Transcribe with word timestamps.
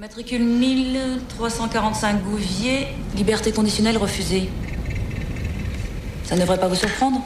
Matricule 0.00 0.42
1345 0.42 2.22
Gouvier, 2.22 2.88
liberté 3.14 3.52
conditionnelle 3.52 3.98
refusée. 3.98 4.48
Ça 6.24 6.36
ne 6.36 6.40
devrait 6.40 6.58
pas 6.58 6.68
vous 6.68 6.74
surprendre 6.74 7.22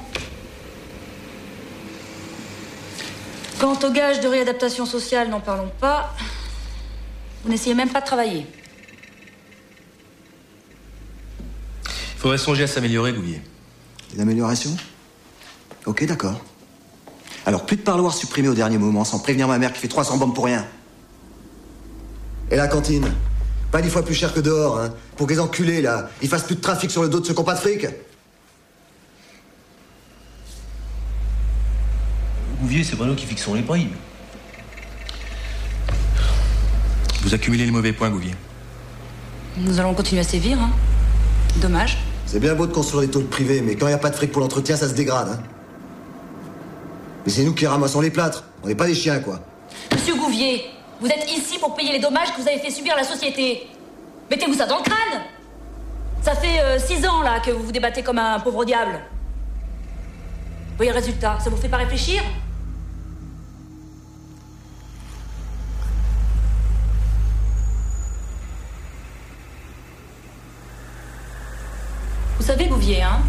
Quant 3.60 3.78
au 3.80 3.92
gage 3.92 4.18
de 4.18 4.26
réadaptation 4.26 4.86
sociale, 4.86 5.28
n'en 5.28 5.38
parlons 5.38 5.70
pas. 5.78 6.16
Vous 7.44 7.50
n'essayez 7.50 7.76
même 7.76 7.90
pas 7.90 8.00
de 8.00 8.06
travailler. 8.06 8.44
Il 11.86 12.18
faudrait 12.18 12.38
songer 12.38 12.64
à 12.64 12.66
s'améliorer, 12.66 13.12
Gouvier. 13.12 13.40
Des 14.12 14.20
améliorations? 14.20 14.76
Ok, 15.86 16.04
d'accord. 16.06 16.40
Alors, 17.46 17.66
plus 17.66 17.76
de 17.76 17.82
parloir 17.82 18.14
supprimé 18.14 18.48
au 18.48 18.54
dernier 18.54 18.78
moment 18.78 19.04
sans 19.04 19.20
prévenir 19.20 19.46
ma 19.46 19.60
mère 19.60 19.72
qui 19.72 19.78
fait 19.78 19.86
300 19.86 20.16
bombes 20.16 20.34
pour 20.34 20.46
rien. 20.46 20.66
Et 22.50 22.56
la 22.56 22.68
cantine 22.68 23.12
Pas 23.70 23.82
dix 23.82 23.90
fois 23.90 24.04
plus 24.04 24.14
cher 24.14 24.32
que 24.32 24.40
dehors, 24.40 24.78
hein. 24.78 24.94
Pour 25.16 25.26
que 25.26 25.32
les 25.32 25.40
enculés, 25.40 25.82
là, 25.82 26.08
ils 26.22 26.28
fassent 26.28 26.44
plus 26.44 26.56
de 26.56 26.60
trafic 26.60 26.90
sur 26.90 27.02
le 27.02 27.08
dos 27.08 27.20
de 27.20 27.26
ceux 27.26 27.32
qui 27.32 27.40
n'ont 27.40 27.44
pas 27.44 27.54
de 27.54 27.60
fric. 27.60 27.86
Gouvier, 32.60 32.84
c'est 32.84 32.96
pas 32.96 33.04
nous 33.04 33.14
qui 33.14 33.26
fixons 33.26 33.54
les 33.54 33.62
prix. 33.62 33.88
Vous 37.22 37.34
accumulez 37.34 37.64
les 37.64 37.70
mauvais 37.70 37.92
points, 37.92 38.10
Gouvier. 38.10 38.34
Nous 39.56 39.78
allons 39.78 39.94
continuer 39.94 40.20
à 40.20 40.24
sévir, 40.24 40.58
hein. 40.60 40.70
Dommage. 41.56 41.98
C'est 42.26 42.40
bien 42.40 42.54
beau 42.54 42.66
de 42.66 42.72
construire 42.72 43.02
des 43.02 43.10
tôles 43.10 43.26
privées, 43.26 43.60
mais 43.60 43.76
quand 43.76 43.86
il 43.86 43.90
n'y 43.90 43.94
a 43.94 43.98
pas 43.98 44.10
de 44.10 44.16
fric 44.16 44.32
pour 44.32 44.40
l'entretien, 44.40 44.76
ça 44.76 44.88
se 44.88 44.94
dégrade, 44.94 45.28
hein. 45.28 45.42
Mais 47.24 47.32
c'est 47.32 47.44
nous 47.44 47.54
qui 47.54 47.66
ramassons 47.66 48.00
les 48.00 48.10
plâtres. 48.10 48.44
On 48.62 48.68
n'est 48.68 48.74
pas 48.74 48.86
des 48.86 48.94
chiens, 48.94 49.18
quoi. 49.20 49.40
Monsieur 49.92 50.14
Gouvier, 50.16 50.64
vous 51.00 51.08
êtes 51.08 51.30
ici 51.30 51.58
pour 51.58 51.74
payer 51.74 51.92
les 51.92 51.98
dommages 51.98 52.32
que 52.32 52.40
vous 52.40 52.48
avez 52.48 52.58
fait 52.58 52.70
subir 52.70 52.94
à 52.94 52.96
la 52.96 53.04
société. 53.04 53.68
Mettez-vous 54.30 54.54
ça 54.54 54.66
dans 54.66 54.78
le 54.78 54.82
crâne 54.82 55.22
Ça 56.22 56.34
fait 56.34 56.60
euh, 56.60 56.78
six 56.78 57.06
ans, 57.06 57.22
là, 57.22 57.40
que 57.40 57.50
vous 57.50 57.64
vous 57.64 57.72
débattez 57.72 58.02
comme 58.02 58.18
un 58.18 58.40
pauvre 58.40 58.64
diable. 58.64 59.00
Voyez 60.76 60.90
le 60.90 60.96
résultat, 60.96 61.38
ça 61.40 61.50
vous 61.50 61.56
fait 61.56 61.68
pas 61.68 61.76
réfléchir? 61.76 62.22
Vous 72.38 72.44
savez, 72.44 72.66
Gouvier, 72.66 73.02
hein 73.02 73.20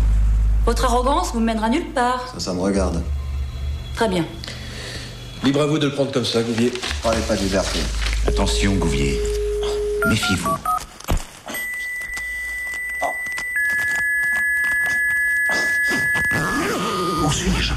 Votre 0.66 0.86
arrogance 0.86 1.32
vous 1.34 1.40
mènera 1.40 1.70
nulle 1.70 1.94
part. 1.94 2.30
Ça, 2.34 2.40
ça 2.40 2.54
me 2.54 2.62
regarde. 2.62 3.02
Très 3.96 4.10
bien. 4.10 4.26
Libre 5.46 5.62
à 5.62 5.66
vous 5.68 5.78
de 5.78 5.86
le 5.86 5.94
prendre 5.94 6.12
comme 6.12 6.26
ça, 6.26 6.42
Gouvier. 6.42 6.74
Parlez 7.04 7.22
pas 7.22 7.36
de 7.36 7.42
liberté. 7.42 7.78
Attention, 8.28 8.74
Gouvier. 8.78 9.22
Méfiez-vous. 10.10 10.50
Où 17.24 17.32
suis-je? 17.32 17.74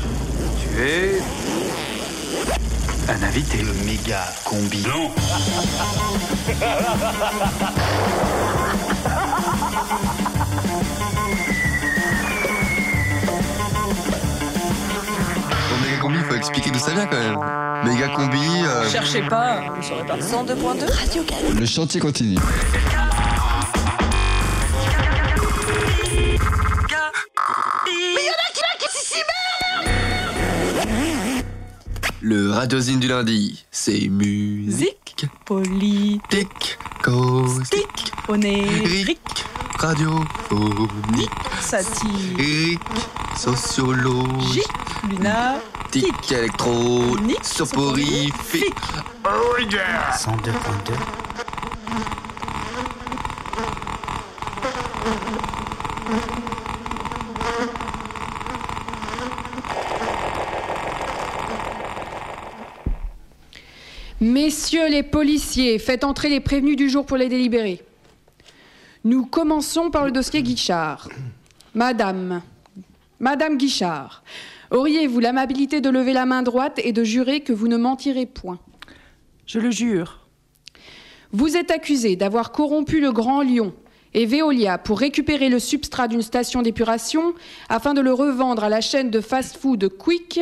Tu 0.63 0.81
es 0.81 1.21
un 3.07 3.23
invité. 3.23 3.59
Le 3.59 3.75
méga 3.85 4.25
combi. 4.47 4.83
Non. 4.87 5.11
expliquer 16.39 16.71
d'où 16.71 16.79
ça 16.79 16.93
vient 16.93 17.07
quand 17.07 17.19
même. 17.19 17.39
Méga 17.85 18.09
combi. 18.09 18.39
euh, 18.65 18.89
Cherchez 18.91 19.23
pas, 19.23 19.61
vous 19.77 19.83
saurez 19.83 20.05
pas. 20.07 20.17
102.2 20.17 20.91
Radio 20.91 21.25
Le 21.59 21.67
chantier 21.67 22.01
continue. 22.01 22.39
Le 32.21 32.51
radiosine 32.51 32.99
du 33.01 33.09
lundi, 33.09 33.65
c'est 33.71 34.09
musique, 34.09 35.27
politique, 35.45 36.79
caustique, 37.03 38.13
onérique, 38.29 39.45
radiophonique, 39.79 41.31
satirique, 41.61 42.81
sociologique, 43.37 44.65
lunatique, 45.09 45.63
électronique, 45.97 47.45
soporifique. 47.45 48.75
102.2. 49.25 50.93
Messieurs 64.21 64.89
les 64.89 65.03
policiers, 65.03 65.79
faites 65.79 66.05
entrer 66.05 66.29
les 66.29 66.41
prévenus 66.41 66.77
du 66.77 66.91
jour 66.91 67.07
pour 67.07 67.17
les 67.17 67.29
délibérer. 67.29 67.83
Nous 69.05 69.25
commençons 69.25 69.91
par 69.91 70.05
le 70.05 70.11
dossier 70.11 70.43
Guichard. 70.43 71.09
Madame, 71.75 72.43
Madame 73.21 73.57
Guichard, 73.57 74.23
auriez-vous 74.71 75.21
l'amabilité 75.21 75.81
de 75.81 75.91
lever 75.91 76.13
la 76.13 76.27
main 76.27 76.43
droite 76.43 76.81
et 76.83 76.93
de 76.93 77.05
jurer 77.05 77.41
que 77.41 77.53
vous 77.53 77.69
ne 77.69 77.77
mentirez 77.77 78.27
point? 78.27 78.59
Je 79.47 79.59
le 79.59 79.71
jure. 79.71 80.27
Vous 81.33 81.57
êtes 81.57 81.71
accusé 81.71 82.17
d'avoir 82.17 82.53
corrompu 82.53 83.01
le 83.01 83.13
Grand 83.13 83.43
Lion 83.43 83.75
et 84.15 84.27
Veolia 84.27 84.79
pour 84.79 84.99
récupérer 84.99 85.49
le 85.49 85.59
substrat 85.59 86.09
d'une 86.09 86.23
station 86.23 86.63
d'épuration 86.63 87.35
afin 87.69 87.95
de 87.95 88.01
le 88.01 88.13
revendre 88.13 88.65
à 88.65 88.69
la 88.69 88.81
chaîne 88.81 89.11
de 89.11 89.21
fast-food 89.21 89.89
Quick, 89.99 90.41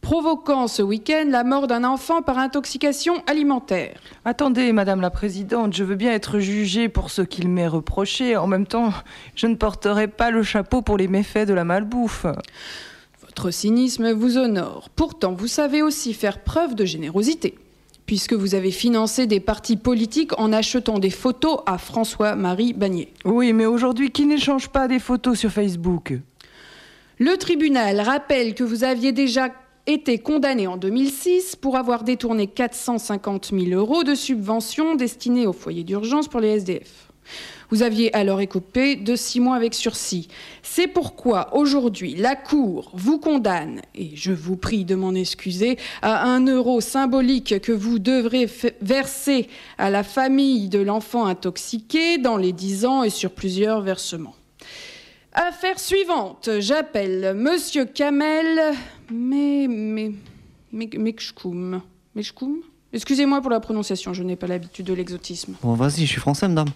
provoquant 0.00 0.68
ce 0.68 0.82
week-end 0.82 1.24
la 1.28 1.44
mort 1.44 1.66
d'un 1.66 1.84
enfant 1.84 2.22
par 2.22 2.38
intoxication 2.38 3.22
alimentaire. 3.26 4.00
Attendez, 4.24 4.72
Madame 4.72 5.00
la 5.00 5.10
Présidente, 5.10 5.74
je 5.74 5.84
veux 5.84 5.96
bien 5.96 6.12
être 6.12 6.38
jugée 6.38 6.88
pour 6.88 7.10
ce 7.10 7.22
qu'il 7.22 7.48
m'est 7.48 7.66
reproché. 7.66 8.36
En 8.36 8.46
même 8.46 8.66
temps, 8.66 8.92
je 9.34 9.46
ne 9.46 9.54
porterai 9.54 10.08
pas 10.08 10.30
le 10.30 10.42
chapeau 10.42 10.82
pour 10.82 10.98
les 10.98 11.08
méfaits 11.08 11.46
de 11.48 11.54
la 11.54 11.64
malbouffe. 11.64 12.26
Votre 13.38 13.52
cynisme 13.52 14.10
vous 14.10 14.36
honore. 14.36 14.88
Pourtant, 14.96 15.32
vous 15.32 15.46
savez 15.46 15.80
aussi 15.80 16.12
faire 16.12 16.42
preuve 16.42 16.74
de 16.74 16.84
générosité, 16.84 17.54
puisque 18.04 18.32
vous 18.32 18.56
avez 18.56 18.72
financé 18.72 19.28
des 19.28 19.38
partis 19.38 19.76
politiques 19.76 20.36
en 20.40 20.52
achetant 20.52 20.98
des 20.98 21.10
photos 21.10 21.60
à 21.64 21.78
François-Marie 21.78 22.72
Bagné. 22.72 23.12
Oui, 23.24 23.52
mais 23.52 23.64
aujourd'hui, 23.64 24.10
qui 24.10 24.26
n'échange 24.26 24.70
pas 24.70 24.88
des 24.88 24.98
photos 24.98 25.38
sur 25.38 25.52
Facebook? 25.52 26.14
Le 27.20 27.36
tribunal 27.36 28.00
rappelle 28.00 28.54
que 28.56 28.64
vous 28.64 28.82
aviez 28.82 29.12
déjà 29.12 29.50
été 29.86 30.18
condamné 30.18 30.66
en 30.66 30.76
2006 30.76 31.54
pour 31.54 31.76
avoir 31.76 32.02
détourné 32.02 32.48
450 32.48 33.52
000 33.56 33.66
euros 33.80 34.02
de 34.02 34.16
subventions 34.16 34.96
destinées 34.96 35.46
aux 35.46 35.52
foyers 35.52 35.84
d'urgence 35.84 36.26
pour 36.26 36.40
les 36.40 36.56
SDF. 36.56 37.12
Vous 37.70 37.82
aviez 37.82 38.14
alors 38.14 38.40
écopé 38.40 38.96
de 38.96 39.14
six 39.14 39.40
mois 39.40 39.56
avec 39.56 39.74
sursis. 39.74 40.28
C'est 40.62 40.86
pourquoi 40.86 41.54
aujourd'hui 41.54 42.14
la 42.14 42.34
Cour 42.34 42.90
vous 42.94 43.18
condamne, 43.18 43.82
et 43.94 44.12
je 44.14 44.32
vous 44.32 44.56
prie 44.56 44.84
de 44.84 44.94
m'en 44.94 45.14
excuser, 45.14 45.76
à 46.00 46.24
un 46.24 46.46
euro 46.46 46.80
symbolique 46.80 47.60
que 47.60 47.72
vous 47.72 47.98
devrez 47.98 48.48
verser 48.80 49.48
à 49.76 49.90
la 49.90 50.02
famille 50.02 50.68
de 50.68 50.78
l'enfant 50.78 51.26
intoxiqué 51.26 52.18
dans 52.18 52.36
les 52.36 52.52
10 52.52 52.86
ans 52.86 53.02
et 53.02 53.10
sur 53.10 53.32
plusieurs 53.32 53.82
versements. 53.82 54.34
Affaire 55.34 55.78
suivante, 55.78 56.48
j'appelle 56.58 57.34
Monsieur 57.36 57.84
Kamel 57.84 58.74
mais 59.12 59.66
mais 59.68 60.12
Excusez-moi 62.92 63.40
pour 63.40 63.50
la 63.50 63.60
prononciation, 63.60 64.14
je 64.14 64.22
n'ai 64.22 64.36
pas 64.36 64.46
l'habitude 64.46 64.86
de 64.86 64.94
l'exotisme. 64.94 65.54
Bon, 65.62 65.74
vas-y, 65.74 66.06
je 66.06 66.12
suis 66.12 66.20
français, 66.20 66.48
madame. 66.48 66.68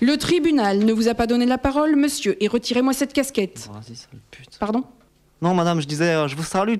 Le 0.00 0.16
tribunal 0.16 0.78
ne 0.84 0.92
vous 0.92 1.08
a 1.08 1.14
pas 1.14 1.26
donné 1.26 1.46
la 1.46 1.58
parole, 1.58 1.96
monsieur, 1.96 2.36
et 2.42 2.48
retirez-moi 2.48 2.92
cette 2.92 3.12
casquette. 3.12 3.68
Vas-y, 3.72 3.96
sale 3.96 4.18
pute. 4.30 4.58
Pardon? 4.58 4.84
Non, 5.40 5.54
madame, 5.54 5.80
je 5.80 5.86
disais, 5.86 6.14
euh, 6.14 6.28
je 6.28 6.36
vous 6.36 6.42
salue. 6.42 6.74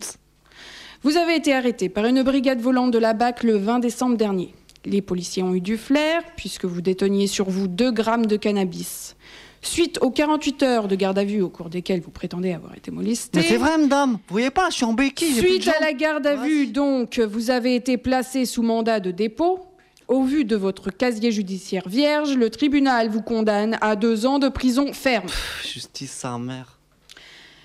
Vous 1.03 1.17
avez 1.17 1.37
été 1.37 1.55
arrêté 1.55 1.89
par 1.89 2.07
une 2.07 2.23
brigade 2.23 2.61
volante 2.61 2.91
de 2.91 2.99
la 2.99 3.13
BAC 3.13 3.43
le 3.43 3.57
20 3.57 3.79
décembre 3.79 4.17
dernier. 4.17 4.55
Les 4.87 5.03
policiers 5.03 5.43
ont 5.43 5.55
eu 5.55 5.61
du 5.61 5.77
flair, 5.77 6.23
puisque 6.37 6.65
vous 6.65 6.81
déteniez 6.81 7.27
sur 7.27 7.49
vous 7.49 7.69
2 7.69 7.91
grammes 7.91 8.27
de 8.27 8.37
cannabis. 8.37 9.17
Suite 9.63 9.99
aux 10.03 10.11
48 10.11 10.63
heures 10.63 10.89
de 10.89 10.95
garde 10.95 11.19
à 11.19 11.25
vue 11.25 11.41
au 11.41 11.49
cours 11.49 11.71
desquelles 11.71 12.03
vous 12.03 12.11
prétendez 12.11 12.53
avoir 12.53 12.75
été 12.75 12.91
molesté. 12.91 13.39
Mais 13.39 13.47
c'est 13.47 13.57
vrai, 13.57 13.79
madame. 13.79 14.13
Vous 14.13 14.19
voyez 14.29 14.51
pas, 14.51 14.69
je 14.69 14.75
suis 14.77 14.85
en 14.85 14.93
béquille. 14.93 15.35
Suite 15.35 15.69
à 15.69 15.83
la 15.83 15.95
garde 15.95 16.27
à 16.27 16.37
vue, 16.37 16.67
donc, 16.67 17.19
vous 17.19 17.51
avez 17.51 17.75
été 17.75 17.97
placé 17.97 18.45
sous 18.45 18.63
mandat 18.63 19.01
de 19.01 19.11
dépôt. 19.11 19.61
Au 20.07 20.23
vu 20.23 20.45
de 20.45 20.55
votre 20.55 20.91
casier 20.91 21.33
judiciaire 21.33 21.89
vierge, 21.89 22.37
le 22.37 22.51
tribunal 22.51 23.09
vous 23.09 23.23
condamne 23.23 23.79
à 23.81 23.97
deux 23.97 24.27
ans 24.27 24.39
de 24.39 24.49
prison 24.49 24.93
ferme. 24.93 25.27
Pff, 25.27 25.67
Justice, 25.73 26.13
sa 26.13 26.39
mère. 26.39 26.79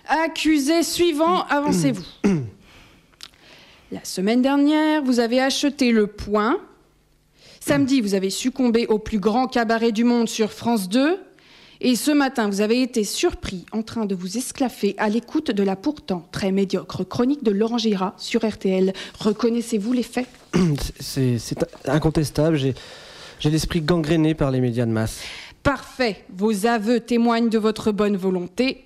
Accusé 0.07 0.83
suivant, 0.83 1.43
avancez-vous. 1.49 2.05
La 3.91 4.03
semaine 4.05 4.41
dernière, 4.41 5.03
vous 5.03 5.19
avez 5.19 5.41
acheté 5.41 5.91
le 5.91 6.07
point 6.07 6.59
Samedi, 7.59 7.99
vous 7.99 8.15
avez 8.15 8.29
succombé 8.29 8.87
au 8.87 8.99
plus 8.99 9.19
grand 9.19 9.47
cabaret 9.47 9.91
du 9.91 10.03
monde 10.05 10.29
sur 10.29 10.51
France 10.51 10.87
2. 10.87 11.19
Et 11.81 11.95
ce 11.95 12.11
matin, 12.11 12.49
vous 12.49 12.61
avez 12.61 12.81
été 12.81 13.03
surpris 13.03 13.65
en 13.71 13.83
train 13.83 14.05
de 14.05 14.13
vous 14.13 14.37
esclaffer 14.37 14.95
à 14.97 15.07
l'écoute 15.07 15.51
de 15.51 15.63
la 15.63 15.75
pourtant 15.75 16.27
très 16.31 16.51
médiocre 16.51 17.07
chronique 17.07 17.43
de 17.43 17.51
Laurent 17.51 17.77
Gira 17.77 18.15
sur 18.17 18.45
RTL. 18.45 18.93
Reconnaissez-vous 19.19 19.93
les 19.93 20.03
faits? 20.03 20.27
C'est 20.99 21.65
incontestable. 21.85 22.57
J'ai 22.57 22.75
j'ai 23.39 23.49
l'esprit 23.49 23.79
gangréné 23.79 24.33
par 24.33 24.51
les 24.51 24.59
médias 24.59 24.85
de 24.85 24.91
masse. 24.91 25.21
Parfait. 25.63 26.25
Vos 26.35 26.65
aveux 26.65 26.99
témoignent 26.99 27.49
de 27.49 27.57
votre 27.57 27.93
bonne 27.93 28.17
volonté. 28.17 28.85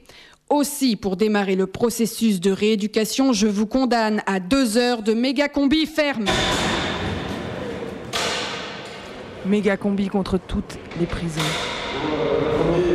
Aussi, 0.50 0.96
pour 0.96 1.18
démarrer 1.18 1.56
le 1.56 1.66
processus 1.66 2.40
de 2.40 2.52
rééducation, 2.52 3.34
je 3.34 3.48
vous 3.48 3.66
condamne 3.66 4.22
à 4.28 4.40
deux 4.40 4.78
heures 4.78 5.02
de 5.02 5.14
méga 5.14 5.50
combi 5.50 5.88
ferme. 5.88 6.26
Méga 9.48 9.76
combi 9.76 10.08
contre 10.08 10.38
toutes 10.38 10.78
les 11.00 11.08
prisons. 11.08 11.42
Individu 12.04 12.93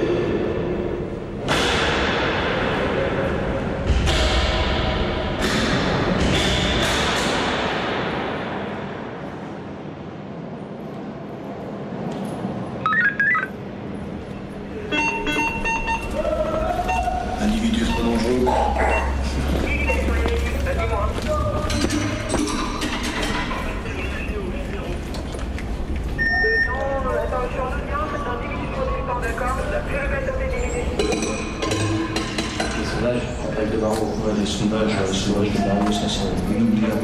euh, 34.62 35.12
sondage 35.12 35.52
barreau, 35.55 35.93
ça 35.93 36.08
c'est 36.08 36.56
inoubliable. 36.56 36.94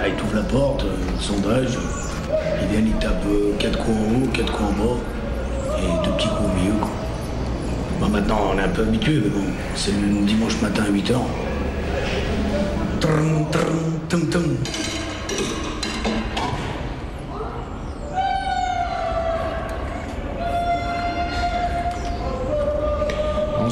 Ah, 0.00 0.08
il 0.08 0.14
t'ouvre 0.14 0.36
la 0.36 0.42
porte, 0.42 0.84
euh, 0.84 1.20
sondage, 1.20 1.76
euh, 1.76 2.62
ils 2.62 2.68
viennent, 2.68 2.86
ils 2.88 2.98
tapent 2.98 3.58
4 3.58 3.78
coups 3.78 3.96
en 3.96 4.22
haut, 4.22 4.28
4 4.32 4.52
coups 4.52 4.68
en 4.68 4.72
bas, 4.72 5.00
et 5.78 6.04
deux 6.04 6.12
petits 6.12 6.28
coups 6.28 6.40
au 6.40 6.60
milieu. 6.60 6.74
Bon, 8.00 8.08
maintenant, 8.08 8.38
on 8.54 8.58
est 8.58 8.62
un 8.62 8.68
peu 8.68 8.82
habitué, 8.82 9.20
mais 9.24 9.30
bon, 9.30 9.44
c'est 9.74 9.92
le 9.92 10.24
dimanche 10.26 10.60
matin 10.60 10.84
à 10.86 10.90
8h. 10.90 11.16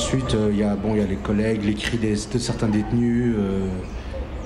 Ensuite, 0.01 0.35
euh, 0.35 0.49
il 0.51 0.57
y, 0.59 0.63
a, 0.63 0.77
bon, 0.77 0.95
y 0.95 1.01
a 1.03 1.05
les 1.05 1.17
collègues, 1.17 1.63
les 1.63 1.75
cris 1.75 1.99
de 1.99 2.15
certains 2.39 2.69
détenus, 2.69 3.35
euh, 3.39 3.69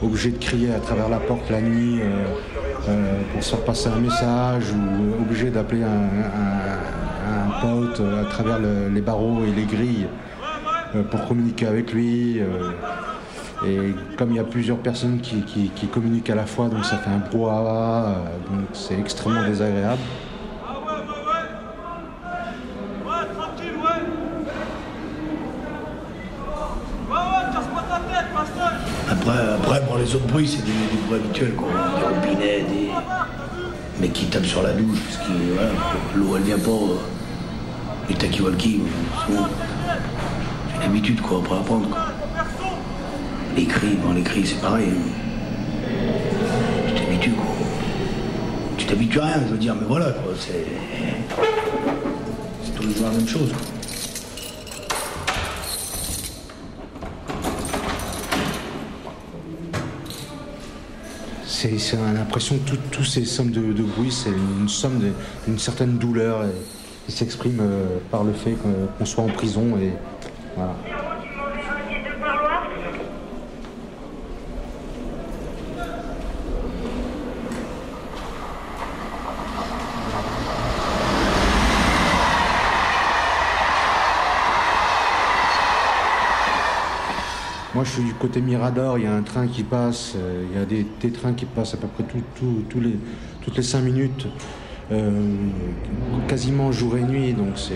obligés 0.02 0.32
de 0.32 0.38
crier 0.38 0.74
à 0.74 0.80
travers 0.80 1.08
la 1.08 1.20
porte 1.20 1.48
la 1.48 1.60
nuit 1.60 2.00
euh, 2.02 3.20
pour 3.32 3.40
se 3.40 3.50
faire 3.50 3.64
passer 3.64 3.88
un 3.88 4.00
message 4.00 4.64
ou 4.72 5.22
obligés 5.22 5.50
d'appeler 5.50 5.84
un, 5.84 7.60
pote 7.62 8.02
à 8.20 8.24
travers 8.30 8.58
le- 8.58 8.88
les 8.92 9.00
barreaux 9.00 9.44
et 9.44 9.52
les 9.52 9.64
grilles 9.64 10.08
pour 11.12 11.24
communiquer 11.28 11.68
avec 11.68 11.92
lui. 11.92 12.40
et 13.64 13.94
comme 14.18 14.32
il 14.32 14.36
y 14.36 14.40
a 14.40 14.44
plusieurs 14.44 14.78
personnes 14.78 15.20
qui, 15.20 15.86
communiquent 15.86 16.30
à 16.30 16.34
la 16.34 16.46
fois, 16.46 16.68
donc 16.68 16.84
ça 16.84 16.96
fait 16.96 17.10
un 17.10 17.18
brouhaha, 17.30 18.16
donc 18.50 18.64
c'est 18.72 18.98
extrêmement 18.98 19.44
désagréable. 19.46 20.02
Après, 29.10 29.38
après 29.54 29.80
bon, 29.88 29.96
les 29.96 30.14
autres 30.14 30.23
bruits, 30.34 30.48
c'est 30.48 30.64
des, 30.64 30.72
des 30.72 31.14
habituels, 31.14 31.54
quoi. 31.54 31.68
Des 31.68 32.04
robinets, 32.28 32.60
des. 32.62 32.90
Mais 34.00 34.08
qui 34.08 34.26
tapent 34.26 34.44
sur 34.44 34.62
la 34.64 34.72
douche, 34.72 34.98
parce 35.06 35.28
que 35.28 35.32
l'eau 36.18 36.36
elle 36.36 36.42
vient 36.42 36.58
pas. 36.58 36.70
euh, 36.70 36.96
Les 38.08 38.16
talkie-walkie, 38.16 38.80
c'est 39.28 40.80
l'habitude, 40.82 41.20
quoi, 41.20 41.38
après 41.38 41.54
apprendre, 41.56 41.88
quoi. 41.88 42.06
Les 43.56 43.64
cris, 43.66 43.94
bon, 44.02 44.12
les 44.12 44.22
cris, 44.22 44.44
c'est 44.44 44.60
pareil. 44.60 44.88
hein. 44.90 45.92
Tu 46.88 46.94
t'habitues, 47.04 47.30
quoi. 47.32 47.46
Tu 48.76 48.86
t'habitues 48.86 49.20
à 49.20 49.24
rien, 49.26 49.40
je 49.46 49.52
veux 49.52 49.58
dire, 49.58 49.76
mais 49.80 49.86
voilà, 49.86 50.06
quoi, 50.10 50.32
c'est. 50.36 50.66
C'est 52.64 52.74
tous 52.74 53.00
la 53.02 53.10
même 53.10 53.28
chose. 53.28 53.52
C'est 61.78 61.96
l'impression 61.96 62.58
que 62.58 62.70
tout- 62.72 62.78
tous 62.90 63.04
ces 63.04 63.24
sommes 63.24 63.50
de, 63.50 63.82
bruit, 63.82 64.12
c'est 64.12 64.28
une 64.28 64.68
somme 64.68 65.00
d'une 65.46 65.58
certaine 65.58 65.96
douleur 65.96 66.44
qui 67.06 67.12
s'exprime 67.12 67.58
euh, 67.60 67.86
par 68.10 68.22
le 68.22 68.34
fait 68.34 68.54
qu'on 68.98 69.04
soit 69.06 69.24
en 69.24 69.28
prison 69.28 69.78
et 69.80 69.92
voilà. 70.56 70.74
Moi, 87.84 87.90
je 87.90 88.00
suis 88.00 88.08
du 88.08 88.14
côté 88.14 88.40
Mirador. 88.40 88.96
Il 88.96 89.04
y 89.04 89.06
a 89.06 89.12
un 89.12 89.20
train 89.20 89.46
qui 89.46 89.62
passe. 89.62 90.14
euh, 90.16 90.46
il 90.50 90.58
y 90.58 90.62
a 90.62 90.64
des, 90.64 91.10
trains 91.12 91.34
qui 91.34 91.44
passent 91.44 91.74
à 91.74 91.76
peu 91.76 91.86
près 91.86 92.02
les, 92.82 92.96
toutes 93.42 93.56
les 93.58 93.62
cinq 93.62 93.82
minutes, 93.82 94.26
euh, 94.90 95.10
quasiment 96.26 96.72
jour 96.72 96.96
et 96.96 97.02
nuit. 97.02 97.34
Donc 97.34 97.58
c'est. 97.58 97.74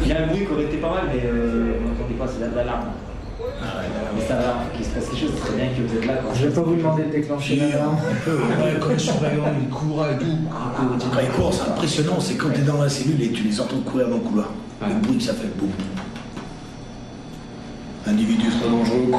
Il 0.00 0.08
y 0.08 0.12
a 0.12 0.22
un 0.22 0.26
mais 1.06 1.22
euh, 1.24 1.74
on 1.80 1.88
n'entendait 1.88 2.14
pas, 2.14 2.26
c'est 2.26 2.54
l'alarme. 2.54 2.88
Mais 4.14 4.26
ça 4.26 4.34
va, 4.36 4.42
faut 4.42 4.76
qu'il 4.76 4.84
se 4.84 4.90
passe 4.90 5.08
quelque 5.08 5.20
chose, 5.20 5.32
ce 5.38 5.46
serait 5.46 5.56
bien 5.56 5.68
que 5.68 5.82
vous 5.82 5.96
êtes 5.96 6.06
là. 6.06 6.14
Quand 6.22 6.34
Je 6.34 6.46
vais 6.46 6.54
pas 6.54 6.60
vous 6.60 6.74
demander 6.76 7.04
de 7.04 7.10
déclencher 7.10 7.56
l'alarme. 7.56 7.96
Ouais, 8.26 8.76
quand 8.80 8.88
les 8.88 8.98
surveillants, 8.98 9.52
ils 9.60 9.68
courent 9.68 10.06
et 10.06 10.18
tout. 10.18 10.38
Quand 11.12 11.20
ils 11.20 11.28
courent, 11.30 11.54
c'est 11.54 11.70
impressionnant. 11.70 12.20
C'est 12.20 12.34
quand 12.34 12.50
t'es 12.50 12.62
dans 12.62 12.82
la 12.82 12.88
cellule 12.88 13.22
et 13.22 13.30
tu 13.32 13.44
les 13.44 13.60
entends 13.60 13.80
courir 13.80 14.08
dans 14.08 14.16
le 14.16 14.22
couloir. 14.22 14.48
Le 14.80 14.94
bruit 14.94 15.18
que 15.18 15.24
ça 15.24 15.34
fait. 15.34 15.48
Boum. 15.56 15.70
Individu 18.06 18.48
trop 18.48 18.70
dangereux. 18.70 19.12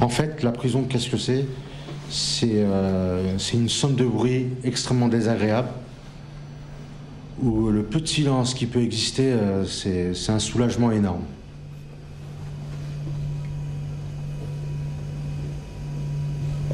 En 0.00 0.08
fait, 0.08 0.42
la 0.44 0.52
prison, 0.52 0.84
qu'est-ce 0.88 1.10
que 1.10 1.16
c'est? 1.16 1.44
C'est 2.08 2.48
euh, 2.54 3.36
c'est 3.38 3.56
une 3.56 3.68
somme 3.68 3.94
de 3.94 4.04
bruit 4.04 4.46
extrêmement 4.64 5.08
désagréable 5.08 5.68
où 7.42 7.68
le 7.68 7.82
peu 7.82 8.00
de 8.00 8.06
silence 8.06 8.54
qui 8.54 8.66
peut 8.66 8.82
exister, 8.82 9.32
euh, 9.32 9.64
c'est 9.64 10.32
un 10.32 10.38
soulagement 10.38 10.90
énorme. 10.90 11.22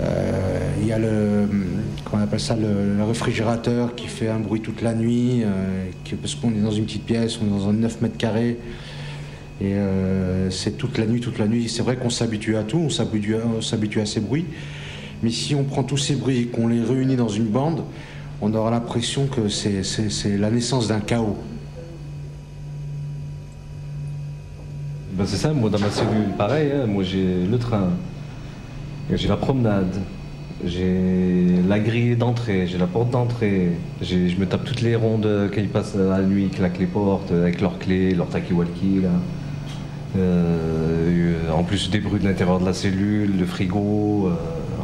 Euh, 0.00 0.74
Il 0.80 0.86
y 0.86 0.92
a 0.92 0.98
le, 0.98 1.48
comment 2.04 2.22
on 2.22 2.24
appelle 2.24 2.40
ça, 2.40 2.56
le, 2.56 3.02
réfrigérateur 3.04 3.94
qui 3.94 4.06
fait 4.06 4.28
un 4.28 4.38
bruit 4.38 4.60
toute 4.60 4.82
la 4.82 4.94
nuit, 4.94 5.44
parce 6.20 6.34
qu'on 6.34 6.50
est 6.50 6.60
dans 6.60 6.70
une 6.70 6.84
petite 6.84 7.04
pièce, 7.04 7.38
on 7.42 7.46
est 7.46 7.58
dans 7.58 7.68
un 7.68 7.72
9 7.72 8.00
mètres 8.02 8.16
carrés. 8.16 8.58
Et 9.60 9.74
euh, 9.74 10.50
c'est 10.50 10.76
toute 10.76 10.98
la 10.98 11.06
nuit, 11.06 11.20
toute 11.20 11.38
la 11.38 11.46
nuit. 11.46 11.68
C'est 11.68 11.82
vrai 11.82 11.96
qu'on 11.96 12.10
s'habitue 12.10 12.56
à 12.56 12.64
tout, 12.64 12.78
on 12.78 12.90
s'habitue 12.90 13.36
à, 13.36 14.02
à 14.02 14.06
ces 14.06 14.20
bruits. 14.20 14.46
Mais 15.22 15.30
si 15.30 15.54
on 15.54 15.64
prend 15.64 15.84
tous 15.84 15.96
ces 15.96 16.16
bruits 16.16 16.38
et 16.40 16.46
qu'on 16.46 16.66
les 16.68 16.82
réunit 16.82 17.16
dans 17.16 17.28
une 17.28 17.46
bande, 17.46 17.84
on 18.42 18.52
aura 18.54 18.70
l'impression 18.70 19.26
que 19.26 19.48
c'est- 19.48 20.36
la 20.36 20.50
naissance 20.50 20.88
d'un 20.88 21.00
chaos. 21.00 21.36
Ben 25.16 25.24
c'est 25.26 25.36
ça, 25.36 25.52
moi 25.52 25.70
dans 25.70 25.78
ma 25.78 25.90
cellule, 25.90 26.30
pareil, 26.36 26.72
hein, 26.74 26.86
moi 26.86 27.04
j'ai 27.04 27.46
le 27.46 27.56
train, 27.56 27.90
j'ai 29.12 29.28
la 29.28 29.36
promenade, 29.36 29.94
j'ai 30.64 31.62
la 31.68 31.78
grille 31.78 32.16
d'entrée, 32.16 32.66
j'ai 32.66 32.78
la 32.78 32.88
porte 32.88 33.10
d'entrée, 33.10 33.70
je 34.02 34.16
me 34.36 34.44
tape 34.44 34.64
toutes 34.64 34.80
les 34.80 34.96
rondes 34.96 35.28
ils 35.56 35.68
passent 35.68 35.94
la 35.94 36.20
nuit, 36.20 36.44
ils 36.44 36.50
claquent 36.50 36.80
les 36.80 36.86
portes 36.86 37.30
avec 37.30 37.60
leurs 37.60 37.78
clés, 37.78 38.12
leurs 38.12 38.28
talkie-walkie 38.28 39.02
là. 39.02 39.10
Euh, 40.16 41.50
en 41.52 41.62
plus 41.64 41.90
des 41.90 41.98
bruits 41.98 42.20
de 42.20 42.28
l'intérieur 42.28 42.60
de 42.60 42.66
la 42.66 42.72
cellule, 42.72 43.38
le 43.38 43.46
frigo, 43.46 44.28
euh, 44.28 44.34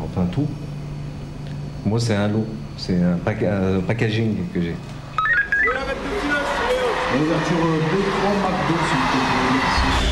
enfin 0.05 0.27
tout. 0.33 0.47
Moi 1.87 1.99
c'est 2.01 2.17
un 2.17 2.29
lot, 2.29 2.47
c'est 2.77 2.97
un, 3.01 3.17
pack- 3.25 3.43
un 3.45 3.81
packaging 3.81 4.35
que 4.53 4.61
j'ai. 4.61 4.75
Ouverture 7.13 7.57
2-3 7.57 7.65
McDo, 8.43 8.75
s'il 8.89 8.99
vous 8.99 10.01
plaît. 10.01 10.10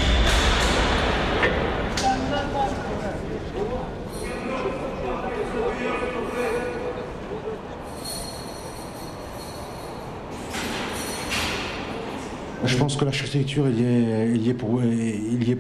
Pense 12.89 12.97
que 12.97 13.05
l'architecture 13.05 13.69
il 13.69 13.85
est, 13.85 14.31
il 14.35 14.47
y 14.47 14.49
est 14.49 14.55
pour, 14.55 14.81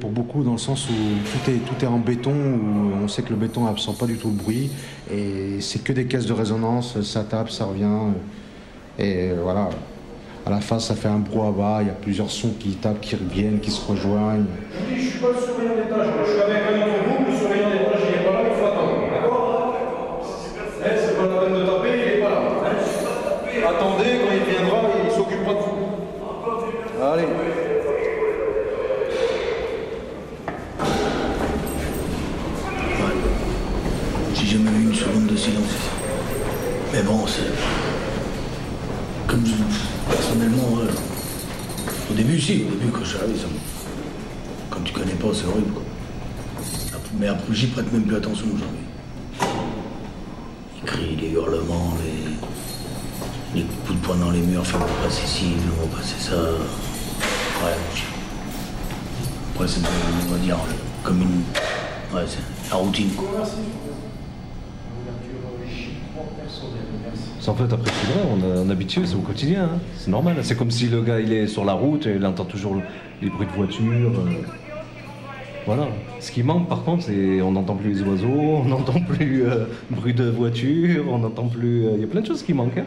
pour 0.01 0.11
beaucoup 0.11 0.43
dans 0.43 0.53
le 0.53 0.59
sens 0.59 0.89
où 0.89 0.95
tout 1.35 1.85
est, 1.85 1.87
en 1.87 1.99
béton, 1.99 2.33
où 2.33 3.05
on 3.05 3.07
sait 3.07 3.21
que 3.21 3.29
le 3.29 3.37
béton 3.37 3.67
absorbe 3.67 3.99
pas 3.99 4.07
du 4.07 4.17
tout 4.17 4.29
le 4.29 4.35
bruit, 4.35 4.71
et 5.13 5.61
c'est 5.61 5.85
que 5.85 5.93
des 5.93 6.07
caisses 6.07 6.25
de 6.25 6.33
résonance, 6.33 6.99
ça 7.03 7.25
tape, 7.25 7.51
ça 7.51 7.67
revient, 7.67 8.15
et 8.99 9.33
voilà. 9.43 9.69
À 10.47 10.51
la 10.51 10.63
fin, 10.63 10.79
ça 10.79 10.95
fait 10.95 11.09
un 11.09 11.19
brouhaha, 11.19 11.83
il 11.83 11.89
y 11.89 11.91
a 11.91 11.93
plusieurs 12.01 12.31
sons 12.31 12.55
qui 12.59 12.71
tapent, 12.77 13.03
qui 13.03 13.15
reviennent, 13.15 13.61
qui 13.61 13.71
se 13.71 13.87
rejoignent. 13.87 14.47
Je 14.97 14.99
suis 14.99 15.19
pas 15.19 15.27
le 15.29 15.35
d'étage, 15.35 16.09
je 16.25 16.33
suis 16.33 16.41
avec 16.41 16.63
un 16.63 16.77
autre 16.79 17.05
groupe, 17.11 17.27
le 17.29 17.37
surveillant 17.37 17.69
d'étage, 17.69 18.01
il 18.09 18.23
est 18.23 18.25
pas 18.25 18.33
là, 18.33 18.49
il 18.49 18.57
faut 18.59 18.67
attendre, 18.69 19.01
d'accord 19.13 19.77
Eh, 20.83 20.89
c'est 20.97 21.15
pas 21.15 21.27
la 21.27 21.41
peine 21.43 21.61
de 21.61 21.67
taper, 21.67 21.93
il 21.93 22.09
est 22.09 22.23
pas 22.23 22.31
là. 22.31 22.41
hein. 22.41 23.69
Attendez, 23.69 24.13
quand 24.25 24.33
il 24.33 24.51
viendra, 24.51 24.79
il 25.05 25.11
s'occupera 25.15 25.53
de 25.53 25.59
vous. 25.59 25.89
Allez. 27.01 27.23
J'ai 34.35 34.47
jamais 34.47 34.71
Mais 36.93 37.03
bon, 37.03 37.25
c'est. 37.27 37.43
Comme 39.29 39.47
je. 39.47 39.53
Personnellement, 40.11 40.79
euh, 40.81 40.91
au 42.11 42.15
début, 42.15 42.41
si, 42.41 42.65
au 42.69 42.75
début, 42.75 42.91
quand 42.91 43.05
je 43.05 43.09
suis 43.11 43.19
arrivé, 43.19 43.39
ça. 43.39 43.47
Quand 44.71 44.81
tu 44.83 44.93
connais 44.93 45.13
pas, 45.13 45.29
c'est 45.33 45.47
horrible, 45.47 45.73
quoi. 45.73 45.83
Mais 47.21 47.29
après, 47.29 47.55
j'y 47.55 47.69
prête 47.69 47.93
même 47.93 48.03
plus 48.03 48.17
attention 48.17 48.47
aujourd'hui. 48.47 48.87
Les 50.77 50.87
cris, 50.87 51.17
les 51.21 51.31
hurlements, 51.31 51.95
les. 52.03 53.61
les 53.61 53.67
coups 53.87 54.01
de 54.01 54.05
poing 54.05 54.17
dans 54.17 54.31
les 54.31 54.41
murs, 54.41 54.67
fais-moi 54.67 54.89
passer 55.05 55.27
ci, 55.27 55.45
fais-moi 55.45 55.89
passer 55.97 56.19
ça. 56.19 56.37
Ouais, 57.63 57.77
Après, 59.55 59.69
c'est, 59.69 59.81
on 60.27 60.33
va 60.33 60.39
dire, 60.39 60.57
comme 61.05 61.23
une. 61.23 61.43
Ouais, 62.17 62.25
c'est 62.27 62.71
la 62.71 62.77
routine. 62.77 63.11
En 67.49 67.55
fait 67.55 67.73
après 67.73 67.91
c'est 67.91 68.13
vrai, 68.13 68.29
on 68.65 68.69
est 68.69 68.73
habitué, 68.73 69.03
c'est 69.05 69.17
au 69.17 69.21
quotidien, 69.21 69.65
hein. 69.65 69.79
c'est 69.97 70.11
normal. 70.11 70.37
C'est 70.43 70.57
comme 70.57 70.71
si 70.71 70.87
le 70.89 71.03
gars 71.03 71.21
il 71.21 71.33
est 71.33 71.47
sur 71.47 71.65
la 71.65 71.73
route 71.73 72.07
et 72.07 72.15
il 72.17 72.27
entend 72.27 72.45
toujours 72.45 72.75
le- 72.75 72.83
les 73.23 73.31
bruits 73.31 73.47
de 73.47 73.53
voiture. 73.53 74.13
euh. 74.19 74.31
Voilà. 75.67 75.89
Ce 76.21 76.31
qui 76.31 76.43
manque 76.43 76.69
par 76.69 76.83
contre, 76.85 77.05
c'est 77.05 77.41
on 77.43 77.53
n'entend 77.53 77.75
plus 77.77 77.93
les 77.95 78.03
oiseaux, 78.03 78.27
on 78.63 78.65
n'entend 78.65 79.01
plus 79.01 79.45
euh, 79.45 79.65
bruit 79.91 80.15
de 80.15 80.25
voiture, 80.29 81.05
on 81.11 81.19
n'entend 81.19 81.47
plus. 81.47 81.87
euh, 81.87 81.93
Il 81.97 82.01
y 82.01 82.05
a 82.05 82.07
plein 82.07 82.21
de 82.23 82.27
choses 82.27 82.43
qui 82.43 82.55
manquent. 82.55 82.79
hein. 82.79 82.85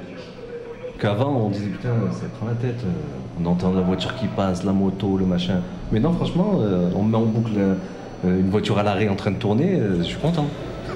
Qu'avant 1.00 1.36
on 1.46 1.50
disait 1.50 1.66
putain 1.68 1.90
ça 2.12 2.26
prend 2.38 2.46
la 2.48 2.54
tête, 2.54 2.80
euh, 2.86 3.42
on 3.42 3.46
entend 3.48 3.74
la 3.74 3.82
voiture 3.82 4.16
qui 4.16 4.28
passe, 4.28 4.64
la 4.64 4.74
moto, 4.74 5.18
le 5.18 5.26
machin. 5.26 5.62
Mais 5.92 6.00
non 6.00 6.14
franchement, 6.14 6.60
on 6.96 7.04
met 7.04 7.18
en 7.18 7.26
boucle 7.26 7.54
une 8.24 8.50
voiture 8.52 8.78
à 8.78 8.84
l'arrêt 8.84 9.10
en 9.10 9.16
train 9.16 9.32
de 9.32 9.38
tourner, 9.38 9.80
je 9.98 10.04
suis 10.04 10.18
content. 10.20 10.46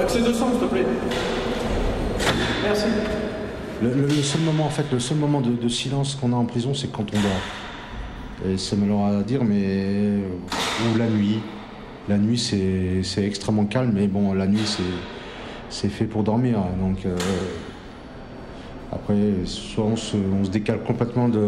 Accès 0.00 0.20
200, 0.20 0.46
s'il 0.52 0.57
Merci. 2.62 2.86
Le, 3.82 4.08
seul 4.22 4.40
moment, 4.42 4.66
en 4.66 4.70
fait, 4.70 4.84
le 4.92 4.98
seul 4.98 5.18
moment 5.18 5.40
de, 5.40 5.68
silence 5.68 6.16
qu'on 6.16 6.32
a 6.32 6.36
en 6.36 6.44
prison, 6.44 6.74
c'est 6.74 6.90
quand 6.90 7.06
on 7.12 7.20
dort. 7.20 8.50
Et 8.52 8.56
c'est 8.56 8.76
malheureux 8.76 9.18
à 9.18 9.22
dire, 9.22 9.44
mais 9.44 10.18
ou 10.92 10.98
la 10.98 11.06
nuit. 11.06 11.38
La 12.08 12.18
nuit, 12.18 12.38
c'est 12.38 13.24
extrêmement 13.24 13.66
calme, 13.66 13.92
mais 13.94 14.08
bon, 14.08 14.32
la 14.32 14.46
nuit, 14.46 14.64
c'est 15.68 15.88
fait 15.88 16.06
pour 16.06 16.22
dormir. 16.22 16.58
Donc 16.80 17.04
euh, 17.06 17.16
après, 18.92 19.14
soit 19.44 19.84
on 19.84 19.96
se, 19.96 20.16
on 20.16 20.44
se 20.44 20.50
décale 20.50 20.82
complètement 20.82 21.28
de, 21.28 21.46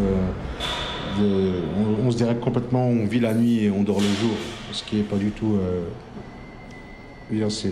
on, 2.05 2.11
se 2.11 2.17
dérègle 2.17 2.39
complètement, 2.39 2.85
on 2.87 3.05
vit 3.05 3.19
la 3.19 3.33
nuit 3.33 3.65
et 3.65 3.71
on 3.71 3.83
dort 3.83 3.99
le 3.99 4.07
jour, 4.21 4.35
ce 4.71 4.83
qui 4.83 4.99
est 4.99 5.03
pas 5.03 5.17
du 5.17 5.31
tout. 5.31 5.57
euh, 5.57 7.49
c'est 7.49 7.71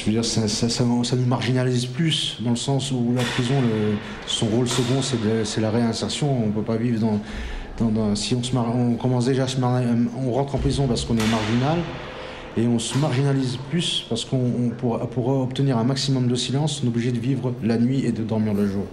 je 0.00 0.06
veux 0.06 0.12
dire, 0.12 0.24
ça, 0.24 0.48
ça- 0.48 0.84
nous 0.84 1.26
marginalise 1.26 1.84
plus, 1.84 2.38
dans 2.40 2.50
le 2.50 2.56
sens 2.56 2.90
où 2.90 3.12
la 3.14 3.22
prison, 3.22 3.54
son 4.26 4.46
rôle 4.46 4.66
second, 4.66 5.02
c'est 5.44 5.60
la 5.60 5.70
réinsertion. 5.70 6.42
On 6.42 6.46
ne 6.46 6.52
peut 6.52 6.62
pas 6.62 6.76
vivre 6.76 7.00
dans. 7.00 8.14
si 8.14 8.34
on, 8.34 8.42
se 8.42 8.56
on 8.56 8.94
commence 8.94 9.26
déjà 9.26 9.44
à 9.44 9.46
se 9.46 9.58
On 9.60 10.32
rentre 10.32 10.54
en 10.54 10.58
prison 10.58 10.86
parce 10.86 11.04
qu'on 11.04 11.16
est 11.18 11.30
marginal, 11.30 11.78
et 12.56 12.66
on 12.66 12.78
se 12.78 12.96
marginalise 12.96 13.58
plus 13.68 14.06
parce 14.08 14.24
qu'on 14.24 14.38
on 14.38 14.70
pour, 14.70 14.98
pour 15.10 15.28
obtenir 15.28 15.76
un 15.76 15.84
maximum 15.84 16.28
de 16.28 16.34
silence, 16.34 16.80
on 16.82 16.86
est 16.86 16.88
obligé 16.88 17.12
de 17.12 17.18
vivre 17.18 17.52
la 17.62 17.76
nuit 17.76 18.06
et 18.06 18.12
de 18.12 18.22
dormir 18.22 18.54
le 18.54 18.66
jour. 18.66 18.86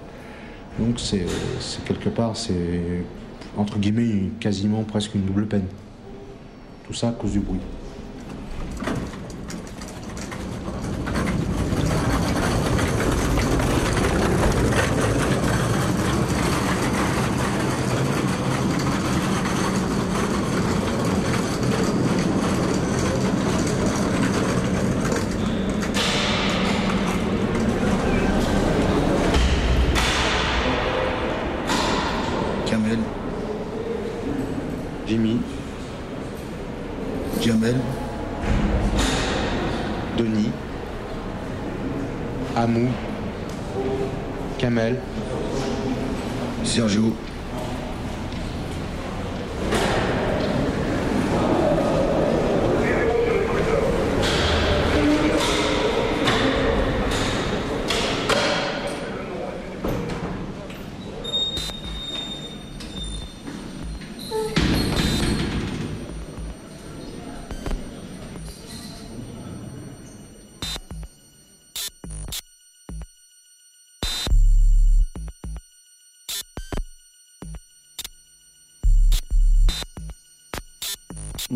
Donc 0.78 1.00
c'est 1.00 1.26
quelque 1.86 2.10
part, 2.10 2.36
c'est 2.36 3.06
entre 3.56 3.80
guillemets 3.80 4.30
quasiment 4.42 4.84
presque 4.84 5.16
une 5.16 5.24
double 5.24 5.48
peine. 5.48 5.66
Tout 6.86 6.94
ça 6.94 7.10
à 7.10 7.12
cause 7.12 7.32
du 7.32 7.40
bruit. 7.40 7.60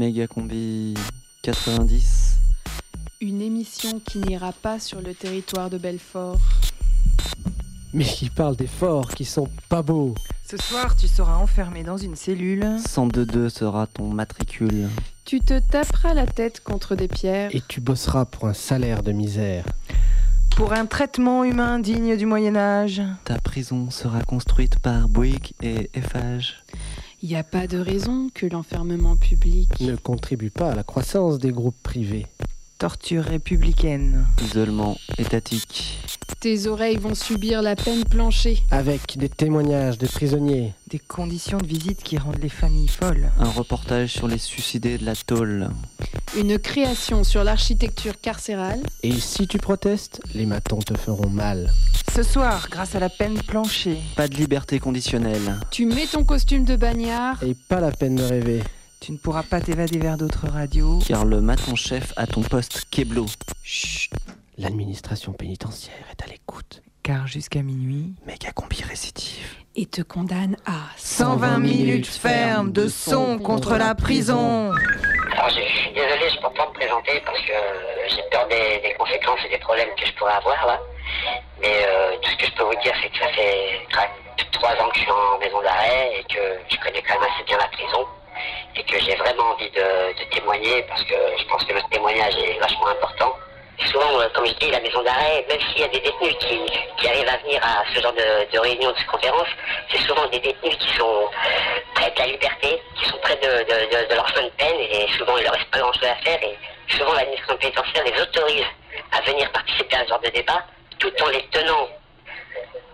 Méga 0.01 0.25
combi 0.25 0.95
90. 1.43 2.37
Une 3.21 3.39
émission 3.39 3.99
qui 3.99 4.17
n'ira 4.17 4.51
pas 4.51 4.79
sur 4.79 4.99
le 4.99 5.13
territoire 5.13 5.69
de 5.69 5.77
Belfort. 5.77 6.39
Mais 7.93 8.03
qui 8.03 8.31
parle 8.31 8.55
des 8.55 8.65
forts 8.65 9.09
qui 9.09 9.25
sont 9.25 9.47
pas 9.69 9.83
beaux. 9.83 10.15
Ce 10.43 10.57
soir, 10.57 10.95
tu 10.95 11.07
seras 11.07 11.35
enfermé 11.35 11.83
dans 11.83 11.97
une 11.97 12.15
cellule. 12.15 12.65
102 12.83 13.49
sera 13.49 13.85
ton 13.85 14.09
matricule. 14.09 14.89
Tu 15.23 15.39
te 15.39 15.59
taperas 15.59 16.15
la 16.15 16.25
tête 16.25 16.63
contre 16.63 16.95
des 16.95 17.07
pierres. 17.07 17.53
Et 17.53 17.61
tu 17.67 17.79
bosseras 17.79 18.25
pour 18.25 18.47
un 18.47 18.55
salaire 18.55 19.03
de 19.03 19.11
misère. 19.11 19.65
Pour 20.55 20.73
un 20.73 20.87
traitement 20.87 21.43
humain 21.43 21.77
digne 21.77 22.17
du 22.17 22.25
Moyen 22.25 22.55
Âge. 22.55 23.03
Ta 23.23 23.37
prison 23.37 23.91
sera 23.91 24.23
construite 24.23 24.79
par 24.79 25.07
Bouygues 25.09 25.53
et 25.61 25.91
Eiffage. 25.93 26.60
Il 27.23 27.29
n'y 27.29 27.35
a 27.35 27.43
pas 27.43 27.67
de 27.67 27.77
raison 27.77 28.29
que 28.33 28.47
l'enfermement 28.47 29.15
public 29.15 29.79
ne 29.79 29.95
contribue 29.95 30.49
pas 30.49 30.71
à 30.71 30.75
la 30.75 30.83
croissance 30.83 31.37
des 31.37 31.51
groupes 31.51 31.81
privés. 31.83 32.25
Torture 32.81 33.25
républicaine. 33.25 34.25
Isolement 34.43 34.97
étatique. 35.19 35.99
Tes 36.39 36.65
oreilles 36.65 36.97
vont 36.97 37.13
subir 37.13 37.61
la 37.61 37.75
peine 37.75 38.03
planchée. 38.05 38.63
Avec 38.71 39.19
des 39.19 39.29
témoignages 39.29 39.99
de 39.99 40.07
prisonniers. 40.07 40.73
Des 40.87 40.97
conditions 40.97 41.59
de 41.59 41.67
visite 41.67 42.01
qui 42.01 42.17
rendent 42.17 42.41
les 42.41 42.49
familles 42.49 42.87
folles. 42.87 43.29
Un 43.37 43.49
reportage 43.49 44.13
sur 44.13 44.27
les 44.27 44.39
suicidés 44.39 44.97
de 44.97 45.05
la 45.05 45.15
tôle. 45.15 45.69
Une 46.35 46.57
création 46.57 47.23
sur 47.23 47.43
l'architecture 47.43 48.19
carcérale. 48.19 48.81
Et 49.03 49.11
si 49.11 49.45
tu 49.45 49.59
protestes, 49.59 50.19
les 50.33 50.47
matons 50.47 50.79
te 50.79 50.97
feront 50.97 51.29
mal. 51.29 51.71
Ce 52.15 52.23
soir, 52.23 52.67
grâce 52.71 52.95
à 52.95 52.99
la 52.99 53.09
peine 53.09 53.39
planchée. 53.43 53.99
Pas 54.15 54.27
de 54.27 54.37
liberté 54.37 54.79
conditionnelle. 54.79 55.59
Tu 55.69 55.85
mets 55.85 56.07
ton 56.07 56.23
costume 56.23 56.65
de 56.65 56.75
bagnard. 56.75 57.43
Et 57.43 57.53
pas 57.53 57.79
la 57.79 57.91
peine 57.91 58.15
de 58.15 58.23
rêver. 58.23 58.63
Tu 59.01 59.13
ne 59.13 59.17
pourras 59.17 59.41
pas 59.41 59.59
t'évader 59.59 59.97
vers 59.97 60.15
d'autres 60.15 60.47
radios. 60.47 60.99
Car 61.07 61.25
le 61.25 61.41
maton-chef 61.41 62.13
a 62.17 62.27
ton 62.27 62.41
poste 62.43 62.85
Keblo. 62.91 63.25
Chut 63.63 64.11
L'administration 64.59 65.33
pénitentiaire 65.33 66.05
est 66.11 66.23
à 66.23 66.27
l'écoute. 66.27 66.83
Car 67.01 67.25
jusqu'à 67.25 67.63
minuit, 67.63 68.13
méga 68.27 68.51
combi 68.51 68.83
récidive. 68.83 69.55
Et 69.75 69.87
te 69.87 70.03
condamne 70.03 70.55
à 70.67 70.85
120 70.97 71.57
minutes 71.57 72.05
fermes 72.05 72.71
de 72.71 72.87
son 72.87 73.39
contre 73.39 73.75
la 73.75 73.95
prison. 73.95 74.71
Alors, 74.71 75.49
je 75.49 75.61
suis 75.61 75.91
désolé, 75.95 76.29
je 76.29 76.35
peux 76.39 76.53
pas 76.53 76.67
me 76.69 76.73
présenter 76.73 77.23
parce 77.25 77.41
que 77.41 77.57
j'ai 78.07 78.21
peur 78.31 78.47
des, 78.49 78.87
des, 78.87 78.93
conséquences 78.99 79.39
et 79.47 79.49
des 79.49 79.57
problèmes 79.57 79.89
que 79.97 80.05
je 80.05 80.13
pourrais 80.13 80.33
avoir 80.33 80.67
là. 80.67 80.79
Mais 81.59 81.85
euh, 81.87 82.17
tout 82.21 82.29
ce 82.29 82.37
que 82.37 82.45
je 82.45 82.51
peux 82.55 82.63
vous 82.65 82.81
dire, 82.83 82.93
c'est 83.01 83.09
que 83.09 83.17
ça 83.17 83.33
fait 83.33 83.81
plus 84.37 84.45
de 84.45 84.51
trois 84.51 84.73
ans 84.73 84.89
que 84.93 84.97
je 84.97 85.01
suis 85.01 85.09
en 85.11 85.39
maison 85.39 85.59
d'arrêt 85.63 86.19
et 86.19 86.23
que 86.31 86.39
je 86.69 86.77
connais 86.77 87.01
quand 87.01 87.19
même 87.19 87.29
assez 87.33 87.43
bien 87.45 87.57
la 87.57 87.67
prison 87.69 88.05
et 88.75 88.83
que 88.83 88.99
j'ai 88.99 89.15
vraiment 89.15 89.51
envie 89.51 89.69
de, 89.69 90.23
témoigner 90.31 90.81
parce 90.83 91.03
que 91.03 91.15
je 91.37 91.45
pense 91.45 91.63
que 91.63 91.73
notre 91.73 91.89
témoignage 91.89 92.35
est 92.37 92.59
vachement 92.59 92.87
important. 92.87 93.35
Souvent, 93.91 94.19
euh, 94.19 94.29
comme 94.33 94.45
je 94.45 94.53
dis, 94.53 94.69
la 94.69 94.79
maison 94.79 95.01
d'arrêt, 95.01 95.43
même 95.49 95.59
s'il 95.59 95.81
y 95.81 95.83
a 95.83 95.87
des 95.87 95.99
détenus 95.99 96.35
qui, 96.39 97.07
arrivent 97.07 97.27
à 97.27 97.37
venir 97.37 97.59
à 97.63 97.83
ce 97.93 97.99
genre 97.99 98.13
de, 98.13 98.59
réunion, 98.59 98.91
de 98.91 99.11
conférence, 99.11 99.47
c'est 99.89 100.01
souvent 100.01 100.27
des 100.27 100.39
détenus 100.39 100.77
qui 100.77 100.93
sont 100.97 101.29
près 101.95 102.11
de 102.11 102.19
la 102.19 102.27
liberté, 102.27 102.81
qui 102.95 103.09
sont 103.09 103.17
près 103.17 103.35
de 103.37 104.15
leur 104.15 104.29
fin 104.29 104.43
de 104.43 104.49
peine 104.49 104.79
et 104.79 105.07
souvent 105.17 105.35
il 105.37 105.43
leur 105.43 105.53
reste 105.53 105.69
pas 105.71 105.79
grand 105.79 105.93
chose 105.93 106.07
à 106.07 106.15
faire 106.17 106.39
et 106.43 106.57
souvent 106.87 107.13
l'administration 107.13 107.57
pénitentiaire 107.57 108.03
les 108.05 108.21
autorise 108.21 108.65
à 109.11 109.21
venir 109.21 109.51
participer 109.51 109.95
à 109.95 110.03
ce 110.03 110.09
genre 110.09 110.19
de 110.19 110.29
débat 110.29 110.63
tout 110.99 111.11
en 111.23 111.27
les 111.29 111.41
tenant 111.51 111.87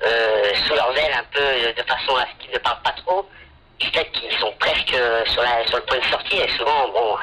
euh, 0.05 0.53
sous 0.65 0.73
leur 0.75 0.95
aile 0.97 1.13
un 1.13 1.25
peu 1.31 1.73
de 1.73 1.87
façon 1.87 2.15
à 2.15 2.25
ce 2.25 2.43
qu'ils 2.43 2.53
ne 2.53 2.59
parlent 2.59 2.81
pas 2.83 2.93
trop 3.05 3.27
fait 3.85 4.09
qu'ils 4.11 4.37
sont 4.39 4.51
presque 4.59 4.95
sur, 5.25 5.41
la, 5.41 5.65
sur 5.67 5.77
le 5.77 5.83
point 5.83 5.99
de 5.99 6.05
sortie 6.05 6.37
et 6.37 6.47
souvent, 6.57 6.87
bon, 6.89 7.17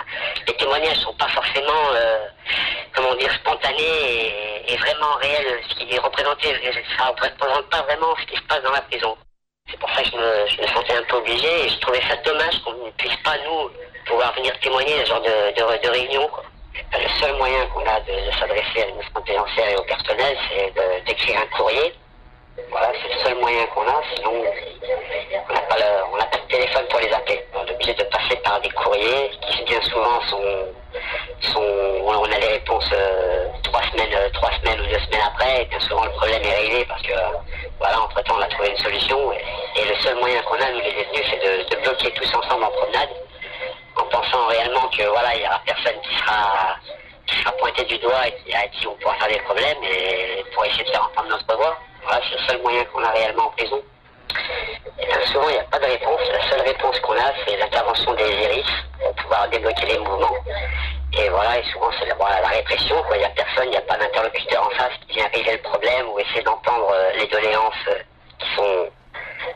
les 0.46 0.54
témoignages 0.54 0.98
sont 0.98 1.14
pas 1.14 1.28
forcément, 1.28 1.90
euh, 1.92 2.26
comment 2.94 3.14
dire, 3.16 3.32
spontanés 3.32 4.62
et, 4.68 4.76
vraiment 4.76 5.14
réels. 5.20 5.60
Ce 5.68 5.74
qui 5.74 5.94
est 5.94 5.98
représenté, 5.98 6.54
ça 6.96 7.04
représente 7.06 7.68
pas 7.70 7.82
vraiment 7.82 8.14
ce 8.20 8.26
qui 8.26 8.36
se 8.36 8.42
passe 8.42 8.62
dans 8.62 8.72
la 8.72 8.82
prison. 8.82 9.16
C'est 9.70 9.78
pour 9.78 9.90
ça 9.90 10.02
que 10.02 10.10
je 10.10 10.16
me, 10.62 10.66
sentais 10.68 10.96
un 10.96 11.02
peu 11.04 11.16
obligé 11.16 11.64
et 11.64 11.68
je 11.68 11.78
trouvais 11.80 12.02
ça 12.08 12.16
dommage 12.16 12.62
qu'on 12.62 12.72
ne 12.72 12.90
puisse 12.92 13.16
pas, 13.24 13.36
nous, 13.44 13.70
pouvoir 14.06 14.32
venir 14.34 14.52
témoigner 14.60 15.00
à 15.00 15.04
ce 15.04 15.10
genre 15.10 15.22
de, 15.22 15.88
réunion. 15.88 16.28
Quoi. 16.28 16.44
Le 16.92 17.08
seul 17.20 17.34
moyen 17.36 17.66
qu'on 17.68 17.86
a 17.86 18.00
de, 18.00 18.26
de 18.26 18.30
s'adresser 18.38 18.82
à 18.82 18.86
l'administration 18.86 19.22
pénitentiaire 19.22 19.68
et 19.70 19.76
au 19.76 19.84
personnel, 19.84 20.36
c'est 20.48 21.04
d'écrire 21.06 21.40
un 21.40 21.56
courrier 21.56 21.94
voilà, 22.70 22.92
c'est 23.02 23.12
le 23.12 23.20
seul 23.20 23.38
moyen 23.38 23.66
qu'on 23.66 23.82
a, 23.82 24.00
sinon 24.14 24.44
on 25.48 25.52
n'a 25.52 25.60
pas, 25.62 25.74
pas 25.74 26.38
de 26.38 26.48
téléphone 26.48 26.84
pour 26.88 27.00
les 27.00 27.12
appeler. 27.12 27.44
On 27.54 27.66
est 27.66 27.70
obligé 27.72 27.94
de 27.94 28.04
passer 28.04 28.36
par 28.36 28.60
des 28.60 28.70
courriers 28.70 29.30
qui 29.48 29.62
bien 29.64 29.80
souvent 29.82 30.20
sont, 30.22 30.66
sont 31.40 31.84
on 32.04 32.24
a 32.24 32.38
les 32.38 32.46
réponses 32.46 32.88
euh, 32.92 33.48
trois 33.64 33.82
semaines, 33.90 34.14
euh, 34.14 34.28
trois 34.32 34.50
semaines 34.52 34.80
ou 34.80 34.86
deux 34.86 34.98
semaines 35.00 35.26
après, 35.26 35.62
et 35.62 35.64
bien 35.66 35.80
souvent 35.80 36.04
le 36.04 36.10
problème 36.12 36.42
est 36.42 36.54
réglé 36.54 36.84
parce 36.84 37.02
que 37.02 37.12
voilà, 37.78 38.00
entre 38.00 38.22
temps 38.22 38.36
on 38.38 38.42
a 38.42 38.46
trouvé 38.46 38.70
une 38.70 38.78
solution. 38.78 39.32
Et, 39.32 39.84
le 39.84 39.94
seul 39.96 40.16
moyen 40.16 40.40
qu'on 40.42 40.54
a, 40.54 40.70
nous 40.70 40.80
les 40.80 40.92
détenus, 40.92 41.26
c'est 41.28 41.76
de, 41.76 41.82
bloquer 41.82 42.10
tous 42.12 42.34
ensemble 42.34 42.64
en 42.64 42.70
promenade, 42.70 43.10
en 43.96 44.04
pensant 44.04 44.46
réellement 44.46 44.88
que 44.88 45.02
voilà, 45.02 45.34
il 45.34 45.40
n'y 45.40 45.46
aura 45.46 45.60
personne 45.66 46.00
qui 46.02 46.16
sera 46.16 46.76
qui 47.26 47.36
pointé 47.58 47.84
du 47.84 47.98
doigt 47.98 48.28
et 48.28 48.34
qui, 48.44 48.54
à 48.54 48.66
qui 48.68 48.86
on 48.86 48.94
pourra 48.94 49.14
faire 49.16 49.28
des 49.28 49.40
problèmes 49.40 49.82
et 49.82 50.44
pour 50.54 50.64
essayer 50.64 50.84
de 50.84 50.90
faire 50.90 51.02
entendre 51.04 51.28
notre 51.28 51.56
voix. 51.56 51.76
Voilà, 52.04 52.20
c'est 52.28 52.36
le 52.36 52.46
seul 52.46 52.62
moyen 52.62 52.84
qu'on 52.86 53.02
a 53.02 53.10
réellement 53.10 53.46
en 53.46 53.50
prison. 53.50 53.82
Et 54.98 55.26
souvent, 55.26 55.48
il 55.48 55.54
n'y 55.54 55.58
a 55.58 55.64
pas 55.64 55.78
de 55.78 55.86
réponse. 55.86 56.20
La 56.32 56.50
seule 56.50 56.60
réponse 56.60 57.00
qu'on 57.00 57.14
a, 57.14 57.32
c'est 57.46 57.56
l'intervention 57.56 58.14
des 58.14 58.28
iris 58.28 58.66
pour 59.00 59.14
pouvoir 59.14 59.48
débloquer 59.48 59.86
les 59.86 59.98
mouvements. 59.98 60.36
Et 61.16 61.28
voilà, 61.28 61.58
et 61.58 61.64
souvent, 61.72 61.90
c'est 61.98 62.06
la, 62.06 62.48
répression. 62.48 62.96
Il 63.12 63.18
n'y 63.18 63.24
a 63.24 63.28
personne, 63.30 63.64
il 63.66 63.70
n'y 63.70 63.76
a 63.76 63.82
pas 63.82 63.96
d'interlocuteur 63.96 64.66
en 64.66 64.70
face 64.70 64.92
qui 65.06 65.16
vient 65.16 65.28
régler 65.32 65.52
le 65.52 65.62
problème 65.62 66.08
ou 66.08 66.18
essayer 66.18 66.42
d'entendre 66.42 66.90
euh, 66.92 67.12
les 67.18 67.26
doléances 67.26 67.74
euh, 67.88 67.98
qui 68.38 68.54
sont, 68.56 68.88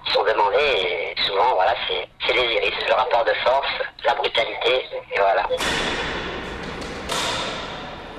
qui 0.05 0.13
sont 0.13 0.25
demandées. 0.25 1.15
Et 1.17 1.23
souvent, 1.23 1.55
voilà, 1.55 1.75
c'est 1.89 2.35
les 2.35 2.55
iris, 2.55 2.75
le 2.87 2.95
rapport 2.95 3.25
de 3.25 3.35
force, 3.45 3.69
la 4.05 4.15
brutalité, 4.15 4.87
et 5.13 5.19
voilà. 5.19 5.47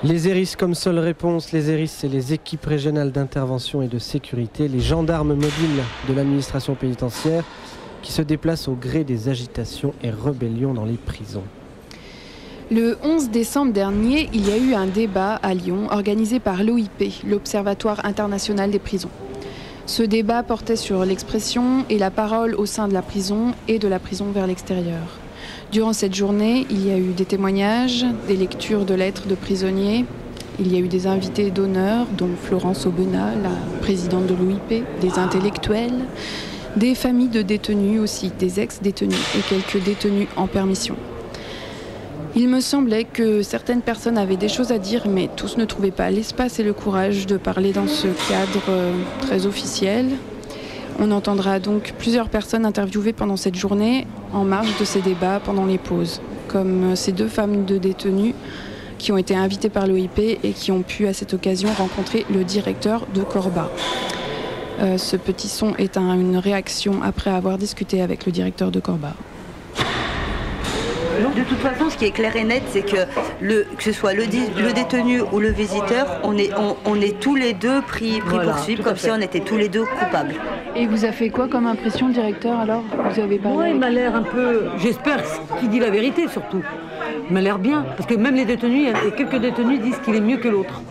Les 0.02 0.28
ERIS 0.28 0.54
comme 0.58 0.74
seule 0.74 0.98
réponse, 0.98 1.52
les 1.52 1.68
ERIS 1.68 1.88
c'est 1.88 2.08
les 2.08 2.32
équipes 2.32 2.64
régionales 2.64 3.12
d'intervention 3.12 3.82
et 3.82 3.86
de 3.86 3.98
sécurité, 3.98 4.66
les 4.66 4.80
gendarmes 4.80 5.34
mobiles 5.34 5.82
de 6.08 6.14
l'administration 6.14 6.74
pénitentiaire 6.74 7.44
qui 8.00 8.10
se 8.10 8.22
déplacent 8.22 8.66
au 8.66 8.72
gré 8.72 9.04
des 9.04 9.28
agitations 9.28 9.92
et 10.02 10.08
rébellions 10.08 10.72
dans 10.72 10.86
les 10.86 10.96
prisons. 10.96 11.42
Le 12.70 12.96
11 13.02 13.28
décembre 13.28 13.74
dernier, 13.74 14.30
il 14.32 14.48
y 14.48 14.52
a 14.52 14.56
eu 14.56 14.72
un 14.72 14.86
débat 14.86 15.34
à 15.34 15.52
Lyon 15.52 15.88
organisé 15.90 16.40
par 16.40 16.64
l'OIP, 16.64 17.12
l'Observatoire 17.26 18.02
international 18.06 18.70
des 18.70 18.78
prisons. 18.78 19.10
Ce 19.84 20.02
débat 20.02 20.42
portait 20.42 20.76
sur 20.76 21.04
l'expression 21.04 21.84
et 21.90 21.98
la 21.98 22.10
parole 22.10 22.54
au 22.54 22.64
sein 22.64 22.88
de 22.88 22.94
la 22.94 23.02
prison 23.02 23.52
et 23.68 23.78
de 23.78 23.88
la 23.88 23.98
prison 23.98 24.30
vers 24.32 24.46
l'extérieur. 24.46 25.18
Durant 25.72 25.92
cette 25.92 26.16
journée, 26.16 26.66
il 26.68 26.84
y 26.84 26.90
a 26.90 26.98
eu 26.98 27.12
des 27.12 27.24
témoignages, 27.24 28.04
des 28.26 28.34
lectures 28.34 28.84
de 28.84 28.92
lettres 28.94 29.28
de 29.28 29.36
prisonniers. 29.36 30.04
Il 30.58 30.72
y 30.72 30.76
a 30.76 30.80
eu 30.80 30.88
des 30.88 31.06
invités 31.06 31.52
d'honneur, 31.52 32.08
dont 32.18 32.30
Florence 32.42 32.86
Aubenas, 32.86 33.36
la 33.40 33.52
présidente 33.80 34.26
de 34.26 34.34
l'OIP, 34.34 34.82
des 35.00 35.18
intellectuels, 35.20 36.06
des 36.74 36.96
familles 36.96 37.28
de 37.28 37.42
détenus 37.42 38.00
aussi, 38.00 38.32
des 38.36 38.58
ex-détenus 38.58 39.20
et 39.38 39.42
quelques 39.48 39.84
détenus 39.84 40.26
en 40.36 40.48
permission. 40.48 40.96
Il 42.34 42.48
me 42.48 42.60
semblait 42.60 43.04
que 43.04 43.42
certaines 43.42 43.82
personnes 43.82 44.18
avaient 44.18 44.36
des 44.36 44.48
choses 44.48 44.72
à 44.72 44.78
dire, 44.78 45.06
mais 45.08 45.30
tous 45.36 45.56
ne 45.56 45.64
trouvaient 45.66 45.92
pas 45.92 46.10
l'espace 46.10 46.58
et 46.58 46.64
le 46.64 46.72
courage 46.72 47.26
de 47.26 47.36
parler 47.36 47.72
dans 47.72 47.86
ce 47.86 48.08
cadre 48.28 48.92
très 49.20 49.46
officiel, 49.46 50.06
on 51.00 51.10
entendra 51.10 51.58
donc 51.58 51.94
plusieurs 51.98 52.28
personnes 52.28 52.66
interviewées 52.66 53.14
pendant 53.14 53.36
cette 53.36 53.56
journée 53.56 54.06
en 54.34 54.44
marge 54.44 54.78
de 54.78 54.84
ces 54.84 55.00
débats 55.00 55.40
pendant 55.42 55.64
les 55.64 55.78
pauses, 55.78 56.20
comme 56.46 56.94
ces 56.94 57.12
deux 57.12 57.26
femmes 57.26 57.64
de 57.64 57.78
détenus 57.78 58.34
qui 58.98 59.10
ont 59.10 59.16
été 59.16 59.34
invitées 59.34 59.70
par 59.70 59.86
l'OIP 59.86 60.18
et 60.18 60.52
qui 60.52 60.70
ont 60.70 60.82
pu 60.82 61.06
à 61.06 61.14
cette 61.14 61.32
occasion 61.32 61.70
rencontrer 61.72 62.26
le 62.30 62.44
directeur 62.44 63.06
de 63.14 63.22
Corba. 63.22 63.70
Euh, 64.80 64.98
ce 64.98 65.16
petit 65.16 65.48
son 65.48 65.74
est 65.76 65.96
un, 65.96 66.14
une 66.14 66.36
réaction 66.36 67.02
après 67.02 67.30
avoir 67.30 67.56
discuté 67.56 68.02
avec 68.02 68.26
le 68.26 68.32
directeur 68.32 68.70
de 68.70 68.78
Corba. 68.78 69.14
De 71.28 71.42
toute 71.44 71.58
façon, 71.58 71.90
ce 71.90 71.96
qui 71.96 72.06
est 72.06 72.10
clair 72.10 72.34
et 72.36 72.44
net, 72.44 72.62
c'est 72.68 72.82
que, 72.82 72.96
le, 73.40 73.66
que 73.76 73.82
ce 73.82 73.92
soit 73.92 74.14
le, 74.14 74.24
le, 74.24 74.72
détenu 74.72 75.20
ou 75.32 75.38
le 75.38 75.50
visiteur, 75.50 76.20
on 76.24 76.36
est, 76.36 76.50
on, 76.56 76.76
on 76.86 77.00
est 77.00 77.20
tous 77.20 77.34
les 77.36 77.52
deux 77.52 77.82
pris, 77.82 78.20
pris 78.20 78.30
voilà, 78.36 78.52
pour 78.52 78.60
cible, 78.60 78.82
comme 78.82 78.96
si 78.96 79.10
on 79.10 79.20
était 79.20 79.40
tous 79.40 79.56
les 79.56 79.68
deux 79.68 79.84
coupables. 79.84 80.34
Et 80.74 80.86
vous 80.86 81.04
a 81.04 81.12
fait 81.12 81.28
quoi 81.28 81.48
comme 81.48 81.66
impression, 81.66 82.08
directeur, 82.08 82.58
alors? 82.58 82.82
Vous 83.10 83.20
avez 83.20 83.38
parlé 83.38 83.56
Moi, 83.56 83.68
il 83.68 83.78
m'a 83.78 83.90
l'air 83.90 84.14
un 84.14 84.22
peu... 84.22 84.62
J'espère 84.78 85.22
qu'il 85.58 85.68
dit 85.68 85.80
la 85.80 85.90
vérité, 85.90 86.26
surtout. 86.28 86.62
Il 87.28 87.34
m'a 87.34 87.40
l'air 87.40 87.58
bien, 87.58 87.84
parce 87.96 88.08
que 88.08 88.14
même 88.14 88.34
les 88.34 88.44
détenus, 88.44 88.88
il 88.88 89.06
y 89.06 89.08
a 89.08 89.10
quelques 89.10 89.40
détenus 89.40 89.80
disent 89.80 89.98
qu'il 90.04 90.14
est 90.14 90.20
mieux 90.20 90.38
que 90.38 90.48
l'autre. 90.48 90.82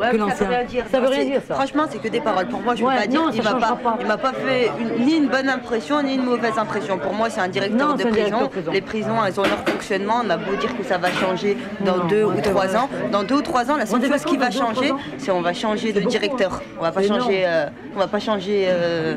Ouais, 0.00 0.10
que 0.10 0.16
mais 0.16 0.30
ça 0.34 0.44
veut 0.44 0.50
rien 0.54 0.64
dire. 0.64 0.84
Ça 0.90 1.00
veut 1.00 1.08
rien 1.08 1.24
dire 1.24 1.40
ça. 1.46 1.54
Franchement, 1.54 1.84
c'est 1.90 1.98
que 2.00 2.08
des 2.08 2.20
paroles. 2.20 2.46
Pour 2.48 2.60
moi, 2.60 2.74
je 2.74 2.82
Ouais, 2.84 2.94
peux 2.94 3.00
pas 3.02 3.06
dire. 3.06 3.20
non, 3.22 3.30
il 3.32 3.42
ça 3.42 3.52
m'a 3.52 3.60
pas, 3.60 3.76
pas. 3.76 3.96
il 4.00 4.06
m'a 4.06 4.16
pas 4.16 4.32
fait 4.32 4.70
une- 4.80 5.04
ni 5.06 5.16
une 5.16 5.28
bonne 5.28 5.48
impression 5.48 6.02
ni 6.02 6.14
une 6.14 6.24
mauvaise 6.24 6.56
impression. 6.58 6.98
Pour 6.98 7.12
moi, 7.12 7.28
c'est 7.30 7.40
un 7.40 7.48
directeur 7.48 7.88
Non, 7.88 7.94
de 7.94 8.02
prison. 8.02 8.14
directeur 8.14 8.42
de 8.42 8.48
prison. 8.48 8.70
Les 8.72 8.80
prisons, 8.80 9.24
elles 9.26 9.38
ont 9.38 9.44
leur 9.44 9.58
fonctionnement. 9.68 10.20
On 10.24 10.30
a 10.30 10.36
beau 10.36 10.54
dire 10.56 10.76
que 10.76 10.82
ça 10.84 10.98
va 10.98 11.10
changer 11.10 11.56
dans 11.84 11.98
Non, 11.98 12.04
deux 12.06 12.24
ou 12.24 12.40
trois 12.40 12.76
ans. 12.76 12.88
Dans 13.12 13.22
deux 13.22 13.36
ou 13.36 13.42
trois 13.42 13.70
ans, 13.70 13.76
la 13.76 13.86
seule 13.86 14.04
chose 14.04 14.24
qui 14.24 14.36
va 14.36 14.50
changer, 14.50 14.92
c'est 15.18 15.30
on 15.30 15.42
va 15.42 15.52
changer 15.52 15.92
de 15.92 16.00
directeur. 16.00 16.62
On 16.78 16.82
va 16.82 16.92
pas 16.92 17.02
changer, 17.02 17.42
euh, 17.46 17.66
on 17.94 17.98
va 17.98 18.06
pas 18.08 18.18
changer 18.20 18.66
euh, 18.68 19.16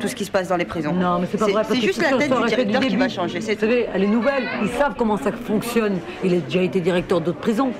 tout 0.00 0.08
ce 0.08 0.14
qui 0.14 0.24
se 0.24 0.30
passe 0.30 0.48
dans 0.48 0.56
les 0.56 0.64
prisons. 0.64 0.92
Non, 0.92 1.18
mais 1.20 1.26
c'est 1.30 1.38
pas 1.38 1.46
vrai. 1.46 1.62
C'est 1.68 1.80
juste 1.80 2.02
la 2.02 2.10
ça 2.10 2.16
tête 2.18 2.32
du 2.34 2.44
directeur 2.46 2.80
qui 2.80 2.96
va 2.96 3.08
changer. 3.08 3.40
C'est 3.40 3.54
Vous 3.54 3.60
savez, 3.60 3.86
elle 3.94 4.02
est 4.04 4.08
nouvelle. 4.08 4.44
Ils 4.62 4.68
savent 4.70 4.94
comment 4.98 5.16
ça 5.16 5.30
fonctionne. 5.32 5.98
Il 6.24 6.34
a 6.34 6.36
déjà 6.38 6.62
été 6.62 6.80
directeur 6.80 7.20
d'autres 7.20 7.38
prisons. 7.38 7.70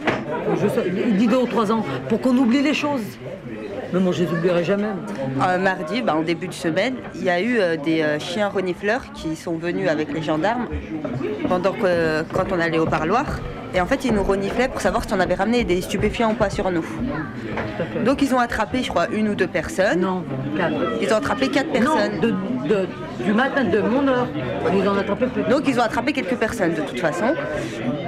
Il 0.86 1.16
dit 1.16 1.26
deux 1.26 1.36
ou 1.38 1.46
trois 1.46 1.70
ans 1.72 1.84
pour 2.08 2.20
qu'on 2.20 2.32
oublie 2.44 2.62
les 2.62 2.74
choses. 2.74 3.02
Mais 3.92 4.00
moi, 4.00 4.12
je 4.12 4.24
les 4.24 4.30
oublierai 4.30 4.64
jamais. 4.64 4.84
Euh, 5.46 5.58
mardi, 5.58 6.02
bah, 6.02 6.14
en 6.16 6.22
début 6.22 6.48
de 6.48 6.52
semaine, 6.54 6.94
il 7.14 7.24
y 7.24 7.30
a 7.30 7.40
eu 7.40 7.58
euh, 7.58 7.76
des 7.76 8.02
euh, 8.02 8.18
chiens 8.18 8.48
renifleurs 8.48 9.12
qui 9.14 9.34
sont 9.36 9.56
venus 9.56 9.88
avec 9.88 10.12
les 10.12 10.22
gendarmes 10.22 10.66
pendant 11.48 11.72
que, 11.72 12.22
quand 12.32 12.52
on 12.52 12.60
allait 12.60 12.78
au 12.78 12.86
parloir. 12.86 13.26
Et 13.74 13.80
en 13.80 13.86
fait, 13.86 14.04
ils 14.04 14.12
nous 14.14 14.22
reniflaient 14.22 14.68
pour 14.68 14.80
savoir 14.80 15.02
si 15.04 15.12
on 15.14 15.20
avait 15.20 15.34
ramené 15.34 15.64
des 15.64 15.80
stupéfiants 15.80 16.30
ou 16.30 16.34
pas 16.34 16.48
sur 16.50 16.70
nous. 16.70 16.84
Donc, 18.04 18.22
ils 18.22 18.32
ont 18.34 18.38
attrapé, 18.38 18.82
je 18.84 18.88
crois, 18.88 19.08
une 19.10 19.28
ou 19.28 19.34
deux 19.34 19.48
personnes. 19.48 20.00
Non, 20.00 20.22
quatre. 20.56 20.74
Ils 21.02 21.12
ont 21.12 21.16
attrapé 21.16 21.48
quatre 21.48 21.72
personnes. 21.72 22.14
Non, 22.16 22.20
de, 22.20 22.68
de- 22.68 22.88
du 23.20 23.32
matin 23.32 23.64
de 23.64 23.80
mon 23.80 24.06
heure. 24.08 24.26
Ils 24.72 24.88
en 24.88 24.94
ont 24.94 24.98
attrapé 24.98 25.26
plus. 25.26 25.42
Donc, 25.44 25.62
ils 25.66 25.78
ont 25.78 25.82
attrapé 25.82 26.12
quelques 26.12 26.36
personnes 26.36 26.74
de 26.74 26.80
toute 26.82 27.00
façon. 27.00 27.34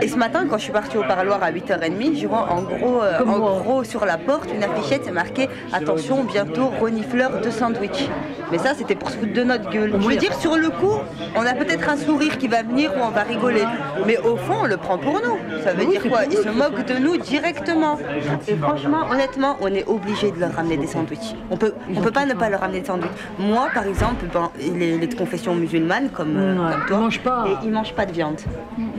Et 0.02 0.08
ce 0.08 0.16
matin, 0.16 0.46
quand 0.48 0.58
je 0.58 0.64
suis 0.64 0.72
partie 0.72 0.96
au 0.96 1.02
parloir 1.02 1.42
à 1.42 1.50
8h30, 1.50 2.20
je 2.20 2.26
vois 2.26 2.48
en 2.50 2.62
gros, 2.62 3.02
euh, 3.02 3.24
en 3.24 3.60
gros 3.60 3.84
sur 3.84 4.04
la 4.04 4.18
porte 4.18 4.50
une 4.52 4.62
affichette, 4.62 5.02
c'est 5.04 5.12
marqué 5.12 5.48
Attention, 5.72 6.24
bientôt 6.24 6.70
renifleur 6.80 7.40
de 7.40 7.50
sandwich. 7.50 8.08
Mais 8.50 8.58
ça, 8.58 8.74
c'était 8.74 8.94
pour 8.94 9.10
se 9.10 9.16
foutre 9.16 9.32
de 9.32 9.42
notre 9.42 9.70
gueule. 9.70 9.92
Je 9.98 10.06
veux 10.06 10.16
dire, 10.16 10.34
sur 10.34 10.56
le 10.56 10.68
coup, 10.68 10.98
on 11.34 11.44
a 11.46 11.54
peut-être 11.54 11.88
un 11.88 11.96
sourire 11.96 12.38
qui 12.38 12.48
va 12.48 12.62
venir 12.62 12.92
ou 12.96 13.00
on 13.02 13.10
va 13.10 13.22
rigoler. 13.22 13.64
Mais 14.06 14.18
au 14.18 14.36
fond, 14.36 14.56
on 14.62 14.66
le 14.66 14.76
prend 14.76 14.98
pour 14.98 15.14
nous. 15.14 15.62
Ça 15.64 15.72
veut 15.72 15.86
dire 15.86 16.02
quoi 16.08 16.24
Ils 16.24 16.36
se 16.36 16.48
moquent 16.48 16.86
de 16.86 16.98
nous 16.98 17.16
directement. 17.16 17.98
Et 18.46 18.56
franchement, 18.56 19.06
honnêtement, 19.10 19.56
on 19.60 19.68
est 19.68 19.86
obligé 19.86 20.30
de 20.30 20.38
leur 20.38 20.52
ramener 20.52 20.76
des 20.76 20.86
sandwichs. 20.86 21.34
On 21.50 21.56
peut, 21.56 21.74
on 21.94 22.00
peut 22.00 22.10
pas 22.10 22.26
ne 22.26 22.34
pas 22.34 22.48
leur 22.48 22.60
ramener 22.60 22.80
des 22.80 22.86
sandwichs. 22.86 23.10
Moi, 23.38 23.68
par 23.74 23.86
exemple, 23.86 24.26
ben, 24.32 24.50
les, 25.00 25.06
les 25.06 25.06
de 25.06 25.14
confession 25.18 25.54
musulmane, 25.54 26.10
comme, 26.10 26.36
euh, 26.36 26.54
Ouais, 26.56 26.72
comme 26.72 26.86
toi, 26.86 26.96
ils 26.96 27.00
mangent 27.02 27.20
pas. 27.20 27.44
et 27.48 27.66
ils 27.66 27.70
mangent 27.72 27.92
pas 27.94 28.06
de 28.06 28.12
viande. 28.12 28.40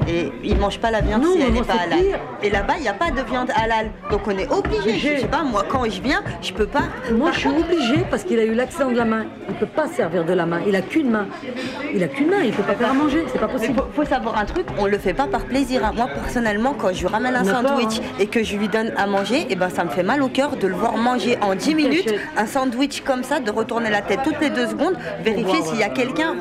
Et 0.08 0.32
ils 0.44 0.58
mangent 0.58 0.80
pas 0.80 0.92
la 0.92 1.02
viande 1.02 1.24
Non, 1.24 1.34
si 1.34 1.42
elle 1.42 1.54
n'est 1.54 1.62
pas 1.62 1.74
halal. 1.74 2.00
pire. 2.00 2.20
Et 2.44 2.50
là-bas, 2.50 2.74
il 2.78 2.84
n'y 2.84 2.88
a 2.88 2.94
pas 2.94 3.12
de 3.12 3.22
viande 3.22 3.50
halal. 3.56 3.92
Donc 4.12 4.22
on 4.28 4.32
est 4.32 4.50
obligé. 4.52 4.78
Je 4.84 4.90
Obligé. 4.90 5.18
sais 5.20 5.28
pas, 5.28 5.44
moi, 5.44 5.64
quand 5.68 5.84
je 5.90 6.02
viens, 6.02 6.22
je 6.42 6.54
peux 6.54 6.66
pas. 6.68 6.84
Moi, 7.12 7.32
je 7.34 7.40
suis 7.40 7.50
obligée 7.50 8.06
parce 8.10 8.24
qu'il 8.24 8.40
a 8.40 8.44
eu 8.46 8.54
l'accident 8.54 8.90
de 8.92 8.96
la 8.98 9.06
main. 9.06 9.26
Il 9.50 9.54
ne 9.56 9.60
peut 9.60 9.66
pas 9.66 9.88
servir 9.88 10.24
de 10.26 10.34
la 10.34 10.46
main. 10.46 10.62
Il 10.68 10.76
a 10.76 10.82
qu'une 10.82 11.10
main. 11.10 11.28
Il 11.94 12.04
a 12.04 12.08
qu'une 12.08 12.30
main. 12.30 12.42
Il 12.44 12.52
ne 12.52 12.56
peut 12.56 12.64
pas 12.64 12.76
faire 12.76 12.92
à 12.92 12.94
manger. 12.94 13.26
C'est 13.32 13.40
pas 13.40 13.48
possible. 13.48 13.76
faut, 13.78 14.02
faut 14.04 14.06
savoir 14.10 14.38
un 14.38 14.46
truc, 14.46 14.66
on 14.78 14.86
le 14.86 14.98
fait 14.98 15.14
pas 15.14 15.28
par 15.28 15.42
plaisir. 15.46 15.84
hein. 15.86 15.92
Moi 15.96 16.08
personnellement, 16.08 16.74
quand 16.78 16.94
je 16.94 17.02
lui 17.02 17.08
ramène 17.08 17.36
un 17.36 17.44
sandwich 17.44 18.00
hein. 18.00 18.16
et 18.20 18.28
que 18.28 18.44
je 18.44 18.56
lui 18.56 18.68
donne 18.68 18.92
à 18.98 19.08
manger, 19.08 19.46
et 19.50 19.56
ben 19.56 19.70
ça 19.70 19.84
me 19.84 19.90
fait 19.90 20.04
mal 20.04 20.22
au 20.22 20.28
cœur 20.30 20.56
de 20.58 20.68
le 20.68 20.74
voir 20.76 20.96
manger 20.98 21.38
en 21.42 21.56
10 21.56 21.76
minutes 21.76 22.14
un 22.38 22.46
sandwich 22.46 23.02
comme 23.02 23.24
ça, 23.24 23.40
de 23.40 23.52
retourner 23.52 23.90
la 23.90 24.02
tête 24.02 24.20
toutes 24.24 24.40
les 24.40 24.50
deux 24.50 24.68
secondes, 24.68 24.96
vérifier 25.24 25.62
s'il 25.64 25.78
y 25.80 25.84
a 25.84 25.87
quelqu'un 25.90 26.34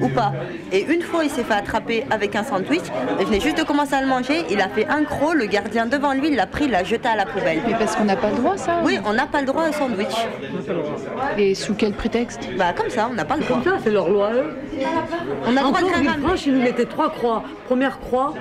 ou, 0.00 0.04
ou 0.04 0.08
pas. 0.08 0.32
Et 0.72 0.84
une 0.92 1.02
fois, 1.02 1.24
il 1.24 1.30
s'est 1.30 1.44
fait 1.44 1.54
attraper 1.54 2.04
avec 2.10 2.34
un 2.36 2.44
sandwich. 2.44 2.82
Il 3.20 3.26
venait 3.26 3.40
juste 3.40 3.58
de 3.58 3.62
commencer 3.62 3.94
à 3.94 4.00
le 4.00 4.06
manger. 4.06 4.44
Il 4.50 4.60
a 4.60 4.68
fait 4.68 4.86
un 4.88 5.04
croc. 5.04 5.34
Le 5.34 5.46
gardien 5.46 5.86
devant 5.86 6.12
lui, 6.12 6.28
il 6.28 6.36
l'a 6.36 6.46
pris, 6.46 6.64
il 6.64 6.70
l'a 6.70 6.84
jeté 6.84 7.08
à 7.08 7.16
la 7.16 7.26
poubelle. 7.26 7.60
Mais 7.66 7.74
parce 7.74 7.96
qu'on 7.96 8.04
n'a 8.04 8.16
pas 8.16 8.30
le 8.30 8.36
droit, 8.36 8.56
ça 8.56 8.80
Oui, 8.84 8.98
on 9.04 9.12
n'a 9.12 9.26
pas 9.26 9.40
le 9.40 9.46
droit 9.46 9.62
à 9.62 9.66
un 9.66 9.72
sandwich. 9.72 10.14
Et 11.38 11.54
sous 11.54 11.74
quel 11.74 11.92
prétexte? 11.92 12.48
Bah 12.58 12.72
comme 12.76 12.90
ça, 12.90 13.08
on 13.10 13.14
n'a 13.14 13.24
pas 13.24 13.36
le 13.36 13.42
droit. 13.42 13.56
Comme 13.62 13.72
ça, 13.72 13.78
c'est 13.82 13.90
leur 13.90 14.08
loi. 14.08 14.30
eux. 14.32 14.56
On 15.46 15.48
a 15.48 15.50
le 15.50 15.56
droit 15.56 15.80
de 15.80 15.86
Encore 15.86 15.98
rien 15.98 16.12
Villefranche, 16.12 16.46
il 16.46 16.54
nous 16.54 16.62
mettait 16.62 16.84
trois 16.86 17.10
croix. 17.10 17.42
Première 17.66 17.98
croix, 17.98 18.34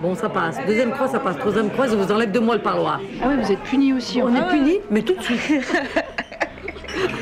bon, 0.00 0.14
ça 0.14 0.28
passe. 0.28 0.56
Deuxième 0.66 0.92
croix, 0.92 1.08
ça 1.08 1.18
passe. 1.18 1.36
Troisième 1.38 1.70
croix, 1.70 1.86
je 1.88 1.94
vous 1.96 2.10
enlève 2.12 2.30
de 2.30 2.38
moi 2.38 2.54
le 2.56 2.62
parloir. 2.62 3.00
Ah 3.22 3.26
oui, 3.28 3.34
vous 3.42 3.52
êtes 3.52 3.60
punis 3.60 3.92
aussi. 3.92 4.22
On 4.22 4.34
est 4.34 4.48
punis, 4.48 4.78
mais 4.90 5.02
tout 5.02 5.14
de 5.14 5.22
suite. 5.22 5.40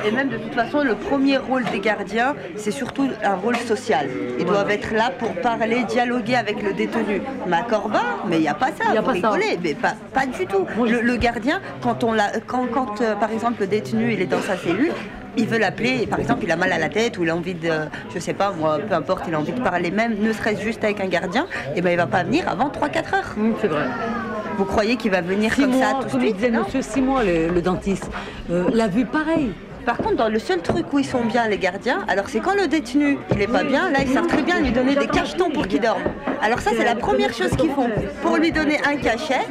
Et 0.05 0.11
même 0.11 0.29
de 0.29 0.37
toute 0.37 0.55
façon, 0.55 0.83
le 0.83 0.95
premier 0.95 1.39
rôle 1.39 1.65
des 1.65 1.81
gardiens, 1.81 2.35
c'est 2.57 2.71
surtout 2.71 3.09
un 3.23 3.35
rôle 3.35 3.57
social. 3.57 4.09
Ils 4.39 4.45
doivent 4.45 4.71
être 4.71 4.93
là 4.93 5.11
pour 5.19 5.33
parler, 5.37 5.85
dialoguer 5.85 6.37
avec 6.37 6.63
le 6.63 6.73
détenu. 6.73 7.23
Ma 7.47 7.63
corba, 7.63 8.03
mais 8.29 8.37
il 8.37 8.43
n'y 8.43 8.49
a 8.49 8.55
pas 8.55 8.69
ça, 8.69 8.93
Y 8.93 8.97
a 8.99 9.01
vous 9.01 9.07
pas 9.07 9.21
ça. 9.21 9.31
rigolez, 9.31 9.59
mais 9.63 9.75
pas, 9.75 9.95
pas 10.13 10.27
du 10.27 10.47
tout. 10.47 10.67
Le, 10.85 11.01
le 11.01 11.17
gardien, 11.17 11.61
quand, 11.83 12.05
on 12.05 12.13
l'a, 12.13 12.31
quand, 12.47 12.67
quand 12.73 13.01
euh, 13.01 13.15
par 13.15 13.31
exemple 13.31 13.61
le 13.61 13.67
détenu 13.67 14.13
il 14.13 14.21
est 14.21 14.27
dans 14.27 14.41
sa 14.41 14.57
cellule, 14.57 14.93
il 15.39 15.47
veut 15.47 15.59
l'appeler, 15.59 16.01
et 16.03 16.07
par 16.07 16.19
exemple 16.19 16.45
il 16.45 16.51
a 16.51 16.57
mal 16.57 16.73
à 16.73 16.79
la 16.79 16.89
tête 16.89 17.19
ou 17.19 17.25
il 17.25 17.31
a 17.31 17.37
envie 17.37 17.55
de, 17.55 17.71
je 18.15 18.19
sais 18.19 18.33
pas 18.33 18.53
moi, 18.59 18.79
peu 18.79 18.95
importe, 18.95 19.25
il 19.29 19.35
a 19.35 19.39
envie 19.39 19.53
de 19.53 19.61
parler 19.61 19.91
même, 19.91 20.17
ne 20.19 20.33
serait-ce 20.33 20.63
juste 20.63 20.83
avec 20.83 21.01
un 21.01 21.09
gardien, 21.09 21.47
et 21.75 21.83
ben 21.83 21.91
il 21.91 21.97
va 21.97 22.07
pas 22.07 22.23
venir 22.23 22.49
avant 22.49 22.69
3-4 22.69 23.15
heures. 23.15 23.35
c'est 23.61 23.69
vrai. 23.69 23.85
Vous 24.57 24.65
croyez 24.65 24.97
qu'il 24.97 25.11
va 25.11 25.21
venir 25.21 25.53
Six 25.53 25.61
comme 25.63 25.75
ça 25.75 25.93
tout 26.01 26.07
de 26.07 26.11
comme 26.13 26.21
suite 26.23 26.37
disait 26.37 26.51
non 26.51 26.63
monsieur, 26.65 26.81
six 26.81 27.03
mois, 27.03 27.23
le, 27.23 27.49
le 27.49 27.61
dentiste. 27.61 28.11
Euh, 28.51 28.65
la 28.73 28.89
vue, 28.89 29.05
pareil. 29.05 29.53
Par 29.87 29.99
contre, 29.99 30.17
dans 30.17 30.29
le 30.29 30.41
seul 30.41 30.61
truc 30.63 30.93
où 30.93 30.99
ils 30.99 31.07
sont 31.07 31.25
bien, 31.25 31.47
les 31.47 31.59
gardiens, 31.59 32.05
alors 32.09 32.29
c'est 32.29 32.41
quand 32.41 32.57
le 32.57 32.67
détenu, 32.67 33.19
il 33.31 33.41
est 33.41 33.47
pas 33.47 33.63
bien, 33.63 33.89
là, 33.89 34.01
ils 34.03 34.13
savent 34.13 34.27
très 34.27 34.43
bien 34.43 34.59
lui 34.59 34.73
donner 34.73 34.97
des 34.97 35.07
cachetons 35.07 35.49
pour 35.49 35.69
qu'il 35.69 35.81
dorme. 35.81 36.03
Alors 36.43 36.61
ça, 36.61 36.71
c'est 36.77 36.85
la 36.85 36.97
première 36.97 37.33
chose 37.33 37.51
qu'ils 37.57 37.71
font. 37.71 37.89
Pour 38.21 38.37
lui 38.37 38.51
donner 38.51 38.81
un 38.85 38.97
cachet, 38.97 39.47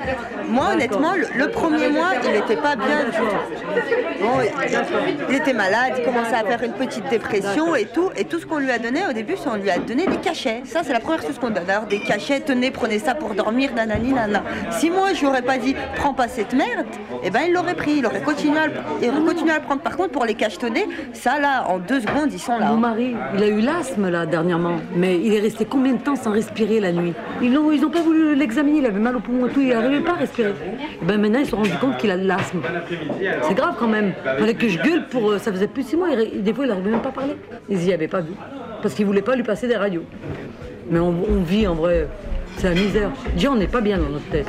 moi, 0.50 0.72
honnêtement, 0.74 1.14
le, 1.14 1.50
premier 1.50 1.88
mois, 1.88 2.10
il 2.22 2.32
n'était 2.32 2.58
pas 2.58 2.76
bien 2.76 3.06
du 3.06 3.12
tout. 3.12 4.24
Il, 5.30 5.36
était 5.36 5.54
malade, 5.54 5.94
il 6.00 6.04
commençait 6.04 6.36
à 6.36 6.44
faire 6.44 6.64
une 6.64 6.74
petite 6.74 7.08
dépression 7.10 7.74
et 7.76 7.86
tout. 7.86 8.12
Et 8.18 8.26
tout 8.26 8.40
ce 8.40 8.46
qu'on 8.46 8.60
lui 8.60 8.72
a 8.72 8.78
donné 8.78 9.02
au 9.10 9.14
début, 9.14 9.36
c'est 9.42 9.50
on 9.50 9.56
lui 9.56 9.70
a 9.70 9.78
donné 9.78 10.06
des 10.06 10.18
cachets. 10.18 10.64
Ça, 10.66 10.82
c'est 10.84 10.94
la 10.94 11.00
première 11.00 11.22
chose 11.22 11.40
qu'on 11.40 11.50
donne. 11.50 11.70
Alors, 11.70 11.86
des 11.86 12.02
cachets, 12.02 12.42
tenez, 12.42 12.72
prenez 12.72 13.00
ça 13.00 13.16
pour 13.16 13.34
dormir, 13.36 13.74
nanani, 13.74 14.12
nana. 14.12 14.44
Si 14.72 14.90
moi, 14.90 15.14
je 15.14 15.22
lui 15.22 15.28
aurais 15.28 15.44
pas 15.44 15.58
dit, 15.58 15.76
prends 15.96 16.14
pas 16.14 16.28
cette 16.28 16.54
merde, 16.54 16.86
eh 17.24 17.30
ben, 17.30 17.44
il 17.48 17.54
l'aurait 17.54 17.76
pris. 17.76 17.96
Il 17.98 18.06
aurait 18.06 18.22
continué 18.22 18.60
à 18.60 18.66
il 19.02 19.10
aurait 19.10 19.22
continué 19.22 19.52
à 19.52 19.60
le 19.60 19.64
prendre. 19.64 19.82
Par 19.82 19.96
contre, 19.96 20.12
pour 20.12 20.25
les 20.26 20.34
cachetonner, 20.34 20.88
ça, 21.14 21.40
là, 21.40 21.66
en 21.70 21.80
deux 21.80 22.02
secondes, 22.02 22.32
ils 22.34 22.40
sont 22.40 22.58
là. 22.58 22.68
Mon 22.72 22.78
mari, 22.78 23.16
il 23.38 23.44
a 23.44 23.48
eu 23.48 23.62
l'asthme 23.62 24.10
là 24.10 24.26
dernièrement, 24.26 24.76
mais 24.96 25.18
il 25.20 25.34
est 25.34 25.40
resté 25.40 25.66
combien 25.66 25.94
de 25.94 26.02
temps 26.02 26.16
sans 26.16 26.32
respirer 26.32 26.80
la 26.80 26.92
nuit? 26.92 27.14
Ils 27.42 27.52
n'ont 27.52 27.72
ils 27.72 27.84
ont 27.86 27.90
pas 27.90 28.02
voulu 28.02 28.36
l'examiner, 28.36 28.80
il 28.80 28.86
avait 28.86 29.00
mal 29.00 29.16
au 29.16 29.20
poumon 29.20 29.48
et 29.48 29.50
tout, 29.52 29.62
il 29.62 29.70
n'arrivait 29.70 30.02
pas 30.02 30.12
à 30.14 30.16
respirer. 30.16 30.54
Et 31.02 31.06
ben 31.06 31.20
maintenant 31.22 31.40
ils 31.40 31.46
se 31.46 31.52
sont 31.52 31.58
rendus 31.58 31.72
compte 31.80 31.98
qu'il 31.98 32.12
a 32.12 32.18
de 32.18 32.28
l'asthme. 32.28 32.60
C'est 33.44 33.54
grave 33.56 33.76
quand 33.80 33.88
même. 33.88 34.14
Fallait 34.24 34.54
que 34.54 34.68
je 34.68 34.80
gueule 34.80 35.06
pour. 35.10 35.32
euh, 35.32 35.38
Ça 35.38 35.52
faisait 35.52 35.68
plus 35.68 35.84
de 35.84 35.88
six 35.90 35.96
mois, 35.98 36.10
il- 36.12 36.42
des 36.44 36.54
fois 36.54 36.66
il 36.66 36.70
n'arrivait 36.70 36.92
même 36.92 37.02
pas 37.02 37.10
à 37.10 37.14
parler. 37.14 37.36
Ils 37.70 37.84
y 37.86 37.94
avaient 37.94 38.08
pas 38.08 38.22
vu. 38.22 38.34
Parce 38.82 38.94
qu'ils 38.94 39.06
voulaient 39.06 39.22
pas 39.22 39.36
lui 39.36 39.44
passer 39.44 39.68
des 39.68 39.76
radios. 39.76 40.04
Mais 40.90 41.00
on, 41.00 41.10
on 41.30 41.42
vit 41.44 41.68
en 41.68 41.74
vrai, 41.76 42.08
c'est 42.58 42.70
la 42.70 42.76
misère. 42.76 43.10
Déjà 43.36 43.52
on 43.52 43.56
n'est 43.56 43.68
pas 43.68 43.82
bien 43.82 43.98
dans 43.98 44.10
notre 44.10 44.30
tête. 44.30 44.48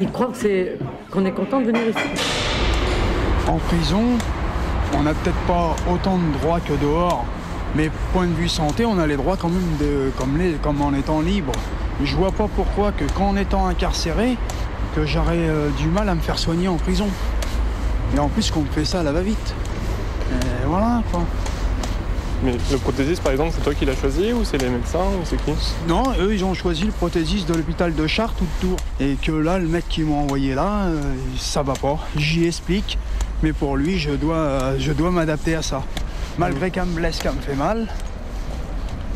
Ils 0.00 0.10
croient 0.10 0.26
que 0.28 0.36
c'est 0.36 0.76
qu'on 1.10 1.24
est 1.24 1.30
content 1.32 1.60
de 1.60 1.66
venir 1.66 1.82
ici. 1.88 1.98
En 3.48 3.58
prison, 3.58 4.02
on 4.98 5.02
n'a 5.02 5.14
peut-être 5.14 5.38
pas 5.46 5.76
autant 5.92 6.18
de 6.18 6.38
droits 6.38 6.60
que 6.60 6.72
dehors, 6.74 7.24
mais 7.74 7.90
point 8.12 8.26
de 8.26 8.32
vue 8.32 8.48
santé, 8.48 8.84
on 8.86 8.98
a 8.98 9.06
les 9.06 9.16
droits 9.16 9.36
quand 9.36 9.48
même 9.48 9.76
de, 9.78 10.10
comme, 10.16 10.38
les, 10.38 10.52
comme 10.52 10.80
en 10.80 10.92
étant 10.94 11.20
libre. 11.20 11.52
Je 12.02 12.14
vois 12.16 12.32
pas 12.32 12.48
pourquoi 12.54 12.92
que 12.92 13.04
qu'en 13.04 13.36
étant 13.36 13.66
incarcéré, 13.66 14.36
que 14.94 15.06
j'aurais 15.06 15.36
euh, 15.38 15.68
du 15.78 15.88
mal 15.88 16.08
à 16.08 16.14
me 16.14 16.20
faire 16.20 16.38
soigner 16.38 16.68
en 16.68 16.76
prison. 16.76 17.08
Et 18.14 18.18
en 18.18 18.28
plus 18.28 18.50
qu'on 18.50 18.60
me 18.60 18.66
fait 18.66 18.84
ça 18.84 19.00
à 19.00 19.02
la 19.02 19.12
va-vite. 19.12 19.54
Et 20.30 20.66
voilà 20.66 21.02
quoi. 21.10 21.22
Mais 22.44 22.52
le 22.70 22.76
prothésiste, 22.76 23.22
par 23.22 23.32
exemple, 23.32 23.52
c'est 23.54 23.64
toi 23.64 23.72
qui 23.72 23.86
l'as 23.86 23.96
choisi 23.96 24.32
ou 24.32 24.44
c'est 24.44 24.58
les 24.58 24.68
médecins 24.68 25.06
ou 25.18 25.24
c'est 25.24 25.42
qui? 25.42 25.52
Non, 25.88 26.02
eux 26.20 26.34
ils 26.34 26.44
ont 26.44 26.52
choisi 26.52 26.84
le 26.84 26.92
prothésiste 26.92 27.48
de 27.48 27.54
l'hôpital 27.54 27.94
de 27.94 28.06
Chartres 28.06 28.34
tout 28.34 28.44
de 28.44 28.68
tour. 28.68 28.78
Et 29.00 29.16
que 29.20 29.32
là, 29.32 29.58
le 29.58 29.66
mec 29.66 29.88
qui 29.88 30.02
m'a 30.02 30.16
envoyé 30.16 30.54
là, 30.54 30.84
euh, 30.84 31.00
ça 31.38 31.62
va 31.62 31.72
pas. 31.72 31.98
J'y 32.16 32.46
explique, 32.46 32.98
mais 33.42 33.52
pour 33.52 33.76
lui, 33.76 33.98
je 33.98 34.10
dois, 34.10 34.78
je 34.78 34.92
dois 34.92 35.10
m'adapter 35.10 35.54
à 35.54 35.62
ça. 35.62 35.82
Malgré 36.38 36.70
qu'un 36.70 36.84
me 36.84 36.94
blesse, 36.94 37.18
qu'un 37.18 37.32
me 37.32 37.40
fait 37.40 37.54
mal, 37.54 37.86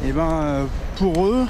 et 0.07 0.13
ben 0.13 0.31
euh, 0.43 0.65
pour 0.97 1.27
eux, 1.27 1.47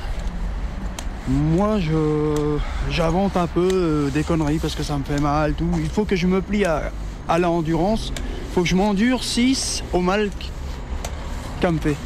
moi 1.28 1.78
je 1.78 2.58
j'invente 2.90 3.36
un 3.36 3.46
peu 3.46 3.68
euh, 3.72 4.10
des 4.10 4.24
conneries 4.24 4.58
parce 4.58 4.74
que 4.74 4.82
ça 4.82 4.98
me 4.98 5.04
fait 5.04 5.20
mal, 5.20 5.54
tout. 5.54 5.68
Il 5.78 5.88
faut 5.88 6.04
que 6.04 6.16
je 6.16 6.26
me 6.26 6.40
plie 6.40 6.64
à, 6.64 6.90
à 7.28 7.38
l'endurance. 7.38 8.12
Il 8.16 8.54
faut 8.54 8.62
que 8.62 8.68
je 8.68 8.74
m'endurcisse 8.74 9.84
au 9.92 10.00
mal 10.00 10.28
qu'elle 11.60 11.72
me 11.72 11.78
fait. 11.78 11.96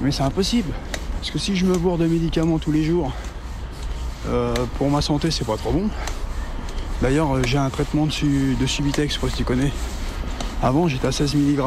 Mais 0.00 0.12
c'est 0.12 0.22
impossible. 0.22 0.72
Parce 1.18 1.30
que 1.32 1.38
si 1.38 1.56
je 1.56 1.66
me 1.66 1.76
bourre 1.76 1.98
de 1.98 2.06
médicaments 2.06 2.58
tous 2.58 2.70
les 2.70 2.84
jours, 2.84 3.12
euh, 4.28 4.54
pour 4.78 4.88
ma 4.90 5.00
santé, 5.00 5.32
c'est 5.32 5.44
pas 5.44 5.56
trop 5.56 5.72
bon. 5.72 5.88
D'ailleurs, 7.02 7.34
euh, 7.36 7.42
j'ai 7.44 7.58
un 7.58 7.68
traitement 7.70 8.06
de, 8.06 8.12
su- 8.12 8.56
de 8.58 8.66
Subitex, 8.66 9.18
pas 9.18 9.28
si 9.28 9.36
tu 9.36 9.44
connais. 9.44 9.72
Avant, 10.62 10.88
j'étais 10.88 11.06
à 11.08 11.12
16 11.12 11.34
mg. 11.34 11.60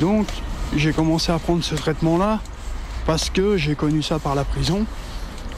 Donc, 0.00 0.26
j'ai 0.74 0.92
commencé 0.92 1.30
à 1.32 1.38
prendre 1.38 1.62
ce 1.62 1.74
traitement-là 1.74 2.40
parce 3.06 3.30
que 3.30 3.56
j'ai 3.56 3.74
connu 3.74 4.02
ça 4.02 4.18
par 4.18 4.34
la 4.34 4.44
prison. 4.44 4.84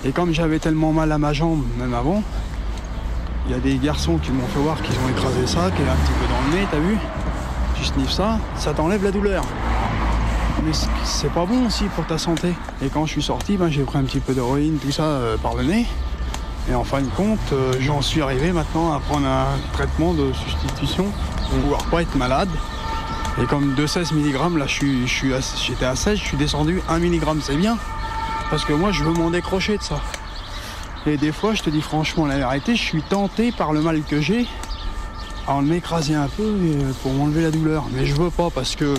Et 0.04 0.10
comme 0.12 0.32
j'avais 0.32 0.58
tellement 0.58 0.92
mal 0.92 1.10
à 1.12 1.18
ma 1.18 1.32
jambe, 1.32 1.62
même 1.78 1.94
avant, 1.94 2.22
Il 3.46 3.52
y 3.52 3.54
a 3.54 3.58
des 3.58 3.76
garçons 3.76 4.16
qui 4.18 4.30
m'ont 4.32 4.46
fait 4.46 4.58
voir 4.60 4.80
qu'ils 4.80 4.94
ont 4.96 5.08
écrasé 5.10 5.46
ça, 5.46 5.70
qui 5.70 5.82
est 5.82 5.88
un 5.88 5.94
petit 5.96 6.12
peu 6.18 6.26
dans 6.32 6.40
le 6.50 6.56
nez, 6.60 6.66
t'as 6.70 6.78
vu? 6.78 6.96
Tu 7.76 7.84
sniffes 7.84 8.10
ça, 8.10 8.38
ça 8.56 8.72
t'enlève 8.72 9.04
la 9.04 9.10
douleur. 9.10 9.44
Mais 10.64 10.72
c'est 11.04 11.30
pas 11.30 11.44
bon 11.44 11.66
aussi 11.66 11.84
pour 11.94 12.06
ta 12.06 12.16
santé. 12.16 12.54
Et 12.82 12.88
quand 12.88 13.04
je 13.04 13.10
suis 13.12 13.22
sorti, 13.22 13.58
ben, 13.58 13.68
j'ai 13.70 13.82
pris 13.82 13.98
un 13.98 14.04
petit 14.04 14.20
peu 14.20 14.32
d'héroïne, 14.32 14.78
tout 14.78 14.90
ça 14.92 15.02
euh, 15.02 15.36
par 15.36 15.54
le 15.56 15.64
nez. 15.64 15.84
Et 16.70 16.74
en 16.74 16.84
fin 16.84 17.02
de 17.02 17.08
compte, 17.10 17.38
euh, 17.52 17.74
j'en 17.80 18.00
suis 18.00 18.22
arrivé 18.22 18.52
maintenant 18.52 18.92
à 18.92 18.98
prendre 19.00 19.26
un 19.26 19.46
traitement 19.72 20.14
de 20.14 20.32
substitution 20.32 21.06
pour 21.50 21.58
pouvoir 21.60 21.84
pas 21.84 22.02
être 22.02 22.14
malade. 22.16 22.48
Et 23.42 23.46
comme 23.46 23.74
de 23.74 23.86
16 23.86 24.12
mg, 24.12 24.56
là 24.56 24.66
je 24.66 24.72
suis, 24.72 25.06
je 25.08 25.32
à- 25.34 25.40
j'étais 25.66 25.84
à 25.84 25.94
16, 25.96 26.18
je 26.18 26.24
suis 26.24 26.36
descendu 26.36 26.80
1 26.88 26.98
mg, 27.00 27.22
c'est 27.42 27.56
bien. 27.56 27.76
Parce 28.50 28.64
que 28.64 28.72
moi 28.72 28.92
je 28.92 29.04
veux 29.04 29.12
m'en 29.12 29.30
décrocher 29.30 29.76
de 29.76 29.82
ça. 29.82 30.00
Et 31.06 31.18
des 31.18 31.32
fois, 31.32 31.52
je 31.52 31.62
te 31.62 31.68
dis 31.68 31.82
franchement 31.82 32.24
la 32.24 32.38
vérité, 32.38 32.76
je 32.76 32.82
suis 32.82 33.02
tenté 33.02 33.52
par 33.52 33.74
le 33.74 33.82
mal 33.82 34.00
que 34.02 34.22
j'ai 34.22 34.46
à 35.46 35.60
m'écraser 35.60 36.14
un 36.14 36.28
peu 36.28 36.42
euh, 36.44 36.92
pour 37.02 37.12
m'enlever 37.12 37.42
la 37.42 37.50
douleur. 37.50 37.84
Mais 37.92 38.06
je 38.06 38.14
veux 38.14 38.30
pas 38.30 38.48
parce 38.48 38.74
que 38.74 38.94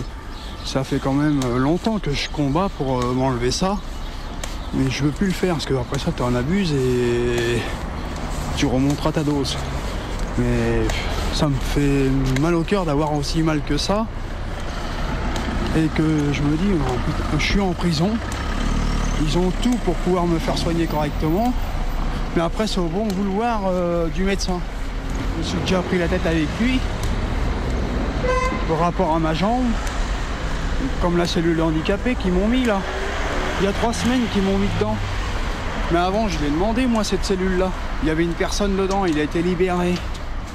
ça 0.64 0.84
fait 0.84 1.00
quand 1.00 1.14
même 1.14 1.40
euh, 1.46 1.58
longtemps 1.58 1.98
que 1.98 2.12
je 2.12 2.28
combats 2.28 2.68
pour 2.78 3.04
m'enlever 3.12 3.50
ça. 3.50 3.76
Mais 4.74 4.90
je 4.90 5.04
veux 5.04 5.10
plus 5.10 5.26
le 5.26 5.32
faire 5.32 5.54
parce 5.54 5.66
que 5.66 5.74
après 5.74 5.98
ça, 5.98 6.12
tu 6.14 6.22
en 6.22 6.34
abuses 6.34 6.72
et 6.72 7.60
tu 8.56 8.66
remonteras 8.66 9.12
ta 9.12 9.22
dose. 9.22 9.56
Mais 10.38 10.86
ça 11.32 11.48
me 11.48 11.54
fait 11.54 12.10
mal 12.40 12.54
au 12.54 12.62
cœur 12.62 12.84
d'avoir 12.84 13.12
aussi 13.14 13.42
mal 13.42 13.60
que 13.62 13.76
ça. 13.76 14.06
Et 15.76 15.88
que 15.88 16.32
je 16.32 16.42
me 16.42 16.56
dis, 16.56 16.68
oh, 16.74 17.36
je 17.38 17.44
suis 17.44 17.60
en 17.60 17.72
prison. 17.72 18.10
Ils 19.22 19.38
ont 19.38 19.50
tout 19.62 19.76
pour 19.84 19.94
pouvoir 19.94 20.26
me 20.26 20.38
faire 20.38 20.58
soigner 20.58 20.86
correctement. 20.86 21.52
Mais 22.34 22.42
après, 22.42 22.66
c'est 22.66 22.80
au 22.80 22.88
bon 22.88 23.08
vouloir 23.08 23.62
euh, 23.66 24.08
du 24.08 24.24
médecin. 24.24 24.60
Je 25.34 25.38
me 25.38 25.44
suis 25.44 25.58
déjà 25.60 25.80
pris 25.80 25.98
la 25.98 26.08
tête 26.08 26.26
avec 26.26 26.48
lui. 26.60 26.80
Par 28.68 28.78
rapport 28.78 29.14
à 29.14 29.18
ma 29.18 29.32
jambe, 29.32 29.64
comme 31.00 31.16
la 31.16 31.26
cellule 31.26 31.60
handicapée 31.62 32.14
qui 32.14 32.30
m'ont 32.30 32.48
mis 32.48 32.64
là. 32.64 32.80
Il 33.60 33.64
y 33.64 33.68
a 33.68 33.72
trois 33.72 33.94
semaines 33.94 34.20
qu'ils 34.34 34.42
m'ont 34.42 34.58
mis 34.58 34.68
dedans. 34.78 34.96
Mais 35.90 35.98
avant, 35.98 36.28
je 36.28 36.38
l'ai 36.40 36.50
demandé, 36.50 36.86
moi, 36.86 37.04
cette 37.04 37.24
cellule-là. 37.24 37.70
Il 38.02 38.08
y 38.08 38.10
avait 38.10 38.24
une 38.24 38.34
personne 38.34 38.76
dedans, 38.76 39.06
il 39.06 39.18
a 39.18 39.22
été 39.22 39.40
libéré. 39.40 39.94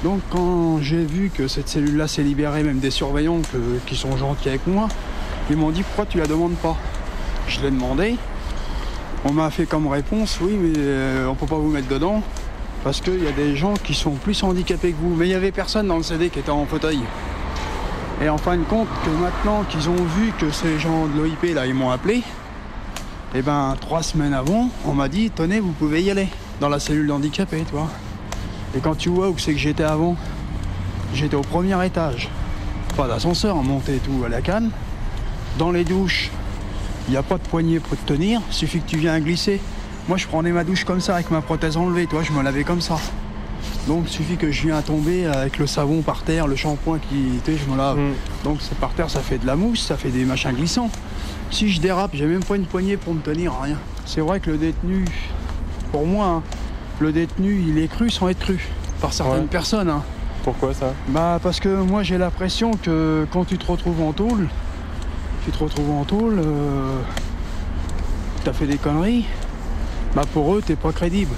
Donc, 0.04 0.20
quand 0.30 0.78
j'ai 0.80 1.04
vu 1.04 1.30
que 1.34 1.48
cette 1.48 1.68
cellule-là 1.68 2.06
s'est 2.06 2.22
libérée, 2.22 2.62
même 2.62 2.78
des 2.78 2.90
surveillants 2.90 3.40
qui 3.86 3.96
sont 3.96 4.16
gentils 4.16 4.50
avec 4.50 4.66
moi, 4.68 4.88
ils 5.50 5.56
m'ont 5.56 5.70
dit 5.70 5.82
pourquoi 5.82 6.06
tu 6.06 6.18
la 6.18 6.26
demandes 6.26 6.54
pas? 6.54 6.76
Je 7.48 7.60
l'ai 7.60 7.70
demandé. 7.70 8.16
On 9.24 9.32
m'a 9.32 9.50
fait 9.50 9.66
comme 9.66 9.88
réponse 9.88 10.38
oui, 10.40 10.56
mais 10.60 10.72
euh, 10.76 11.26
on 11.26 11.34
peut 11.34 11.46
pas 11.46 11.56
vous 11.56 11.70
mettre 11.70 11.88
dedans 11.88 12.22
parce 12.84 13.00
qu'il 13.00 13.22
y 13.22 13.28
a 13.28 13.32
des 13.32 13.56
gens 13.56 13.74
qui 13.74 13.94
sont 13.94 14.12
plus 14.12 14.42
handicapés 14.42 14.92
que 14.92 14.96
vous. 15.00 15.14
Mais 15.14 15.26
il 15.26 15.30
y 15.30 15.34
avait 15.34 15.52
personne 15.52 15.88
dans 15.88 15.96
le 15.96 16.02
CD 16.02 16.30
qui 16.30 16.38
était 16.38 16.50
en 16.50 16.66
fauteuil. 16.66 17.00
Et 18.22 18.28
en 18.28 18.38
fin 18.38 18.56
de 18.56 18.62
compte, 18.62 18.88
que 19.04 19.10
maintenant 19.10 19.64
qu'ils 19.68 19.88
ont 19.88 20.04
vu 20.16 20.32
que 20.38 20.50
ces 20.50 20.78
gens 20.78 21.06
de 21.06 21.18
l'OIP 21.18 21.54
là, 21.54 21.66
ils 21.66 21.74
m'ont 21.74 21.90
appelé, 21.90 22.22
et 23.34 23.42
ben 23.42 23.76
trois 23.80 24.02
semaines 24.02 24.34
avant, 24.34 24.68
on 24.86 24.92
m'a 24.92 25.08
dit 25.08 25.30
tenez, 25.30 25.60
vous 25.60 25.72
pouvez 25.72 26.02
y 26.02 26.10
aller 26.10 26.28
dans 26.60 26.68
la 26.68 26.78
cellule 26.78 27.06
d'handicapés, 27.06 27.64
tu 27.66 27.74
vois. 27.74 27.88
Et 28.76 28.80
quand 28.80 28.94
tu 28.94 29.08
vois 29.08 29.28
où 29.28 29.38
c'est 29.38 29.52
que 29.52 29.58
j'étais 29.58 29.84
avant, 29.84 30.16
j'étais 31.14 31.36
au 31.36 31.42
premier 31.42 31.84
étage. 31.84 32.28
Pas 32.96 33.08
d'ascenseur, 33.08 33.56
on 33.56 33.62
montait 33.62 33.98
tout 33.98 34.24
à 34.24 34.28
la 34.28 34.40
canne. 34.42 34.70
Dans 35.58 35.70
les 35.70 35.84
douches, 35.84 36.30
il 37.08 37.12
n'y 37.12 37.16
a 37.16 37.22
pas 37.22 37.36
de 37.38 37.42
poignée 37.42 37.80
pour 37.80 37.96
te 37.96 38.06
tenir, 38.06 38.40
il 38.48 38.54
suffit 38.54 38.80
que 38.80 38.88
tu 38.88 38.96
viens 38.98 39.18
glisser. 39.20 39.60
Moi, 40.08 40.16
je 40.18 40.26
prenais 40.26 40.50
ma 40.50 40.64
douche 40.64 40.84
comme 40.84 41.00
ça, 41.00 41.14
avec 41.14 41.30
ma 41.30 41.40
prothèse 41.40 41.76
enlevée, 41.76 42.06
toi, 42.06 42.22
je 42.22 42.32
me 42.32 42.42
lavais 42.42 42.64
comme 42.64 42.80
ça. 42.80 42.96
Donc, 43.86 44.04
il 44.06 44.12
suffit 44.12 44.36
que 44.36 44.50
je 44.50 44.62
viens 44.62 44.80
tomber 44.82 45.26
avec 45.26 45.58
le 45.58 45.66
savon 45.66 46.02
par 46.02 46.22
terre, 46.22 46.46
le 46.46 46.56
shampoing 46.56 46.98
qui, 46.98 47.40
tu 47.44 47.52
sais, 47.52 47.58
je 47.58 47.70
me 47.70 47.76
lave. 47.76 47.98
Donc, 48.44 48.58
c'est 48.60 48.76
par 48.78 48.90
terre, 48.90 49.10
ça 49.10 49.20
fait 49.20 49.38
de 49.38 49.46
la 49.46 49.56
mousse, 49.56 49.86
ça 49.86 49.96
fait 49.96 50.10
des 50.10 50.24
machins 50.24 50.52
glissants. 50.52 50.90
Si 51.52 51.70
je 51.70 51.80
dérape, 51.80 52.10
j'ai 52.14 52.26
même 52.26 52.42
pas 52.42 52.56
une 52.56 52.64
poignée 52.64 52.96
pour 52.96 53.14
me 53.14 53.20
tenir, 53.20 53.52
rien. 53.60 53.76
C'est 54.06 54.20
vrai 54.22 54.40
que 54.40 54.50
le 54.50 54.56
détenu, 54.58 55.04
pour 55.92 56.06
moi, 56.06 56.26
hein, 56.26 56.42
le 56.98 57.12
détenu, 57.12 57.62
il 57.68 57.78
est 57.78 57.88
cru 57.88 58.10
sans 58.10 58.28
être 58.28 58.38
cru 58.40 58.68
par 59.00 59.12
certaines 59.12 59.46
personnes. 59.48 59.90
hein. 59.90 60.02
Pourquoi 60.44 60.74
ça? 60.74 60.92
Bah 61.08 61.38
parce 61.40 61.60
que 61.60 61.68
moi 61.68 62.02
j'ai 62.02 62.18
l'impression 62.18 62.72
que 62.72 63.26
quand 63.32 63.44
tu 63.44 63.58
te 63.58 63.70
retrouves 63.70 64.00
en 64.02 64.12
tôle, 64.12 64.48
tu 65.44 65.52
te 65.52 65.58
retrouves 65.62 65.90
en 65.92 66.02
tôle, 66.04 66.40
euh, 66.44 66.98
t'as 68.44 68.52
fait 68.52 68.66
des 68.66 68.76
conneries, 68.78 69.24
bah 70.16 70.22
pour 70.32 70.54
eux 70.56 70.62
t'es 70.66 70.74
pas 70.74 70.90
crédible. 70.90 71.34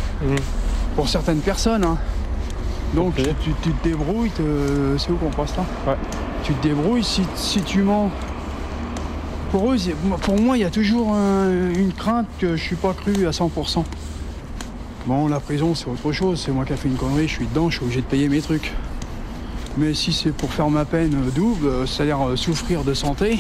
Pour 0.96 1.09
certaines 1.11 1.40
personnes, 1.40 1.85
hein. 1.85 1.98
Donc 2.94 3.16
tu, 3.16 3.24
tu- 3.42 3.55
tu 3.62 3.70
te 3.72 3.85
débrouilles, 3.88 4.31
c'est 4.96 5.11
où 5.11 5.16
qu'on 5.16 5.29
passe 5.31 5.55
là? 5.57 5.96
Tu 6.44 6.55
te 6.55 6.62
débrouilles 6.62 7.05
si, 7.05 7.24
si 7.35 7.61
tu 7.61 7.83
mens. 7.83 8.11
Pour 9.55 9.73
eux, 9.73 9.77
pour 10.23 10.40
moi, 10.40 10.57
il 10.57 10.62
y 10.62 10.64
a 10.64 10.71
toujours 10.71 11.12
un- 11.14 11.49
une 11.73 11.93
crainte 11.93 12.27
que 12.40 12.57
je 12.57 12.61
suis 12.61 12.75
pas 12.75 12.93
cru 12.93 13.25
à 13.25 13.31
100%. 13.31 13.85
Bon, 15.07 15.29
la 15.29 15.38
prison, 15.38 15.77
c'est 15.77 15.87
autre 15.87 16.11
chose. 16.11 16.43
C'est 16.45 16.51
moi 16.51 16.64
qui 16.64 16.73
ai 16.73 16.77
fait 16.77 16.88
une 16.88 16.97
connerie, 16.97 17.29
je 17.29 17.35
suis 17.35 17.47
dedans, 17.47 17.71
je 17.71 17.77
suis 17.77 17.85
obligé 17.85 18.01
de 18.01 18.07
payer 18.07 18.29
mes 18.29 18.40
trucs. 18.40 18.73
Mais 19.79 19.95
si 19.95 20.12
c'est 20.12 20.33
pour 20.33 20.53
faire 20.53 20.69
ma 20.71 20.85
peine 20.85 21.14
double, 21.37 21.87
c'est-à-dire 21.87 22.31
euh, 22.31 22.35
souffrir 22.35 22.83
de 22.83 22.95
santé 22.95 23.38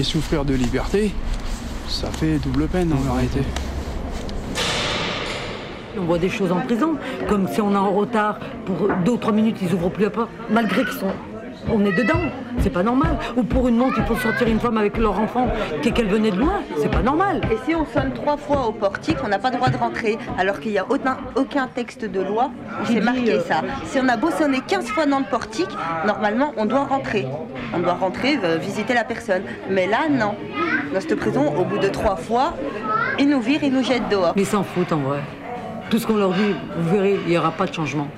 et 0.00 0.02
souffrir 0.02 0.46
de 0.46 0.54
liberté, 0.54 1.12
ça 1.88 2.06
fait 2.10 2.38
double 2.38 2.66
peine 2.66 2.90
en 2.94 3.12
vérité. 3.14 3.40
On 6.00 6.04
voit 6.06 6.18
des 6.18 6.30
choses 6.30 6.52
en 6.52 6.60
prison, 6.62 6.94
comme 7.28 7.48
si 7.48 7.60
on 7.60 7.70
est 7.72 7.76
en 7.76 7.92
retard 7.92 8.38
pour 8.64 8.88
deux 9.04 9.12
ou 9.12 9.16
trois 9.18 9.34
minutes, 9.34 9.58
ils 9.60 9.74
ouvrent 9.74 9.90
plus 9.90 10.04
la 10.04 10.10
porte, 10.10 10.30
malgré 10.48 10.84
qu'ils 10.86 10.98
sont. 11.00 11.12
On 11.72 11.84
est 11.84 11.92
dedans, 11.92 12.20
c'est 12.58 12.70
pas 12.70 12.82
normal. 12.82 13.16
Ou 13.36 13.42
pour 13.42 13.68
une 13.68 13.76
montre, 13.76 13.94
il 13.98 14.04
faut 14.04 14.16
sortir 14.16 14.46
une 14.48 14.60
femme 14.60 14.76
avec 14.76 14.96
leur 14.98 15.18
enfant 15.18 15.48
qui- 15.82 15.92
qu'elle 15.92 16.08
venait 16.08 16.30
de 16.30 16.36
loin, 16.38 16.60
c'est 16.76 16.90
pas 16.90 17.00
normal. 17.02 17.40
Et 17.50 17.56
si 17.64 17.74
on 17.74 17.86
sonne 17.86 18.12
trois 18.12 18.36
fois 18.36 18.66
au 18.68 18.72
portique, 18.72 19.16
on 19.24 19.28
n'a 19.28 19.38
pas 19.38 19.50
le 19.50 19.56
droit 19.56 19.70
de 19.70 19.76
rentrer, 19.76 20.18
alors 20.38 20.60
qu'il 20.60 20.72
n'y 20.72 20.78
a 20.78 20.84
aucun, 20.88 21.16
aucun 21.36 21.66
texte 21.66 22.04
de 22.04 22.20
loi 22.20 22.50
où 22.82 22.86
c'est 22.86 23.00
marqué 23.00 23.40
ça. 23.40 23.62
Si 23.86 23.98
on 23.98 24.08
a 24.08 24.16
beau 24.16 24.30
sonner 24.30 24.60
15 24.66 24.86
fois 24.88 25.06
dans 25.06 25.18
le 25.20 25.24
portique, 25.24 25.70
normalement 26.06 26.52
on 26.56 26.66
doit 26.66 26.84
rentrer. 26.84 27.26
On 27.74 27.78
doit 27.80 27.94
rentrer, 27.94 28.38
euh, 28.44 28.56
visiter 28.58 28.92
la 28.94 29.04
personne. 29.04 29.42
Mais 29.70 29.86
là, 29.86 30.00
non. 30.10 30.34
Dans 30.92 31.00
cette 31.00 31.16
prison, 31.16 31.52
au 31.58 31.64
bout 31.64 31.78
de 31.78 31.88
trois 31.88 32.16
fois, 32.16 32.54
ils 33.18 33.28
nous 33.28 33.40
virent, 33.40 33.64
ils 33.64 33.72
nous 33.72 33.82
jettent 33.82 34.08
dehors. 34.10 34.32
Mais 34.36 34.42
ils 34.42 34.46
s'en 34.46 34.62
foutent 34.62 34.92
en 34.92 34.98
vrai. 34.98 35.20
Tout 35.90 35.98
ce 35.98 36.06
qu'on 36.06 36.16
leur 36.16 36.32
dit, 36.32 36.54
vous 36.78 36.90
verrez, 36.94 37.18
il 37.24 37.30
n'y 37.30 37.38
aura 37.38 37.50
pas 37.50 37.66
de 37.66 37.72
changement. 37.74 38.08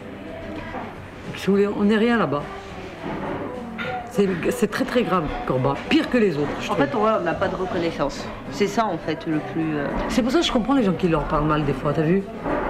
Si 1.36 1.46
vous 1.46 1.52
voulez, 1.54 1.68
on 1.68 1.84
n'est 1.84 1.96
rien 1.96 2.16
là-bas. 2.18 2.42
C'est 4.50 4.70
très 4.70 4.84
très 4.84 5.02
grave, 5.02 5.24
Corba. 5.46 5.74
Pire 5.88 6.08
que 6.08 6.18
les 6.18 6.36
autres. 6.36 6.48
En 6.70 6.74
trouve. 6.74 6.76
fait, 6.78 6.94
on 6.94 7.20
n'a 7.22 7.34
pas 7.34 7.48
de 7.48 7.56
reconnaissance. 7.56 8.26
C'est 8.50 8.66
ça, 8.66 8.86
en 8.86 8.96
fait, 8.98 9.26
le 9.26 9.38
plus... 9.52 9.76
euh, 9.76 9.86
C'est 10.08 10.22
pour 10.22 10.30
ça 10.32 10.40
que 10.40 10.46
je 10.46 10.52
comprends 10.52 10.74
les 10.74 10.84
gens 10.84 10.92
qui 10.92 11.08
leur 11.08 11.24
parlent 11.24 11.46
mal 11.46 11.64
des 11.64 11.72
fois, 11.74 11.92
t'as 11.92 12.02
vu? 12.02 12.22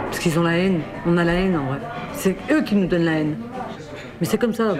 Parce 0.06 0.18
qu'ils 0.18 0.38
ont 0.38 0.42
la 0.42 0.56
haine. 0.58 0.80
On 1.06 1.16
a 1.16 1.24
la 1.24 1.34
haine 1.34 1.56
en 1.56 1.64
vrai. 1.66 1.78
C'est 2.12 2.36
eux 2.50 2.62
qui 2.62 2.74
nous 2.74 2.86
donnent 2.86 3.04
la 3.04 3.12
haine. 3.20 3.36
Mais 4.20 4.26
c'est 4.26 4.38
comme 4.38 4.54
ça, 4.54 4.74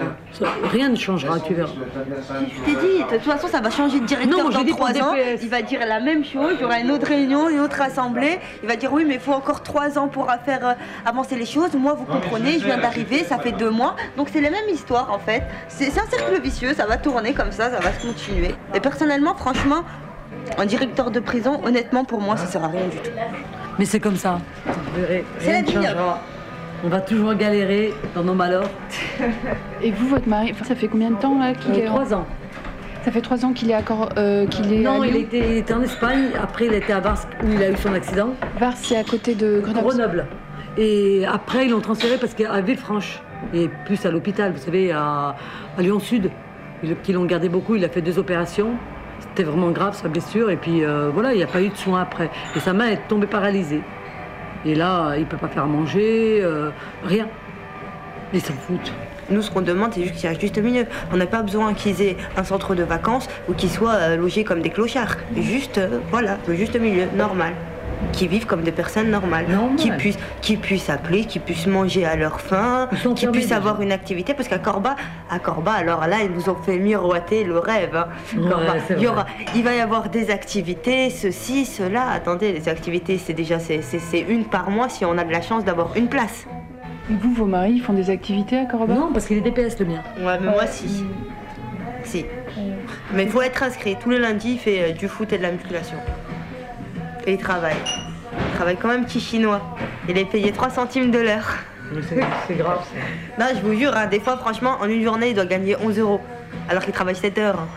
Rien 0.71 0.89
ne 0.89 0.95
changera, 0.95 1.39
tu 1.39 1.53
verras. 1.53 1.69
Je 1.71 2.65
t'ai 2.65 2.79
dit, 2.79 2.97
de 3.03 3.17
toute 3.17 3.21
façon, 3.21 3.47
ça 3.47 3.61
va 3.61 3.69
changer 3.69 3.99
de 3.99 4.05
directeur 4.05 4.37
Non, 4.37 4.49
dans 4.49 4.65
trois 4.65 4.89
ans. 4.91 5.13
DPS. 5.13 5.43
Il 5.43 5.49
va 5.49 5.61
dire 5.61 5.79
la 5.85 5.99
même 5.99 6.23
chose, 6.25 6.53
il 6.55 6.61
y 6.61 6.65
aura 6.65 6.79
une 6.79 6.91
autre 6.91 7.07
réunion, 7.07 7.49
une 7.49 7.59
autre 7.59 7.81
assemblée. 7.81 8.39
Il 8.63 8.67
va 8.67 8.75
dire 8.75 8.91
oui, 8.91 9.05
mais 9.07 9.15
il 9.15 9.19
faut 9.19 9.33
encore 9.33 9.61
trois 9.63 9.97
ans 9.97 10.07
pour 10.07 10.27
faire 10.45 10.65
euh, 10.67 10.73
avancer 11.05 11.35
les 11.35 11.45
choses. 11.45 11.73
Moi, 11.75 11.93
vous 11.93 12.05
comprenez, 12.05 12.59
je 12.59 12.65
viens 12.65 12.77
d'arriver, 12.77 13.23
ça 13.23 13.37
fait 13.37 13.51
deux 13.51 13.69
mois. 13.69 13.95
Donc 14.15 14.29
c'est 14.31 14.41
la 14.41 14.49
même 14.49 14.69
histoire, 14.71 15.11
en 15.11 15.19
fait. 15.19 15.43
C'est 15.67 15.89
un 15.89 16.07
cercle 16.09 16.41
vicieux, 16.41 16.73
ça 16.73 16.85
va 16.85 16.97
tourner 16.97 17.33
comme 17.33 17.51
ça, 17.51 17.69
ça 17.69 17.79
va 17.79 17.93
se 17.93 18.05
continuer. 18.05 18.55
Et 18.73 18.79
personnellement, 18.79 19.35
franchement, 19.35 19.83
un 20.57 20.65
directeur 20.65 21.11
de 21.11 21.19
prison, 21.19 21.61
honnêtement, 21.63 22.05
pour 22.05 22.21
moi, 22.21 22.37
ça 22.37 22.47
sert 22.47 22.63
à 22.63 22.67
rien 22.69 22.87
du 22.87 22.97
tout. 22.97 23.11
Mais 23.77 23.85
c'est 23.85 23.99
comme 23.99 24.17
ça. 24.17 24.39
C'est 25.39 25.51
la 25.51 25.61
vie. 25.61 25.77
On 26.83 26.89
va 26.89 27.01
toujours 27.01 27.33
galérer 27.33 27.93
dans 28.15 28.23
nos 28.23 28.33
malheurs. 28.35 28.69
Et 29.81 29.91
vous, 29.91 30.07
votre 30.09 30.27
mari, 30.27 30.53
ça 30.63 30.75
fait 30.75 30.87
combien 30.87 31.09
de 31.11 31.15
temps 31.15 31.39
là 31.39 31.53
qu'il 31.53 31.71
Euh, 31.73 31.77
est 31.77 31.85
trois 31.85 32.13
ans. 32.13 32.25
Ça 33.03 33.11
fait 33.11 33.21
trois 33.21 33.45
ans 33.45 33.53
qu'il 33.53 33.71
est, 33.71 33.73
à 33.73 33.81
Cor- 33.81 34.09
euh, 34.17 34.45
qu'il 34.47 34.71
est 34.73 34.81
Non, 34.81 35.01
à 35.01 35.07
il 35.07 35.13
Lyon 35.13 35.21
était, 35.23 35.39
il 35.51 35.57
était 35.57 35.73
en 35.73 35.81
Espagne. 35.81 36.25
Après, 36.41 36.65
il 36.67 36.73
était 36.73 36.93
à 36.93 36.99
Vars 36.99 37.25
où 37.43 37.47
il 37.51 37.61
a 37.63 37.71
eu 37.71 37.75
son 37.77 37.93
accident. 37.93 38.29
Vars, 38.59 38.73
c'est 38.75 38.97
à 38.97 39.03
côté 39.03 39.33
de 39.33 39.59
Grenoble. 39.61 39.87
Grenoble. 39.87 40.25
Et 40.77 41.25
après, 41.25 41.65
ils 41.65 41.71
l'ont 41.71 41.79
transféré 41.79 42.17
parce 42.17 42.33
qu'à 42.33 42.59
Villefranche, 42.61 43.21
et 43.53 43.69
plus 43.85 44.05
à 44.05 44.11
l'hôpital, 44.11 44.51
vous 44.51 44.57
savez, 44.61 44.91
à, 44.91 45.35
à 45.77 45.81
Lyon-Sud, 45.81 46.29
ils- 46.83 46.95
qui 47.01 47.13
l'ont 47.13 47.25
gardé 47.25 47.49
beaucoup. 47.49 47.75
Il 47.75 47.85
a 47.85 47.89
fait 47.89 48.01
deux 48.01 48.19
opérations. 48.19 48.71
C'était 49.19 49.43
vraiment 49.43 49.71
grave, 49.71 49.95
sa 49.95 50.09
blessure. 50.09 50.51
Et 50.51 50.57
puis 50.57 50.83
euh, 50.83 51.09
voilà, 51.11 51.33
il 51.33 51.37
n'y 51.37 51.43
a 51.43 51.47
pas 51.47 51.61
eu 51.61 51.69
de 51.69 51.75
soins 51.77 52.01
après. 52.01 52.29
Et 52.55 52.59
sa 52.59 52.73
main 52.73 52.87
est 52.87 53.07
tombée 53.07 53.25
paralysée. 53.27 53.81
Et 54.65 54.75
là, 54.75 55.13
il 55.15 55.21
ne 55.21 55.25
peut 55.25 55.37
pas 55.37 55.47
faire 55.47 55.67
manger, 55.67 56.39
euh, 56.41 56.69
rien. 57.03 57.27
Ils 58.33 58.41
s'en 58.41 58.53
foutent. 58.53 58.91
Nous, 59.29 59.41
ce 59.41 59.51
qu'on 59.51 59.61
demande, 59.61 59.93
c'est 59.93 60.03
juste 60.03 60.15
qu'il 60.15 60.29
y 60.29 60.33
ait 60.33 60.39
juste 60.39 60.57
milieu. 60.57 60.85
On 61.11 61.17
n'a 61.17 61.25
pas 61.25 61.41
besoin 61.41 61.73
qu'ils 61.73 62.01
aient 62.01 62.17
un 62.37 62.43
centre 62.43 62.75
de 62.75 62.83
vacances 62.83 63.27
ou 63.49 63.53
qu'ils 63.53 63.69
soient 63.69 63.95
euh, 63.95 64.17
logés 64.17 64.43
comme 64.43 64.61
des 64.61 64.69
clochards. 64.69 65.17
Juste, 65.35 65.77
euh, 65.77 65.99
voilà, 66.11 66.37
juste 66.49 66.79
milieu, 66.79 67.05
normal. 67.15 67.53
Qui 68.11 68.27
vivent 68.27 68.45
comme 68.45 68.61
des 68.61 68.71
personnes 68.71 69.09
normales, 69.09 69.45
qui 69.77 69.91
puissent, 69.91 70.17
qui 70.41 70.57
puissent 70.57 70.89
appeler, 70.89 71.25
qui 71.25 71.39
puissent 71.39 71.67
manger 71.67 72.05
à 72.05 72.15
leur 72.15 72.39
faim, 72.41 72.89
qui 73.15 73.27
puissent 73.27 73.45
déjà. 73.45 73.57
avoir 73.57 73.81
une 73.81 73.91
activité. 73.91 74.33
Parce 74.33 74.47
qu'à 74.47 74.59
Corba, 74.59 74.95
à 75.29 75.39
Corba, 75.39 75.71
alors 75.73 76.07
là, 76.07 76.17
ils 76.23 76.31
nous 76.31 76.49
ont 76.49 76.55
fait 76.55 76.77
miroiter 76.77 77.43
le 77.43 77.57
rêve. 77.59 77.95
hein. 77.95 78.07
Ouais, 78.37 78.41
il, 78.97 79.01
y 79.03 79.07
aura, 79.07 79.25
il 79.55 79.63
va 79.63 79.73
y 79.75 79.79
avoir 79.79 80.09
des 80.09 80.29
activités, 80.31 81.09
ceci, 81.09 81.65
cela. 81.65 82.09
Attendez, 82.09 82.51
les 82.53 82.69
activités, 82.69 83.17
c'est 83.17 83.33
déjà 83.33 83.59
c'est, 83.59 83.81
c'est- 83.81 83.99
c'est 83.99 84.19
une 84.21 84.45
par 84.45 84.69
mois 84.69 84.89
si 84.89 85.03
on 85.05 85.17
a 85.17 85.23
de 85.23 85.31
la 85.31 85.41
chance 85.41 85.65
d'avoir 85.65 85.95
une 85.95 86.07
place. 86.07 86.45
Et 87.09 87.13
vous, 87.13 87.33
vos 87.33 87.45
maris, 87.45 87.73
ils 87.73 87.81
font 87.81 87.93
des 87.93 88.09
activités 88.09 88.57
à 88.59 88.65
Corba? 88.65 88.93
Non, 88.93 89.09
parce 89.13 89.25
qu'il 89.27 89.37
est 89.37 89.41
DPS 89.41 89.79
le 89.79 89.85
mien. 89.85 90.01
Ouais, 90.19 90.37
mais 90.41 90.51
moi, 90.51 90.65
si. 90.67 91.03
Si. 92.03 92.25
Mais 93.13 93.23
il 93.23 93.29
faut 93.29 93.41
être 93.41 93.63
inscrit. 93.63 93.95
Tous 93.99 94.09
les 94.09 94.19
lundis, 94.19 94.53
il 94.53 94.59
fait 94.59 94.81
euh, 94.81 94.93
du 94.93 95.07
foot 95.07 95.31
et 95.33 95.37
de 95.37 95.43
la 95.43 95.51
musculation. 95.51 95.97
Et 97.27 97.33
il 97.33 97.37
travaille. 97.37 97.75
Il 98.33 98.55
travaille 98.55 98.77
comme 98.77 98.91
un 98.91 99.03
petit 99.03 99.19
chinois. 99.19 99.61
Il 100.07 100.17
est 100.17 100.25
payé 100.25 100.51
3 100.51 100.69
centimes 100.69 101.11
de 101.11 101.19
l'heure. 101.19 101.57
C'est 102.09 102.55
grave 102.55 102.79
ça. 102.83 103.39
Non, 103.39 103.45
je 103.53 103.61
vous 103.61 103.77
jure, 103.77 103.95
hein, 103.95 104.07
des 104.07 104.19
fois, 104.19 104.37
franchement, 104.37 104.77
en 104.81 104.89
une 104.89 105.03
journée, 105.03 105.29
il 105.29 105.35
doit 105.35 105.45
gagner 105.45 105.75
11 105.81 105.99
euros. 105.99 106.21
Alors 106.69 106.83
qu'il 106.83 106.93
travaille 106.93 107.15
7 107.15 107.37
heures. 107.37 107.59
hein. 107.59 107.67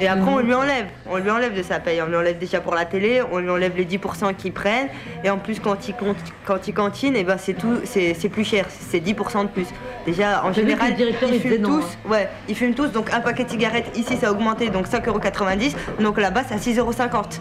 Et 0.00 0.08
après, 0.08 0.30
on 0.30 0.38
lui 0.38 0.54
enlève. 0.54 0.86
On 1.10 1.18
lui 1.18 1.28
enlève 1.30 1.54
de 1.54 1.62
sa 1.62 1.78
paye. 1.78 2.00
On 2.00 2.06
lui 2.06 2.16
enlève 2.16 2.38
déjà 2.38 2.60
pour 2.60 2.74
la 2.74 2.86
télé, 2.86 3.20
on 3.32 3.38
lui 3.38 3.50
enlève 3.50 3.76
les 3.76 3.84
10% 3.84 4.34
qu'ils 4.34 4.52
prennent. 4.52 4.88
Et 5.24 5.28
en 5.28 5.36
plus, 5.36 5.60
quand 5.60 5.88
il, 5.88 5.94
compte, 5.94 6.16
quand 6.46 6.66
il 6.68 6.72
cantine, 6.72 7.14
eh 7.16 7.24
ben, 7.24 7.36
c'est 7.36 7.52
tout, 7.52 7.80
c'est 7.84 8.14
c'est 8.14 8.30
plus 8.30 8.44
cher. 8.44 8.64
C'est 8.70 9.00
10% 9.00 9.42
de 9.42 9.48
plus. 9.48 9.66
Déjà, 10.06 10.42
en 10.42 10.52
J'ai 10.54 10.62
vu 10.62 10.68
que 10.68 10.72
général, 10.72 10.90
le 10.92 10.96
directeur, 10.96 11.28
ils 11.28 11.34
il 11.34 11.42
disait 11.42 11.56
fument 11.56 11.68
non, 11.68 11.80
tous. 11.80 11.98
Ouais, 12.08 12.28
ils 12.48 12.54
fument 12.54 12.74
tous. 12.74 12.92
Donc, 12.92 13.12
un 13.12 13.20
paquet 13.20 13.44
de 13.44 13.50
cigarettes, 13.50 13.94
ici, 13.94 14.16
ça 14.16 14.28
a 14.28 14.30
augmenté. 14.30 14.70
Donc, 14.70 14.86
5,90€. 14.86 15.74
Donc, 16.00 16.18
là-bas, 16.18 16.44
c'est 16.48 16.54
à 16.54 16.58
6,50€. 16.58 17.40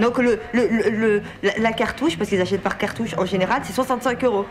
Donc, 0.00 0.18
le, 0.18 0.38
le- 0.52 0.66
le- 0.68 0.90
le- 0.90 1.22
la, 1.42 1.50
la 1.58 1.72
cartouche, 1.72 2.16
parce 2.18 2.28
qu'ils 2.30 2.40
achètent 2.40 2.62
par 2.62 2.78
cartouche 2.78 3.14
en 3.18 3.24
général, 3.26 3.60
c'est 3.64 3.72
65 3.72 4.22
euros. 4.24 4.44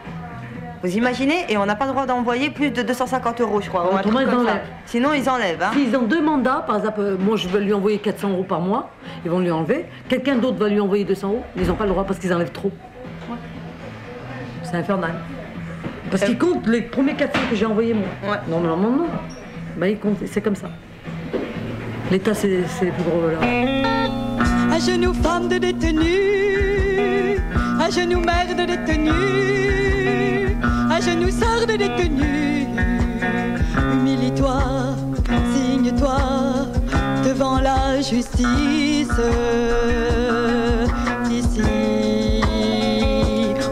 Vous 0.81 0.95
imaginez 0.95 1.45
Et 1.49 1.57
on 1.57 1.65
n'a 1.65 1.75
pas 1.75 1.85
le 1.85 1.91
droit 1.91 2.05
d'envoyer 2.05 2.49
plus 2.51 2.71
de 2.71 2.81
250 2.81 3.41
euros, 3.41 3.59
je 3.61 3.67
crois. 3.67 3.83
ou 3.91 3.97
ils 4.21 4.25
comme 4.27 4.45
ça. 4.47 4.53
Sinon, 4.85 5.13
ils 5.13 5.29
enlèvent. 5.29 5.61
hein. 5.61 5.71
S'ils 5.73 5.93
ont 5.97 6.03
deux 6.03 6.21
mandats, 6.23 6.63
par 6.65 6.77
exemple, 6.77 7.01
euh, 7.01 7.17
moi 7.19 7.35
je 7.35 7.49
vais 7.49 7.59
lui 7.59 7.73
envoyer 7.73 7.97
400 7.97 8.29
euros 8.29 8.43
par 8.43 8.61
mois, 8.61 8.89
ils 9.25 9.29
vont 9.31 9.39
lui 9.39 9.51
enlever. 9.51 9.85
Quelqu'un 10.07 10.37
d'autre 10.37 10.57
va 10.57 10.69
lui 10.69 10.79
envoyer 10.79 11.03
200 11.03 11.27
euros, 11.27 11.43
ils 11.57 11.67
n'ont 11.67 11.73
pas 11.75 11.83
le 11.83 11.89
droit 11.89 12.05
parce 12.05 12.17
qu'ils 12.19 12.33
enlèvent 12.33 12.53
trop. 12.53 12.71
C'est 14.63 14.77
infernal. 14.77 15.11
Parce 16.11 16.23
qu'ils 16.23 16.37
comptent 16.37 16.67
les 16.67 16.81
premiers 16.83 17.13
400 17.15 17.39
que 17.49 17.55
j'ai 17.57 17.65
envoyés 17.65 17.93
moi. 17.93 18.37
Normalement 18.47 18.89
non. 18.89 19.07
Bah, 19.77 19.89
ils 19.89 19.99
comptent, 19.99 20.19
c'est 20.25 20.41
comme 20.41 20.55
ça. 20.55 20.69
L'État, 22.09 22.33
c'est 22.33 22.61
c'est 22.67 22.85
le 22.85 22.91
plus 22.91 23.03
gros 23.03 23.19
voleur. 23.19 23.41
À 24.79 24.81
genoux 24.81 25.13
femmes 25.13 25.49
de 25.49 25.57
détenus, 25.57 27.41
à 27.81 27.89
genoux 27.89 28.21
mères 28.21 28.55
de 28.55 28.63
détenus, 28.63 30.55
à 30.89 31.01
genoux 31.01 31.29
sœurs 31.31 31.67
de 31.67 31.73
détenus? 31.75 32.65
Humilie-toi, 33.91 34.63
signe-toi 35.53 36.17
devant 37.25 37.59
la 37.59 37.99
justice. 37.99 39.11
Ici, 41.29 42.41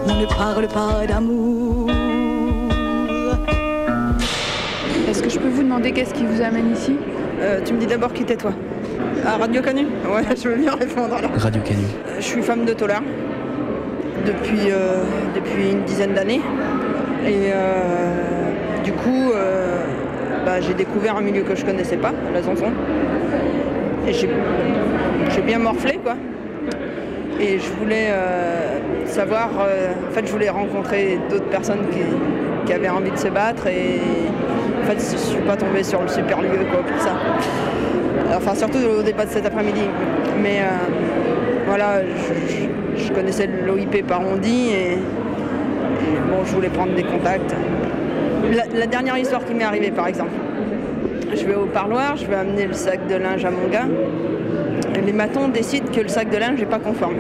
on 0.09 0.13
ne 0.13 0.25
parle 0.25 0.67
pas 0.67 1.07
d'amour. 1.07 1.89
Est-ce 5.07 5.23
que 5.23 5.29
je 5.29 5.39
peux 5.39 5.47
vous 5.47 5.63
demander 5.63 5.93
qu'est-ce 5.93 6.13
qui 6.13 6.25
vous 6.25 6.41
amène 6.41 6.73
ici? 6.73 6.97
Euh, 7.39 7.61
tu 7.63 7.71
me 7.73 7.79
dis 7.79 7.87
d'abord 7.87 8.11
qui 8.11 8.25
t'es 8.25 8.35
toi 8.35 8.51
À 9.27 9.35
Radio 9.35 9.61
Canu 9.61 9.81
Ouais, 9.81 10.23
je 10.41 10.47
veux 10.47 10.55
bien 10.55 10.73
répondre 10.73 11.13
alors. 11.13 11.31
Radio 11.35 11.61
Canu. 11.61 11.83
Euh, 12.07 12.15
Je 12.17 12.23
suis 12.23 12.41
femme 12.41 12.63
de 12.63 12.71
tolère 12.71 13.01
depuis, 14.25 14.71
euh, 14.71 15.03
depuis 15.35 15.71
une 15.73 15.83
dizaine 15.83 16.13
d'années. 16.13 16.39
Et 17.25 17.51
euh, 17.51 18.83
du 18.85 18.93
coup, 18.93 19.31
euh, 19.35 19.83
bah, 20.45 20.61
j'ai 20.61 20.73
découvert 20.73 21.17
un 21.17 21.21
milieu 21.21 21.41
que 21.41 21.55
je 21.55 21.65
connaissais 21.65 21.97
pas, 21.97 22.13
la 22.33 22.41
Zanzon. 22.41 22.71
Et 24.07 24.13
j'ai 24.13 25.41
bien 25.41 25.59
morflé 25.59 25.99
quoi. 26.01 26.15
Et 27.41 27.59
je 27.59 27.69
voulais 27.81 28.07
savoir, 29.05 29.49
en 29.49 30.11
fait 30.13 30.25
je 30.25 30.31
voulais 30.31 30.49
rencontrer 30.49 31.19
d'autres 31.29 31.49
personnes 31.49 31.85
qui, 31.91 31.99
qui 32.65 32.71
avaient 32.71 32.87
envie 32.87 33.11
de 33.11 33.17
se 33.17 33.27
battre 33.27 33.67
et 33.67 33.99
fait 34.87 35.11
je 35.11 35.17
suis 35.17 35.41
pas 35.41 35.55
tombée 35.55 35.83
sur 35.83 36.01
le 36.01 36.07
super 36.07 36.41
lieu 36.41 36.49
quoi 36.71 36.83
pour 36.83 37.01
ça. 37.01 37.13
Enfin 38.35 38.55
surtout 38.55 38.79
au 38.99 39.03
débat 39.03 39.25
de 39.25 39.29
cet 39.29 39.45
après-midi. 39.45 39.83
Mais 40.41 40.59
euh, 40.61 41.65
voilà, 41.67 42.01
je, 42.95 43.11
connaissais 43.13 43.49
l'OIP 43.65 44.05
par 44.05 44.23
Rondi 44.23 44.69
et, 44.69 44.93
et 44.93 46.19
bon 46.29 46.45
je 46.45 46.53
voulais 46.53 46.69
prendre 46.69 46.93
des 46.93 47.03
contacts. 47.03 47.53
La, 48.73 48.87
dernière 48.87 49.17
histoire 49.17 49.43
qui 49.43 49.53
m'est 49.53 49.63
arrivée 49.63 49.91
par 49.91 50.07
exemple. 50.07 50.31
Je 51.35 51.45
vais 51.45 51.55
au 51.55 51.65
parloir, 51.65 52.15
je 52.15 52.25
vais 52.25 52.35
amener 52.35 52.65
le 52.65 52.73
sac 52.73 53.05
de 53.07 53.15
linge 53.15 53.43
à 53.43 53.51
mon 53.51 53.67
gars. 53.67 53.87
Et 54.95 55.01
les 55.01 55.11
matons 55.11 55.49
décident 55.49 55.91
que 55.91 56.01
le 56.01 56.07
sac 56.07 56.29
de 56.29 56.37
linge 56.37 56.59
n'est 56.59 56.65
pas 56.65 56.79
conforme. 56.79 57.15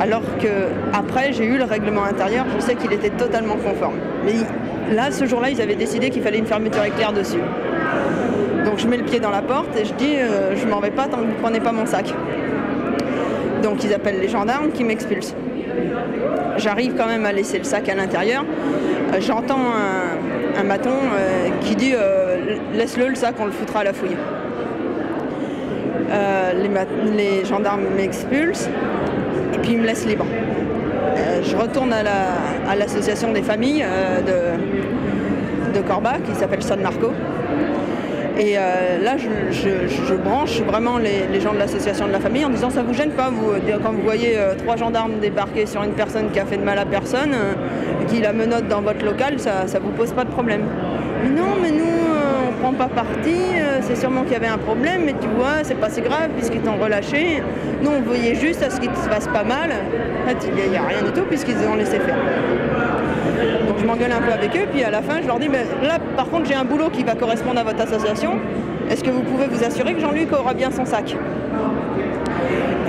Alors 0.00 0.22
que 0.40 0.48
après, 0.92 1.32
j'ai 1.32 1.44
eu 1.44 1.58
le 1.58 1.64
règlement 1.64 2.04
intérieur, 2.04 2.46
je 2.56 2.60
sais 2.60 2.74
qu'il 2.74 2.92
était 2.92 3.10
totalement 3.10 3.56
conforme. 3.56 3.96
Mais 4.24 4.32
là, 4.90 5.10
ce 5.10 5.24
jour-là, 5.24 5.50
ils 5.50 5.60
avaient 5.60 5.74
décidé 5.76 6.10
qu'il 6.10 6.22
fallait 6.22 6.38
une 6.38 6.46
fermeture 6.46 6.84
éclair 6.84 7.12
dessus. 7.12 7.40
Donc 8.64 8.78
je 8.78 8.86
mets 8.86 8.96
le 8.98 9.04
pied 9.04 9.20
dans 9.20 9.30
la 9.30 9.42
porte 9.42 9.76
et 9.76 9.84
je 9.84 9.94
dis 9.94 10.16
euh, 10.16 10.54
je 10.56 10.66
m'en 10.66 10.80
vais 10.80 10.90
pas 10.90 11.04
tant 11.06 11.16
que 11.18 11.22
vous 11.22 11.28
ne 11.28 11.42
prenez 11.42 11.60
pas 11.60 11.72
mon 11.72 11.86
sac. 11.86 12.12
Donc 13.62 13.82
ils 13.84 13.92
appellent 13.92 14.20
les 14.20 14.28
gendarmes 14.28 14.70
qui 14.70 14.84
m'expulsent. 14.84 15.34
J'arrive 16.56 16.94
quand 16.96 17.06
même 17.06 17.24
à 17.24 17.32
laisser 17.32 17.58
le 17.58 17.64
sac 17.64 17.88
à 17.88 17.94
l'intérieur. 17.94 18.44
Euh, 19.14 19.20
J'entends 19.20 19.58
un, 20.58 20.62
maton 20.62 20.90
euh, 20.90 21.48
qui 21.62 21.74
dit 21.74 21.92
euh, 21.94 22.56
laisse-le 22.74 23.08
le 23.08 23.14
sac, 23.14 23.34
on 23.40 23.46
le 23.46 23.50
foutra 23.50 23.80
à 23.80 23.84
la 23.84 23.92
fouille. 23.92 24.16
Les, 27.16 27.44
gendarmes 27.44 27.84
m'expulsent 27.96 28.68
et 29.54 29.58
puis 29.58 29.72
ils 29.72 29.78
me 29.78 29.86
laissent 29.86 30.06
libre. 30.06 30.26
Je 31.42 31.56
retourne 31.56 31.92
à 31.92 32.02
la- 32.02 32.70
à 32.70 32.76
l'association 32.76 33.32
des 33.32 33.42
familles 33.42 33.84
de, 34.26 34.79
de 35.80 35.86
Corba 35.86 36.14
qui 36.24 36.34
s'appelle 36.34 36.62
San 36.62 36.80
Marco. 36.80 37.12
Et 38.38 38.56
euh, 38.56 39.02
là, 39.02 39.16
je, 39.18 40.14
branche 40.14 40.60
vraiment 40.62 40.96
les, 40.96 41.40
gens 41.40 41.52
de 41.52 41.58
l'association 41.58 42.06
de 42.06 42.12
la 42.12 42.20
famille 42.20 42.44
en 42.44 42.48
disant 42.48 42.70
ça 42.70 42.82
vous 42.82 42.94
gêne 42.94 43.10
pas 43.10 43.28
vous, 43.30 43.52
quand 43.82 43.92
vous 43.92 44.02
voyez 44.02 44.38
euh, 44.38 44.54
trois 44.54 44.76
gendarmes 44.76 45.18
débarquer 45.20 45.66
sur 45.66 45.82
une 45.82 45.92
personne 45.92 46.30
qui 46.30 46.40
a 46.40 46.46
fait 46.46 46.56
de 46.56 46.64
mal 46.64 46.78
à 46.78 46.86
personne, 46.86 47.32
euh, 47.34 47.52
qui 48.08 48.20
la 48.20 48.32
menotte 48.32 48.66
dans 48.66 48.80
votre 48.80 49.04
local, 49.04 49.38
ça, 49.38 49.66
ça 49.66 49.78
vous 49.78 49.90
pose 49.90 50.12
pas 50.12 50.24
de 50.24 50.30
problème. 50.30 50.62
Mais 51.22 51.28
non, 51.28 51.50
mais 51.60 51.70
nous, 51.70 51.84
on 52.48 52.62
prend 52.62 52.72
pas 52.72 52.88
parti, 52.88 53.36
c'est 53.82 53.96
sûrement 53.96 54.22
qu'il 54.22 54.32
y 54.32 54.36
avait 54.36 54.46
un 54.46 54.58
problème, 54.58 55.02
mais 55.04 55.14
tu 55.20 55.28
vois, 55.36 55.62
c'est 55.62 55.78
pas 55.78 55.90
si 55.90 56.00
grave 56.00 56.30
puisqu'ils 56.34 56.62
t'ont 56.62 56.76
relâché. 56.82 57.42
Nous, 57.82 57.90
on 57.90 58.00
voyait 58.00 58.34
juste 58.34 58.62
à 58.62 58.70
ce 58.70 58.80
qu'il 58.80 58.90
se 58.96 59.08
passe 59.08 59.28
pas 59.28 59.44
mal. 59.44 59.70
En 60.24 60.28
fait, 60.28 60.48
il 60.48 60.70
n'y 60.70 60.76
a, 60.78 60.82
rien 60.82 61.02
du 61.02 61.12
tout 61.12 61.26
puisqu'ils 61.28 61.56
ont 61.70 61.74
laissé 61.74 61.98
faire. 62.00 62.16
Je 63.80 63.86
m'engueule 63.86 64.12
un 64.12 64.20
peu 64.20 64.30
avec 64.30 64.54
eux, 64.56 64.66
puis 64.70 64.84
à 64.84 64.90
la 64.90 65.00
fin 65.00 65.22
je 65.22 65.26
leur 65.26 65.38
dis, 65.38 65.48
mais 65.48 65.64
là 65.82 65.98
par 66.14 66.28
contre 66.28 66.46
j'ai 66.46 66.54
un 66.54 66.64
boulot 66.64 66.90
qui 66.90 67.02
va 67.02 67.14
correspondre 67.14 67.60
à 67.60 67.64
votre 67.64 67.80
association. 67.80 68.32
Est-ce 68.90 69.02
que 69.02 69.08
vous 69.10 69.22
pouvez 69.22 69.46
vous 69.46 69.64
assurer 69.64 69.94
que 69.94 70.00
Jean-Luc 70.00 70.30
aura 70.32 70.52
bien 70.52 70.70
son 70.70 70.84
sac? 70.84 71.16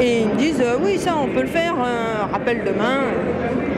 Et 0.02 0.22
ils 0.22 0.28
me 0.28 0.36
disent, 0.36 0.62
euh, 0.62 0.76
oui 0.84 0.98
ça 0.98 1.14
on 1.22 1.28
peut 1.28 1.42
le 1.42 1.48
faire, 1.48 1.76
euh, 1.76 2.26
rappelle 2.30 2.64
demain. 2.66 3.00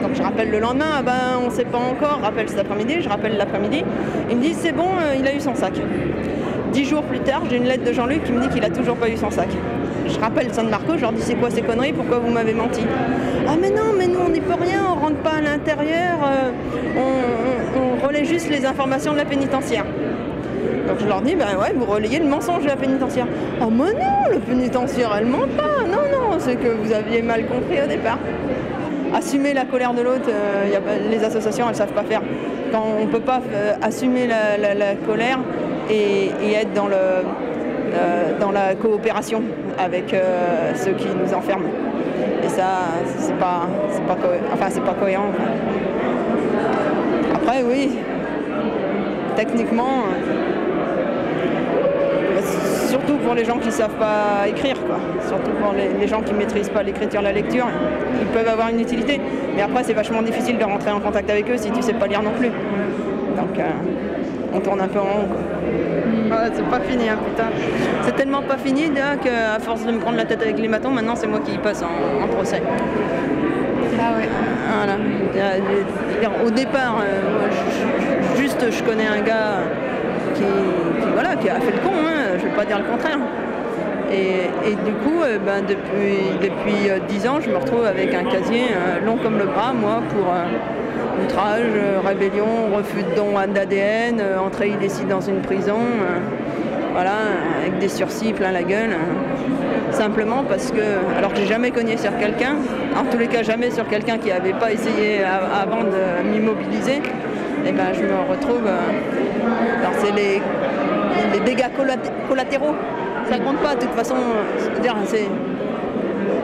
Donc 0.02 0.14
je 0.14 0.22
rappelle 0.22 0.50
le 0.50 0.58
lendemain, 0.58 0.90
ah 0.98 1.02
ben 1.02 1.40
on 1.46 1.50
sait 1.50 1.64
pas 1.64 1.78
encore, 1.78 2.18
rappelle 2.20 2.48
cet 2.48 2.58
après-midi, 2.58 2.96
je 3.00 3.08
rappelle 3.08 3.36
l'après-midi. 3.36 3.84
Ils 4.30 4.36
me 4.36 4.42
disent, 4.42 4.58
c'est 4.60 4.72
bon, 4.72 4.88
euh, 5.00 5.14
il 5.16 5.26
a 5.28 5.34
eu 5.34 5.40
son 5.40 5.54
sac. 5.54 5.74
Dix 6.72 6.84
jours 6.84 7.02
plus 7.04 7.20
tard, 7.20 7.42
j'ai 7.48 7.58
une 7.58 7.66
lettre 7.66 7.84
de 7.84 7.92
Jean-Luc 7.92 8.24
qui 8.24 8.32
me 8.32 8.40
dit 8.40 8.48
qu'il 8.48 8.64
a 8.64 8.70
toujours 8.70 8.96
pas 8.96 9.08
eu 9.08 9.16
son 9.16 9.30
sac. 9.30 9.48
Je 10.08 10.18
rappelle 10.18 10.52
San 10.52 10.68
Marco, 10.68 10.96
je 10.96 11.02
leur 11.02 11.12
dis 11.12 11.22
c'est 11.22 11.36
quoi 11.36 11.48
ces 11.48 11.62
conneries, 11.62 11.92
pourquoi 11.92 12.18
vous 12.18 12.30
m'avez 12.30 12.54
menti? 12.54 12.82
Ah 13.46 13.56
mais 13.60 13.70
non, 13.70 13.92
mais 13.96 14.06
nous 14.06 14.20
on 14.20 14.30
n'y 14.30 14.40
peut 14.40 14.54
rien, 14.58 14.80
on 14.90 15.00
rentre 15.00 15.16
pas 15.16 15.34
à 15.34 15.40
l'intérieur, 15.40 16.18
euh, 16.24 16.50
on, 17.76 18.06
relaie 18.06 18.24
juste 18.24 18.48
les 18.48 18.64
informations 18.64 19.12
de 19.12 19.18
la 19.18 19.24
pénitentiaire. 19.24 19.84
Donc 20.88 20.98
je 21.00 21.06
leur 21.06 21.20
dis, 21.20 21.34
ben 21.34 21.58
ouais, 21.60 21.74
vous 21.74 21.84
relayez 21.84 22.18
le 22.18 22.26
mensonge 22.26 22.62
de 22.62 22.68
la 22.68 22.76
pénitentiaire. 22.76 23.26
Oh 23.60 23.68
mais 23.70 23.92
non, 23.92 24.30
le 24.32 24.38
pénitentiaire 24.38 25.14
elle 25.18 25.26
ment 25.26 25.46
pas, 25.56 25.84
non, 25.86 26.02
non, 26.10 26.38
c'est 26.38 26.56
que 26.56 26.68
vous 26.68 26.92
aviez 26.92 27.22
mal 27.22 27.46
compris 27.46 27.82
au 27.82 27.86
départ. 27.86 28.18
Assumer 29.14 29.52
la 29.52 29.64
colère 29.64 29.92
de 29.92 30.02
l'autre, 30.02 30.28
euh, 30.28 30.78
les 31.10 31.22
associations 31.22 31.68
elles 31.68 31.76
savent 31.76 31.92
pas 31.92 32.04
faire. 32.04 32.22
Quand 32.72 32.84
on 33.00 33.06
peut 33.06 33.20
pas 33.20 33.42
euh, 33.52 33.74
assumer 33.82 34.26
la, 34.26 34.94
colère 35.06 35.38
et, 35.90 36.30
être 36.54 36.72
dans, 36.72 36.88
la 38.50 38.74
coopération 38.74 39.42
avec 39.78 40.16
ceux 40.76 40.92
qui 40.92 41.08
nous 41.08 41.34
enferment. 41.34 41.68
Et 42.42 42.48
ça, 42.48 42.68
c'est 43.18 43.38
pas, 43.38 43.68
pas, 44.06 44.16
enfin, 44.52 44.80
pas 44.80 44.94
cohérent. 44.94 45.30
Après, 47.34 47.62
oui, 47.62 47.98
techniquement, 49.36 50.04
euh, 50.06 50.44
surtout 52.88 53.16
pour 53.16 53.34
les 53.34 53.44
gens 53.44 53.58
qui 53.58 53.66
ne 53.66 53.72
savent 53.72 53.98
pas 53.98 54.48
écrire, 54.48 54.76
quoi. 54.86 54.98
Surtout 55.26 55.50
pour 55.60 55.72
les, 55.72 56.06
gens 56.06 56.22
qui 56.22 56.32
ne 56.32 56.38
maîtrisent 56.38 56.68
pas 56.68 56.82
l'écriture, 56.82 57.22
la 57.22 57.32
lecture, 57.32 57.66
ils 58.20 58.26
peuvent 58.28 58.48
avoir 58.48 58.68
une 58.68 58.80
utilité. 58.80 59.20
Mais 59.56 59.62
après, 59.62 59.84
c'est 59.84 59.92
vachement 59.92 60.22
difficile 60.22 60.58
de 60.58 60.64
rentrer 60.64 60.90
en 60.90 61.00
contact 61.00 61.28
avec 61.30 61.50
eux 61.50 61.56
si 61.56 61.70
tu 61.70 61.78
ne 61.78 61.82
sais 61.82 61.94
pas 61.94 62.06
lire 62.06 62.22
non 62.22 62.32
plus. 62.32 62.48
Donc, 62.48 63.58
euh, 63.58 63.62
on 64.54 64.60
tourne 64.60 64.80
un 64.80 64.88
peu 64.88 65.00
en 65.00 65.04
rond. 65.04 65.28
C'est 66.54 66.68
pas 66.68 66.80
fini, 66.80 67.08
hein, 67.08 67.18
putain. 67.24 67.48
C'est 68.02 68.16
tellement 68.16 68.42
pas 68.42 68.56
fini 68.56 68.88
déjà 68.90 69.16
qu'à 69.16 69.58
force 69.60 69.84
de 69.84 69.92
me 69.92 69.98
prendre 69.98 70.16
la 70.16 70.24
tête 70.24 70.42
avec 70.42 70.58
les 70.58 70.68
matons, 70.68 70.90
maintenant 70.90 71.16
c'est 71.16 71.26
moi 71.26 71.40
qui 71.44 71.52
y 71.52 71.58
passe 71.58 71.82
en, 71.82 72.24
en 72.24 72.28
procès. 72.28 72.62
Ah 73.98 74.16
ouais. 74.18 74.28
Voilà. 74.76 74.94
Euh, 74.94 75.58
dire, 76.20 76.30
Au 76.44 76.50
départ, 76.50 76.96
euh, 77.00 77.48
juste 78.36 78.64
je 78.70 78.82
connais 78.82 79.06
un 79.06 79.20
gars 79.22 79.62
qui, 80.34 80.42
qui, 80.42 81.08
voilà, 81.12 81.36
qui 81.36 81.48
a 81.48 81.60
fait 81.60 81.72
le 81.72 81.78
con, 81.78 81.94
hein, 81.94 82.36
je 82.38 82.44
vais 82.44 82.54
pas 82.54 82.64
dire 82.64 82.78
le 82.78 82.84
contraire. 82.84 83.18
Et, 84.12 84.70
et 84.70 84.74
du 84.84 84.92
coup, 85.02 85.22
euh, 85.22 85.38
ben, 85.44 85.62
depuis, 85.66 86.18
depuis 86.40 86.90
euh, 86.90 86.98
10 87.08 87.28
ans, 87.28 87.38
je 87.40 87.50
me 87.50 87.56
retrouve 87.56 87.84
avec 87.84 88.12
un 88.14 88.24
casier 88.24 88.66
euh, 88.70 89.04
long 89.04 89.16
comme 89.16 89.38
le 89.38 89.46
bras, 89.46 89.72
moi, 89.72 90.02
pour 90.10 90.26
euh, 90.32 90.44
outrage, 91.22 91.62
euh, 91.76 92.00
rébellion, 92.04 92.46
refus 92.74 93.02
de 93.02 93.14
don 93.16 93.32
d'ADN, 93.52 94.20
euh, 94.20 94.38
entrée 94.38 94.68
illicite 94.68 95.08
dans 95.08 95.20
une 95.20 95.40
prison, 95.40 95.76
euh, 95.78 96.18
voilà, 96.92 97.12
avec 97.60 97.78
des 97.78 97.88
sursis 97.88 98.32
plein 98.32 98.52
la 98.52 98.62
gueule. 98.62 98.90
simplement 99.90 100.42
parce 100.48 100.70
que, 100.72 100.82
alors 101.18 101.32
que 101.32 101.38
j'ai 101.40 101.46
jamais 101.46 101.70
cogné 101.70 101.96
sur 101.96 102.16
quelqu'un, 102.18 102.56
en 102.98 103.04
tous 103.10 103.18
les 103.18 103.28
cas 103.28 103.42
jamais 103.42 103.70
sur 103.70 103.86
quelqu'un 103.86 104.18
qui 104.18 104.28
n'avait 104.28 104.52
pas 104.52 104.72
essayé 104.72 105.20
avant 105.22 105.82
de 105.84 106.28
m'immobiliser, 106.30 107.00
et 107.66 107.72
ben 107.72 107.92
je 107.92 108.02
me 108.02 108.18
retrouve. 108.30 108.66
alors 108.66 109.92
c'est 109.98 110.12
les, 110.12 110.40
les 111.32 111.40
dégâts 111.40 111.70
collat- 111.76 112.10
collatéraux. 112.28 112.74
Ça 113.30 113.38
compte 113.38 113.58
pas, 113.58 113.74
de 113.74 113.80
toute 113.80 113.94
façon, 113.94 114.16
c'est. 115.06 115.28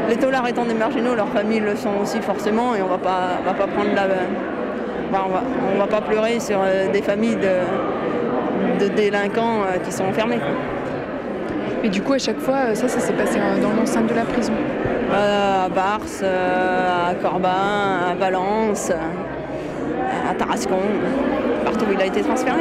Les 0.08 0.16
taulards 0.16 0.48
étant 0.48 0.64
des 0.64 0.74
marginaux, 0.74 1.14
leurs 1.14 1.28
familles 1.28 1.60
le 1.60 1.76
sont 1.76 1.90
aussi 2.02 2.20
forcément, 2.20 2.74
et 2.74 2.82
on 2.82 2.86
va 2.88 2.98
pas, 2.98 3.38
va 3.44 3.52
pas 3.52 3.66
prendre 3.66 3.90
la. 3.94 4.04
Enfin, 5.10 5.24
on, 5.26 5.32
va, 5.32 5.42
on 5.74 5.78
va 5.78 5.86
pas 5.86 6.00
pleurer 6.00 6.40
sur 6.40 6.58
euh, 6.62 6.90
des 6.92 7.02
familles 7.02 7.36
de, 7.36 8.84
de 8.84 8.88
délinquants 8.94 9.62
euh, 9.62 9.78
qui 9.78 9.92
sont 9.92 10.04
enfermés. 10.04 10.40
Mais 11.82 11.88
du 11.88 12.02
coup, 12.02 12.12
à 12.12 12.18
chaque 12.18 12.38
fois, 12.38 12.56
euh, 12.56 12.74
ça, 12.74 12.88
ça 12.88 13.00
s'est 13.00 13.12
passé 13.14 13.38
dans 13.62 13.72
l'enceinte 13.72 14.06
de 14.06 14.14
la 14.14 14.24
prison. 14.24 14.52
Euh, 15.12 15.66
à 15.66 15.68
Bars, 15.68 16.00
euh, 16.22 17.10
à 17.10 17.14
Corbin, 17.14 18.10
à 18.10 18.14
Valence, 18.14 18.90
à 18.90 20.34
Tarascon, 20.34 20.78
partout 21.64 21.86
où 21.88 21.92
il 21.92 22.00
a 22.00 22.06
été 22.06 22.20
transféré. 22.20 22.60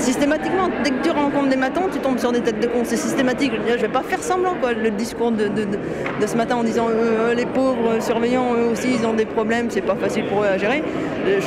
Systématiquement, 0.00 0.68
dès 0.82 0.90
que 0.90 1.02
tu 1.02 1.10
rencontres 1.10 1.48
des 1.48 1.56
matons, 1.56 1.82
tu 1.92 1.98
tombes 1.98 2.18
sur 2.18 2.32
des 2.32 2.40
têtes 2.40 2.60
de 2.60 2.66
con. 2.66 2.80
C'est 2.84 2.96
systématique. 2.96 3.52
Je 3.66 3.72
Je 3.76 3.82
vais 3.82 3.88
pas 3.88 4.02
faire 4.02 4.22
semblant, 4.22 4.54
quoi. 4.60 4.72
Le 4.72 4.90
discours 4.90 5.30
de, 5.30 5.44
de- 5.48 6.26
ce 6.26 6.36
matin 6.36 6.56
en 6.56 6.64
disant 6.64 6.88
euh, 6.88 7.30
euh, 7.30 7.34
les 7.34 7.46
pauvres 7.46 8.00
surveillants, 8.00 8.54
eux 8.54 8.70
aussi, 8.72 8.88
ils 8.98 9.06
ont 9.06 9.12
des 9.14 9.24
problèmes, 9.26 9.66
c'est 9.70 9.80
pas 9.82 9.94
facile 9.96 10.24
pour 10.26 10.42
eux 10.42 10.46
à 10.46 10.58
gérer. 10.58 10.82
Euh, 11.26 11.38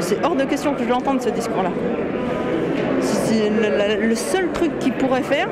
c'est 0.00 0.24
hors 0.24 0.34
de 0.36 0.44
question 0.44 0.74
que 0.74 0.82
je 0.84 0.88
l'entende, 0.88 1.22
ce 1.22 1.30
discours-là. 1.30 1.70
Le, 4.00 4.14
seul 4.14 4.48
truc 4.52 4.78
qu'ils 4.78 4.94
pourraient 4.94 5.22
faire, 5.22 5.48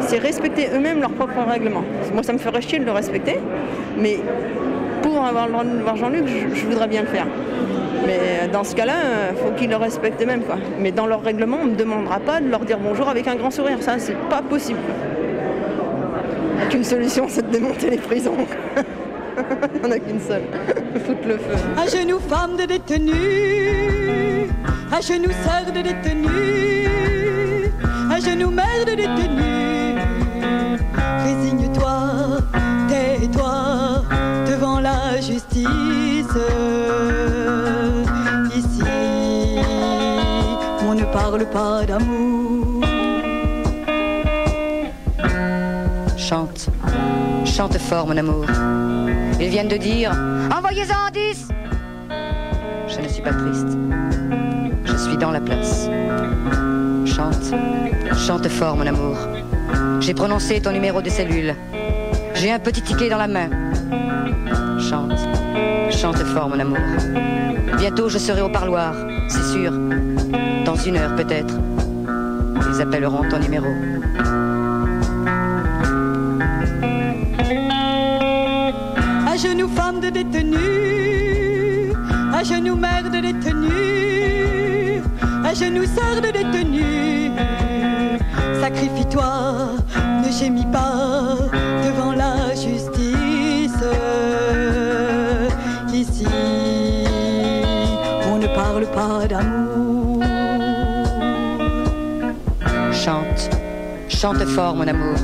c'est 0.00 0.18
respecter 0.18 0.68
eux-mêmes 0.74 1.00
leurs 1.00 1.12
propres 1.12 1.42
règlements. 1.48 1.84
Moi, 2.12 2.22
ça 2.22 2.32
me 2.32 2.38
ferait 2.38 2.60
chier 2.62 2.78
de 2.78 2.84
le 2.84 2.92
respecter, 2.92 3.38
mais 3.98 4.18
pour 5.02 5.24
avoir 5.24 5.46
le 5.46 5.52
droit 5.52 5.64
de 5.64 5.78
voir 5.82 5.96
Jean-Luc, 5.96 6.24
je, 6.26 6.54
je 6.54 6.66
voudrais 6.66 6.88
bien 6.88 7.02
le 7.02 7.06
faire. 7.08 7.26
Mais 8.06 8.48
dans 8.52 8.64
ce 8.64 8.74
cas-là, 8.74 8.94
il 9.32 9.36
faut 9.36 9.50
qu'ils 9.52 9.70
le 9.70 9.76
respectent 9.76 10.22
eux-mêmes. 10.22 10.42
Mais 10.78 10.92
dans 10.92 11.06
leur 11.06 11.22
règlement, 11.22 11.58
on 11.62 11.66
ne 11.66 11.70
me 11.72 11.76
demandera 11.76 12.20
pas 12.20 12.40
de 12.40 12.48
leur 12.48 12.60
dire 12.60 12.78
bonjour 12.78 13.08
avec 13.08 13.26
un 13.28 13.36
grand 13.36 13.50
sourire. 13.50 13.78
Ça, 13.80 13.98
c'est 13.98 14.16
pas 14.28 14.42
possible. 14.42 14.78
Qu'une 16.70 16.84
solution, 16.84 17.26
c'est 17.28 17.46
de 17.46 17.52
démonter 17.52 17.90
les 17.90 17.98
prisons. 17.98 18.36
Il 19.74 19.80
n'y 19.80 19.86
en 19.86 19.90
a 19.90 19.98
qu'une 19.98 20.20
seule. 20.20 20.42
Foutre 21.06 21.26
le 21.26 21.38
feu. 21.38 21.56
À 21.76 21.86
genoux 21.86 22.18
femmes 22.18 22.56
de 22.56 22.64
détenus, 22.64 24.50
à 24.92 25.00
genoux 25.00 25.30
sœurs 25.44 25.72
de 25.72 25.80
détenus, 25.80 26.88
à 28.10 28.20
genoux 28.20 28.50
mères 28.50 28.84
de 28.86 28.94
détenus. 28.94 29.49
Pas 41.52 41.84
d'amour. 41.84 42.84
Chante, 46.16 46.68
chante 47.44 47.78
fort, 47.78 48.06
mon 48.06 48.16
amour. 48.16 48.46
Ils 49.40 49.48
viennent 49.48 49.68
de 49.68 49.76
dire 49.76 50.12
Envoyez-en 50.56 51.10
10 51.12 51.48
Je 52.88 53.00
ne 53.00 53.08
suis 53.08 53.22
pas 53.22 53.32
triste. 53.32 53.68
Je 54.84 54.96
suis 54.96 55.16
dans 55.16 55.30
la 55.30 55.40
place. 55.40 55.88
Chante, 57.06 57.54
chante 58.16 58.48
fort, 58.48 58.76
mon 58.76 58.86
amour. 58.86 59.16
J'ai 60.00 60.14
prononcé 60.14 60.60
ton 60.60 60.72
numéro 60.72 61.02
de 61.02 61.10
cellule. 61.10 61.54
J'ai 62.34 62.52
un 62.52 62.58
petit 62.58 62.82
ticket 62.82 63.08
dans 63.08 63.18
la 63.18 63.28
main. 63.28 63.50
Chante, 64.78 65.18
chante 65.90 66.18
fort, 66.18 66.48
mon 66.48 66.60
amour. 66.60 66.78
Bientôt, 67.78 68.08
je 68.08 68.18
serai 68.18 68.42
au 68.42 68.48
parloir, 68.48 68.94
c'est 69.28 69.44
sûr. 69.52 69.72
Dans 70.70 70.76
une 70.76 70.98
heure, 70.98 71.16
peut-être. 71.16 71.52
Ils 72.72 72.80
appelleront 72.80 73.28
ton 73.28 73.40
numéro. 73.40 73.66
À 79.26 79.36
genoux 79.36 79.66
femmes 79.66 79.98
de 79.98 80.10
détenus, 80.10 81.92
à 82.32 82.44
genoux 82.44 82.76
mères 82.76 83.10
de 83.10 83.18
détenus, 83.18 85.02
à 85.44 85.54
genoux 85.54 85.86
sœurs 85.86 86.22
de 86.22 86.30
détenus. 86.30 87.32
Sacrifie-toi, 88.60 89.72
ne 90.24 90.30
gémis 90.30 90.66
pas 90.66 91.49
chante 104.20 104.44
fort, 104.44 104.76
mon 104.76 104.86
amour. 104.86 105.16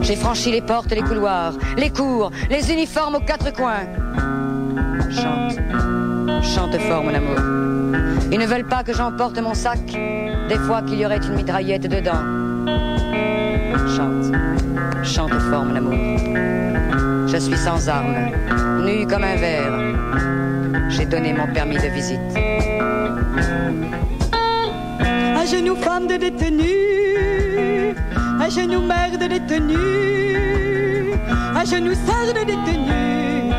J'ai 0.00 0.16
franchi 0.16 0.50
les 0.50 0.62
portes, 0.62 0.90
les 0.90 1.02
couloirs, 1.02 1.52
les 1.76 1.90
cours, 1.90 2.30
les 2.48 2.72
uniformes 2.72 3.16
aux 3.16 3.20
quatre 3.20 3.52
coins. 3.52 3.86
Chante, 5.10 5.58
chante 6.42 6.78
fort, 6.78 7.04
mon 7.04 7.12
amour. 7.12 7.36
Ils 8.32 8.38
ne 8.38 8.46
veulent 8.46 8.66
pas 8.66 8.82
que 8.84 8.94
j'emporte 8.94 9.38
mon 9.38 9.52
sac, 9.52 9.80
des 10.48 10.58
fois 10.66 10.80
qu'il 10.80 10.98
y 10.98 11.04
aurait 11.04 11.18
une 11.18 11.34
mitraillette 11.34 11.88
dedans. 11.88 12.24
Chante, 13.94 14.32
chante 15.04 15.38
fort, 15.50 15.66
mon 15.66 15.76
amour. 15.76 17.26
Je 17.26 17.36
suis 17.36 17.58
sans 17.58 17.86
armes, 17.90 18.16
nu 18.86 19.06
comme 19.06 19.24
un 19.24 19.36
verre. 19.36 20.88
J'ai 20.88 21.04
donné 21.04 21.34
mon 21.34 21.52
permis 21.52 21.76
de 21.76 21.88
visite. 21.88 22.20
À 25.36 25.44
genoux 25.44 25.76
femmes 25.76 26.06
de 26.06 26.16
détenus, 26.16 26.77
à 26.77 26.77
genoux 28.58 28.82
mères 28.82 29.18
de 29.18 29.26
détenus, 29.26 31.14
à 31.54 31.64
genoux 31.64 31.94
sœurs 32.06 32.34
de 32.34 32.44
détenus. 32.52 33.54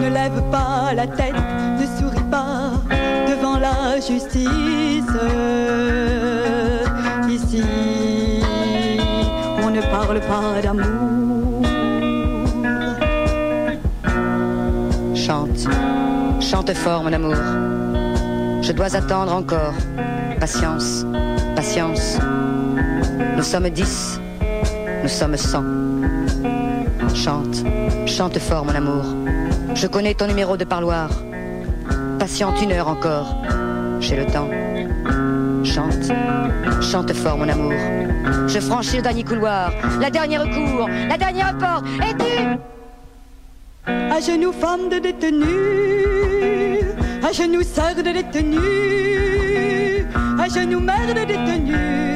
Ne 0.00 0.08
lève 0.08 0.42
pas 0.50 0.92
la 0.94 1.06
tête, 1.06 1.34
ne 1.80 1.86
souris 1.96 2.28
pas 2.30 2.72
devant 3.30 3.58
la 3.58 3.96
justice. 3.96 5.12
Ici, 7.28 7.64
on 9.64 9.70
ne 9.70 9.80
parle 9.82 10.20
pas 10.20 10.60
d'amour. 10.62 11.62
Chante, 15.14 15.68
chante 16.40 16.72
fort, 16.74 17.02
mon 17.04 17.12
amour. 17.12 17.36
Je 18.62 18.72
dois 18.72 18.96
attendre 18.96 19.32
encore. 19.32 19.74
Patience, 20.40 21.06
patience. 21.54 22.18
Nous 23.36 23.42
sommes 23.42 23.70
dix, 23.70 24.20
nous 25.02 25.08
sommes 25.08 25.36
cent. 25.36 25.64
Chante, 27.14 27.64
chante 28.06 28.38
fort, 28.38 28.64
mon 28.64 28.74
amour. 28.74 29.04
Je 29.74 29.86
connais 29.86 30.14
ton 30.14 30.26
numéro 30.26 30.56
de 30.56 30.64
parloir. 30.64 31.10
Patiente 32.18 32.60
une 32.62 32.72
heure 32.72 32.88
encore. 32.88 33.34
J'ai 34.00 34.16
le 34.16 34.26
temps. 34.26 34.48
Chante, 35.64 36.12
chante 36.82 37.12
fort, 37.12 37.38
mon 37.38 37.48
amour. 37.48 37.72
Je 38.48 38.58
franchis 38.60 38.96
le 38.96 39.02
dernier 39.02 39.24
couloir, 39.24 39.72
la 40.00 40.10
dernière 40.10 40.44
cour, 40.44 40.88
la 41.08 41.16
dernière 41.16 41.56
porte. 41.58 41.84
Et 42.08 42.14
tu 42.16 43.92
À 44.16 44.20
genoux 44.20 44.52
femmes 44.52 44.88
de 44.90 44.98
détenus, 44.98 46.84
à 47.22 47.32
genoux 47.32 47.62
sœurs 47.62 47.96
de 47.96 48.02
détenus, 48.02 48.60
à 50.38 50.48
genoux 50.48 50.80
mères 50.80 51.14
de 51.14 51.24
détenus. 51.24 52.15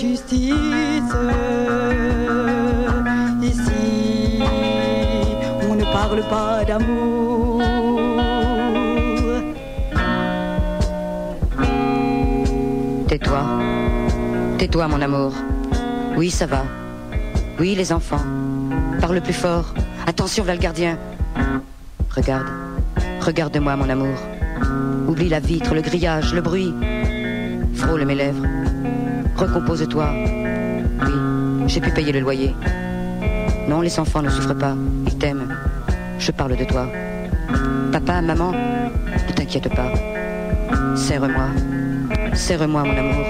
Justice. 0.00 0.54
Ici, 3.42 4.40
on 5.68 5.74
ne 5.74 5.84
parle 5.92 6.22
pas 6.28 6.64
d'amour. 6.64 7.62
Tais-toi. 13.08 13.42
Tais-toi, 14.58 14.88
mon 14.88 15.02
amour. 15.02 15.32
Oui, 16.16 16.30
ça 16.30 16.46
va. 16.46 16.64
Oui, 17.58 17.74
les 17.74 17.92
enfants. 17.92 18.24
Parle 19.00 19.20
plus 19.20 19.34
fort. 19.34 19.74
Attention, 20.06 20.44
là 20.44 20.54
le 20.54 20.60
gardien. 20.60 20.98
Regarde. 22.16 22.46
Regarde-moi, 23.20 23.76
mon 23.76 23.88
amour. 23.88 24.16
Oublie 25.08 25.28
la 25.28 25.40
vitre, 25.40 25.74
le 25.74 25.82
grillage, 25.82 26.32
le 26.32 26.40
bruit. 26.40 26.72
Frôle 27.74 28.04
mes 28.04 28.14
lèvres. 28.14 28.59
Recompose-toi. 29.40 30.08
Oui, 31.02 31.12
j'ai 31.66 31.80
pu 31.80 31.90
payer 31.90 32.12
le 32.12 32.20
loyer. 32.20 32.54
Non, 33.68 33.80
les 33.80 33.98
enfants 33.98 34.20
ne 34.22 34.28
souffrent 34.28 34.54
pas. 34.54 34.74
Ils 35.06 35.16
t'aiment. 35.16 35.56
Je 36.18 36.30
parle 36.30 36.56
de 36.56 36.64
toi. 36.64 36.86
Papa, 37.90 38.20
maman, 38.20 38.52
ne 38.52 39.32
t'inquiète 39.32 39.68
pas. 39.74 39.92
Serre-moi. 40.94 41.48
Serre-moi, 42.34 42.84
mon 42.84 42.96
amour. 42.96 43.26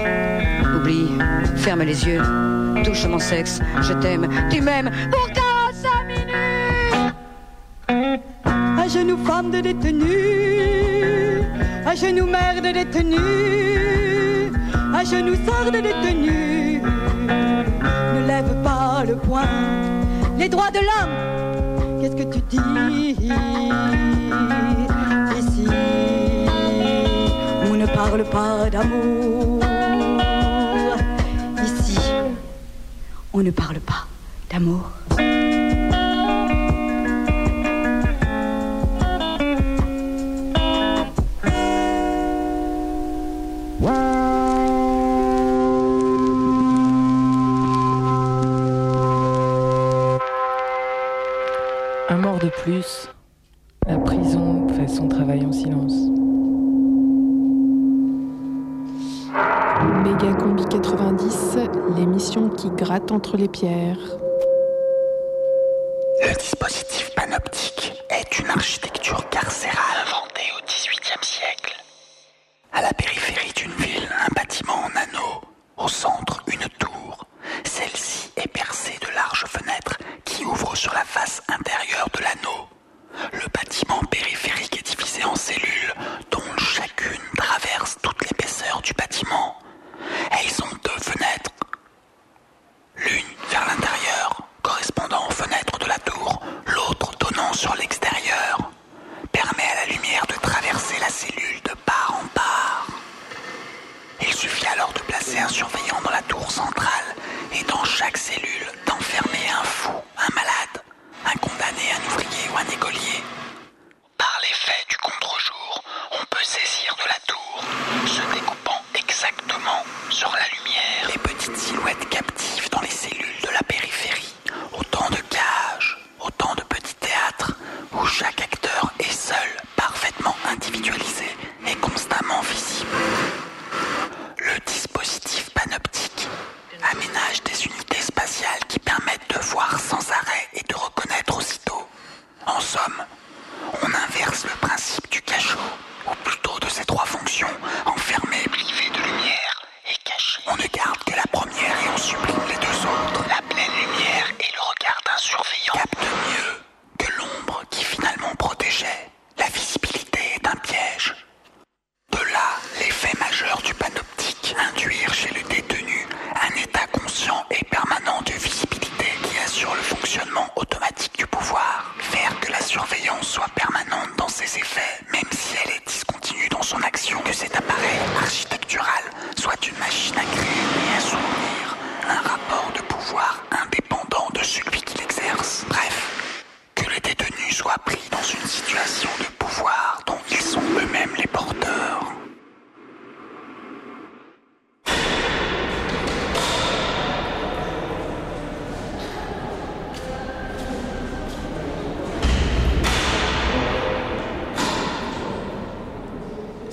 Oublie. 0.75 1.09
Ferme 1.55 1.83
les 1.83 2.05
yeux. 2.05 2.21
Touche 2.83 3.05
mon 3.05 3.19
sexe. 3.19 3.61
Je 3.81 3.93
t'aime. 3.93 4.27
Tu 4.49 4.61
m'aimes. 4.61 4.91
Pour 5.11 5.27
45 5.31 6.07
minutes. 6.07 7.21
À 8.77 8.87
genoux 8.87 9.17
femme 9.25 9.51
de 9.51 9.59
détenus, 9.61 11.43
à 11.85 11.95
genoux 11.95 12.25
mère 12.25 12.61
de 12.61 12.71
détenus, 12.71 13.19
à 15.01 15.03
genoux 15.03 15.35
sœur 15.45 15.71
de 15.71 15.79
détenus. 15.79 16.81
Ne 18.15 18.27
lève 18.27 18.61
pas 18.63 19.03
le 19.07 19.15
poing, 19.15 19.47
les 20.37 20.47
droits 20.47 20.69
de 20.69 20.81
l'homme, 20.89 21.99
qu'est-ce 21.99 22.15
que 22.15 22.27
tu 22.33 22.39
dis 22.49 23.15
Ici, 25.39 25.67
on 27.69 27.73
ne 27.75 27.85
parle 27.87 28.23
pas 28.25 28.69
d'amour. 28.69 29.63
Ici, 31.65 31.97
on 33.33 33.41
ne 33.41 33.51
parle 33.51 33.79
pas 33.79 34.05
d'amour. 34.51 35.00
Plus. 52.63 53.09
La 53.87 53.97
prison 53.97 54.67
fait 54.69 54.87
son 54.87 55.07
travail 55.07 55.45
en 55.45 55.51
silence. 55.51 55.93
Méga 60.03 60.33
Combi 60.35 60.65
90, 60.65 61.57
l'émission 61.97 62.49
qui 62.49 62.69
gratte 62.69 63.11
entre 63.11 63.37
les 63.37 63.47
pierres. 63.47 63.97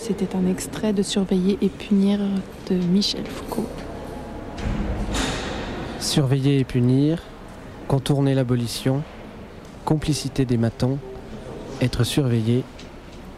C'était 0.08 0.34
un 0.34 0.46
extrait 0.46 0.94
de 0.94 1.02
Surveiller 1.02 1.58
et 1.60 1.68
punir 1.68 2.18
de 2.70 2.76
Michel 2.76 3.26
Foucault. 3.26 3.68
Surveiller 6.00 6.60
et 6.60 6.64
punir, 6.64 7.22
contourner 7.88 8.34
l'abolition, 8.34 9.02
complicité 9.84 10.46
des 10.46 10.56
matons, 10.56 10.98
être 11.82 12.04
surveillé 12.04 12.64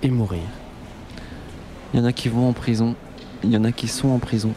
et 0.04 0.10
mourir. 0.10 0.44
Il 1.92 1.98
y 1.98 2.02
en 2.04 2.06
a 2.06 2.12
qui 2.12 2.28
vont 2.28 2.48
en 2.48 2.52
prison, 2.52 2.94
il 3.42 3.50
y 3.50 3.56
en 3.56 3.64
a 3.64 3.72
qui 3.72 3.88
sont 3.88 4.10
en 4.10 4.20
prison, 4.20 4.52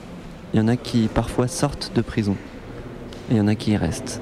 il 0.54 0.60
y 0.60 0.62
en 0.62 0.68
a 0.68 0.76
qui 0.76 1.10
parfois 1.12 1.48
sortent 1.48 1.94
de 1.96 2.02
prison, 2.02 2.36
et 3.32 3.34
il 3.34 3.38
y 3.38 3.42
en 3.42 3.48
a 3.48 3.56
qui 3.56 3.72
y 3.72 3.78
restent. 3.78 4.22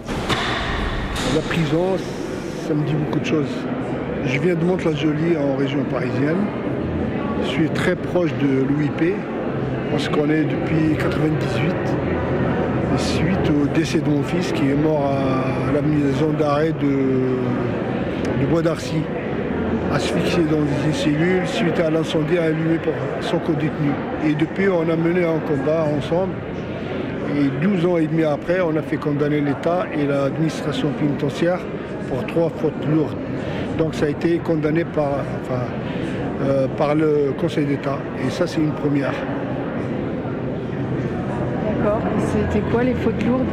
La 1.35 1.41
prison, 1.41 1.97
ça 2.65 2.73
me 2.73 2.87
dit 2.87 2.93
beaucoup 2.93 3.19
de 3.19 3.25
choses. 3.25 3.51
Je 4.27 4.39
viens 4.39 4.55
de 4.55 4.63
Mantes-la-Jolie 4.63 5.35
en 5.35 5.57
région 5.57 5.83
parisienne. 5.91 6.37
Je 7.43 7.47
suis 7.47 7.69
très 7.69 7.95
proche 7.95 8.31
de 8.41 8.63
l'OIP. 8.63 9.15
On 9.93 9.97
se 9.97 10.09
connaît 10.09 10.43
depuis 10.43 10.95
98. 10.97 11.75
Et 12.93 12.97
suite 12.97 13.49
au 13.49 13.67
décès 13.67 13.99
de 13.99 14.09
mon 14.09 14.23
fils 14.23 14.51
qui 14.51 14.69
est 14.69 14.75
mort 14.75 15.05
à 15.05 15.71
la 15.73 15.81
maison 15.81 16.31
d'arrêt 16.37 16.73
de, 16.73 18.47
Bois 18.49 18.61
d'Arcy, 18.61 19.01
asphyxié 19.93 20.43
dans 20.43 20.65
une 20.85 20.93
cellule 20.93 21.45
suite 21.45 21.79
à 21.79 21.89
l'incendie 21.89 22.37
allumé 22.37 22.77
par 22.77 22.93
son 23.21 23.39
co-détenu. 23.39 23.91
Et 24.25 24.33
depuis, 24.33 24.67
on 24.67 24.89
a 24.89 24.95
mené 24.95 25.23
un 25.23 25.39
combat 25.39 25.85
ensemble. 25.97 26.33
Et 27.37 27.65
12 27.65 27.85
ans 27.85 27.97
et 27.97 28.07
demi 28.07 28.23
après, 28.23 28.59
on 28.61 28.75
a 28.75 28.81
fait 28.81 28.97
condamner 28.97 29.39
l'État 29.39 29.85
et 29.97 30.05
l'administration 30.05 30.89
pénitentiaire 30.99 31.59
pour 32.09 32.25
trois 32.25 32.49
fautes 32.49 32.85
lourdes. 32.93 33.15
Donc 33.77 33.95
ça 33.95 34.05
a 34.05 34.09
été 34.09 34.37
condamné 34.39 34.83
par, 34.83 35.23
euh, 36.43 36.67
par 36.77 36.95
le 36.95 37.33
Conseil 37.39 37.65
d'État. 37.65 37.97
Et 38.25 38.29
ça, 38.29 38.47
c'est 38.47 38.59
une 38.59 38.71
première. 38.71 39.13
D'accord. 41.67 42.01
C'était 42.31 42.65
quoi 42.71 42.83
les 42.83 42.93
fautes 42.93 43.23
lourdes 43.23 43.45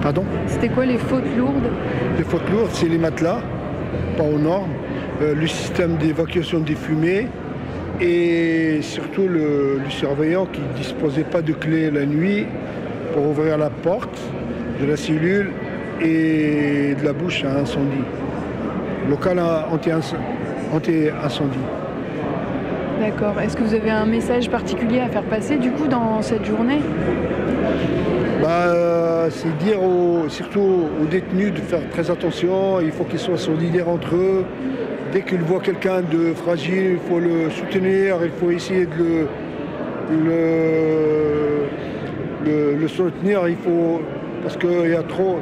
Pardon 0.00 0.24
C'était 0.46 0.68
quoi 0.68 0.86
les 0.86 0.98
fautes 0.98 1.36
lourdes 1.36 1.70
Les 2.18 2.24
fautes 2.24 2.48
lourdes, 2.50 2.70
c'est 2.72 2.88
les 2.88 2.98
matelas, 2.98 3.40
pas 4.16 4.24
aux 4.24 4.38
normes, 4.38 4.72
euh, 5.22 5.34
le 5.34 5.46
système 5.46 5.96
d'évacuation 5.96 6.60
des 6.60 6.74
fumées 6.74 7.28
et 8.00 8.80
surtout 8.82 9.28
le, 9.28 9.80
le 9.84 9.90
surveillant 9.90 10.46
qui 10.46 10.60
ne 10.60 10.76
disposait 10.76 11.24
pas 11.24 11.42
de 11.42 11.52
clé 11.52 11.90
la 11.90 12.06
nuit 12.06 12.46
pour 13.14 13.28
ouvrir 13.28 13.58
la 13.58 13.70
porte 13.70 14.18
de 14.80 14.86
la 14.86 14.96
cellule 14.96 15.50
et 16.00 16.94
de 16.98 17.04
la 17.04 17.12
bouche 17.12 17.44
à 17.44 17.58
incendie. 17.58 18.04
Local 19.08 19.40
anti-incendie. 19.70 21.58
D'accord. 23.02 23.40
Est-ce 23.40 23.56
que 23.56 23.64
vous 23.64 23.74
avez 23.74 23.90
un 23.90 24.06
message 24.06 24.48
particulier 24.48 25.00
à 25.00 25.08
faire 25.08 25.24
passer 25.24 25.56
du 25.56 25.72
coup 25.72 25.88
dans 25.88 26.22
cette 26.22 26.44
journée? 26.44 26.78
Bah, 28.40 28.66
euh, 28.66 29.28
c'est 29.28 29.58
dire 29.58 29.80
surtout 30.28 30.86
aux 31.02 31.06
détenus 31.06 31.52
de 31.52 31.58
faire 31.58 31.80
très 31.90 32.12
attention, 32.12 32.80
il 32.80 32.92
faut 32.92 33.02
qu'ils 33.02 33.18
soient 33.18 33.36
solidaires 33.36 33.88
entre 33.88 34.14
eux. 34.14 34.44
Dès 35.12 35.22
qu'ils 35.22 35.40
voient 35.40 35.58
quelqu'un 35.58 36.02
de 36.02 36.32
fragile, 36.32 36.92
il 36.92 37.10
faut 37.10 37.18
le 37.18 37.50
soutenir, 37.50 38.18
il 38.22 38.30
faut 38.30 38.52
essayer 38.52 38.86
de 38.86 39.26
le 42.82 42.86
soutenir, 42.86 43.48
il 43.48 43.56
faut, 43.56 44.00
parce 44.42 44.56
qu'il 44.56 44.90
y 44.90 44.94
a 44.94 45.02
trop, 45.02 45.40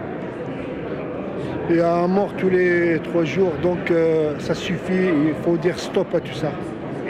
il 1.68 1.76
y 1.76 1.80
a 1.80 1.94
un 1.94 2.08
mort 2.08 2.32
tous 2.38 2.48
les 2.48 3.00
trois 3.04 3.24
jours, 3.24 3.52
donc 3.62 3.90
euh, 3.90 4.32
ça 4.38 4.54
suffit, 4.54 5.10
il 5.26 5.34
faut 5.44 5.58
dire 5.58 5.78
stop 5.78 6.14
à 6.14 6.20
tout 6.20 6.32
ça. 6.32 6.52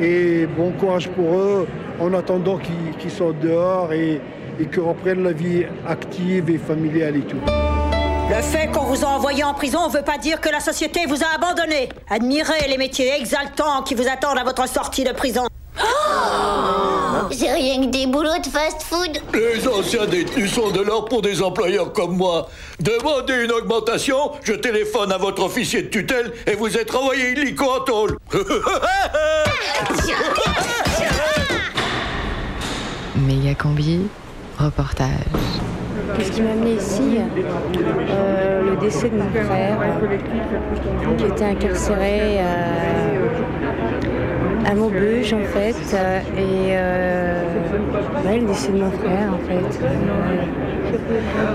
Et 0.03 0.46
bon 0.46 0.72
courage 0.72 1.09
pour 1.09 1.34
eux, 1.34 1.68
en 2.01 2.14
attendant 2.14 2.59
qu'ils 2.59 3.11
sortent 3.11 3.40
dehors 3.40 3.92
et, 3.92 4.20
et 4.59 4.66
qu'ils 4.66 4.80
reprennent 4.80 5.22
la 5.22 5.32
vie 5.32 5.64
active 5.86 6.48
et 6.48 6.59
familiale 6.59 7.16
et 7.16 7.20
tout. 7.20 7.36
Le 8.30 8.42
fait 8.42 8.68
qu'on 8.68 8.84
vous 8.84 9.05
a 9.05 9.09
envoyé 9.09 9.44
en 9.44 9.55
prison 9.55 9.88
ne 9.88 9.92
veut 9.92 10.05
pas 10.05 10.16
dire 10.16 10.40
que 10.40 10.48
la 10.48 10.61
société 10.61 11.05
vous 11.07 11.22
a 11.22 11.34
abandonné. 11.34 11.88
Admirez 12.09 12.68
les 12.68 12.78
métiers 12.78 13.12
exaltants 13.18 13.82
qui 13.82 13.94
vous 13.94 14.09
attendent 14.09 14.38
à 14.38 14.44
votre 14.44 14.68
sortie 14.68 15.05
de 15.05 15.12
prison. 15.12 15.46
C'est 17.33 17.53
rien 17.53 17.81
que 17.83 17.87
des 17.91 18.07
boulots 18.07 18.39
de 18.43 18.47
fast-food. 18.49 19.18
Les 19.35 19.66
anciens 19.68 20.07
détenus 20.07 20.53
sont 20.53 20.70
de 20.70 20.81
l'or 20.81 21.05
pour 21.07 21.22
des 21.22 21.41
employeurs 21.43 21.93
comme 21.93 22.16
moi. 22.16 22.49
Demandez 22.81 23.45
une 23.45 23.53
augmentation, 23.53 24.33
je 24.43 24.53
téléphone 24.55 25.12
à 25.12 25.18
votre 25.18 25.45
officier 25.45 25.83
de 25.83 25.89
tutelle 25.89 26.33
et 26.47 26.55
vous 26.55 26.76
êtes 26.76 26.91
renvoyé 26.91 27.33
illico 27.33 27.64
en 27.64 27.81
tôle. 27.81 28.16
Méga 33.16 33.55
combi, 33.55 34.01
reportage. 34.59 35.09
Qu'est-ce 36.16 36.33
qui 36.33 36.43
m'a 36.43 36.51
amené 36.51 36.74
ici 36.74 37.18
Euh, 38.11 38.62
Le 38.62 38.76
décès 38.76 39.09
de 39.11 39.16
mon 39.16 39.31
frère, 39.31 39.78
euh, 39.81 41.16
qui 41.16 41.24
était 41.24 41.45
incarcéré 41.45 42.41
à, 42.41 42.43
à 44.67 44.75
Maubeuge 44.75 45.33
en 45.33 45.45
fait. 45.45 45.75
euh, 45.95 46.21
Et 46.37 46.71
euh, 46.73 47.43
le 48.33 48.47
décès 48.47 48.73
de 48.73 48.79
mon 48.79 48.91
frère 48.91 49.33
en 49.35 49.39
fait. 49.49 49.81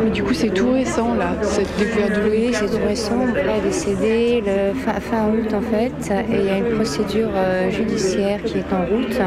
Mais 0.04 0.12
du 0.12 0.24
coup, 0.24 0.34
c'est 0.34 0.50
tout 0.50 0.72
récent 0.72 1.14
là, 1.16 1.34
cette 1.42 1.76
découverte 1.78 2.14
de 2.24 2.30
Oui, 2.30 2.50
c'est 2.54 2.68
tout 2.68 2.86
récent. 2.88 3.16
Mon 3.16 3.28
frère 3.34 3.56
est 3.58 3.62
décédé 3.68 4.44
le 4.46 4.74
fin, 4.80 4.94
fin 5.00 5.28
août 5.30 5.54
en 5.54 5.62
fait. 5.62 6.14
Et 6.32 6.40
il 6.40 6.46
y 6.46 6.50
a 6.50 6.58
une 6.58 6.76
procédure 6.76 7.30
euh, 7.36 7.70
judiciaire 7.70 8.42
qui 8.44 8.58
est 8.60 8.74
en 8.74 8.86
route 8.86 9.18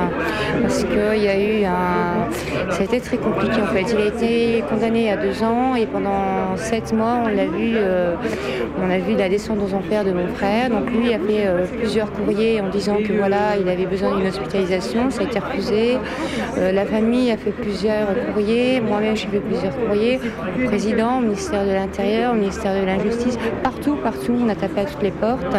parce 0.63 0.85
qu'il 0.85 1.23
y 1.23 1.29
a 1.29 1.39
eu 1.39 1.65
un. 1.65 2.31
Ça 2.71 2.81
a 2.81 2.85
été 2.85 3.01
très 3.01 3.17
compliqué 3.17 3.61
en 3.63 3.67
fait. 3.67 3.85
Il 3.93 3.99
a 3.99 4.07
été 4.07 4.65
condamné 4.71 5.11
à 5.11 5.17
deux 5.17 5.43
ans 5.43 5.75
et 5.75 5.87
pendant 5.87 6.57
sept 6.57 6.93
mois, 6.93 7.21
on 7.25 7.29
l'a 7.29 7.45
vu, 7.47 7.75
euh, 7.77 8.15
on 8.83 8.91
a 8.91 8.99
vu 8.99 9.15
la 9.17 9.29
descente 9.29 9.59
aux 9.63 9.75
enfers 9.75 10.05
de 10.05 10.13
mon 10.13 10.29
frère. 10.29 10.71
Donc 10.71 10.91
lui 10.91 11.13
a 11.13 11.19
fait 11.19 11.47
euh, 11.47 11.65
plusieurs 11.79 12.11
courriers 12.13 12.61
en 12.61 12.69
disant 12.69 12.97
que 13.07 13.13
voilà, 13.13 13.57
il 13.61 13.68
avait 13.71 13.87
besoin 13.87 14.17
d'une 14.17 14.27
hospitalisation. 14.27 15.11
Ça 15.11 15.23
a 15.23 15.25
été 15.25 15.39
refusé. 15.39 15.99
Euh, 16.57 16.73
la 16.73 16.85
famille 16.85 17.31
a 17.31 17.37
fait 17.37 17.51
plusieurs 17.51 18.09
courriers. 18.27 18.81
Moi-même, 18.81 19.17
j'ai 19.17 19.29
fait 19.29 19.41
plusieurs 19.41 19.77
courriers 19.77 20.21
au 20.63 20.67
président, 20.67 21.19
au 21.19 21.21
ministère 21.21 21.65
de 21.65 21.73
l'Intérieur, 21.73 22.33
au 22.33 22.37
ministère 22.37 22.75
de 22.81 22.85
l'Injustice, 22.87 23.39
partout, 23.63 23.97
partout. 23.97 24.35
On 24.39 24.49
a 24.49 24.55
tapé 24.55 24.81
à 24.81 24.85
toutes 24.85 25.03
les 25.03 25.11
portes. 25.11 25.57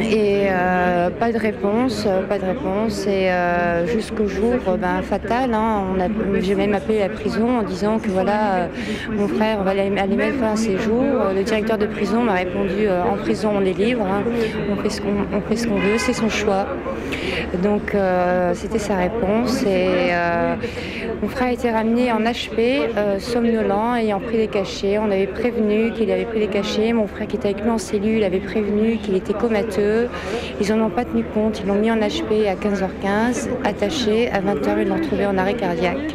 Et 0.00 0.46
euh, 0.50 1.10
pas 1.10 1.32
de 1.32 1.38
réponse, 1.38 2.06
pas 2.28 2.38
de 2.38 2.44
réponse. 2.44 3.06
Et 3.06 3.30
euh, 3.30 3.86
jusqu'au 3.86 4.26
jour 4.26 4.54
ben, 4.80 5.02
fatal, 5.02 5.54
hein, 5.54 5.84
j'ai 6.40 6.54
même 6.54 6.74
appelé 6.74 7.00
la 7.00 7.08
prison 7.08 7.58
en 7.58 7.62
disant 7.62 7.98
que 7.98 8.08
voilà, 8.08 8.68
mon 9.10 9.28
frère 9.28 9.62
va 9.62 9.70
aller, 9.70 9.90
mettre 9.90 10.38
fin 10.38 10.52
à 10.52 10.56
ses 10.56 10.78
jours. 10.78 11.04
Le 11.34 11.42
directeur 11.42 11.78
de 11.78 11.86
prison 11.86 12.22
m'a 12.22 12.34
répondu 12.34 12.88
en 12.88 13.16
prison 13.16 13.52
on 13.54 13.64
est 13.64 13.72
libre, 13.72 14.04
hein. 14.04 14.22
on 14.70 14.76
fait 14.82 15.56
ce 15.56 15.66
qu'on 15.66 15.74
veut, 15.74 15.98
c'est 15.98 16.12
son 16.12 16.28
choix. 16.28 16.51
work. 16.52 17.41
Donc 17.60 17.94
euh, 17.94 18.52
c'était 18.54 18.78
sa 18.78 18.96
réponse 18.96 19.62
et 19.62 20.10
euh, 20.10 20.56
mon 21.22 21.28
frère 21.28 21.48
a 21.48 21.52
été 21.52 21.70
ramené 21.70 22.10
en 22.10 22.18
HP, 22.18 22.88
euh, 22.96 23.20
somnolent, 23.20 23.94
ayant 23.96 24.18
pris 24.18 24.38
des 24.38 24.48
cachets. 24.48 24.98
On 24.98 25.04
avait 25.04 25.28
prévenu 25.28 25.92
qu'il 25.92 26.10
avait 26.10 26.24
pris 26.24 26.40
des 26.40 26.48
cachets. 26.48 26.92
Mon 26.92 27.06
frère 27.06 27.28
qui 27.28 27.36
était 27.36 27.50
avec 27.50 27.62
lui 27.62 27.70
en 27.70 27.78
cellule 27.78 28.24
avait 28.24 28.40
prévenu 28.40 28.96
qu'il 28.96 29.14
était 29.14 29.32
comateux. 29.32 30.08
Ils 30.60 30.74
n'en 30.74 30.86
ont 30.86 30.90
pas 30.90 31.04
tenu 31.04 31.22
compte. 31.22 31.60
Ils 31.60 31.68
l'ont 31.68 31.76
mis 31.76 31.92
en 31.92 31.96
HP 31.98 32.48
à 32.48 32.56
15h15, 32.56 33.50
attaché. 33.62 34.30
À 34.30 34.40
20h, 34.40 34.82
ils 34.82 34.88
l'ont 34.88 35.00
trouvé 35.00 35.26
en 35.26 35.38
arrêt 35.38 35.54
cardiaque. 35.54 36.12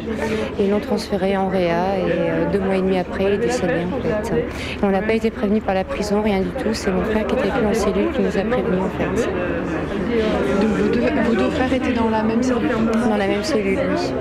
Et 0.58 0.64
ils 0.64 0.70
l'ont 0.70 0.78
transféré 0.78 1.38
en 1.38 1.48
Réa 1.48 1.96
et 1.96 2.02
euh, 2.10 2.50
deux 2.52 2.60
mois 2.60 2.76
et 2.76 2.82
demi 2.82 2.98
après, 2.98 3.24
il 3.24 3.32
est 3.32 3.38
décédé 3.38 3.86
en 3.86 4.02
fait. 4.02 4.34
On 4.82 4.90
n'a 4.90 5.00
pas 5.00 5.14
été 5.14 5.30
prévenu 5.30 5.62
par 5.62 5.74
la 5.74 5.84
prison, 5.84 6.20
rien 6.20 6.40
du 6.40 6.50
tout. 6.50 6.74
C'est 6.74 6.90
mon 6.90 7.04
frère 7.04 7.26
qui 7.26 7.34
était 7.34 7.48
avec 7.48 7.60
lui 7.62 7.66
en 7.66 7.72
cellule 7.72 8.10
qui 8.12 8.20
nous 8.20 8.36
a 8.36 8.42
prévenus 8.42 8.82
en 8.82 8.90
fait. 8.90 9.28
Deux, 11.10 11.20
vos 11.28 11.34
deux 11.34 11.50
frères 11.50 11.72
étaient 11.72 11.92
dans 11.92 12.10
la 12.10 12.22
même 12.22 12.42
cellule 12.42 12.70
Dans 13.08 13.16
la 13.16 13.26
même 13.26 13.44
cellule, 13.44 13.78
oui. 13.90 14.12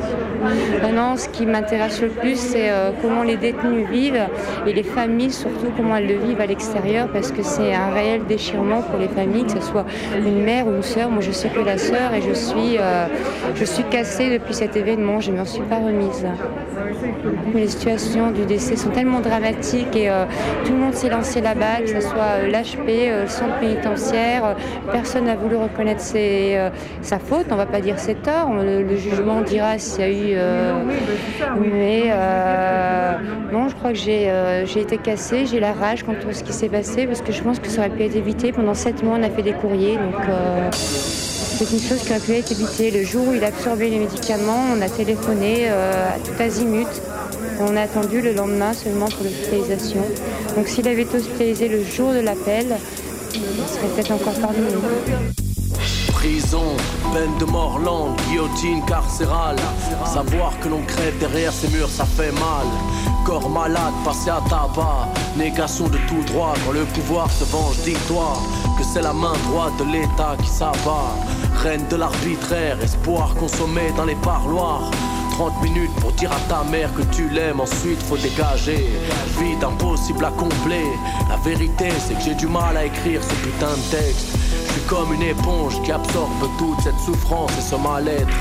Maintenant, 0.81 1.17
ce 1.17 1.27
qui 1.29 1.45
m'intéresse 1.45 2.01
le 2.01 2.09
plus, 2.09 2.35
c'est 2.37 2.69
euh, 2.69 2.91
comment 3.01 3.23
les 3.23 3.37
détenus 3.37 3.87
vivent 3.89 4.27
et 4.65 4.73
les 4.73 4.83
familles, 4.83 5.31
surtout 5.31 5.71
comment 5.75 5.95
elles 5.97 6.07
le 6.07 6.15
vivent 6.15 6.39
à 6.39 6.45
l'extérieur, 6.45 7.07
parce 7.11 7.31
que 7.31 7.41
c'est 7.41 7.73
un 7.73 7.89
réel 7.89 8.21
déchirement 8.27 8.81
pour 8.83 8.99
les 8.99 9.07
familles, 9.07 9.45
que 9.45 9.51
ce 9.53 9.61
soit 9.61 9.85
une 10.15 10.43
mère 10.43 10.67
ou 10.67 10.75
une 10.75 10.83
sœur. 10.83 11.09
Moi, 11.09 11.21
je 11.21 11.31
suis 11.31 11.49
que 11.49 11.59
la 11.59 11.77
sœur 11.77 12.13
et 12.13 12.21
je 12.21 12.33
suis, 12.33 12.77
euh, 12.79 13.07
je 13.55 13.65
suis 13.65 13.83
cassée 13.85 14.29
depuis 14.37 14.53
cet 14.53 14.75
événement. 14.75 15.19
Je 15.19 15.31
ne 15.31 15.37
m'en 15.37 15.45
suis 15.45 15.63
pas 15.63 15.77
remise. 15.77 16.25
Les 17.53 17.67
situations 17.67 18.31
du 18.31 18.45
décès 18.45 18.75
sont 18.75 18.89
tellement 18.89 19.19
dramatiques 19.19 19.95
et 19.95 20.09
euh, 20.09 20.25
tout 20.65 20.73
le 20.73 20.77
monde 20.79 20.93
s'est 20.93 21.09
lancé 21.09 21.41
là-bas, 21.41 21.81
que 21.81 21.89
ce 21.89 22.01
soit 22.01 22.37
euh, 22.41 22.47
l'HP, 22.47 22.89
euh, 22.89 23.23
le 23.23 23.27
centre 23.27 23.57
pénitentiaire. 23.59 24.45
euh, 24.45 24.53
personne 24.91 25.25
n'a 25.25 25.35
voulu 25.35 25.55
reconnaître 25.55 26.01
ses, 26.01 26.53
euh, 26.55 26.69
sa 27.01 27.19
faute. 27.19 27.45
On 27.49 27.53
ne 27.53 27.57
va 27.57 27.65
pas 27.65 27.81
dire 27.81 27.99
ses 27.99 28.15
torts. 28.15 28.53
Le, 28.53 28.95
jugement 28.97 29.41
dira 29.41 29.77
s'il 29.77 30.01
y 30.01 30.03
a 30.03 30.09
eu. 30.09 30.33
euh, 30.35 30.73
mais 31.61 32.03
euh, 32.07 33.13
non, 33.51 33.69
je 33.69 33.75
crois 33.75 33.91
que 33.91 33.97
j'ai 33.97 34.29
euh, 34.29 34.65
j'ai 34.65 34.81
été 34.81 34.97
cassée. 34.97 35.45
J'ai 35.45 35.59
la 35.59 35.73
rage 35.73 36.03
contre 36.03 36.33
ce 36.33 36.43
qui 36.43 36.53
s'est 36.53 36.69
passé 36.69 37.05
parce 37.07 37.21
que 37.21 37.31
je 37.31 37.41
pense 37.41 37.59
que 37.59 37.67
ça 37.67 37.81
aurait 37.81 37.89
pu 37.89 38.03
être 38.03 38.15
évité. 38.15 38.51
Pendant 38.51 38.73
sept 38.73 39.03
mois, 39.03 39.17
on 39.19 39.23
a 39.23 39.29
fait 39.29 39.43
des 39.43 39.53
courriers. 39.53 39.95
Donc. 39.97 40.21
euh, 40.29 40.69
c'est 40.71 41.71
une 41.71 41.79
chose 41.79 42.01
qui 42.03 42.11
aurait 42.11 42.19
pu 42.19 42.33
être 42.33 42.51
évitée. 42.51 42.91
Le 42.91 43.03
jour 43.03 43.27
où 43.27 43.33
il 43.33 43.43
a 43.43 43.47
absorbé 43.47 43.89
les 43.89 43.97
médicaments, 43.97 44.63
on 44.77 44.79
a 44.79 44.89
téléphoné 44.89 45.69
à 45.69 46.19
tout 46.23 46.39
azimut. 46.39 46.87
On 47.59 47.75
a 47.75 47.81
attendu 47.81 48.21
le 48.21 48.33
lendemain 48.33 48.73
seulement 48.73 49.07
pour 49.07 49.23
l'hospitalisation. 49.23 50.01
Donc 50.55 50.67
s'il 50.67 50.87
avait 50.87 51.01
été 51.01 51.17
hospitalisé 51.17 51.67
le 51.67 51.83
jour 51.83 52.13
de 52.13 52.19
l'appel, 52.19 52.67
il 53.33 53.41
serait 53.67 53.87
peut-être 53.95 54.11
encore 54.11 54.33
parmi 54.39 54.59
nous. 54.59 55.46
Prison, 56.17 56.75
peine 57.13 57.37
de 57.37 57.45
mort 57.45 57.77
lente, 57.77 58.19
guillotine 58.27 58.83
carcérale. 58.85 59.55
Savoir 60.03 60.59
que 60.59 60.67
l'on 60.67 60.81
crève 60.81 61.15
derrière 61.19 61.53
ces 61.53 61.67
murs, 61.67 61.89
ça 61.89 62.05
fait 62.05 62.31
mal. 62.31 62.65
Corps 63.23 63.47
malade, 63.47 63.93
passé 64.03 64.31
à 64.31 64.41
tabac. 64.49 65.09
Négation 65.37 65.87
de 65.87 65.97
tout 66.07 66.23
droit, 66.25 66.55
quand 66.65 66.71
le 66.71 66.85
pouvoir 66.85 67.29
se 67.29 67.43
venge, 67.43 67.77
dis-toi 67.83 68.33
que 68.79 68.83
c'est 68.83 69.03
la 69.03 69.13
main 69.13 69.33
droite 69.51 69.77
de 69.77 69.83
l'État 69.83 70.35
qui 70.41 70.49
s'abat. 70.49 71.13
Reine 71.61 71.85
de 71.87 71.97
l'arbitraire, 71.97 72.81
espoir 72.81 73.35
consommé 73.35 73.91
dans 73.95 74.05
les 74.05 74.15
parloirs. 74.15 74.89
30 75.33 75.61
minutes 75.61 75.93
pour 76.01 76.13
dire 76.13 76.31
à 76.31 76.39
ta 76.49 76.63
mère 76.63 76.91
que 76.95 77.03
tu 77.15 77.29
l'aimes, 77.29 77.59
ensuite 77.59 78.01
faut 78.01 78.17
dégager. 78.17 78.89
Vide 79.39 79.63
impossible 79.63 80.25
à 80.25 80.31
combler. 80.31 80.87
La 81.29 81.35
vérité, 81.47 81.89
c'est 81.99 82.15
que 82.15 82.21
j'ai 82.21 82.33
du 82.33 82.47
mal 82.47 82.75
à 82.75 82.85
écrire 82.85 83.21
ce 83.23 83.35
putain 83.45 83.69
de 83.69 83.95
texte. 83.95 84.27
Suis 84.77 84.85
comme 84.85 85.11
une 85.11 85.23
éponge 85.23 85.81
qui 85.81 85.91
absorbe 85.91 86.29
toute 86.59 86.81
cette 86.81 86.99
souffrance 86.99 87.51
et 87.57 87.61
ce 87.61 87.75
mal-être. 87.75 88.37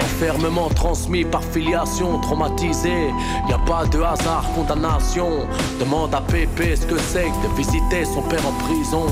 Enfermement 0.00 0.68
transmis 0.68 1.24
par 1.24 1.42
filiation, 1.42 2.20
traumatisé. 2.20 3.08
Y 3.48 3.52
a 3.52 3.58
pas 3.58 3.86
de 3.86 4.00
hasard, 4.00 4.44
condamnation. 4.54 5.48
Demande 5.80 6.14
à 6.14 6.20
Pépé 6.20 6.76
ce 6.76 6.86
que 6.86 6.96
c'est 6.96 7.24
que 7.24 7.48
de 7.48 7.56
visiter 7.56 8.04
son 8.04 8.22
père 8.22 8.46
en 8.46 8.52
prison. 8.64 9.06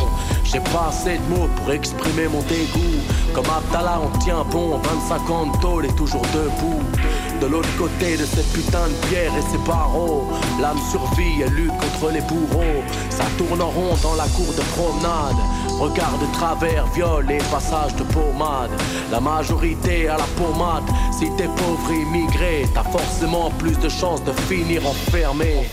J'ai 0.44 0.60
pas 0.60 0.90
assez 0.90 1.18
de 1.18 1.34
mots 1.34 1.48
pour 1.56 1.72
exprimer 1.72 2.28
mon 2.28 2.42
dégoût. 2.42 3.00
Comme 3.34 3.46
Abdallah, 3.46 4.00
on 4.00 4.16
tient 4.18 4.44
bon, 4.44 4.78
25 4.78 5.30
ans 5.30 5.46
de 5.46 5.58
tôle 5.60 5.86
et 5.86 5.92
toujours 5.96 6.22
debout. 6.32 6.80
De 7.40 7.46
l'autre 7.46 7.68
côté 7.78 8.16
de 8.16 8.24
cette 8.24 8.52
putain 8.52 8.88
de 8.88 9.06
pierre 9.06 9.32
et 9.36 9.42
ses 9.52 9.58
barreaux, 9.58 10.24
l'âme 10.60 10.78
survit 10.90 11.42
et 11.42 11.48
lutte 11.48 11.70
contre 11.70 12.12
les 12.12 12.20
bourreaux. 12.22 12.82
Ça 13.10 13.24
tourne 13.36 13.62
en 13.62 13.70
rond 13.70 13.94
dans 14.02 14.14
la 14.14 14.26
cour 14.28 14.52
de 14.52 14.62
promenade. 14.74 15.36
Regard 15.78 16.18
de 16.18 16.26
travers, 16.32 16.86
viol 16.88 17.30
et 17.30 17.38
passage 17.50 17.94
de 17.94 18.02
pommade. 18.02 18.70
La 19.12 19.20
majorité 19.20 20.08
à 20.08 20.16
la 20.16 20.26
pommade. 20.36 20.82
Si 21.16 21.26
t'es 21.36 21.46
pauvre 21.46 21.92
immigré, 21.92 22.66
t'as 22.74 22.82
forcément 22.82 23.50
plus 23.52 23.78
de 23.78 23.88
chances 23.88 24.24
de 24.24 24.32
finir 24.32 24.84
enfermé. 24.84 25.68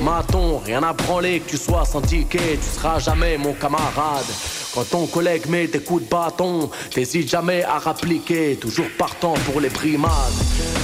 Maton, 0.00 0.62
rien 0.64 0.82
à 0.82 0.94
branler 0.94 1.40
que 1.40 1.50
tu 1.50 1.58
sois 1.58 1.84
syndiqué, 1.84 2.38
tu 2.38 2.78
seras 2.78 2.98
jamais 2.98 3.36
mon 3.36 3.52
camarade. 3.52 4.24
Quand 4.72 4.88
ton 4.88 5.06
collègue 5.06 5.46
met 5.48 5.66
des 5.66 5.80
coups 5.80 6.04
de 6.04 6.08
bâton, 6.08 6.70
t'hésites 6.90 7.28
jamais 7.28 7.62
à 7.64 7.78
rappliquer, 7.78 8.56
toujours 8.56 8.86
partant 8.96 9.34
pour 9.44 9.60
les 9.60 9.68
primades. 9.68 10.10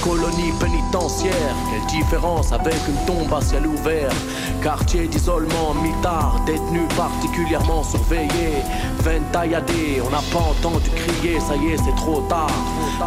Colonie 0.07 0.53
pénitentiaire, 0.57 1.53
quelle 1.69 1.85
différence 1.99 2.53
avec 2.53 2.77
une 2.87 3.05
tombe 3.05 3.33
à 3.33 3.41
ciel 3.41 3.67
ouvert? 3.67 4.09
Quartier 4.63 5.05
d'isolement 5.05 5.73
mitard, 5.83 6.39
détenu 6.45 6.87
particulièrement 6.95 7.83
surveillé. 7.83 8.63
Veine 8.99 9.25
tailladée, 9.33 10.01
on 10.05 10.09
n'a 10.09 10.21
pas 10.31 10.39
entendu 10.39 10.89
crier, 10.91 11.41
ça 11.41 11.57
y 11.57 11.73
est, 11.73 11.77
c'est 11.77 11.95
trop 11.97 12.21
tard. 12.21 12.49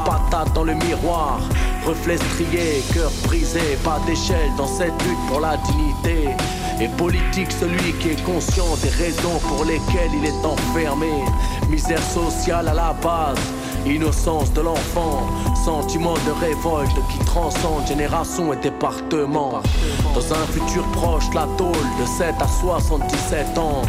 Patate 0.05 0.53
dans 0.53 0.64
le 0.64 0.74
miroir, 0.74 1.40
reflet 1.86 2.18
strié, 2.18 2.82
cœur 2.92 3.11
brisé, 3.24 3.78
pas 3.82 3.98
d'échelle 4.07 4.51
dans 4.59 4.68
cette 4.68 5.03
lutte 5.05 5.26
pour 5.26 5.40
la 5.40 5.57
dignité. 5.57 6.36
Et 6.82 6.88
politique 6.88 7.51
celui 7.51 7.94
qui 7.94 8.11
est 8.11 8.24
conscient 8.24 8.76
des 8.82 8.90
raisons 8.90 9.38
pour 9.48 9.64
lesquelles 9.64 10.12
il 10.14 10.26
est 10.26 10.44
enfermé. 10.44 11.24
Misère 11.70 12.03
sociale 12.03 12.68
à 12.68 12.74
la 12.74 12.92
base, 12.92 13.38
innocence 13.87 14.53
de 14.53 14.61
l'enfant, 14.61 15.26
sentiment 15.64 16.14
de 16.14 16.33
révolte 16.41 16.97
qui 17.11 17.18
transcende 17.24 17.87
génération 17.87 18.53
et 18.53 18.57
département. 18.57 19.62
Dans 20.14 20.33
un 20.33 20.47
futur 20.53 20.85
proche, 20.93 21.24
la 21.35 21.47
tôle 21.57 21.87
de 22.01 22.07
7 22.07 22.35
à 22.41 22.49
77 22.49 23.59
ans. 23.59 23.83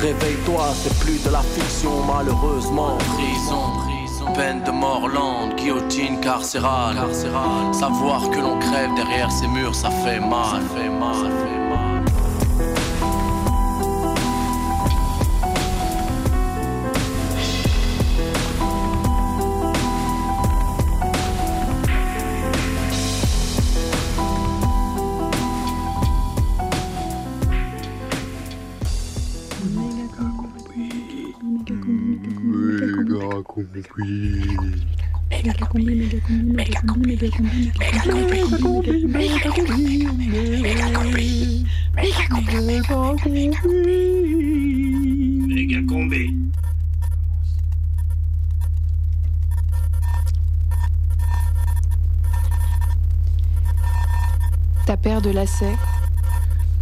Réveille-toi, 0.00 0.64
c'est 0.74 0.96
plus 1.00 1.22
de 1.24 1.30
la 1.30 1.42
fiction 1.42 1.90
malheureusement. 2.06 2.98
Prison, 3.16 4.32
peine 4.34 4.62
de 4.62 4.70
mort 4.70 5.08
lente, 5.08 5.56
guillotine 5.56 6.20
carcérale. 6.20 6.96
Savoir 7.72 8.30
que 8.30 8.40
l'on 8.40 8.58
crève 8.58 8.94
derrière 8.94 9.30
ces 9.30 9.48
murs, 9.48 9.74
ça 9.74 9.90
fait 9.90 10.20
mal. 10.20 10.60
Ça 10.62 10.76
fait 10.76 10.88
mal. 10.88 11.14
Ça 11.14 11.22
fait 11.22 11.58
mal. 11.58 11.67
Ta 54.86 54.96
paire 54.96 55.20
de 55.20 55.30
lacets, 55.30 55.76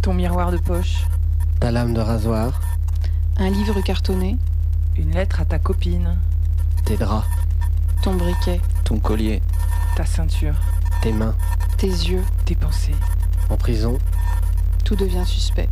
Ton 0.01 0.13
miroir 0.13 0.51
de 0.51 0.57
poche, 0.57 1.03
Ta 1.59 1.71
lame 1.71 1.93
de 1.93 1.99
rasoir, 1.99 2.61
un 3.37 3.49
livre 3.49 3.81
cartonné, 3.81 4.37
une 4.97 5.11
lettre 5.11 5.41
à 5.41 5.45
ta 5.45 5.59
copine, 5.59 6.17
tes 6.87 6.95
draps, 6.95 7.27
ton 8.01 8.15
briquet, 8.15 8.61
Ton 8.85 8.99
collier, 8.99 9.41
ta 9.97 10.05
ceinture, 10.05 10.55
tes 11.01 11.11
mains, 11.11 11.35
tes 11.77 11.87
yeux, 11.87 12.23
tes 12.45 12.55
pensées. 12.55 12.95
en 13.49 13.57
prison, 13.57 13.97
tout 14.85 14.95
devient 14.95 15.25
suspect. 15.25 15.67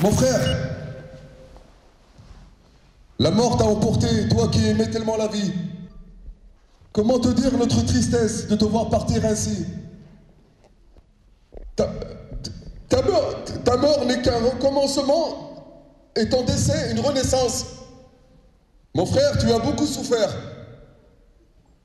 Mon 0.00 0.10
frère, 0.10 0.74
la 3.18 3.30
mort 3.30 3.56
t'a 3.56 3.64
emporté, 3.64 4.28
toi 4.28 4.48
qui 4.48 4.66
aimais 4.66 4.90
tellement 4.90 5.16
la 5.16 5.28
vie. 5.28 5.52
Comment 6.92 7.18
te 7.18 7.28
dire 7.28 7.56
notre 7.56 7.84
tristesse 7.84 8.48
de 8.48 8.56
te 8.56 8.64
voir 8.64 8.88
partir 8.88 9.24
ainsi? 9.24 9.66
Ta, 11.76 11.90
mort, 13.02 13.44
mort 13.80 14.04
n'est 14.06 14.22
qu'un 14.22 14.38
recommencement 14.38 15.72
et 16.16 16.28
ton 16.28 16.44
décès 16.44 16.92
une 16.92 17.00
renaissance. 17.00 17.66
Mon 18.94 19.06
frère, 19.06 19.38
tu 19.38 19.50
as 19.50 19.58
beaucoup 19.58 19.86
souffert. 19.86 20.32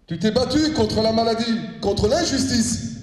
Tu 0.05 0.20
t'es 0.20 0.32
battu 0.32 0.74
contre 0.74 1.01
la 1.01 1.12
maladie, 1.12 1.60
contre 1.82 2.07
l'injustice. 2.07 2.97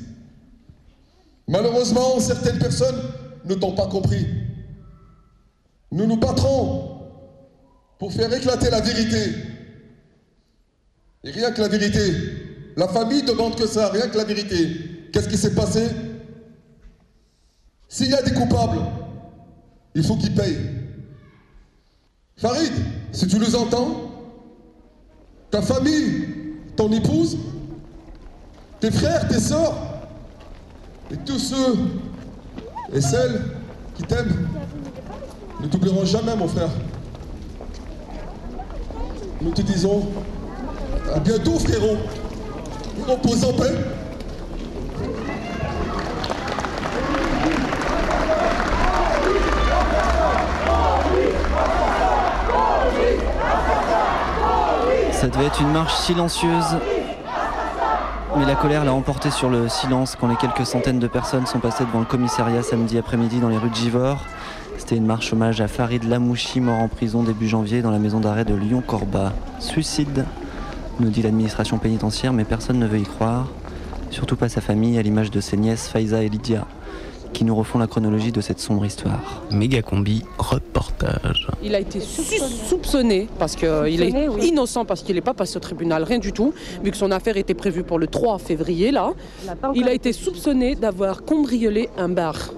Malheureusement, 1.49 2.19
certaines 2.21 2.59
personnes 2.59 3.01
ne 3.45 3.55
t'ont 3.55 3.73
pas 3.73 3.87
compris. 3.87 4.27
Nous 5.97 6.07
nous 6.07 6.19
battrons 6.19 7.09
pour 7.99 8.13
faire 8.13 8.31
éclater 8.31 8.69
la 8.69 8.83
vérité. 8.83 9.33
Et 11.25 11.31
rien 11.31 11.51
que 11.53 11.63
la 11.63 11.69
vérité. 11.69 12.13
La 12.77 12.87
famille 12.87 13.23
demande 13.23 13.57
que 13.57 13.67
ça, 13.67 13.89
rien 13.89 14.07
que 14.09 14.19
la 14.19 14.25
vérité. 14.25 15.09
Qu'est-ce 15.11 15.27
qui 15.27 15.39
s'est 15.39 15.55
passé? 15.55 15.89
S'il 17.89 18.11
y 18.11 18.15
a 18.15 18.21
des 18.21 18.35
coupables, 18.35 18.79
il 19.95 20.05
faut 20.05 20.17
qu'ils 20.17 20.35
payent. 20.35 20.69
Farid, 22.37 22.73
si 23.13 23.27
tu 23.27 23.39
nous 23.39 23.57
entends, 23.57 24.11
ta 25.51 25.63
famille, 25.63 26.29
ton 26.77 26.93
épouse, 26.93 27.39
tes 28.81 28.91
frères, 28.91 29.27
tes 29.29 29.41
sœurs, 29.41 29.75
et 31.11 31.17
tous 31.25 31.39
ceux 31.39 31.75
et 32.93 33.01
celles 33.01 33.41
qui 33.95 34.03
t'aiment, 34.03 34.47
ne 35.61 35.67
t'oublieront 35.67 36.05
jamais, 36.05 36.37
mon 36.37 36.49
frère. 36.49 36.69
Nous 39.41 39.51
te 39.51 39.63
disons 39.63 40.07
à 41.15 41.21
bientôt, 41.21 41.59
frérot. 41.59 41.97
Repose 43.07 43.45
en 43.45 43.53
paix. 43.53 43.75
Ça 55.13 55.29
devait 55.29 55.47
être 55.47 55.61
une 55.61 55.73
marche 55.73 55.95
silencieuse 55.95 56.77
Mais 58.37 58.45
la 58.45 58.55
colère 58.55 58.85
l'a 58.85 58.93
emporté 58.93 59.31
sur 59.31 59.49
le 59.49 59.69
silence 59.69 60.17
quand 60.19 60.29
les 60.29 60.37
quelques 60.37 60.67
centaines 60.67 60.99
de 60.99 61.07
personnes 61.07 61.47
sont 61.47 61.59
passées 61.59 61.85
devant 61.85 62.01
le 62.01 62.05
commissariat 62.05 62.63
samedi 62.63 62.99
après-midi 62.99 63.41
dans 63.41 63.49
les 63.49 63.57
rues 63.57 63.71
de 63.71 63.75
Givors. 63.75 64.25
C'était 64.79 64.97
une 64.97 65.07
marche 65.07 65.33
hommage 65.33 65.61
à 65.61 65.69
Farid 65.69 66.05
Lamouchi, 66.05 66.61
mort 66.61 66.79
en 66.79 66.89
prison 66.89 67.23
début 67.23 67.49
janvier 67.49 67.83
dans 67.83 67.91
la 67.91 67.99
maison 67.99 68.21
d'arrêt 68.21 68.45
de 68.45 68.55
Lyon-Corba. 68.55 69.33
Suicide, 69.59 70.25
nous 71.01 71.09
dit 71.11 71.23
l'administration 71.23 71.79
pénitentiaire, 71.79 72.33
mais 72.33 72.45
personne 72.45 72.79
ne 72.79 72.87
veut 72.87 72.99
y 72.99 73.03
croire. 73.05 73.49
Surtout 74.11 74.37
pas 74.37 74.49
sa 74.49 74.61
famille, 74.61 74.99
à 74.99 75.03
l'image 75.03 75.31
de 75.31 75.41
ses 75.41 75.57
nièces 75.57 75.89
Faiza 75.89 76.23
et 76.23 76.29
Lydia, 76.29 76.67
qui 77.33 77.45
nous 77.45 77.57
refont 77.57 77.79
la 77.81 77.87
chronologie 77.89 78.31
de 78.31 78.41
cette 78.41 78.61
sombre 78.61 78.85
histoire. 78.87 79.43
Méga 79.51 79.83
combi, 79.83 80.23
reportage. 80.39 81.49
Il 81.63 81.75
a 81.75 81.81
été 81.81 81.99
sou- 82.01 82.23
soupçonné 82.69 83.29
parce 83.41 83.57
qu'il 83.57 83.67
est 84.03 84.29
oui. 84.29 84.49
innocent 84.49 84.85
parce 84.85 85.03
qu'il 85.03 85.17
n'est 85.17 85.21
pas 85.21 85.35
passé 85.35 85.57
au 85.57 85.61
tribunal, 85.61 86.05
rien 86.05 86.19
du 86.21 86.33
tout, 86.33 86.55
vu 86.85 86.93
que 86.93 86.97
son 86.97 87.11
affaire 87.11 87.37
était 87.37 87.55
prévue 87.55 87.83
pour 87.83 87.99
le 87.99 88.07
3 88.07 88.39
février 88.39 88.93
là. 88.93 89.11
Il 89.75 89.89
a 89.89 89.93
été 89.93 90.13
soupçonné 90.13 90.77
d'avoir 90.77 91.25
cambriolé 91.25 91.89
un 91.99 92.09
bar 92.09 92.53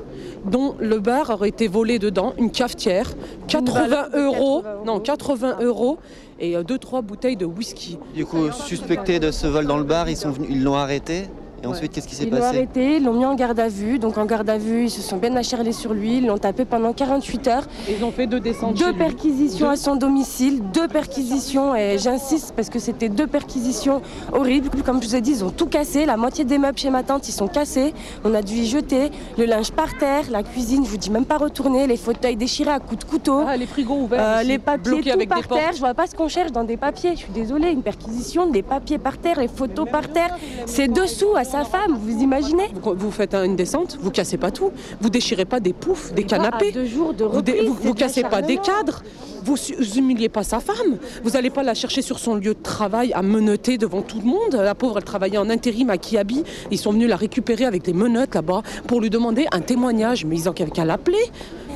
dont 0.44 0.74
le 0.78 0.98
bar 1.00 1.30
aurait 1.30 1.48
été 1.48 1.68
volé 1.68 1.98
dedans, 1.98 2.34
une 2.38 2.50
cafetière, 2.50 3.10
80 3.48 4.10
euros, 4.14 4.62
non 4.84 5.00
80 5.00 5.58
euros 5.60 5.98
et 6.40 6.54
2-3 6.54 7.02
bouteilles 7.02 7.36
de 7.36 7.46
whisky. 7.46 7.98
Du 8.14 8.24
coup, 8.24 8.50
suspectés 8.52 9.18
de 9.20 9.30
ce 9.30 9.46
vol 9.46 9.66
dans 9.66 9.78
le 9.78 9.84
bar, 9.84 10.08
ils 10.08 10.16
sont 10.16 10.30
venus, 10.30 10.48
ils 10.50 10.62
l'ont 10.62 10.76
arrêté? 10.76 11.24
Et 11.62 11.66
ensuite, 11.66 11.92
qu'est-ce 11.92 12.06
qui 12.06 12.14
s'est 12.14 12.24
Ils 12.24 12.30
l'ont 12.30 12.38
passé 12.38 12.56
arrêté, 12.58 12.96
ils 12.96 13.04
l'ont 13.04 13.14
mis 13.14 13.24
en 13.24 13.34
garde 13.34 13.58
à 13.58 13.68
vue. 13.68 13.98
Donc 13.98 14.16
en 14.18 14.24
garde 14.26 14.48
à 14.48 14.58
vue, 14.58 14.84
ils 14.84 14.90
se 14.90 15.02
sont 15.02 15.16
bien 15.16 15.34
acharnés 15.36 15.72
sur 15.72 15.92
lui. 15.92 16.18
Ils 16.18 16.26
l'ont 16.26 16.38
tapé 16.38 16.64
pendant 16.64 16.92
48 16.92 17.48
heures. 17.48 17.64
Ils 17.88 18.04
ont 18.04 18.12
fait 18.12 18.26
deux 18.26 18.40
descentes 18.40 18.76
Deux 18.76 18.92
perquisitions 18.92 19.66
Deux. 19.66 19.72
à 19.72 19.76
son 19.76 19.96
domicile, 19.96 20.62
deux 20.72 20.88
perquisitions. 20.88 21.74
Et 21.74 21.98
j'insiste 21.98 22.52
parce 22.54 22.70
que 22.70 22.78
c'était 22.78 23.08
deux 23.08 23.26
perquisitions 23.26 24.02
horribles. 24.32 24.68
Comme 24.84 25.02
je 25.02 25.08
vous 25.08 25.16
ai 25.16 25.20
dit, 25.20 25.32
ils 25.32 25.44
ont 25.44 25.50
tout 25.50 25.66
cassé. 25.66 26.06
La 26.06 26.16
moitié 26.16 26.44
des 26.44 26.58
meubles 26.58 26.78
chez 26.78 26.90
ma 26.90 27.02
tante, 27.02 27.28
ils 27.28 27.32
sont 27.32 27.48
cassés. 27.48 27.92
On 28.24 28.34
a 28.34 28.42
dû 28.42 28.54
y 28.54 28.66
jeter. 28.66 29.10
Le 29.36 29.44
linge 29.44 29.72
par 29.72 29.96
terre, 29.98 30.24
la 30.30 30.42
cuisine, 30.42 30.84
je 30.84 30.90
vous 30.90 30.96
dis 30.96 31.10
même 31.10 31.24
pas 31.26 31.38
retourner. 31.38 31.86
Les 31.86 31.96
fauteuils 31.96 32.36
déchirés 32.36 32.70
à 32.70 32.78
coups 32.78 33.04
de 33.04 33.10
couteau. 33.10 33.42
les 33.58 33.66
frigos 33.66 34.02
ouverts. 34.02 34.20
Euh, 34.22 34.42
les 34.42 34.58
papiers 34.58 35.02
tout 35.02 35.10
avec 35.10 35.28
par 35.28 35.40
des 35.40 35.46
portes. 35.48 35.60
terre. 35.60 35.72
Je 35.74 35.80
vois 35.80 35.94
pas 35.94 36.06
ce 36.06 36.14
qu'on 36.14 36.28
cherche 36.28 36.52
dans 36.52 36.64
des 36.64 36.76
papiers. 36.76 37.12
Je 37.12 37.18
suis 37.20 37.32
désolée. 37.32 37.70
Une 37.70 37.82
perquisition, 37.82 38.46
des 38.46 38.62
papiers 38.62 38.98
par 38.98 39.18
terre, 39.18 39.40
les 39.40 39.48
photos 39.48 39.88
par 39.90 40.08
terre. 40.08 40.36
C'est 40.66 40.88
dessous 40.88 41.34
à 41.36 41.44
sa 41.48 41.64
femme. 41.64 41.98
Vous 41.98 42.22
imaginez 42.22 42.70
Vous, 42.82 43.10
faites 43.10 43.34
une 43.34 43.56
descente, 43.56 43.98
vous 44.00 44.10
cassez 44.10 44.36
pas 44.36 44.50
tout, 44.50 44.70
vous 45.00 45.10
déchirez 45.10 45.44
pas 45.44 45.60
des 45.60 45.72
poufs, 45.72 46.12
des 46.12 46.24
canapés, 46.24 46.72
deux 46.72 46.84
jours 46.84 47.14
de 47.14 47.24
vous, 47.24 47.38
reprise, 47.38 47.94
cassez 47.96 48.22
pas 48.22 48.42
des 48.42 48.58
cadres, 48.58 49.02
vous 49.42 49.56
humiliez 49.96 50.28
pas 50.28 50.42
sa 50.42 50.60
femme, 50.60 50.98
vous 51.24 51.36
allez 51.36 51.50
pas 51.50 51.62
la 51.62 51.74
chercher 51.74 52.02
sur 52.02 52.18
son 52.18 52.34
lieu 52.34 52.54
de 52.54 52.62
travail 52.62 53.12
à 53.14 53.22
menotter 53.22 53.78
devant 53.78 54.02
tout 54.02 54.18
le 54.20 54.26
monde. 54.26 54.54
La 54.54 54.74
pauvre, 54.74 54.98
elle 54.98 55.04
travaillait 55.04 55.38
en 55.38 55.48
intérim 55.48 55.90
à 55.90 55.96
Kiabi, 55.96 56.44
ils 56.70 56.78
sont 56.78 56.92
venus 56.92 57.08
la 57.08 57.16
récupérer 57.16 57.64
avec 57.64 57.82
des 57.82 57.94
menottes 57.94 58.34
là-bas 58.34 58.62
pour 58.86 59.00
lui 59.00 59.10
demander 59.10 59.46
un 59.52 59.60
témoignage, 59.60 60.24
mais 60.24 60.36
ils 60.36 60.48
ont 60.48 60.52
qu'à 60.52 60.84
l'appeler. 60.84 61.18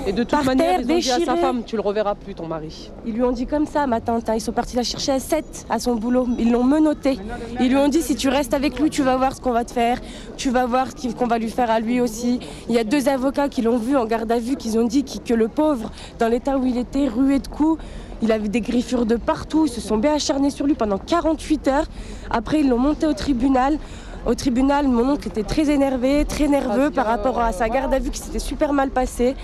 Et 0.07 0.13
de 0.13 0.23
toute 0.23 0.31
Par 0.31 0.45
manière, 0.45 0.79
terre, 0.79 0.81
ils 0.81 0.93
ont 0.93 0.99
dit 0.99 1.11
à 1.11 1.25
sa 1.25 1.37
femme, 1.37 1.63
tu 1.65 1.77
le 1.77 1.83
reverras 1.83 2.15
plus 2.15 2.35
ton 2.35 2.47
mari. 2.47 2.91
Ils 3.07 3.13
lui 3.13 3.23
ont 3.23 3.31
dit 3.33 3.47
comme 3.47 3.67
ça, 3.67 3.87
ma 3.87 4.01
tante. 4.01 4.29
hein. 4.29 4.35
Ils 4.35 4.41
sont 4.41 4.53
partis 4.53 4.77
la 4.77 4.83
chercher 4.83 5.13
à 5.13 5.21
7 5.21 5.67
à 5.71 5.79
son 5.79 5.95
boulot. 5.95 6.27
Ils 6.39 6.51
l'ont 6.51 6.65
menotté. 6.65 7.19
Ils 7.61 7.69
lui 7.69 7.77
ont 7.77 7.89
dit 7.89 8.03
si 8.03 8.17
tu 8.17 8.29
restes 8.29 8.55
avec 8.55 8.79
lui, 8.81 8.91
tu 8.91 9.03
vas 9.03 9.17
voir 9.17 9.35
ce 9.37 9.41
qu'on 9.41 9.53
va 9.53 9.65
te 9.65 9.73
faire. 9.73 10.01
Tu 10.37 10.51
vas 10.51 10.67
voir 10.67 10.89
ce 10.97 11.09
qu'on 11.15 11.27
va 11.27 11.39
lui 11.39 11.51
faire 11.51 11.71
à 11.71 11.81
lui 11.81 12.01
aussi. 12.01 12.41
Il 12.69 12.75
y 12.75 12.79
a 12.79 12.85
deux 12.85 13.09
avocats 13.09 13.49
qui 13.49 13.63
l'ont 13.63 13.79
vu 13.79 13.97
en 13.97 14.05
garde 14.05 14.31
à 14.33 14.39
vue, 14.39 14.57
qui 14.57 14.77
ont 14.79 14.87
dit 14.87 15.05
que 15.05 15.35
le 15.35 15.49
pauvre, 15.49 15.91
dans 16.19 16.29
l'état 16.29 16.59
où 16.59 16.67
il 16.67 16.79
était, 16.79 17.07
rué 17.09 17.39
de 17.39 17.47
coups, 17.49 17.81
il 18.23 18.31
avait 18.33 18.49
des 18.49 18.61
griffures 18.61 19.07
de 19.07 19.17
partout. 19.17 19.67
Ils 19.67 19.73
se 19.73 19.81
sont 19.81 19.99
bien 19.99 20.15
acharnés 20.15 20.51
sur 20.51 20.67
lui 20.67 20.75
pendant 20.75 20.99
48 20.99 21.69
heures. 21.69 21.87
Après, 22.31 22.61
ils 22.61 22.69
l'ont 22.69 22.79
monté 22.79 23.07
au 23.07 23.13
tribunal. 23.15 23.79
Au 24.25 24.35
tribunal, 24.37 24.87
mon 24.87 25.15
oncle 25.15 25.27
était 25.27 25.43
très 25.43 25.69
énervé, 25.69 26.25
très 26.25 26.47
nerveux 26.47 26.91
par 26.91 27.07
rapport 27.07 27.41
à 27.41 27.53
sa 27.53 27.69
garde 27.69 27.93
à 27.93 27.99
vue 27.99 28.11
qui 28.11 28.21
s'était 28.21 28.39
super 28.39 28.73
mal 28.73 28.91
passée. 28.91 29.35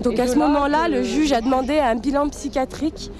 Donc 0.00 0.18
à 0.20 0.28
ce 0.28 0.36
là 0.38 0.46
moment-là, 0.46 0.88
le 0.88 1.02
juge 1.02 1.32
a 1.32 1.40
demandé 1.40 1.78
un 1.80 1.96
bilan 1.96 2.28
psychiatrique. 2.28 3.10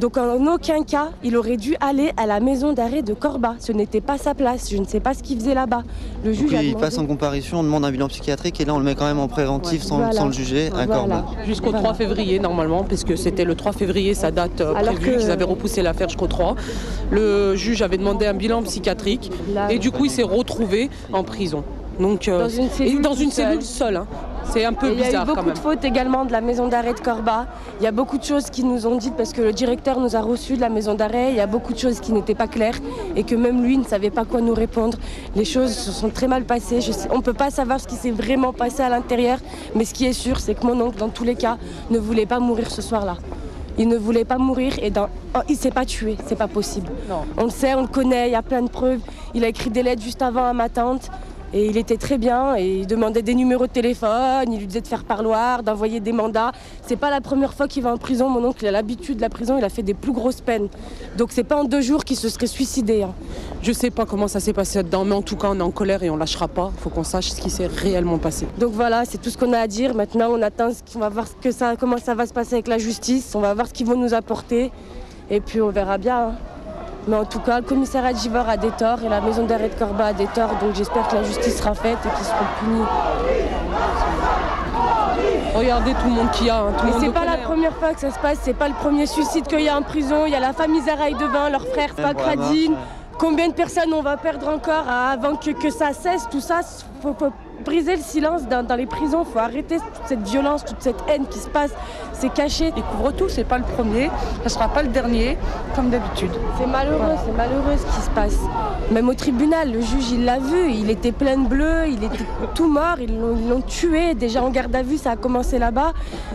Donc 0.00 0.16
en 0.16 0.46
aucun 0.52 0.82
cas, 0.84 1.10
il 1.22 1.36
aurait 1.36 1.56
dû 1.58 1.76
aller 1.80 2.12
à 2.16 2.26
la 2.26 2.40
maison 2.40 2.72
d'arrêt 2.72 3.02
de 3.02 3.12
Corba. 3.14 3.54
Ce 3.60 3.72
n'était 3.72 4.00
pas 4.00 4.16
sa 4.18 4.34
place. 4.34 4.70
Je 4.70 4.78
ne 4.78 4.84
sais 4.86 5.00
pas 5.00 5.12
ce 5.14 5.22
qu'il 5.22 5.38
faisait 5.38 5.54
là-bas. 5.54 5.82
Le 6.24 6.32
Donc, 6.32 6.40
juge 6.40 6.54
a 6.54 6.62
il 6.62 6.74
passe 6.76 6.96
en 6.98 7.06
comparution, 7.06 7.60
on 7.60 7.62
demande 7.62 7.84
un 7.84 7.90
bilan 7.90 8.08
psychiatrique 8.08 8.60
et 8.60 8.64
là 8.64 8.74
on 8.74 8.78
le 8.78 8.84
met 8.84 8.94
quand 8.94 9.04
même 9.04 9.18
en 9.18 9.28
préventif 9.28 9.82
sans, 9.82 9.98
Voilà. 9.98 10.12
sans 10.12 10.26
le 10.26 10.32
juger 10.32 10.68
à 10.68 10.86
Voilà. 10.86 10.94
Corba. 10.94 11.24
Jusqu'au 11.46 11.70
Voilà. 11.70 11.80
3 11.80 11.94
février 11.94 12.38
normalement, 12.38 12.84
puisque 12.84 13.16
c'était 13.18 13.44
le 13.44 13.54
3 13.54 13.72
février 13.72 14.14
sa 14.14 14.30
date 14.30 14.60
euh, 14.62 14.74
Alors 14.74 14.94
prévue, 14.94 15.18
qu'ils 15.18 15.30
avaient 15.30 15.44
repoussé 15.44 15.82
l'affaire 15.82 16.08
jusqu'au 16.08 16.26
3. 16.26 16.56
Le 17.10 17.54
juge 17.54 17.82
avait 17.82 17.98
demandé 17.98 18.26
un 18.26 18.34
bilan 18.34 18.62
psychiatrique 18.62 19.30
et 19.70 19.78
du 19.78 19.90
coup 19.90 20.06
il 20.06 20.10
s'est 20.10 20.22
retrouvé 20.22 20.88
en 21.12 21.22
prison. 21.22 21.62
Donc, 22.00 22.26
euh, 22.28 22.44
Dans 22.44 22.48
une 22.48 23.02
dans 23.02 23.14
cellule 23.14 23.62
seule. 23.62 23.96
hein. 23.98 24.06
C'est 24.44 24.64
un 24.64 24.72
peu 24.72 24.88
Et 24.88 24.92
il 24.92 24.98
y 24.98 25.02
a 25.02 25.04
eu 25.04 25.06
bizarre 25.08 25.26
beaucoup 25.26 25.50
de 25.50 25.58
fautes 25.58 25.84
également 25.84 26.24
de 26.24 26.32
la 26.32 26.40
maison 26.40 26.68
d'arrêt 26.68 26.92
de 26.94 27.00
Corba. 27.00 27.46
Il 27.80 27.84
y 27.84 27.86
a 27.86 27.92
beaucoup 27.92 28.18
de 28.18 28.24
choses 28.24 28.50
qui 28.50 28.64
nous 28.64 28.86
ont 28.86 28.96
dites 28.96 29.14
parce 29.16 29.32
que 29.32 29.40
le 29.40 29.52
directeur 29.52 29.98
nous 29.98 30.14
a 30.14 30.20
reçus 30.20 30.56
de 30.56 30.60
la 30.60 30.68
maison 30.68 30.94
d'arrêt. 30.94 31.30
Il 31.30 31.36
y 31.36 31.40
a 31.40 31.46
beaucoup 31.46 31.72
de 31.72 31.78
choses 31.78 32.00
qui 32.00 32.12
n'étaient 32.12 32.34
pas 32.34 32.48
claires 32.48 32.78
et 33.16 33.22
que 33.24 33.34
même 33.34 33.62
lui 33.62 33.78
ne 33.78 33.84
savait 33.84 34.10
pas 34.10 34.24
quoi 34.24 34.40
nous 34.40 34.54
répondre. 34.54 34.98
Les 35.36 35.44
choses 35.46 35.72
se 35.72 35.90
sont 35.90 36.10
très 36.10 36.28
mal 36.28 36.44
passées. 36.44 36.80
Je 36.80 36.92
sais- 36.92 37.08
on 37.10 37.16
ne 37.18 37.22
peut 37.22 37.32
pas 37.32 37.50
savoir 37.50 37.80
ce 37.80 37.86
qui 37.88 37.94
s'est 37.96 38.10
vraiment 38.10 38.52
passé 38.52 38.82
à 38.82 38.88
l'intérieur, 38.90 39.38
mais 39.74 39.84
ce 39.84 39.94
qui 39.94 40.04
est 40.06 40.12
sûr, 40.12 40.38
c'est 40.38 40.54
que 40.54 40.66
mon 40.66 40.78
oncle, 40.80 40.98
dans 40.98 41.08
tous 41.08 41.24
les 41.24 41.34
cas, 41.36 41.56
ne 41.90 41.98
voulait 41.98 42.26
pas 42.26 42.38
mourir 42.40 42.70
ce 42.70 42.82
soir-là. 42.82 43.16
Il 43.78 43.88
ne 43.88 43.96
voulait 43.96 44.26
pas 44.26 44.36
mourir 44.36 44.74
et 44.82 44.90
dans... 44.90 45.08
oh, 45.34 45.38
il 45.48 45.56
s'est 45.56 45.70
pas 45.70 45.86
tué, 45.86 46.18
c'est 46.26 46.36
pas 46.36 46.46
possible. 46.48 46.88
On 47.38 47.44
le 47.44 47.50
sait, 47.50 47.74
on 47.74 47.80
le 47.82 47.88
connaît, 47.88 48.28
il 48.28 48.32
y 48.32 48.36
a 48.36 48.42
plein 48.42 48.60
de 48.60 48.68
preuves. 48.68 49.00
Il 49.32 49.44
a 49.44 49.48
écrit 49.48 49.70
des 49.70 49.82
lettres 49.82 50.02
juste 50.02 50.20
avant 50.20 50.44
à 50.44 50.52
ma 50.52 50.68
tante. 50.68 51.08
Et 51.54 51.66
il 51.66 51.76
était 51.76 51.98
très 51.98 52.16
bien 52.16 52.56
et 52.56 52.78
il 52.80 52.86
demandait 52.86 53.20
des 53.20 53.34
numéros 53.34 53.66
de 53.66 53.72
téléphone, 53.72 54.50
il 54.50 54.58
lui 54.58 54.66
disait 54.66 54.80
de 54.80 54.86
faire 54.86 55.04
parloir, 55.04 55.62
d'envoyer 55.62 56.00
des 56.00 56.12
mandats. 56.12 56.52
C'est 56.86 56.96
pas 56.96 57.10
la 57.10 57.20
première 57.20 57.52
fois 57.52 57.68
qu'il 57.68 57.82
va 57.82 57.92
en 57.92 57.98
prison, 57.98 58.30
mon 58.30 58.42
oncle 58.48 58.64
il 58.64 58.68
a 58.68 58.70
l'habitude 58.70 59.16
de 59.16 59.20
la 59.20 59.28
prison, 59.28 59.58
il 59.58 59.64
a 59.64 59.68
fait 59.68 59.82
des 59.82 59.92
plus 59.92 60.12
grosses 60.12 60.40
peines. 60.40 60.68
Donc 61.18 61.28
c'est 61.30 61.44
pas 61.44 61.56
en 61.56 61.64
deux 61.64 61.82
jours 61.82 62.04
qu'il 62.04 62.16
se 62.16 62.30
serait 62.30 62.46
suicidé. 62.46 63.02
hein. 63.02 63.12
Je 63.60 63.70
sais 63.72 63.90
pas 63.90 64.06
comment 64.06 64.28
ça 64.28 64.40
s'est 64.40 64.54
passé 64.54 64.78
là-dedans, 64.78 65.04
mais 65.04 65.14
en 65.14 65.20
tout 65.20 65.36
cas 65.36 65.48
on 65.50 65.58
est 65.58 65.62
en 65.62 65.70
colère 65.70 66.02
et 66.02 66.08
on 66.08 66.16
lâchera 66.16 66.48
pas. 66.48 66.70
Il 66.74 66.80
faut 66.80 66.88
qu'on 66.90 67.04
sache 67.04 67.28
ce 67.32 67.40
qui 67.42 67.50
s'est 67.50 67.66
réellement 67.66 68.16
passé. 68.16 68.46
Donc 68.58 68.72
voilà, 68.72 69.04
c'est 69.04 69.18
tout 69.18 69.28
ce 69.28 69.36
qu'on 69.36 69.52
a 69.52 69.58
à 69.58 69.66
dire. 69.66 69.94
Maintenant 69.94 70.28
on 70.30 70.40
attend, 70.40 70.70
ce 70.72 70.90
qu'on 70.90 71.00
va 71.00 71.10
voir 71.10 71.26
ce 71.28 71.34
que 71.34 71.50
ça, 71.52 71.76
comment 71.76 71.98
ça 71.98 72.14
va 72.14 72.26
se 72.26 72.32
passer 72.32 72.54
avec 72.54 72.66
la 72.68 72.78
justice, 72.78 73.34
on 73.34 73.40
va 73.40 73.52
voir 73.52 73.66
ce 73.66 73.74
qu'ils 73.74 73.86
vont 73.86 73.96
nous 73.98 74.14
apporter 74.14 74.72
et 75.28 75.40
puis 75.40 75.60
on 75.60 75.68
verra 75.68 75.98
bien. 75.98 76.28
hein. 76.28 76.34
Mais 77.08 77.16
en 77.16 77.24
tout 77.24 77.40
cas, 77.40 77.58
le 77.60 77.66
commissariat 77.66 78.12
de 78.12 78.18
Givor 78.18 78.48
a 78.48 78.56
des 78.56 78.70
torts 78.70 79.02
et 79.04 79.08
la 79.08 79.20
maison 79.20 79.44
d'arrêt 79.44 79.68
de 79.68 79.74
Corba 79.74 80.06
a 80.06 80.12
des 80.12 80.26
torts, 80.26 80.54
donc 80.60 80.74
j'espère 80.74 81.08
que 81.08 81.16
la 81.16 81.24
justice 81.24 81.58
sera 81.58 81.74
faite 81.74 81.98
et 82.04 82.08
qu'ils 82.16 82.24
seront 82.24 82.46
punis. 82.60 82.84
Regardez 85.54 85.92
tout 85.94 86.06
le 86.06 86.12
monde 86.14 86.30
qu'il 86.30 86.46
y 86.46 86.50
a. 86.50 86.58
hein, 86.58 86.72
tout 86.78 86.86
monde 86.86 86.94
c'est 87.00 87.10
pas 87.12 87.24
la 87.24 87.32
colère. 87.32 87.42
première 87.48 87.76
fois 87.76 87.92
que 87.92 88.00
ça 88.00 88.10
se 88.10 88.18
passe, 88.18 88.38
c'est 88.42 88.54
pas 88.54 88.68
le 88.68 88.74
premier 88.74 89.06
suicide 89.06 89.46
qu'il 89.46 89.60
y 89.60 89.68
a 89.68 89.76
en 89.76 89.82
prison. 89.82 90.24
Il 90.26 90.32
y 90.32 90.36
a 90.36 90.40
la 90.40 90.52
famille 90.52 90.80
Zaraï 90.82 91.14
Devin, 91.14 91.50
leur 91.50 91.66
frère 91.66 91.90
Fakradine. 91.94 92.74
Combien 93.22 93.46
de 93.46 93.52
personnes 93.52 93.94
on 93.94 94.02
va 94.02 94.16
perdre 94.16 94.48
encore 94.48 94.88
avant 94.88 95.36
que, 95.36 95.52
que 95.52 95.70
ça 95.70 95.92
cesse 95.92 96.26
Tout 96.28 96.40
ça, 96.40 96.58
faut, 97.00 97.14
faut 97.16 97.30
briser 97.64 97.94
le 97.94 98.02
silence 98.02 98.48
dans, 98.48 98.66
dans 98.66 98.74
les 98.74 98.86
prisons. 98.86 99.24
Faut 99.24 99.38
arrêter 99.38 99.76
toute 99.76 100.06
cette 100.06 100.26
violence, 100.26 100.64
toute 100.64 100.80
cette 100.82 100.96
haine 101.06 101.26
qui 101.28 101.38
se 101.38 101.48
passe. 101.48 101.70
C'est 102.14 102.32
caché. 102.34 102.72
Découvre 102.72 103.12
tout, 103.12 103.28
c'est 103.28 103.44
pas 103.44 103.58
le 103.58 103.64
premier, 103.64 104.10
ça 104.42 104.48
sera 104.48 104.66
pas 104.66 104.82
le 104.82 104.88
dernier, 104.88 105.38
comme 105.76 105.88
d'habitude. 105.90 106.32
C'est 106.58 106.66
malheureux, 106.66 107.14
c'est 107.24 107.30
malheureux 107.36 107.76
ce 107.76 107.96
qui 107.96 108.02
se 108.04 108.10
passe. 108.10 108.38
Même 108.90 109.08
au 109.08 109.14
tribunal, 109.14 109.70
le 109.70 109.80
juge 109.82 110.10
il 110.10 110.24
l'a 110.24 110.40
vu, 110.40 110.72
il 110.72 110.90
était 110.90 111.12
plein 111.12 111.36
de 111.36 111.46
bleu, 111.46 111.86
il 111.86 112.02
était 112.02 112.24
tout 112.56 112.66
mort, 112.66 112.96
ils 112.98 113.16
l'ont 113.20 113.60
tué. 113.60 114.14
Déjà 114.14 114.42
en 114.42 114.50
garde 114.50 114.74
à 114.74 114.82
vue, 114.82 114.98
ça 114.98 115.12
a 115.12 115.16
commencé 115.16 115.60
là-bas. 115.60 115.92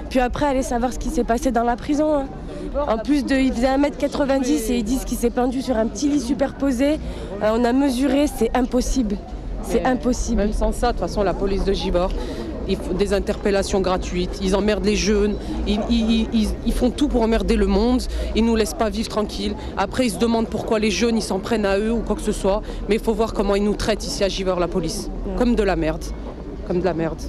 Puis 0.09 0.21
après, 0.21 0.45
aller 0.45 0.63
savoir 0.63 0.93
ce 0.93 0.99
qui 0.99 1.09
s'est 1.09 1.25
passé 1.25 1.51
dans 1.51 1.63
la 1.63 1.75
prison. 1.75 2.15
hein. 2.19 2.25
En 2.87 2.97
plus 2.99 3.23
de, 3.25 3.35
il 3.35 3.53
faisait 3.53 3.67
1m90 3.67 4.71
et 4.71 4.77
ils 4.77 4.83
disent 4.83 5.05
qu'il 5.05 5.17
s'est 5.17 5.29
pendu 5.29 5.61
sur 5.61 5.77
un 5.77 5.87
petit 5.87 6.09
lit 6.09 6.19
superposé. 6.21 6.99
Euh, 7.43 7.51
on 7.57 7.63
a 7.63 7.73
mesuré, 7.73 8.25
c'est 8.27 8.49
impossible. 8.55 9.17
C'est 9.63 9.83
impossible. 9.85 10.37
Même 10.37 10.53
sans 10.53 10.71
ça, 10.71 10.87
de 10.87 10.91
toute 10.93 11.01
façon, 11.01 11.23
la 11.23 11.33
police 11.33 11.63
de 11.65 11.73
Givor, 11.73 12.09
ils 12.69 12.77
font 12.77 12.93
des 12.93 13.13
interpellations 13.13 13.81
gratuites, 13.81 14.39
ils 14.41 14.55
emmerdent 14.55 14.85
les 14.85 14.95
jeunes, 14.95 15.35
ils, 15.67 15.79
ils- 15.89 16.27
ils- 16.33 16.49
ils 16.65 16.73
font 16.73 16.89
tout 16.89 17.07
pour 17.07 17.21
emmerder 17.21 17.55
le 17.55 17.65
monde, 17.65 18.01
ils 18.35 18.45
nous 18.45 18.55
laissent 18.55 18.73
pas 18.73 18.89
vivre 18.89 19.09
tranquille. 19.09 19.55
Après, 19.77 20.05
ils 20.05 20.11
se 20.11 20.19
demandent 20.19 20.47
pourquoi 20.47 20.79
les 20.79 20.91
jeunes, 20.91 21.17
ils 21.17 21.21
s'en 21.23 21.39
prennent 21.39 21.65
à 21.65 21.79
eux 21.79 21.91
ou 21.91 21.99
quoi 22.01 22.15
que 22.15 22.21
ce 22.21 22.31
soit. 22.31 22.61
Mais 22.87 22.95
il 22.95 23.01
faut 23.01 23.13
voir 23.13 23.33
comment 23.33 23.55
ils 23.55 23.63
nous 23.63 23.75
traitent 23.75 24.05
ici 24.05 24.23
à 24.23 24.29
Givor, 24.29 24.59
la 24.59 24.67
police. 24.67 25.09
Comme 25.37 25.55
de 25.55 25.63
la 25.63 25.75
merde. 25.75 26.03
Comme 26.67 26.79
de 26.79 26.85
la 26.85 26.93
merde. 26.93 27.19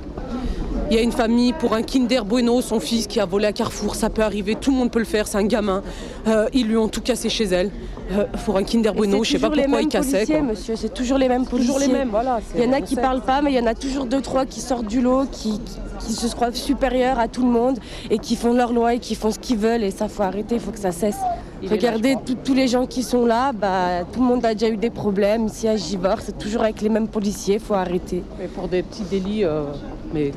Il 0.90 0.96
y 0.96 0.98
a 0.98 1.02
une 1.02 1.12
famille 1.12 1.52
pour 1.52 1.74
un 1.74 1.82
Kinder 1.82 2.24
Bueno, 2.24 2.62
son 2.62 2.80
fils 2.80 3.06
qui 3.06 3.20
a 3.20 3.26
volé 3.26 3.46
à 3.46 3.52
Carrefour, 3.52 3.94
ça 3.94 4.08
peut 4.08 4.22
arriver, 4.22 4.54
tout 4.54 4.70
le 4.70 4.76
monde 4.78 4.90
peut 4.90 4.98
le 4.98 5.04
faire, 5.04 5.26
c'est 5.28 5.36
un 5.36 5.44
gamin. 5.44 5.82
Euh, 6.26 6.48
ils 6.54 6.66
lui 6.66 6.78
ont 6.78 6.88
tout 6.88 7.02
cassé 7.02 7.28
chez 7.28 7.44
elle. 7.44 7.70
Euh, 8.12 8.24
pour 8.46 8.56
un 8.56 8.62
Kinder 8.62 8.94
Bueno, 8.94 9.18
c'est 9.22 9.24
je 9.24 9.32
sais 9.32 9.38
pas 9.38 9.48
pourquoi 9.50 9.66
mêmes 9.68 9.80
il 9.82 9.88
policiers, 9.98 10.24
quoi. 10.26 10.40
monsieur, 10.42 10.76
c'est 10.76 10.94
toujours 10.94 11.18
les 11.18 11.28
mêmes 11.28 11.44
policiers. 11.44 11.74
Toujours 11.74 11.86
les 11.86 11.92
mêmes, 11.92 12.08
voilà, 12.08 12.40
c'est- 12.50 12.58
Il 12.58 12.64
y 12.64 12.68
en 12.68 12.72
a 12.72 12.80
qui 12.80 12.96
parlent 12.96 13.20
pas, 13.20 13.42
mais 13.42 13.52
il 13.52 13.56
y 13.56 13.60
en 13.60 13.66
a 13.66 13.74
toujours 13.74 14.06
deux, 14.06 14.22
trois 14.22 14.46
qui 14.46 14.60
sortent 14.62 14.86
du 14.86 15.02
lot, 15.02 15.26
qui, 15.30 15.60
qui, 15.60 16.06
qui 16.06 16.12
se 16.14 16.34
croient 16.34 16.52
supérieurs 16.54 17.18
à 17.18 17.28
tout 17.28 17.42
le 17.42 17.50
monde 17.50 17.78
et 18.10 18.18
qui 18.18 18.34
font 18.34 18.54
leur 18.54 18.72
loi 18.72 18.94
et 18.94 18.98
qui 18.98 19.14
font 19.14 19.30
ce 19.30 19.38
qu'ils 19.38 19.58
veulent. 19.58 19.84
Et 19.84 19.90
ça, 19.90 20.08
faut 20.08 20.22
arrêter, 20.22 20.54
il 20.54 20.60
faut 20.62 20.70
que 20.70 20.78
ça 20.78 20.90
cesse. 20.92 21.18
Regardez 21.70 22.16
tous- 22.24 22.36
tous 22.42 22.54
les 22.54 22.66
gens 22.68 22.86
qui 22.86 23.02
sont 23.02 23.26
là, 23.26 23.52
bah, 23.52 24.04
tout 24.10 24.20
le 24.20 24.26
monde 24.26 24.42
a 24.46 24.54
déjà 24.54 24.72
eu 24.72 24.76
des 24.78 24.90
problèmes 24.90 25.46
ici 25.46 25.68
à 25.68 25.76
Givor, 25.76 26.20
c'est 26.22 26.38
toujours 26.38 26.62
avec 26.62 26.80
les 26.80 26.88
mêmes 26.88 27.08
policiers, 27.08 27.58
faut 27.58 27.74
arrêter. 27.74 28.22
Mais 28.38 28.46
pour 28.46 28.68
des 28.68 28.82
petits 28.84 29.02
délits 29.02 29.44
euh, 29.44 29.64
mais 30.12 30.32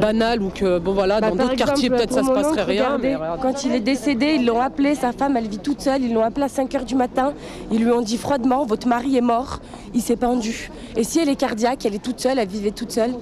banals 0.00 0.42
ou 0.42 0.50
que 0.50 0.78
bon 0.78 0.92
voilà 0.92 1.20
Bah, 1.20 1.30
dans 1.30 1.36
d'autres 1.36 1.56
quartiers 1.56 1.90
peut-être 1.90 2.12
ça 2.12 2.22
se 2.22 2.30
passerait 2.30 2.64
rien. 2.64 2.98
mais 3.00 3.16
quand 3.42 3.64
il 3.64 3.74
est 3.74 3.80
décédé, 3.80 4.36
ils 4.38 4.46
l'ont 4.46 4.60
appelé, 4.60 4.94
sa 4.94 5.12
femme 5.12 5.36
elle 5.36 5.48
vit 5.48 5.58
toute 5.58 5.80
seule, 5.80 6.02
ils 6.02 6.12
l'ont 6.12 6.22
appelé 6.24 6.44
à 6.44 6.48
5h 6.48 6.84
du 6.84 6.94
matin, 6.94 7.34
ils 7.70 7.82
lui 7.84 7.90
ont 7.90 8.00
dit 8.02 8.16
froidement, 8.16 8.64
votre 8.64 8.86
mari 8.88 9.16
est 9.16 9.20
mort, 9.22 9.60
il 9.94 10.02
s'est 10.02 10.16
pendu. 10.16 10.70
Et 10.96 11.04
si 11.04 11.18
elle 11.20 11.28
est 11.28 11.36
cardiaque, 11.36 11.84
elle 11.86 11.94
est 11.94 12.02
toute 12.02 12.20
seule, 12.20 12.38
elle 12.38 12.48
vivait 12.48 12.70
toute 12.70 12.92
seule. 12.92 13.12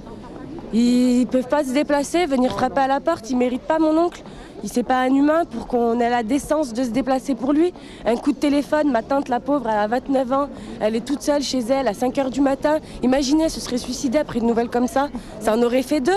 Ils 0.79 1.25
peuvent 1.25 1.47
pas 1.47 1.63
se 1.63 1.71
déplacer, 1.71 2.27
venir 2.27 2.51
frapper 2.51 2.81
à 2.81 2.87
la 2.87 2.99
porte, 2.99 3.31
il 3.31 3.37
mérite 3.37 3.63
pas 3.63 3.79
mon 3.79 3.97
oncle. 3.97 4.21
Il 4.63 4.69
c'est 4.69 4.83
pas 4.83 4.99
un 4.99 5.13
humain 5.13 5.43
pour 5.45 5.65
qu'on 5.65 5.99
ait 5.99 6.09
la 6.09 6.21
décence 6.21 6.71
de 6.71 6.83
se 6.83 6.89
déplacer 6.89 7.33
pour 7.33 7.51
lui. 7.51 7.73
Un 8.05 8.15
coup 8.15 8.31
de 8.31 8.37
téléphone, 8.37 8.91
ma 8.91 9.01
tante 9.01 9.27
la 9.27 9.39
pauvre, 9.39 9.67
elle 9.69 9.79
a 9.79 9.87
29 9.87 10.33
ans, 10.33 10.49
elle 10.79 10.95
est 10.95 11.05
toute 11.05 11.23
seule 11.23 11.41
chez 11.41 11.61
elle 11.61 11.87
à 11.87 11.93
5h 11.93 12.29
du 12.29 12.41
matin. 12.41 12.77
Imaginez, 13.01 13.45
elle 13.45 13.49
se 13.49 13.59
serait 13.59 13.79
suicidée 13.79 14.19
après 14.19 14.37
une 14.37 14.45
nouvelle 14.45 14.69
comme 14.69 14.87
ça. 14.87 15.09
Ça 15.39 15.55
en 15.55 15.63
aurait 15.63 15.81
fait 15.81 15.99
deux. 15.99 16.11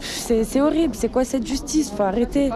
C'est 0.00 0.44
c'est 0.44 0.60
horrible, 0.60 0.94
c'est 0.94 1.08
quoi 1.08 1.24
cette 1.24 1.46
justice? 1.46 1.90
Faut 1.96 2.02
arrêter. 2.02 2.50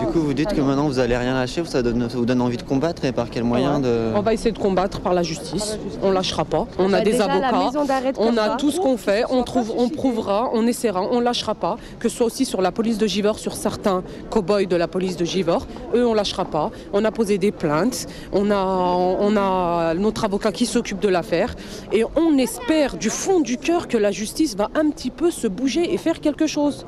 Du 0.00 0.06
coup, 0.06 0.20
vous 0.20 0.34
dites 0.34 0.52
que 0.52 0.60
maintenant 0.60 0.86
vous 0.86 0.98
allez 0.98 1.16
rien 1.16 1.34
lâcher, 1.34 1.64
ça, 1.64 1.82
donne- 1.82 2.08
ça 2.10 2.16
vous 2.16 2.26
donne 2.26 2.40
envie 2.40 2.56
de 2.56 2.62
combattre 2.62 3.04
et 3.04 3.12
par 3.12 3.30
quel 3.30 3.44
moyen 3.44 3.80
de. 3.80 4.12
On 4.14 4.20
va 4.20 4.34
essayer 4.34 4.52
de 4.52 4.58
combattre 4.58 5.00
par 5.00 5.14
la 5.14 5.22
justice. 5.22 5.78
On 6.02 6.10
lâchera 6.10 6.44
pas. 6.44 6.66
On 6.78 6.92
a 6.92 6.98
Bah, 6.98 7.00
des 7.00 7.12
déjà, 7.12 7.26
la 7.26 7.48
avocats. 7.48 7.78
On 8.18 8.36
a 8.36 8.56
tout 8.56 8.70
ce 8.70 8.80
qu'on 8.80 8.96
fait. 8.96 9.24
On 9.30 9.42
trouve, 9.42 9.72
on 9.76 9.88
prouvera, 9.88 10.50
on 10.52 10.66
essaiera, 10.66 11.02
on 11.10 11.20
lâchera 11.20 11.54
pas. 11.54 11.76
Que 11.98 12.08
ce 12.08 12.16
soit 12.16 12.26
aussi 12.26 12.44
sur 12.44 12.60
la 12.62 12.72
police 12.72 12.98
de 12.98 13.06
Givor, 13.06 13.38
sur 13.38 13.54
certains 13.54 14.02
cow-boys 14.30 14.66
de 14.66 14.76
la 14.76 14.88
police 14.88 15.16
de 15.16 15.24
Givor. 15.24 15.66
Eux, 15.94 16.06
on 16.06 16.14
lâchera 16.14 16.44
pas. 16.44 16.70
On 16.92 17.04
a 17.04 17.10
posé 17.12 17.38
des 17.38 17.52
plaintes. 17.52 18.06
On 18.32 18.50
a, 18.50 18.56
on 18.64 19.36
a 19.36 19.94
notre 19.94 20.24
avocat 20.24 20.52
qui 20.52 20.66
s'occupe 20.66 21.00
de 21.00 21.08
l'affaire. 21.08 21.54
Et 21.92 22.04
on 22.16 22.36
espère 22.38 22.96
du 22.96 23.10
fond 23.10 23.40
du 23.40 23.56
cœur 23.56 23.88
que 23.88 23.96
la 23.96 24.10
justice 24.10 24.56
va 24.56 24.68
un 24.74 24.90
petit 24.90 25.10
peu 25.10 25.30
se 25.30 25.46
bouger 25.46 25.92
et 25.94 25.96
faire 25.98 26.20
quelque 26.26 26.46
chose. 26.46 26.86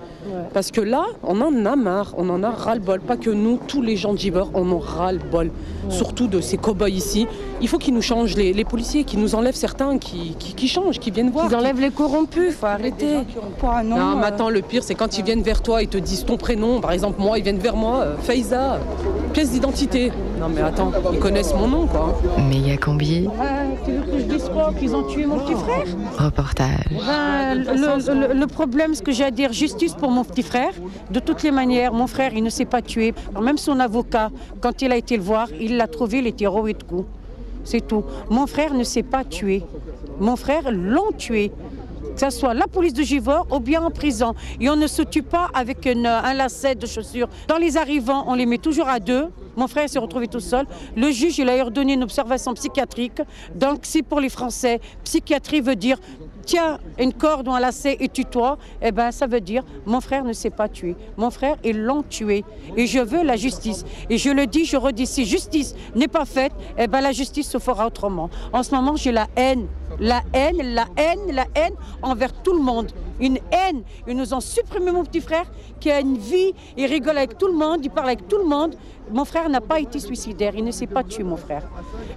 Parce 0.55 0.70
que 0.70 0.80
là, 0.80 1.05
on 1.22 1.41
en 1.41 1.64
a 1.64 1.76
marre, 1.76 2.14
on 2.18 2.28
en 2.28 2.43
a 2.43 2.51
ras-le-bol. 2.51 3.01
Pas 3.01 3.16
que 3.16 3.30
nous, 3.30 3.59
tous 3.66 3.82
les 3.82 3.97
gens 3.97 4.12
de 4.12 4.18
Givor 4.18 4.51
en 4.55 4.78
ras-le-bol. 4.78 5.51
Surtout 5.89 6.26
de 6.26 6.41
ces 6.41 6.59
cow-boys 6.59 6.91
ici. 6.91 7.26
Il 7.61 7.68
faut 7.68 7.78
qu'ils 7.78 7.95
nous 7.95 8.03
changent, 8.03 8.36
les, 8.36 8.53
les 8.53 8.64
policiers, 8.64 9.05
qu'ils 9.05 9.20
nous 9.20 9.34
enlèvent 9.34 9.55
certains, 9.57 9.97
qui, 9.99 10.34
qui, 10.39 10.55
qui 10.55 10.68
changent, 10.68 10.99
qui 10.99 11.11
viennent 11.11 11.30
voir. 11.30 11.47
Ils 11.51 11.57
enlèvent 11.57 11.80
les 11.80 11.91
corrompus, 11.91 12.55
faut 12.55 12.66
arrêter. 12.66 13.14
Non, 13.84 14.16
mais 14.16 14.26
attends, 14.26 14.51
le 14.51 14.61
pire, 14.61 14.82
c'est 14.82 14.95
quand 14.95 15.16
ils 15.18 15.24
viennent 15.24 15.43
vers 15.43 15.62
toi, 15.62 15.82
ils 15.82 15.89
te 15.89 15.99
disent 15.99 16.24
ton 16.24 16.36
prénom. 16.36 16.80
Par 16.80 16.93
exemple, 16.93 17.20
moi, 17.20 17.39
ils 17.39 17.43
viennent 17.45 17.59
vers 17.59 17.76
moi, 17.76 17.97
euh, 18.01 18.16
Faiza, 18.20 18.78
pièce 19.32 19.51
d'identité. 19.51 20.12
Non, 20.41 20.49
mais 20.55 20.61
attends, 20.61 20.93
ils 21.12 21.18
connaissent 21.18 21.55
mon 21.55 21.66
nom, 21.68 21.86
quoi. 21.86 22.16
Méga 22.49 22.76
combi, 22.76 23.28
tu 23.84 23.93
veux 23.93 24.03
que 24.12 24.18
je 24.18 24.24
dise 24.24 24.49
quoi? 24.53 24.72
Qu'ils 24.78 24.95
ont 24.95 25.03
tué 25.05 25.26
mon 25.26 25.39
petit 25.41 25.55
frère? 25.55 25.84
Reportage. 26.16 26.91
Ben, 26.91 27.55
le, 27.55 28.28
le- 28.34 28.34
le 28.41 28.47
problème, 28.47 28.95
ce 28.95 29.03
que 29.03 29.11
j'ai 29.12 29.24
à 29.29 29.31
dire, 29.31 29.53
justice 29.53 29.93
pour 29.93 30.11
mon 30.11 30.24
petit 30.24 30.43
frère. 30.43 30.72
De 31.11 31.20
toutes 31.20 31.43
les 31.43 31.51
manières, 31.51 31.93
mon 31.93 32.07
frère, 32.07 32.33
il 32.35 32.43
ne 32.43 32.49
s'est 32.49 32.64
pas 32.64 32.81
tué. 32.81 33.12
Même 33.41 33.59
son 33.59 33.79
avocat, 33.79 34.31
quand 34.62 34.81
il 34.81 34.91
a 34.91 34.97
été 34.97 35.18
le 35.18 35.22
voir, 35.22 35.49
il 35.61 35.76
l'a 35.76 35.87
trouvé, 35.87 36.18
il 36.18 36.26
était 36.26 36.47
roué 36.47 36.72
de 36.72 36.83
coups. 36.83 37.07
C'est 37.62 37.87
tout. 37.87 38.05
Mon 38.31 38.47
frère 38.47 38.72
ne 38.72 38.85
s'est 38.85 39.03
pas 39.03 39.24
tué. 39.24 39.62
Mon 40.18 40.37
frère 40.37 40.70
l'ont 40.72 41.12
tué. 41.16 41.53
Que 42.14 42.31
ce 42.31 42.31
soit 42.31 42.55
la 42.55 42.66
police 42.66 42.95
de 42.95 43.03
Givor 43.03 43.47
ou 43.53 43.61
bien 43.61 43.83
en 43.83 43.91
prison. 43.91 44.35
Et 44.61 44.70
on 44.70 44.76
ne 44.76 44.87
se 44.87 45.03
tue 45.03 45.22
pas 45.22 45.51
avec 45.53 45.87
un 45.87 46.35
lacet 46.35 46.74
de 46.74 46.87
chaussures. 46.87 47.29
Dans 47.47 47.59
les 47.59 47.76
arrivants, 47.76 48.24
on 48.26 48.35
les 48.35 48.47
met 48.47 48.59
toujours 48.59 48.89
à 48.89 48.99
deux. 48.99 49.26
Mon 49.57 49.68
frère 49.68 49.89
s'est 49.89 49.99
retrouvé 49.99 50.26
tout 50.26 50.41
seul. 50.41 50.64
Le 50.97 51.11
juge, 51.11 51.39
il 51.39 51.49
a 51.51 51.57
ordonné 51.57 51.93
une 51.93 52.03
observation 52.03 52.55
psychiatrique. 52.55 53.20
Donc, 53.55 53.81
si 53.83 54.03
pour 54.03 54.20
les 54.20 54.31
Français, 54.31 54.81
psychiatrie 55.05 55.61
veut 55.61 55.76
dire 55.76 55.99
tiens 56.49 56.78
une 56.99 57.12
corde 57.12 57.46
ou 57.46 57.53
un 57.53 57.61
lacet 57.61 57.99
et 58.01 58.09
tue-toi, 58.09 58.57
eh 58.80 58.90
ben 58.90 59.12
ça 59.12 59.26
veut 59.26 59.42
dire 59.42 59.62
mon 59.84 60.01
frère 60.01 60.24
ne 60.24 60.32
s'est 60.32 60.51
pas 60.51 60.68
tué. 60.68 60.96
Mon 61.18 61.30
frère, 61.30 61.57
ils 61.62 61.78
l'ont 61.78 62.03
tué. 62.03 62.42
Et 62.76 62.86
je 62.86 62.99
veux 62.99 63.22
la 63.22 63.36
justice. 63.36 63.84
Et 64.09 64.16
je 64.16 64.30
le 64.30 64.46
dis, 64.46 64.64
je 64.64 64.78
redis, 64.78 65.07
si 65.07 65.26
justice 65.26 65.74
n'est 65.94 66.09
pas 66.09 66.24
faite, 66.24 66.53
eh 66.78 66.86
ben 66.86 67.03
la 67.03 67.12
justice 67.12 67.49
se 67.49 67.59
fera 67.59 67.86
autrement. 67.86 68.30
En 68.53 68.62
ce 68.62 68.74
moment, 68.74 68.96
j'ai 68.96 69.12
la 69.12 69.26
haine. 69.36 69.66
La 70.01 70.22
haine, 70.32 70.74
la 70.74 70.86
haine, 70.97 71.32
la 71.32 71.47
haine 71.55 71.74
envers 72.03 72.32
tout 72.43 72.53
le 72.53 72.62
monde. 72.62 72.91
Une 73.20 73.39
haine. 73.51 73.82
Ils 74.07 74.16
nous 74.16 74.32
ont 74.32 74.41
supprimé 74.41 74.93
mon 74.93 75.05
petit 75.05 75.20
frère 75.20 75.47
qui 75.80 75.91
a 75.91 76.01
une 76.01 76.18
vie, 76.18 76.53
il 76.76 76.86
rigole 76.86 77.18
avec 77.18 77.36
tout 77.39 77.47
le 77.47 77.55
monde, 77.55 77.80
il 77.82 77.91
parle 77.91 78.09
avec 78.09 78.28
tout 78.28 78.39
le 78.39 78.45
monde. 78.45 78.76
Mon 79.11 79.24
frère 79.24 79.49
n'a 79.49 79.61
pas 79.61 79.80
été 79.80 79.99
suicidaire, 80.01 80.53
il 80.55 80.64
ne 80.64 80.70
s'est 80.70 80.86
pas 80.86 81.03
tué, 81.03 81.22
mon 81.22 81.36
frère. 81.36 81.62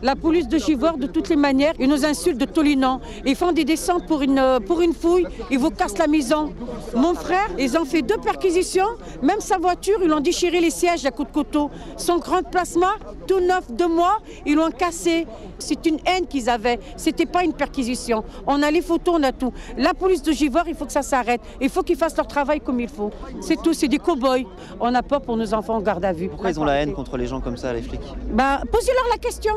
La 0.02 0.16
police 0.16 0.48
de 0.48 0.58
Givor, 0.58 0.98
de 0.98 1.08
toutes 1.08 1.30
les 1.30 1.36
manières, 1.36 1.74
ils 1.80 1.88
nous 1.88 2.06
insultent 2.06 2.38
de 2.38 2.46
tous 2.46 2.62
les 2.62 2.76
noms. 2.76 3.00
Ils 3.26 3.36
font 3.36 3.52
des 3.52 3.64
descentes 3.64 4.06
pour 4.08 4.22
une, 4.22 4.40
euh, 4.40 4.60
pour 4.60 4.82
une 4.82 4.94
fouille, 4.94 5.26
ils 5.50 5.58
vous 5.58 5.70
cassent 5.70 5.98
la 5.98 6.08
maison. 6.08 6.54
Mon 6.96 7.14
frère, 7.14 7.50
ils 7.58 7.78
ont 7.78 7.86
fait 7.86 8.02
deux 8.02 8.18
perquisitions, 8.18 8.88
même 9.22 9.40
sa 9.40 9.58
voiture, 9.58 10.00
ils 10.04 10.12
ont 10.12 10.20
déchiré 10.20 10.60
les 10.60 10.70
sièges 10.70 11.06
à 11.06 11.12
coups 11.12 11.30
de 11.30 11.34
couteau. 11.34 11.70
Son 11.98 12.18
grand 12.18 12.44
plasma, 12.44 12.94
tout 13.32 13.40
neuf 13.40 13.72
de 13.72 13.86
mois, 13.86 14.18
ils 14.46 14.56
l'ont 14.56 14.72
cassé. 14.72 15.26
C'est 15.58 15.86
une 15.86 16.00
haine 16.06 16.28
qu'ils 16.28 16.50
avaient, 16.50 16.80
c'était 16.98 17.26
pas 17.26 17.46
une 17.46 17.54
perquisition. 17.54 18.26
On 18.46 18.62
a 18.62 18.70
les 18.70 18.82
photos, 18.82 19.16
on 19.20 19.24
a 19.24 19.32
tout. 19.32 19.54
La 19.78 19.94
police 19.94 20.22
de 20.22 20.34
Givor, 20.34 20.64
il 20.68 20.76
faut 20.76 20.86
que 20.86 20.92
ça 20.92 21.02
s'arrête. 21.02 21.40
Il 21.62 21.70
faut 21.70 21.82
qu'ils 21.82 21.96
fassent 21.96 22.18
leur 22.18 22.28
travail 22.28 22.60
comme 22.60 22.82
il 22.82 22.90
faut. 22.90 23.10
C'est 23.40 23.62
tout, 23.62 23.74
c'est 23.74 23.88
des 23.88 24.00
cow-boys. 24.00 24.44
On 24.82 24.94
a 24.94 25.02
peur 25.02 25.22
pour 25.22 25.38
nos 25.38 25.54
enfants 25.54 25.76
en 25.76 25.82
garde 25.82 26.04
à 26.04 26.12
vue. 26.12 26.28
Pourquoi 26.28 26.50
ils 26.50 26.60
ont 26.60 26.66
la 26.66 26.82
haine 26.82 26.94
contre 26.94 27.16
les 27.16 27.28
gens 27.28 27.40
comme 27.40 27.56
ça, 27.56 27.72
les 27.72 27.82
flics? 27.82 28.02
Ben, 28.32 28.62
posez-leur 28.70 29.08
la 29.10 29.18
question. 29.18 29.54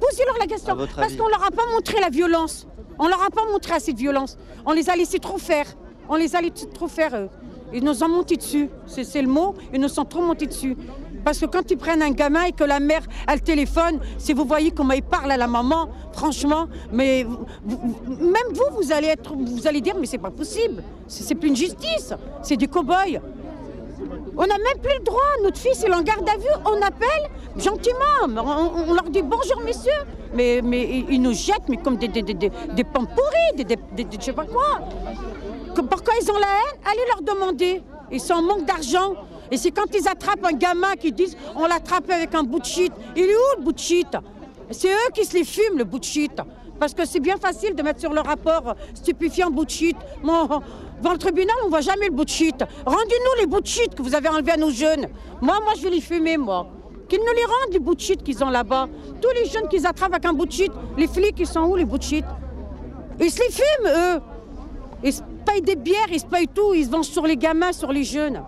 Posez-leur 0.00 0.38
la 0.38 0.46
question. 0.46 0.76
Parce 0.76 1.16
qu'on 1.16 1.28
leur 1.28 1.44
a 1.44 1.50
pas 1.50 1.66
montré 1.74 2.00
la 2.00 2.10
violence. 2.10 2.68
On 3.00 3.08
leur 3.08 3.22
a 3.22 3.30
pas 3.30 3.46
montré 3.50 3.74
assez 3.74 3.92
de 3.92 3.98
violence. 3.98 4.38
On 4.64 4.72
les 4.72 4.88
a 4.90 4.94
laissés 4.94 5.18
trop 5.18 5.38
faire. 5.38 5.66
On 6.08 6.14
les 6.14 6.36
a 6.36 6.40
laissés 6.40 6.68
trop 6.72 6.88
faire, 6.88 7.16
eux. 7.16 7.28
Ils 7.72 7.84
nous 7.84 8.02
ont 8.02 8.08
monté 8.08 8.36
dessus. 8.36 8.68
C'est 8.86 9.04
c'est 9.04 9.22
le 9.22 9.28
mot. 9.28 9.54
Ils 9.74 9.80
nous 9.80 9.88
sont 9.88 10.04
trop 10.04 10.22
montés 10.22 10.46
dessus. 10.46 10.76
Parce 11.28 11.40
que 11.40 11.44
quand 11.44 11.70
ils 11.70 11.76
prennent 11.76 12.00
un 12.00 12.12
gamin 12.12 12.44
et 12.44 12.52
que 12.52 12.64
la 12.64 12.80
mère, 12.80 13.02
elle 13.30 13.42
téléphone, 13.42 14.00
si 14.16 14.32
vous 14.32 14.46
voyez 14.46 14.70
comment 14.70 14.94
il 14.94 15.02
parle 15.02 15.30
à 15.30 15.36
la 15.36 15.46
maman, 15.46 15.90
franchement, 16.14 16.68
mais 16.90 17.26
même 18.06 18.48
vous, 18.54 18.64
vous 18.80 18.92
allez, 18.92 19.08
être, 19.08 19.34
vous 19.34 19.66
allez 19.66 19.82
dire, 19.82 19.94
mais 20.00 20.06
c'est 20.06 20.16
pas 20.16 20.30
possible. 20.30 20.82
C'est 21.06 21.34
plus 21.34 21.48
une 21.50 21.56
justice. 21.56 22.14
C'est 22.42 22.56
du 22.56 22.66
cow-boy. 22.66 23.20
On 24.38 24.46
n'a 24.46 24.56
même 24.56 24.80
plus 24.82 24.96
le 25.00 25.04
droit. 25.04 25.20
Notre 25.42 25.58
fils, 25.58 25.82
il 25.86 25.90
est 25.90 25.94
en 25.94 26.00
garde 26.00 26.26
à 26.26 26.38
vue. 26.38 26.46
On 26.64 26.80
appelle 26.80 27.28
gentiment. 27.58 28.24
On, 28.24 28.94
leur 28.94 29.10
dit 29.10 29.20
bonjour, 29.20 29.60
messieurs. 29.66 29.92
Mais, 30.32 30.62
mais 30.64 30.80
ils- 30.82 31.10
ils 31.10 31.20
nous 31.20 31.34
jettent 31.34 31.68
mais 31.68 31.76
comme 31.76 31.98
des, 31.98 32.08
des, 32.08 32.22
des, 32.22 32.32
des, 32.32 32.84
pommes 32.84 33.06
pourries, 33.08 33.64
des, 33.66 33.76
je 34.18 34.24
sais 34.24 34.32
pas 34.32 34.46
quoi. 34.46 34.78
Pourquoi 35.74 36.14
ils 36.22 36.30
ont 36.30 36.38
la 36.38 36.46
haine? 36.46 36.80
Allez 36.90 37.02
leur 37.06 37.20
demander. 37.34 37.82
Ils 38.10 38.18
sont 38.20 38.32
en 38.32 38.42
manque 38.42 38.64
d'argent. 38.64 39.12
Et 39.50 39.56
c'est 39.56 39.70
quand 39.70 39.86
ils 39.94 40.06
attrapent 40.08 40.44
un 40.44 40.52
gamin 40.52 40.94
qui 40.96 41.12
disent 41.12 41.36
on 41.56 41.66
l'attrape 41.66 42.10
avec 42.10 42.34
un 42.34 42.42
bout 42.42 42.60
de 42.60 42.64
shit. 42.64 42.92
Il 43.16 43.24
est 43.24 43.34
où 43.34 43.58
le 43.58 43.64
bout 43.64 43.72
de 43.72 43.78
shit? 43.78 44.08
C'est 44.70 44.88
eux 44.88 45.10
qui 45.14 45.24
se 45.24 45.34
les 45.34 45.44
fument, 45.44 45.78
le 45.78 45.84
bout 45.84 45.98
de 45.98 46.04
shit. 46.04 46.32
Parce 46.78 46.94
que 46.94 47.04
c'est 47.06 47.20
bien 47.20 47.36
facile 47.38 47.74
de 47.74 47.82
mettre 47.82 48.00
sur 48.00 48.12
le 48.12 48.20
rapport 48.20 48.74
stupéfiant 48.94 49.50
bout 49.50 49.64
de 49.64 49.70
shit. 49.70 49.96
Moi, 50.22 50.46
dans 51.02 51.12
le 51.12 51.18
tribunal, 51.18 51.54
on 51.62 51.66
ne 51.66 51.70
voit 51.70 51.80
jamais 51.80 52.06
le 52.06 52.12
bout 52.12 52.24
de 52.24 52.30
shit. 52.30 52.62
Rendez-nous 52.84 53.40
les 53.40 53.46
bouts 53.46 53.60
de 53.60 53.66
shit 53.66 53.94
que 53.94 54.02
vous 54.02 54.14
avez 54.14 54.28
enlevés 54.28 54.52
à 54.52 54.56
nos 54.56 54.70
jeunes. 54.70 55.08
Moi, 55.40 55.58
moi, 55.64 55.72
je 55.76 55.82
vais 55.82 55.90
les 55.90 56.00
fumer, 56.00 56.36
moi. 56.36 56.68
Qu'ils 57.08 57.20
nous 57.20 57.34
les 57.34 57.44
rendent, 57.44 57.72
les 57.72 57.78
bouts 57.78 57.94
de 57.94 58.00
shit 58.00 58.22
qu'ils 58.22 58.44
ont 58.44 58.50
là-bas. 58.50 58.86
Tous 59.20 59.30
les 59.30 59.48
jeunes 59.48 59.68
qu'ils 59.68 59.86
attrapent 59.86 60.12
avec 60.12 60.26
un 60.26 60.32
bout 60.32 60.46
de 60.46 60.52
shit, 60.52 60.72
les 60.96 61.08
flics, 61.08 61.36
ils 61.38 61.46
sont 61.46 61.60
où, 61.60 61.74
les 61.74 61.84
bouts 61.84 61.98
de 61.98 62.02
shit? 62.02 62.24
Ils 63.18 63.30
se 63.30 63.40
les 63.40 63.50
fument, 63.50 63.88
eux. 63.88 64.20
Ils 65.02 65.12
se 65.12 65.22
payent 65.46 65.62
des 65.62 65.76
bières, 65.76 66.06
ils 66.12 66.20
se 66.20 66.26
payent 66.26 66.48
tout, 66.48 66.74
ils 66.74 66.84
se 66.84 66.90
vengent 66.90 67.06
sur 67.06 67.26
les 67.26 67.36
gamins, 67.36 67.72
sur 67.72 67.90
les 67.90 68.04
jeunes. 68.04 68.42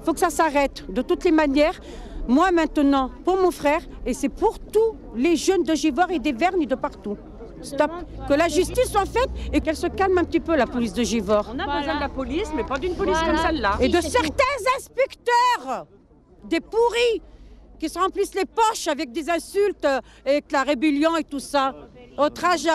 Il 0.00 0.04
faut 0.04 0.12
que 0.14 0.20
ça 0.20 0.30
s'arrête. 0.30 0.84
De 0.90 1.02
toutes 1.02 1.24
les 1.24 1.30
manières, 1.30 1.78
moi 2.26 2.50
maintenant, 2.50 3.10
pour 3.24 3.36
mon 3.36 3.50
frère, 3.50 3.80
et 4.06 4.14
c'est 4.14 4.28
pour 4.28 4.58
tous 4.58 4.96
les 5.14 5.36
jeunes 5.36 5.62
de 5.62 5.74
Givor 5.74 6.10
et 6.10 6.18
des 6.18 6.32
Vernes 6.32 6.62
et 6.62 6.66
de 6.66 6.74
partout. 6.74 7.16
Stop. 7.62 7.90
Que 8.26 8.32
la 8.32 8.48
justice 8.48 8.90
soit 8.90 9.04
faite 9.04 9.28
et 9.52 9.60
qu'elle 9.60 9.76
se 9.76 9.86
calme 9.86 10.16
un 10.16 10.24
petit 10.24 10.40
peu, 10.40 10.56
la 10.56 10.66
police 10.66 10.94
de 10.94 11.02
Givor. 11.02 11.44
On 11.54 11.58
a 11.58 11.78
besoin 11.80 11.96
de 11.96 12.00
la 12.00 12.08
police, 12.08 12.48
mais 12.56 12.64
pas 12.64 12.78
d'une 12.78 12.94
police 12.94 13.16
Voilà. 13.18 13.34
comme 13.34 13.42
celle-là. 13.46 13.76
Et 13.80 13.88
de 13.88 14.00
certains 14.00 14.60
inspecteurs, 14.78 15.86
des 16.44 16.60
pourris, 16.60 17.20
qui 17.78 17.88
se 17.88 17.98
remplissent 17.98 18.34
les 18.34 18.46
poches 18.46 18.88
avec 18.88 19.12
des 19.12 19.28
insultes, 19.28 19.84
euh, 19.84 20.00
avec 20.24 20.50
la 20.52 20.62
rébellion 20.62 21.16
et 21.16 21.24
tout 21.24 21.38
ça. 21.40 21.74
Au 22.18 22.28
trajet. 22.28 22.68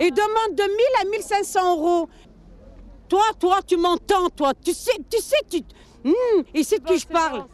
Et 0.00 0.10
demandent 0.10 0.56
de 0.56 0.62
1000 0.62 0.70
à 1.02 1.04
1500 1.10 1.76
euros. 1.76 2.08
Toi, 3.08 3.22
toi, 3.38 3.58
tu 3.66 3.76
m'entends, 3.76 4.28
toi. 4.34 4.52
Tu 4.64 4.72
sais, 4.72 4.96
tu 5.10 5.20
sais, 5.20 5.36
tu. 5.48 5.58
Hum, 6.04 6.44
et 6.54 6.62
c'est 6.64 6.82
de 6.82 6.86
qui 6.88 6.98
je 6.98 7.06
parle. 7.06 7.44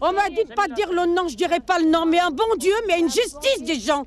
On 0.00 0.12
m'a 0.12 0.28
dit 0.30 0.44
de 0.48 0.54
pas 0.54 0.68
dire 0.68 0.90
le 0.90 1.06
nom, 1.14 1.28
je 1.28 1.36
dirais 1.36 1.60
pas 1.60 1.78
le 1.78 1.90
nom, 1.90 2.06
mais 2.06 2.18
un 2.18 2.30
bon 2.30 2.44
Dieu, 2.58 2.72
mais 2.86 2.98
une 3.00 3.10
justice 3.10 3.62
des 3.64 3.78
gens. 3.78 4.06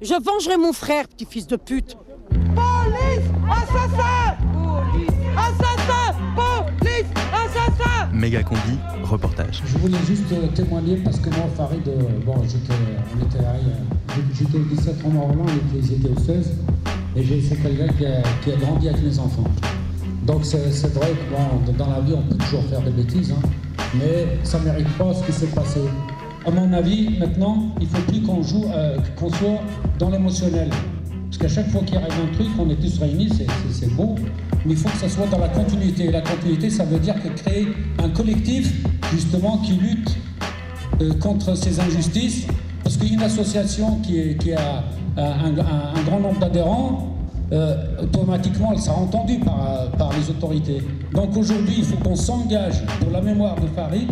Je 0.00 0.14
vengerai 0.14 0.56
mon 0.56 0.72
frère, 0.72 1.08
petit 1.08 1.24
fils 1.26 1.46
de 1.46 1.56
pute. 1.56 1.96
Police 2.30 3.26
Assassin 3.50 4.36
Police 4.52 5.10
Assassin 5.36 6.18
Police 6.36 7.06
Assassin 7.32 8.08
Méga 8.12 8.42
combi, 8.42 8.78
reportage. 9.02 9.62
Je 9.66 9.78
voulais 9.78 9.98
juste 10.06 10.30
euh, 10.32 10.46
témoigner 10.54 10.96
parce 10.98 11.18
que 11.18 11.30
moi, 11.30 11.46
Farid, 11.56 11.86
euh, 11.88 11.94
bon, 12.24 12.36
j'étais, 12.44 12.72
on 13.18 13.24
était, 13.24 13.38
j'étais 14.34 14.56
au 14.58 14.62
17 14.64 14.96
en 15.04 15.16
Orlan, 15.16 15.46
ils 15.74 15.92
étaient 15.94 16.08
au 16.08 16.18
16, 16.20 16.52
et 17.16 17.22
j'ai- 17.24 17.42
c'est 17.42 17.56
quelqu'un 17.60 17.92
qui 17.94 18.06
a, 18.06 18.22
qui 18.44 18.52
a 18.52 18.56
grandi 18.56 18.88
avec 18.88 19.02
les 19.02 19.18
enfants. 19.18 19.44
Donc 20.26 20.44
c'est, 20.44 20.58
vrai 20.94 21.12
que 21.66 21.72
dans 21.72 21.90
la 21.90 22.00
vie, 22.00 22.14
on 22.16 22.22
peut 22.22 22.36
toujours 22.36 22.64
faire 22.64 22.80
des 22.80 22.90
bêtises, 22.90 23.32
hein, 23.32 23.48
mais 23.94 24.38
ça 24.42 24.58
ne 24.58 24.64
mérite 24.64 24.88
pas 24.96 25.12
ce 25.12 25.22
qui 25.24 25.32
s'est 25.32 25.46
passé. 25.54 25.80
À 26.46 26.50
mon 26.50 26.72
avis, 26.72 27.18
maintenant, 27.18 27.74
il 27.80 27.86
ne 27.86 27.92
faut 27.92 28.02
plus 28.02 28.22
qu'on 28.22 28.42
joue, 28.42 28.64
euh, 28.74 28.96
qu'on 29.16 29.30
soit 29.30 29.60
dans 29.98 30.10
l'émotionnel. 30.10 30.70
Parce 31.26 31.38
qu'à 31.38 31.48
chaque 31.48 31.70
fois 31.70 31.82
qu'il 31.82 31.96
arrive 31.96 32.12
un 32.30 32.34
truc, 32.34 32.46
on 32.58 32.70
est 32.70 32.76
tous 32.76 32.98
réunis, 32.98 33.28
c'est, 33.70 33.92
beau, 33.94 34.14
mais 34.64 34.72
il 34.72 34.76
faut 34.76 34.88
que 34.88 34.96
ça 34.96 35.08
soit 35.08 35.26
dans 35.26 35.38
la 35.38 35.48
continuité. 35.48 36.04
Et 36.06 36.10
la 36.10 36.20
continuité, 36.22 36.70
ça 36.70 36.84
veut 36.84 36.98
dire 36.98 37.14
que 37.22 37.28
créer 37.28 37.68
un 38.02 38.08
collectif, 38.08 38.72
justement, 39.12 39.58
qui 39.58 39.72
lutte 39.72 40.16
euh, 41.02 41.12
contre 41.14 41.54
ces 41.54 41.80
injustices, 41.80 42.46
parce 42.82 42.96
qu'une 42.96 43.22
association 43.22 43.96
qui, 44.02 44.18
est- 44.20 44.36
qui 44.38 44.52
a 44.52 44.84
un 45.16 46.02
grand 46.04 46.20
nombre 46.20 46.40
d'adhérents, 46.40 47.13
euh, 47.54 47.76
automatiquement, 48.02 48.72
elle 48.72 48.80
sera 48.80 48.96
entendue 48.96 49.38
par, 49.38 49.90
par 49.96 50.10
les 50.12 50.28
autorités. 50.28 50.82
Donc 51.12 51.36
aujourd'hui, 51.36 51.76
il 51.78 51.84
faut 51.84 51.96
qu'on 51.96 52.16
s'engage 52.16 52.84
pour 53.00 53.10
la 53.10 53.20
mémoire 53.20 53.54
de 53.56 53.66
Farid, 53.68 54.10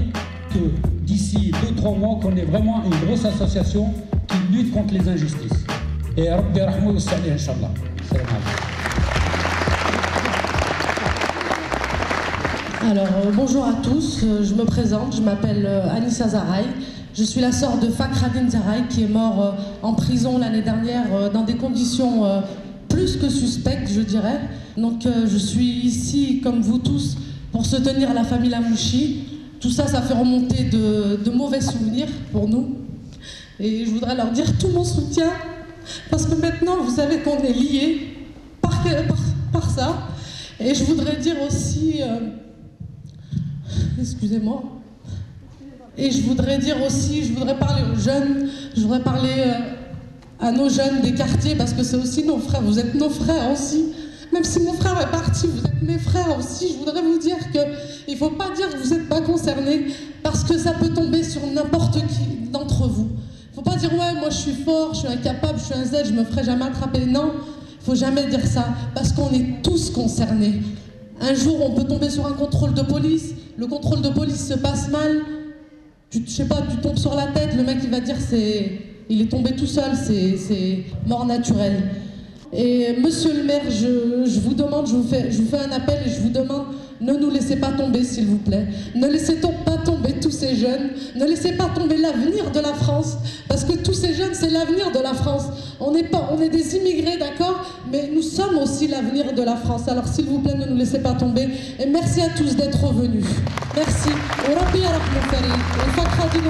que 0.51 0.59
d'ici 1.03 1.53
2-3 1.76 1.99
mois, 1.99 2.18
qu'on 2.22 2.36
ait 2.36 2.45
vraiment 2.45 2.82
une 2.84 3.07
grosse 3.07 3.24
association 3.24 3.93
qui 4.28 4.57
lutte 4.57 4.72
contre 4.72 4.95
les 4.95 5.09
injustices. 5.09 5.64
Et 6.16 6.30
Rabbi 6.30 6.61
Rahmou 6.61 6.99
Sali, 6.99 7.30
Inch'Allah. 7.30 7.70
Salam. 8.09 8.26
Alors, 12.90 13.05
euh, 13.05 13.30
bonjour 13.34 13.64
à 13.64 13.74
tous, 13.82 14.20
Euh, 14.24 14.45
je 14.45 14.55
me 14.55 14.64
présente, 14.64 15.16
je 15.16 15.22
m'appelle 15.22 15.64
euh, 15.66 15.88
Anissa 15.97 16.28
Zaraï. 16.28 16.64
Je 17.14 17.24
suis 17.24 17.40
la 17.43 17.53
sœur 17.53 17.76
de 17.76 17.88
Fakhradin 17.88 18.49
Zaraï 18.49 18.84
qui 18.88 19.05
est 19.05 19.09
mort 19.09 19.43
euh, 19.43 19.51
en 19.82 19.93
prison 19.93 20.38
l'année 20.38 20.62
dernière 20.62 21.05
euh, 21.12 21.28
dans 21.30 21.43
des 21.43 21.57
conditions 21.57 22.24
euh, 22.24 22.40
plus 22.93 23.16
que 23.16 23.28
suspectes, 23.28 23.90
je 23.90 24.01
dirais. 24.01 24.40
Donc, 24.76 25.07
euh, 25.07 25.26
je 25.26 25.36
suis 25.36 25.80
ici, 25.86 26.40
comme 26.43 26.61
vous 26.61 26.78
tous, 26.78 27.16
pour 27.51 27.64
soutenir 27.66 28.12
la 28.14 28.24
famille 28.24 28.51
Lamouchi. 28.51 29.24
Tout 29.61 29.70
ça, 29.70 29.86
ça 29.86 30.03
fait 30.03 30.14
remonter 30.14 30.64
de, 30.64 31.30
mauvais 31.30 31.61
souvenirs 31.61 32.09
pour 32.32 32.49
nous. 32.49 32.76
Et 33.59 33.84
je 33.84 33.90
voudrais 33.90 34.14
leur 34.14 34.30
dire 34.30 34.59
tout 34.59 34.68
mon 34.68 34.84
soutien, 34.84 35.30
parce 36.11 36.26
que 36.26 36.34
maintenant, 36.34 36.82
vous 36.82 36.95
savez 36.95 37.18
qu'on 37.18 37.38
est 37.38 37.53
liés 37.53 38.09
par 39.53 39.70
ça. 39.70 40.09
Et 40.59 40.74
je 40.74 40.84
voudrais 40.84 41.16
dire 41.16 41.36
aussi... 41.47 42.03
euh, 42.03 42.18
Excusez-moi. 44.01 44.62
Et 45.97 46.11
je 46.11 46.22
voudrais 46.22 46.59
dire 46.59 46.76
aussi, 46.84 47.24
je 47.24 47.32
voudrais 47.32 47.59
parler 47.59 47.82
aux 47.93 47.99
jeunes, 47.99 48.49
je 48.74 48.80
voudrais 48.80 49.03
parler 49.03 49.34
euh, 49.36 49.82
à 50.43 50.51
nos 50.51 50.68
jeunes 50.68 51.01
des 51.03 51.14
quartiers, 51.14 51.55
parce 51.55 51.72
que 51.72 51.84
c'est 51.84 51.97
aussi 51.97 52.24
nos 52.24 52.38
frères, 52.38 52.61
vous 52.62 52.78
êtes 52.78 52.95
nos 52.95 53.09
frères 53.09 53.51
aussi. 53.53 53.84
Même 54.32 54.45
si 54.45 54.61
mon 54.61 54.72
frère 54.72 55.01
est 55.01 55.11
parti, 55.11 55.47
vous 55.47 55.64
êtes 55.64 55.82
mes 55.82 55.99
frères 55.99 56.36
aussi. 56.36 56.72
Je 56.72 56.78
voudrais 56.78 57.01
vous 57.01 57.18
dire 57.18 57.36
qu'il 57.53 58.14
ne 58.14 58.18
faut 58.18 58.30
pas 58.30 58.51
dire 58.51 58.68
que 58.70 58.76
vous 58.76 58.90
n'êtes 58.93 59.09
pas 59.09 59.20
concernés, 59.20 59.86
parce 60.22 60.43
que 60.43 60.59
ça 60.59 60.72
peut 60.72 60.88
tomber 60.88 61.22
sur 61.22 61.47
n'importe 61.47 61.95
qui 62.09 62.51
d'entre 62.51 62.88
vous. 62.88 63.09
Il 63.09 63.51
ne 63.51 63.55
faut 63.55 63.70
pas 63.70 63.76
dire, 63.76 63.93
ouais, 63.93 64.14
moi 64.18 64.30
je 64.30 64.36
suis 64.36 64.64
fort, 64.64 64.95
je 64.95 65.01
suis 65.01 65.09
incapable, 65.09 65.59
je 65.59 65.64
suis 65.64 65.74
un 65.74 65.84
Z, 65.84 66.09
je 66.09 66.12
me 66.12 66.24
ferai 66.24 66.43
jamais 66.43 66.64
attraper. 66.64 67.07
Non, 67.07 67.32
il 67.80 67.84
faut 67.84 67.95
jamais 67.95 68.26
dire 68.26 68.45
ça, 68.45 68.66
parce 68.95 69.12
qu'on 69.12 69.30
est 69.30 69.62
tous 69.62 69.90
concernés. 69.90 70.61
Un 71.20 71.34
jour, 71.34 71.64
on 71.64 71.74
peut 71.74 71.84
tomber 71.84 72.11
sur 72.11 72.26
un 72.26 72.32
contrôle 72.32 72.74
de 72.74 72.82
police. 72.82 73.34
Le 73.57 73.68
contrôle 73.68 74.03
de 74.03 74.09
police 74.09 74.49
se 74.49 74.55
passe 74.55 74.88
mal. 74.88 75.20
Tu, 76.11 76.26
sais 76.26 76.47
pas, 76.47 76.62
tu 76.68 76.78
tombes 76.78 76.99
sur 76.99 77.14
la 77.14 77.26
tête. 77.28 77.55
Le 77.55 77.62
mec, 77.62 77.78
il 77.84 77.90
va 77.90 78.01
dire 78.01 78.16
c'est, 78.18 78.91
il 79.09 79.23
est 79.23 79.31
tombé 79.31 79.53
tout 79.53 79.67
seul. 79.67 79.93
C'est, 79.97 80.85
mort 81.07 81.27
naturelle. 81.27 81.91
Et 82.53 82.97
Monsieur 83.01 83.33
le 83.33 83.45
maire, 83.45 83.63
je, 83.71 84.41
vous 84.41 84.55
demande, 84.55 84.87
je 84.87 84.93
vous 84.93 85.09
fais, 85.09 85.29
un 85.59 85.73
appel 85.73 86.01
et 86.07 86.11
je 86.11 86.21
vous 86.21 86.29
demande, 86.29 86.65
ne 87.01 87.15
nous 87.15 87.31
laissez 87.31 87.57
pas 87.57 87.73
tomber, 87.73 88.05
s'il 88.05 88.27
vous 88.27 88.37
plaît. 88.37 88.67
Ne 88.95 89.09
laissez 89.09 89.37
pas 89.37 89.79
tomber 89.85 90.13
tous 90.21 90.31
ces 90.31 90.55
jeunes. 90.55 90.91
Ne 91.17 91.25
laissez 91.25 91.53
pas 91.53 91.71
tomber 91.75 91.97
l'avenir 91.97 92.51
de 92.53 92.61
la 92.61 92.75
France, 92.75 93.17
parce 93.49 93.65
que 93.65 93.73
tous 93.73 93.95
ces 93.95 94.15
jeunes, 94.15 94.35
c'est 94.35 94.51
l'avenir 94.51 94.93
de 94.93 95.01
la 95.01 95.15
France. 95.15 95.45
On 95.81 95.95
est 95.95 96.49
des 96.49 96.77
immigrés, 96.77 97.17
d'accord, 97.19 97.65
mais 97.91 98.11
nous 98.15 98.23
sommes 98.23 98.59
aussi 98.59 98.87
l'avenir 98.87 99.33
de 99.35 99.43
la 99.43 99.57
France. 99.57 99.89
Alors 99.89 100.07
s'il 100.07 100.27
vous 100.27 100.39
plaît, 100.39 100.55
ne 100.55 100.67
nous 100.67 100.77
laissez 100.77 101.01
pas 101.01 101.15
tomber. 101.15 101.49
Et 101.81 101.87
merci 101.87 102.21
à 102.21 102.29
tous 102.29 102.55
d'être 102.55 102.87
venus. 102.93 103.25
Merci. 103.75 104.11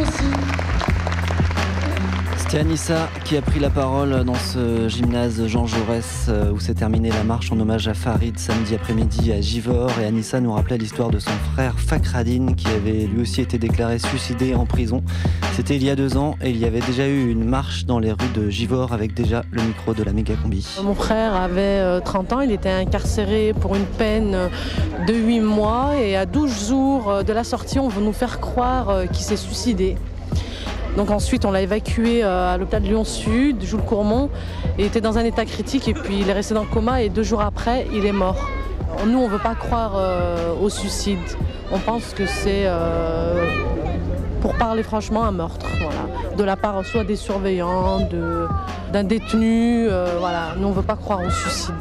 Aussi. 0.03 0.92
C'était 2.53 2.65
Anissa 2.67 3.09
qui 3.25 3.39
a 3.39 3.41
pris 3.41 3.61
la 3.61 3.71
parole 3.71 4.25
dans 4.25 4.35
ce 4.35 4.87
gymnase 4.87 5.47
Jean 5.47 5.67
Jaurès 5.67 6.27
euh, 6.29 6.53
où 6.53 6.61
s'est 6.61 6.75
terminée 6.75 7.09
la 7.09 7.25
marche 7.25 7.51
en 7.51 7.59
hommage 7.59 7.89
à 7.89 7.95
Farid 7.95 8.39
samedi 8.39 8.75
après-midi 8.75 9.33
à 9.33 9.41
Givor. 9.41 9.91
Et 9.99 10.05
Anissa 10.05 10.39
nous 10.39 10.53
rappelait 10.53 10.77
l'histoire 10.77 11.09
de 11.09 11.19
son 11.19 11.31
frère 11.55 11.81
Fakhradine 11.81 12.55
qui 12.55 12.67
avait 12.67 13.07
lui 13.07 13.23
aussi 13.23 13.41
été 13.41 13.57
déclaré 13.57 13.99
suicidé 13.99 14.55
en 14.55 14.67
prison. 14.67 15.03
C'était 15.55 15.77
il 15.77 15.83
y 15.83 15.89
a 15.89 15.97
deux 15.97 16.19
ans 16.19 16.37
et 16.43 16.51
il 16.51 16.59
y 16.59 16.67
avait 16.67 16.81
déjà 16.81 17.09
eu 17.09 17.31
une 17.31 17.45
marche 17.45 17.87
dans 17.87 17.99
les 17.99 18.13
rues 18.13 18.33
de 18.35 18.51
Givor 18.51 18.93
avec 18.93 19.15
déjà 19.15 19.45
le 19.51 19.63
micro 19.63 19.95
de 19.95 20.03
la 20.03 20.13
méga 20.13 20.35
combi. 20.35 20.77
Mon 20.85 20.95
frère 20.95 21.35
avait 21.35 21.81
euh, 21.81 22.01
30 22.01 22.35
ans, 22.35 22.41
il 22.41 22.53
était 22.53 22.69
incarcéré 22.69 23.55
pour 23.59 23.77
une 23.77 23.87
peine 23.87 24.35
euh, 24.35 24.49
de 25.07 25.15
8 25.15 25.41
mois 25.41 25.93
et 25.99 26.17
à 26.17 26.27
12 26.27 26.69
jours 26.69 27.11
euh, 27.11 27.23
de 27.23 27.33
la 27.33 27.45
sortie, 27.45 27.79
on 27.79 27.89
veut 27.89 28.05
nous 28.05 28.13
faire 28.13 28.41
croire 28.41 28.91
euh, 28.91 29.07
qu'il 29.07 29.25
s'est 29.25 29.39
suicidé. 29.39 29.97
Donc 30.97 31.11
ensuite, 31.11 31.45
on 31.45 31.51
l'a 31.51 31.63
évacué 31.63 32.23
euh, 32.23 32.53
à 32.55 32.59
l'hôpital 32.59 32.83
de 32.83 32.89
Lyon-Sud, 32.89 33.63
Jules 33.63 33.81
Courmont. 33.81 34.29
Il 34.79 34.85
était 34.85 35.01
dans 35.01 35.17
un 35.19 35.25
état 35.25 35.45
critique 35.45 35.89
et 35.89 35.95
puis 35.95 36.21
il 36.21 36.29
est 36.29 36.33
resté 36.35 36.55
dans 36.55 36.63
le 36.63 36.67
coma 36.67 37.03
et 37.03 37.09
deux 37.09 37.23
jours 37.23 37.41
après, 37.41 37.87
il 37.93 38.05
est 38.05 38.13
mort. 38.13 38.37
Nous, 39.07 39.19
on 39.19 39.27
ne 39.27 39.33
veut 39.33 39.39
pas 39.39 39.55
croire 39.55 39.93
euh, 39.97 40.53
au 40.61 40.69
suicide. 40.69 41.19
On 41.73 41.79
pense 41.79 42.13
que 42.13 42.27
c'est, 42.27 42.65
euh, 42.67 43.47
pour 44.43 44.55
parler 44.55 44.83
franchement, 44.83 45.25
un 45.25 45.33
meurtre. 45.33 45.67
De 46.37 46.45
la 46.45 46.57
part 46.57 46.85
soit 46.85 47.05
des 47.05 47.17
surveillants, 47.17 48.01
de- 48.11 48.47
d'un 48.93 49.05
détenu. 49.05 49.89
voilà. 50.19 50.55
Nous, 50.59 50.67
on 50.67 50.71
ne 50.71 50.75
veut 50.77 50.83
pas 50.83 50.97
croire 50.97 51.21
au 51.27 51.31
suicide. 51.31 51.75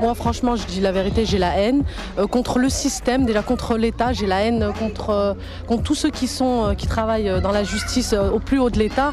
Moi, 0.00 0.14
franchement, 0.14 0.54
je 0.54 0.64
dis 0.66 0.80
la 0.80 0.92
vérité, 0.92 1.26
j'ai 1.26 1.38
la 1.38 1.58
haine 1.58 1.82
euh, 2.18 2.28
contre 2.28 2.60
le 2.60 2.68
système, 2.68 3.26
déjà 3.26 3.42
contre 3.42 3.76
l'État, 3.76 4.12
j'ai 4.12 4.26
la 4.26 4.42
haine 4.42 4.72
contre, 4.78 5.10
euh, 5.10 5.34
contre 5.66 5.82
tous 5.82 5.96
ceux 5.96 6.10
qui, 6.10 6.30
euh, 6.40 6.74
travaillent 6.88 7.28
euh, 7.28 7.40
dans 7.40 7.50
la 7.50 7.64
justice 7.64 8.12
euh, 8.12 8.30
au 8.30 8.38
plus 8.38 8.60
haut 8.60 8.70
de 8.70 8.78
l'État. 8.78 9.12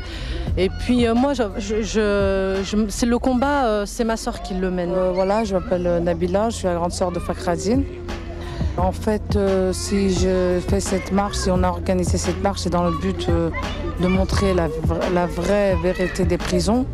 Et 0.58 0.70
puis 0.70 1.08
euh, 1.08 1.16
moi, 1.16 1.34
c'est 1.34 3.06
le 3.06 3.18
combat, 3.18 3.66
euh, 3.66 3.86
c'est 3.88 4.04
ma 4.04 4.16
soeur 4.16 4.44
qui 4.44 4.54
le 4.54 4.70
mène. 4.70 4.94
voilà, 5.14 5.44
je 5.44 5.56
m'appelle 5.56 5.88
euh, 5.88 6.00
Nabila, 6.00 6.52
je 6.52 6.58
suis 6.58 6.68
la 6.68 6.76
grande 6.76 6.94
sœur 6.94 7.12
de 7.12 7.20
Fakhradine. 7.20 7.84
En 8.78 8.92
fait, 8.92 9.36
euh, 9.36 9.74
si 9.74 10.14
je 10.14 10.60
fais 10.68 10.82
cette 10.82 11.12
marche, 11.12 11.38
si 11.38 11.50
on 11.50 11.64
a 11.64 11.70
organisé 11.70 12.18
cette 12.20 12.44
marche, 12.44 12.62
c'est 12.62 12.70
dans 12.70 12.84
le 12.84 12.96
but 13.00 13.28
euh, 13.30 13.50
de 14.02 14.08
montrer 14.08 14.54
la, 14.54 14.68
la 15.14 15.26
vraie 15.26 15.76
vérité 15.82 16.26
des 16.26 16.38
prisons, 16.38 16.86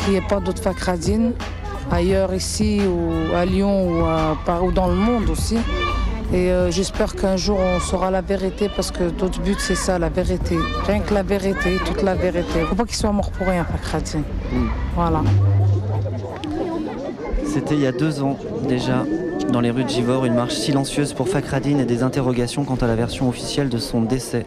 qu'il 0.00 0.10
n'y 0.10 0.18
ait 0.18 0.28
pas 0.28 0.40
d'autres 0.40 0.62
Fakhradine 0.62 1.32
ailleurs 1.90 2.34
ici 2.34 2.80
ou 2.86 3.34
à 3.34 3.44
Lyon 3.44 3.88
ou, 3.90 4.04
à- 4.04 4.62
ou 4.62 4.72
dans 4.72 4.88
le 4.88 4.94
monde 4.94 5.28
aussi. 5.30 5.56
Et 6.30 6.50
euh, 6.52 6.70
j'espère 6.70 7.14
qu'un 7.14 7.36
jour 7.36 7.58
on 7.58 7.80
saura 7.80 8.10
la 8.10 8.20
vérité 8.20 8.68
parce 8.74 8.90
que 8.90 9.04
notre 9.18 9.40
but 9.40 9.56
c'est 9.58 9.74
ça, 9.74 9.98
la 9.98 10.10
vérité. 10.10 10.56
Rien 10.86 11.00
que 11.00 11.14
la 11.14 11.22
vérité, 11.22 11.78
toute 11.86 12.02
la 12.02 12.14
vérité. 12.14 12.60
Faut 12.68 12.74
pas 12.74 12.84
qu'il 12.84 12.96
soit 12.96 13.12
mort 13.12 13.30
pour 13.30 13.46
rien, 13.46 13.64
Fakhradine. 13.64 14.24
Voilà. 14.94 15.22
C'était 17.46 17.74
il 17.76 17.80
y 17.80 17.86
a 17.86 17.92
deux 17.92 18.22
ans 18.22 18.36
déjà, 18.68 19.04
dans 19.50 19.60
les 19.62 19.70
rues 19.70 19.84
de 19.84 19.88
Givor, 19.88 20.26
une 20.26 20.34
marche 20.34 20.54
silencieuse 20.54 21.14
pour 21.14 21.28
Fakhradine 21.30 21.80
et 21.80 21.86
des 21.86 22.02
interrogations 22.02 22.64
quant 22.64 22.76
à 22.76 22.86
la 22.86 22.94
version 22.94 23.26
officielle 23.28 23.70
de 23.70 23.78
son 23.78 24.02
décès. 24.02 24.44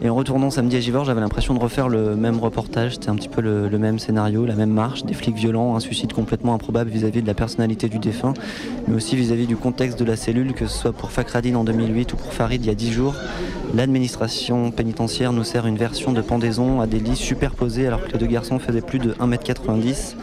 Et 0.00 0.08
en 0.08 0.14
retournant 0.14 0.50
samedi 0.50 0.76
à 0.76 0.80
Givor, 0.80 1.04
j'avais 1.04 1.20
l'impression 1.20 1.54
de 1.54 1.58
refaire 1.58 1.88
le 1.88 2.14
même 2.14 2.38
reportage. 2.38 2.94
C'était 2.94 3.08
un 3.08 3.16
petit 3.16 3.28
peu 3.28 3.40
le, 3.40 3.68
même 3.78 3.98
scénario, 3.98 4.46
la 4.46 4.54
même 4.54 4.70
marche, 4.70 5.02
des 5.02 5.12
flics 5.12 5.34
violents, 5.34 5.74
un 5.74 5.80
suicide 5.80 6.12
complètement 6.12 6.54
improbable 6.54 6.88
vis-à-vis 6.88 7.20
de 7.20 7.26
la 7.26 7.34
personnalité 7.34 7.88
du 7.88 7.98
défunt, 7.98 8.34
mais 8.86 8.94
aussi 8.94 9.16
vis-à-vis 9.16 9.48
du 9.48 9.56
contexte 9.56 9.98
de 9.98 10.04
la 10.04 10.14
cellule, 10.14 10.52
que 10.52 10.68
ce 10.68 10.78
soit 10.78 10.92
pour 10.92 11.10
Fakhradine 11.10 11.56
en 11.56 11.64
2008 11.64 12.12
ou 12.12 12.16
pour 12.16 12.32
Farid 12.32 12.64
il 12.64 12.68
y 12.68 12.70
a 12.70 12.76
dix 12.76 12.92
jours. 12.92 13.16
L'administration 13.74 14.70
pénitentiaire 14.70 15.32
nous 15.32 15.44
sert 15.44 15.66
une 15.66 15.76
version 15.76 16.12
de 16.12 16.20
pendaison 16.20 16.80
à 16.80 16.86
des 16.86 17.00
lits 17.00 17.16
superposés 17.16 17.88
alors 17.88 18.04
que 18.04 18.12
les 18.12 18.18
deux 18.18 18.26
garçons 18.26 18.60
faisaient 18.60 18.80
plus 18.80 19.00
de 19.00 19.14
1m90. 19.14 20.14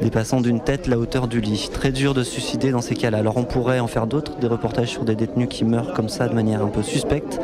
Dépassant 0.00 0.40
d'une 0.40 0.60
tête 0.60 0.86
la 0.86 0.98
hauteur 0.98 1.28
du 1.28 1.40
lit. 1.40 1.68
Très 1.72 1.92
dur 1.92 2.14
de 2.14 2.22
suicider 2.22 2.70
dans 2.70 2.80
ces 2.80 2.94
cas-là. 2.94 3.18
Alors 3.18 3.36
on 3.36 3.44
pourrait 3.44 3.80
en 3.80 3.86
faire 3.86 4.06
d'autres, 4.06 4.36
des 4.38 4.46
reportages 4.46 4.88
sur 4.88 5.04
des 5.04 5.14
détenus 5.14 5.48
qui 5.48 5.64
meurent 5.64 5.92
comme 5.92 6.08
ça 6.08 6.28
de 6.28 6.34
manière 6.34 6.62
un 6.62 6.68
peu 6.68 6.82
suspecte. 6.82 7.40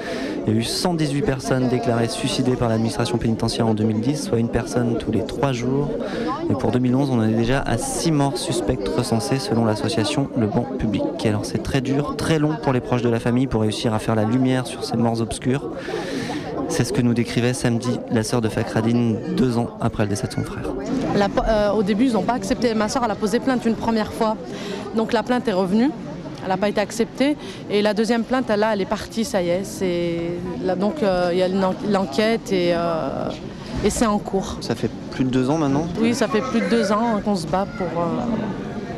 Il 0.46 0.52
y 0.52 0.56
a 0.56 0.58
eu 0.58 0.64
118 0.64 1.22
personnes 1.22 1.68
déclarées 1.68 2.08
suicidées 2.08 2.56
par 2.56 2.68
l'administration 2.68 3.18
pénitentiaire 3.18 3.66
en 3.66 3.74
2010, 3.74 4.24
soit 4.24 4.38
une 4.38 4.48
personne 4.48 4.98
tous 4.98 5.12
les 5.12 5.24
trois 5.24 5.52
jours. 5.52 5.90
Et 6.50 6.54
pour 6.54 6.72
2011, 6.72 7.10
on 7.10 7.18
en 7.18 7.28
est 7.28 7.32
déjà 7.32 7.60
à 7.60 7.78
6 7.78 8.12
morts 8.12 8.38
suspectes 8.38 8.88
recensées 8.88 9.38
selon 9.38 9.64
l'association 9.64 10.28
Le 10.36 10.46
Banc 10.46 10.66
Public. 10.78 11.04
Alors 11.24 11.44
c'est 11.44 11.62
très 11.62 11.80
dur, 11.80 12.16
très 12.16 12.38
long 12.38 12.56
pour 12.62 12.72
les 12.72 12.80
proches 12.80 13.02
de 13.02 13.08
la 13.08 13.20
famille 13.20 13.46
pour 13.46 13.62
réussir 13.62 13.94
à 13.94 13.98
faire 13.98 14.14
la 14.14 14.24
lumière 14.24 14.66
sur 14.66 14.84
ces 14.84 14.96
morts 14.96 15.20
obscures. 15.20 15.70
C'est 16.68 16.84
ce 16.84 16.92
que 16.92 17.02
nous 17.02 17.14
décrivait 17.14 17.52
samedi 17.52 17.98
la 18.10 18.22
sœur 18.22 18.40
de 18.40 18.48
Fakradine 18.48 19.18
deux 19.36 19.58
ans 19.58 19.70
après 19.80 20.04
le 20.04 20.08
décès 20.08 20.26
de 20.26 20.32
son 20.32 20.42
frère. 20.42 20.64
La- 21.16 21.28
euh, 21.46 21.72
au 21.72 21.82
début, 21.82 22.06
ils 22.06 22.12
n'ont 22.14 22.22
pas 22.22 22.32
accepté. 22.34 22.74
Ma 22.74 22.88
soeur, 22.88 23.02
elle 23.04 23.10
a 23.10 23.14
posé 23.14 23.40
plainte 23.40 23.64
une 23.66 23.74
première 23.74 24.12
fois. 24.12 24.36
Donc 24.96 25.12
la 25.12 25.22
plainte 25.22 25.46
est 25.48 25.52
revenue. 25.52 25.90
Elle 26.42 26.48
n'a 26.48 26.56
pas 26.56 26.68
été 26.68 26.80
acceptée. 26.80 27.36
Et 27.70 27.82
la 27.82 27.94
deuxième 27.94 28.24
plainte, 28.24 28.46
elle, 28.48 28.60
là, 28.60 28.70
elle 28.72 28.80
est 28.80 28.86
partie, 28.86 29.24
ça 29.24 29.42
y 29.42 29.48
est. 29.50 29.64
C'est... 29.64 30.18
là, 30.64 30.74
donc 30.74 31.02
euh, 31.02 31.28
il 31.32 31.38
y 31.38 31.42
a 31.42 31.48
l'enquête 31.90 32.50
et, 32.52 32.72
euh, 32.74 33.28
et 33.84 33.90
c'est 33.90 34.06
en 34.06 34.18
cours. 34.18 34.56
Ça 34.60 34.74
fait 34.74 34.90
plus 35.10 35.24
de 35.24 35.30
deux 35.30 35.50
ans 35.50 35.58
maintenant? 35.58 35.86
Oui, 36.00 36.14
ça 36.14 36.26
fait 36.26 36.40
plus 36.40 36.60
de 36.60 36.68
deux 36.68 36.90
ans 36.90 37.20
qu'on 37.24 37.36
se 37.36 37.46
bat 37.46 37.66
pour. 37.78 37.86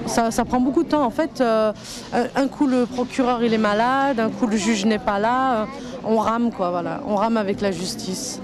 Ça, 0.07 0.45
prend 0.45 0.61
beaucoup 0.61 0.83
de 0.83 0.89
temps. 0.89 1.05
En 1.05 1.11
fait, 1.11 1.41
euh, 1.41 1.73
un, 2.13 2.49
coup 2.49 2.67
le 2.67 2.87
procureur 2.87 3.43
il 3.43 3.53
est 3.55 3.59
malade, 3.59 4.21
un 4.21 4.31
coup 4.31 4.47
le 4.47 4.57
juge 4.57 4.85
n'est 4.85 4.99
pas 4.99 5.19
là. 5.19 5.63
euh, 5.63 5.65
on 6.05 6.19
rame 6.19 6.51
quoi, 6.53 6.71
voilà. 6.71 7.01
On 7.07 7.17
rame 7.17 7.37
avec 7.37 7.61
la 7.61 7.73
justice. 7.73 8.41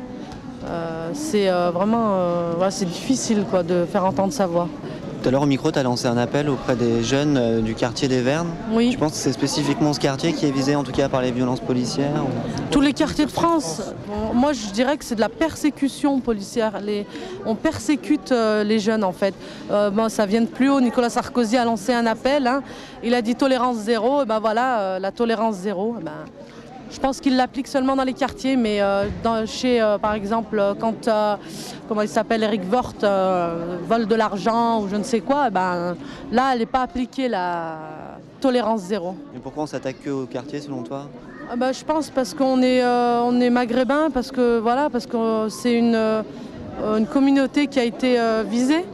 Euh, 0.66 1.10
c'est 1.14 1.48
vraiment, 1.48 2.14
voilà, 2.56 2.70
difficile 2.70 3.44
de 3.66 3.84
faire 3.84 4.04
entendre 4.04 4.32
sa 4.32 4.46
voix. 4.46 4.68
Tout 5.22 5.28
à 5.28 5.32
l'heure 5.32 5.42
au 5.42 5.46
micro, 5.46 5.70
tu 5.70 5.78
as 5.78 5.82
lancé 5.82 6.06
un 6.06 6.16
appel 6.16 6.48
auprès 6.48 6.76
des 6.76 7.02
jeunes 7.04 7.36
euh, 7.36 7.60
du 7.60 7.74
quartier 7.74 8.08
des 8.08 8.22
Vernes. 8.22 8.48
Oui. 8.72 8.90
Je 8.92 8.96
pense 8.98 9.12
que 9.12 9.18
c'est 9.18 9.32
spécifiquement 9.32 9.92
ce 9.92 10.00
quartier 10.00 10.32
qui 10.32 10.46
est 10.46 10.50
visé 10.50 10.74
en 10.74 10.82
tout 10.82 10.92
cas 10.92 11.10
par 11.10 11.20
les 11.20 11.30
violences 11.30 11.60
policières. 11.60 12.24
ou- 12.24 12.70
Tous 12.70 12.80
les 12.80 12.94
quartiers 12.94 13.26
de 13.26 13.30
France, 13.30 13.82
bon, 14.08 14.32
moi 14.32 14.54
je 14.54 14.72
dirais 14.72 14.96
que 14.96 15.04
c'est 15.04 15.16
de 15.16 15.20
la 15.20 15.28
persécution 15.28 16.20
policière. 16.20 16.80
Les- 16.80 17.06
on 17.44 17.54
persécute 17.54 18.32
euh, 18.32 18.64
les 18.64 18.78
jeunes 18.78 19.04
en 19.04 19.12
fait. 19.12 19.34
Euh, 19.70 19.90
bon, 19.90 20.08
ça 20.08 20.24
vient 20.24 20.40
de 20.40 20.46
plus 20.46 20.70
haut. 20.70 20.80
Nicolas 20.80 21.10
Sarkozy 21.10 21.58
a 21.58 21.66
lancé 21.66 21.92
un 21.92 22.06
appel. 22.06 22.46
hein. 22.46 22.62
Il 23.04 23.12
a 23.12 23.20
dit 23.20 23.34
tolérance 23.34 23.76
zéro. 23.76 24.22
Et 24.22 24.24
ben 24.24 24.38
voilà, 24.40 24.80
euh, 24.80 24.98
la 24.98 25.12
tolérance 25.12 25.56
zéro. 25.56 25.96
eh 26.00 26.02
ben, 26.02 26.12
je 26.90 26.98
pense 26.98 27.20
qu'il 27.20 27.36
l'applique 27.36 27.68
seulement 27.68 27.96
dans 27.96 28.04
les 28.04 28.12
quartiers, 28.12 28.56
mais 28.56 28.80
euh, 28.80 29.06
dans- 29.22 29.46
chez, 29.46 29.80
euh, 29.80 29.98
par 29.98 30.14
exemple, 30.14 30.58
euh, 30.58 30.74
quand, 30.78 31.06
euh, 31.08 31.36
comment 31.88 32.02
il 32.02 32.08
s'appelle, 32.08 32.42
Eric 32.42 32.62
euh, 33.02 33.76
vole 33.86 34.06
de 34.06 34.14
l'argent 34.14 34.80
ou 34.82 34.88
je 34.88 34.96
ne 34.96 35.02
sais 35.02 35.20
quoi, 35.20 35.46
eh 35.48 35.50
ben, 35.50 35.96
là, 36.32 36.50
elle 36.52 36.58
n'est 36.60 36.66
pas 36.66 36.82
appliquée 36.82 37.28
la 37.28 37.76
tolérance 38.40 38.80
zéro. 38.82 39.14
Et 39.34 39.38
pourquoi 39.38 39.64
on 39.64 39.66
s'attaque 39.66 40.00
que 40.04 40.10
au 40.10 40.26
quartier 40.26 40.60
selon 40.60 40.82
toi? 40.82 41.08
Ah 41.50 41.56
bah, 41.56 41.72
je 41.72 41.84
pense 41.84 42.10
parce 42.10 42.32
qu'on 42.34 42.62
est, 42.62 42.82
on 42.84 43.40
est 43.40 43.50
maghrébin, 43.50 44.10
parce 44.12 44.30
que 44.30 44.58
voilà, 44.58 44.88
parce 44.90 45.06
que 45.06 45.48
c'est 45.48 45.74
une, 45.74 45.96
une 46.96 47.06
communauté 47.06 47.66
qui 47.66 47.78
a 47.80 47.84
été 47.84 48.16
visée. 48.48 48.84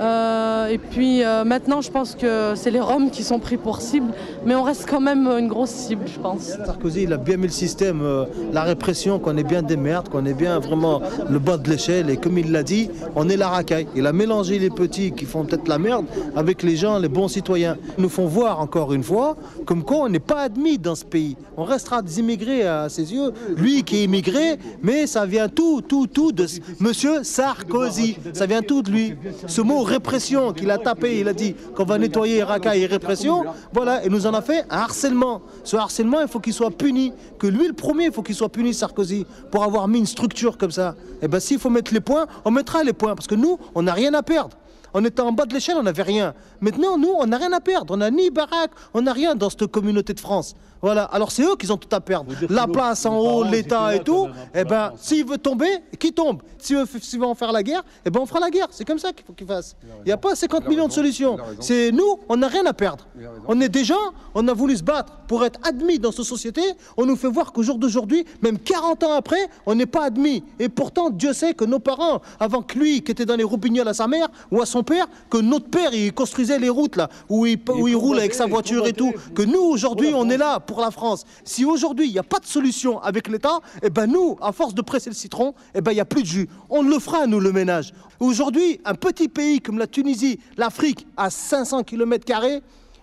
Euh, 0.00 0.66
et 0.68 0.78
puis 0.78 1.24
euh, 1.24 1.44
maintenant, 1.44 1.80
je 1.80 1.90
pense 1.90 2.14
que 2.14 2.52
c'est 2.54 2.70
les 2.70 2.80
Roms 2.80 3.10
qui 3.10 3.22
sont 3.22 3.38
pris 3.38 3.56
pour 3.56 3.80
cible, 3.80 4.12
mais 4.44 4.54
on 4.54 4.62
reste 4.62 4.86
quand 4.88 5.00
même 5.00 5.26
une 5.26 5.48
grosse 5.48 5.70
cible, 5.70 6.04
je 6.06 6.18
pense. 6.18 6.56
Sarkozy, 6.64 7.04
il 7.04 7.12
a 7.12 7.16
bien 7.16 7.36
mis 7.36 7.46
le 7.46 7.52
système, 7.52 8.02
euh, 8.02 8.24
la 8.52 8.62
répression, 8.62 9.18
qu'on 9.18 9.36
est 9.36 9.44
bien 9.44 9.62
des 9.62 9.76
merdes, 9.76 10.08
qu'on 10.08 10.26
est 10.26 10.34
bien 10.34 10.58
vraiment 10.58 11.00
le 11.30 11.38
bas 11.38 11.56
de 11.56 11.70
l'échelle. 11.70 12.10
Et 12.10 12.16
comme 12.16 12.38
il 12.38 12.52
l'a 12.52 12.62
dit, 12.62 12.90
on 13.14 13.28
est 13.28 13.36
la 13.36 13.48
racaille. 13.48 13.86
Il 13.96 14.06
a 14.06 14.12
mélangé 14.12 14.58
les 14.58 14.70
petits 14.70 15.12
qui 15.12 15.24
font 15.24 15.44
peut-être 15.44 15.68
la 15.68 15.78
merde 15.78 16.06
avec 16.34 16.62
les 16.62 16.76
gens, 16.76 16.98
les 16.98 17.08
bons 17.08 17.28
citoyens. 17.28 17.76
Ils 17.96 18.02
nous 18.02 18.08
font 18.08 18.26
voir 18.26 18.60
encore 18.60 18.92
une 18.92 19.02
fois 19.02 19.36
comme 19.64 19.82
quoi 19.82 19.98
on 20.04 20.08
n'est 20.08 20.18
pas 20.18 20.42
admis 20.42 20.78
dans 20.78 20.94
ce 20.94 21.04
pays. 21.04 21.36
On 21.56 21.64
restera 21.64 22.02
des 22.02 22.20
immigrés 22.20 22.66
à 22.66 22.88
ses 22.88 23.12
yeux. 23.14 23.32
Lui 23.56 23.82
qui 23.82 23.98
est 23.98 24.04
immigré, 24.04 24.58
mais 24.82 25.06
ça 25.06 25.24
vient 25.26 25.48
tout, 25.48 25.80
tout, 25.80 26.06
tout 26.06 26.32
de 26.32 26.46
Monsieur 26.80 27.22
Sarkozy. 27.22 28.18
Ça 28.32 28.46
vient 28.46 28.62
tout 28.62 28.82
de 28.82 28.90
lui. 28.90 29.14
Ce 29.46 29.60
mot 29.60 29.85
répression 29.86 30.52
qu'il 30.52 30.70
a 30.70 30.78
tapé, 30.78 31.20
il 31.20 31.28
a 31.28 31.32
dit 31.32 31.54
qu'on 31.74 31.84
va 31.84 31.98
nettoyer 31.98 32.42
racaille 32.42 32.82
et 32.82 32.86
répression. 32.86 33.44
Voilà, 33.72 34.04
et 34.04 34.08
nous 34.08 34.26
en 34.26 34.34
a 34.34 34.42
fait 34.42 34.64
un 34.70 34.78
harcèlement. 34.78 35.42
Ce 35.64 35.76
harcèlement, 35.76 36.20
il 36.20 36.28
faut 36.28 36.40
qu'il 36.40 36.52
soit 36.52 36.70
puni. 36.70 37.12
Que 37.38 37.46
lui, 37.46 37.66
le 37.66 37.72
premier, 37.72 38.06
il 38.06 38.12
faut 38.12 38.22
qu'il 38.22 38.34
soit 38.34 38.48
puni, 38.48 38.74
Sarkozy, 38.74 39.26
pour 39.50 39.64
avoir 39.64 39.88
mis 39.88 39.98
une 39.98 40.06
structure 40.06 40.58
comme 40.58 40.70
ça. 40.70 40.94
Et 41.22 41.28
bien, 41.28 41.40
s'il 41.40 41.58
faut 41.58 41.70
mettre 41.70 41.94
les 41.94 42.00
points, 42.00 42.26
on 42.44 42.50
mettra 42.50 42.82
les 42.84 42.92
points. 42.92 43.14
Parce 43.14 43.26
que 43.26 43.34
nous, 43.34 43.58
on 43.74 43.82
n'a 43.82 43.92
rien 43.92 44.12
à 44.14 44.22
perdre. 44.22 44.56
On 44.94 45.04
était 45.04 45.20
en 45.20 45.32
bas 45.32 45.44
de 45.44 45.52
l'échelle, 45.52 45.76
on 45.78 45.82
n'avait 45.82 46.02
rien. 46.02 46.32
Maintenant, 46.60 46.96
nous, 46.96 47.12
on 47.18 47.26
n'a 47.26 47.36
rien 47.36 47.52
à 47.52 47.60
perdre. 47.60 47.94
On 47.94 47.98
n'a 47.98 48.10
ni 48.10 48.30
baraque, 48.30 48.70
on 48.94 49.02
n'a 49.02 49.12
rien 49.12 49.34
dans 49.34 49.50
cette 49.50 49.66
communauté 49.66 50.14
de 50.14 50.20
France. 50.20 50.54
Voilà. 50.86 51.02
Alors 51.06 51.32
c'est 51.32 51.42
eux 51.42 51.56
qui 51.56 51.68
ont 51.72 51.76
tout 51.76 51.88
à 51.90 52.00
perdre. 52.00 52.32
La 52.48 52.68
place 52.68 53.06
en 53.06 53.18
haut, 53.18 53.42
l'État 53.42 53.92
et 53.92 54.04
tout. 54.04 54.28
Eh 54.54 54.62
ben, 54.62 54.92
s'il 54.96 55.26
veut 55.26 55.36
tomber, 55.36 55.66
qui 55.98 56.12
tombe 56.12 56.42
S'il 56.58 56.76
veut, 56.76 56.86
s'il 57.00 57.18
veut 57.18 57.26
en 57.26 57.34
faire 57.34 57.50
la 57.50 57.64
guerre, 57.64 57.82
eh 58.04 58.10
ben, 58.10 58.20
on 58.20 58.26
fera 58.26 58.38
la 58.38 58.50
guerre. 58.50 58.68
C'est 58.70 58.84
comme 58.84 59.00
ça 59.00 59.12
qu'il 59.12 59.26
faut 59.26 59.32
qu'il 59.32 59.48
fasse. 59.48 59.74
Il 59.82 60.06
n'y 60.06 60.12
a 60.12 60.16
pas 60.16 60.36
50 60.36 60.68
millions 60.68 60.86
de 60.86 60.92
solutions. 60.92 61.38
C'est 61.58 61.90
nous, 61.90 62.20
on 62.28 62.36
n'a 62.36 62.46
rien 62.46 62.64
à 62.66 62.72
perdre. 62.72 63.08
On 63.48 63.60
est 63.60 63.68
des 63.68 63.82
gens, 63.82 64.12
on 64.36 64.46
a 64.46 64.52
voulu 64.52 64.76
se 64.76 64.84
battre 64.84 65.12
pour 65.26 65.44
être 65.44 65.58
admis 65.64 65.98
dans 65.98 66.12
cette 66.12 66.24
société. 66.24 66.62
On 66.96 67.04
nous 67.04 67.16
fait 67.16 67.26
voir 67.26 67.52
qu'au 67.52 67.64
jour 67.64 67.78
d'aujourd'hui, 67.78 68.24
même 68.40 68.56
40 68.56 69.02
ans 69.02 69.14
après, 69.14 69.48
on 69.66 69.74
n'est 69.74 69.86
pas 69.86 70.04
admis. 70.04 70.44
Et 70.60 70.68
pourtant, 70.68 71.10
Dieu 71.10 71.32
sait 71.32 71.54
que 71.54 71.64
nos 71.64 71.80
parents, 71.80 72.20
avant 72.38 72.62
que 72.62 72.78
lui, 72.78 73.02
qui 73.02 73.10
était 73.10 73.26
dans 73.26 73.34
les 73.34 73.42
roupignoles 73.42 73.88
à 73.88 73.94
sa 73.94 74.06
mère 74.06 74.28
ou 74.52 74.62
à 74.62 74.66
son 74.66 74.84
père, 74.84 75.08
que 75.30 75.38
notre 75.38 75.68
père, 75.68 75.92
il 75.92 76.12
construisait 76.12 76.60
les 76.60 76.68
routes 76.68 76.94
là, 76.94 77.08
où 77.28 77.44
il, 77.44 77.58
où 77.74 77.88
il 77.88 77.96
roule 77.96 78.18
avec 78.18 78.34
sa 78.34 78.46
voiture 78.46 78.86
et 78.86 78.92
tout. 78.92 79.12
Que 79.34 79.42
nous, 79.42 79.62
aujourd'hui, 79.62 80.12
on 80.14 80.30
est 80.30 80.36
là 80.36 80.60
pour 80.60 80.75
la 80.80 80.90
France. 80.90 81.24
Si 81.44 81.64
aujourd'hui, 81.64 82.06
il 82.06 82.12
n'y 82.12 82.18
a 82.18 82.22
pas 82.24 82.38
de 82.38 82.46
solution 82.46 83.00
avec 83.00 83.28
l'État, 83.28 83.60
eh 83.82 83.90
ben 83.90 84.06
nous, 84.06 84.36
à 84.40 84.52
force 84.52 84.74
de 84.74 84.82
presser 84.82 85.10
le 85.10 85.16
citron, 85.16 85.54
eh 85.74 85.80
ben 85.80 85.92
il 85.92 85.94
n'y 85.96 86.00
a 86.00 86.04
plus 86.04 86.22
de 86.22 86.28
jus. 86.28 86.48
On 86.70 86.82
le 86.82 86.98
fera, 86.98 87.26
nous, 87.26 87.40
le 87.40 87.52
ménage. 87.52 87.92
Aujourd'hui, 88.20 88.80
un 88.84 88.94
petit 88.94 89.28
pays 89.28 89.60
comme 89.60 89.78
la 89.78 89.86
Tunisie, 89.86 90.40
l'Afrique, 90.56 91.06
à 91.16 91.30
500 91.30 91.82
km, 91.84 92.24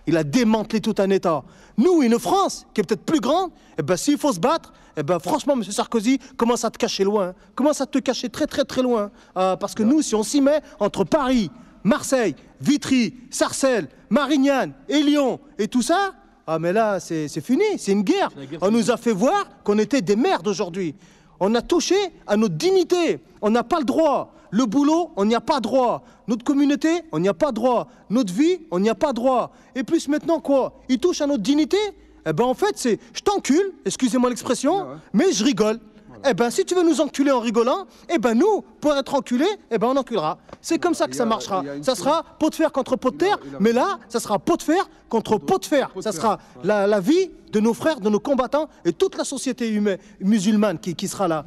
il 0.06 0.16
a 0.16 0.24
démantelé 0.24 0.80
tout 0.80 0.94
un 0.98 1.10
État. 1.10 1.42
Nous, 1.76 2.02
une 2.02 2.18
France 2.18 2.66
qui 2.74 2.80
est 2.80 2.84
peut-être 2.84 3.04
plus 3.04 3.20
grande, 3.20 3.50
eh 3.78 3.82
ben, 3.82 3.96
s'il 3.96 4.18
faut 4.18 4.32
se 4.32 4.40
battre, 4.40 4.72
eh 4.96 5.02
ben, 5.02 5.18
franchement, 5.18 5.54
M. 5.54 5.64
Sarkozy, 5.64 6.18
commence 6.36 6.64
à 6.64 6.70
te 6.70 6.78
cacher 6.78 7.04
loin. 7.04 7.34
Commence 7.54 7.80
à 7.80 7.86
te 7.86 7.98
cacher 7.98 8.28
très, 8.28 8.46
très, 8.46 8.64
très 8.64 8.82
loin. 8.82 9.10
Euh, 9.36 9.56
parce 9.56 9.74
que 9.74 9.82
nous, 9.82 10.02
si 10.02 10.14
on 10.14 10.22
s'y 10.22 10.40
met 10.40 10.60
entre 10.78 11.04
Paris, 11.04 11.50
Marseille, 11.82 12.34
Vitry, 12.60 13.14
Sarcelles, 13.30 13.88
Marignane 14.10 14.72
et 14.88 15.02
Lyon 15.02 15.40
et 15.58 15.68
tout 15.68 15.82
ça, 15.82 16.14
ah 16.46 16.58
mais 16.58 16.72
là, 16.72 17.00
c'est 17.00 17.40
fini, 17.40 17.64
c'est 17.78 17.92
une 17.92 18.02
guerre. 18.02 18.30
On 18.60 18.70
nous 18.70 18.90
a 18.90 18.96
fait 18.96 19.12
voir 19.12 19.48
qu'on 19.64 19.78
était 19.78 20.02
des 20.02 20.16
merdes 20.16 20.46
aujourd'hui. 20.46 20.94
On 21.40 21.54
a 21.54 21.62
touché 21.62 21.96
à 22.26 22.36
notre 22.36 22.54
dignité. 22.54 23.20
On 23.40 23.50
n'a 23.50 23.64
pas 23.64 23.78
le 23.78 23.84
droit. 23.84 24.34
Le 24.50 24.66
boulot, 24.66 25.10
on 25.16 25.24
n'y 25.24 25.34
a 25.34 25.40
pas 25.40 25.60
droit. 25.60 26.04
Notre 26.28 26.44
communauté, 26.44 27.02
on 27.12 27.18
n'y 27.18 27.28
a 27.28 27.34
pas 27.34 27.50
droit. 27.50 27.88
Notre 28.08 28.32
vie, 28.32 28.60
on 28.70 28.78
n'y 28.78 28.88
a 28.88 28.94
pas 28.94 29.12
droit. 29.12 29.50
Et 29.74 29.82
plus 29.82 30.06
maintenant 30.06 30.38
quoi? 30.38 30.80
Il 30.88 30.98
touche 30.98 31.20
à 31.20 31.26
notre 31.26 31.42
dignité? 31.42 31.78
Eh 32.26 32.32
ben 32.32 32.44
en 32.44 32.54
fait, 32.54 32.74
c'est 32.76 32.98
je 33.12 33.20
t'encule, 33.20 33.72
excusez-moi 33.84 34.30
l'expression, 34.30 34.86
mais 35.12 35.32
je 35.32 35.44
rigole. 35.44 35.80
Eh 36.26 36.34
ben 36.34 36.50
si 36.50 36.64
tu 36.64 36.74
veux 36.74 36.82
nous 36.82 37.00
enculer 37.00 37.30
en 37.30 37.40
rigolant, 37.40 37.86
eh 38.12 38.18
ben 38.18 38.34
nous, 38.34 38.62
pour 38.80 38.94
être 38.94 39.14
enculés, 39.14 39.44
eh 39.70 39.78
ben 39.78 39.88
on 39.88 39.96
enculera. 39.96 40.38
C'est 40.62 40.78
comme 40.78 40.94
ça 40.94 41.06
que 41.06 41.14
ça 41.16 41.26
marchera. 41.26 41.62
Ça 41.82 41.94
sera 41.94 42.24
pot 42.38 42.48
de 42.50 42.54
fer 42.54 42.72
contre 42.72 42.96
pot 42.96 43.10
de 43.10 43.16
terre, 43.16 43.38
mais 43.60 43.72
là, 43.72 43.98
ça 44.08 44.20
sera 44.20 44.38
pot 44.38 44.56
de 44.56 44.62
fer 44.62 44.88
contre 45.08 45.38
pot 45.38 45.58
de 45.58 45.66
fer. 45.66 45.90
Ça 46.00 46.12
sera 46.12 46.38
la, 46.62 46.86
la 46.86 47.00
vie 47.00 47.30
de 47.52 47.60
nos 47.60 47.74
frères, 47.74 48.00
de 48.00 48.08
nos 48.08 48.20
combattants 48.20 48.68
et 48.84 48.92
toute 48.92 49.16
la 49.18 49.24
société 49.24 49.68
humaine, 49.70 49.98
musulmane 50.20 50.78
qui, 50.78 50.94
qui 50.94 51.08
sera 51.08 51.28
là. 51.28 51.44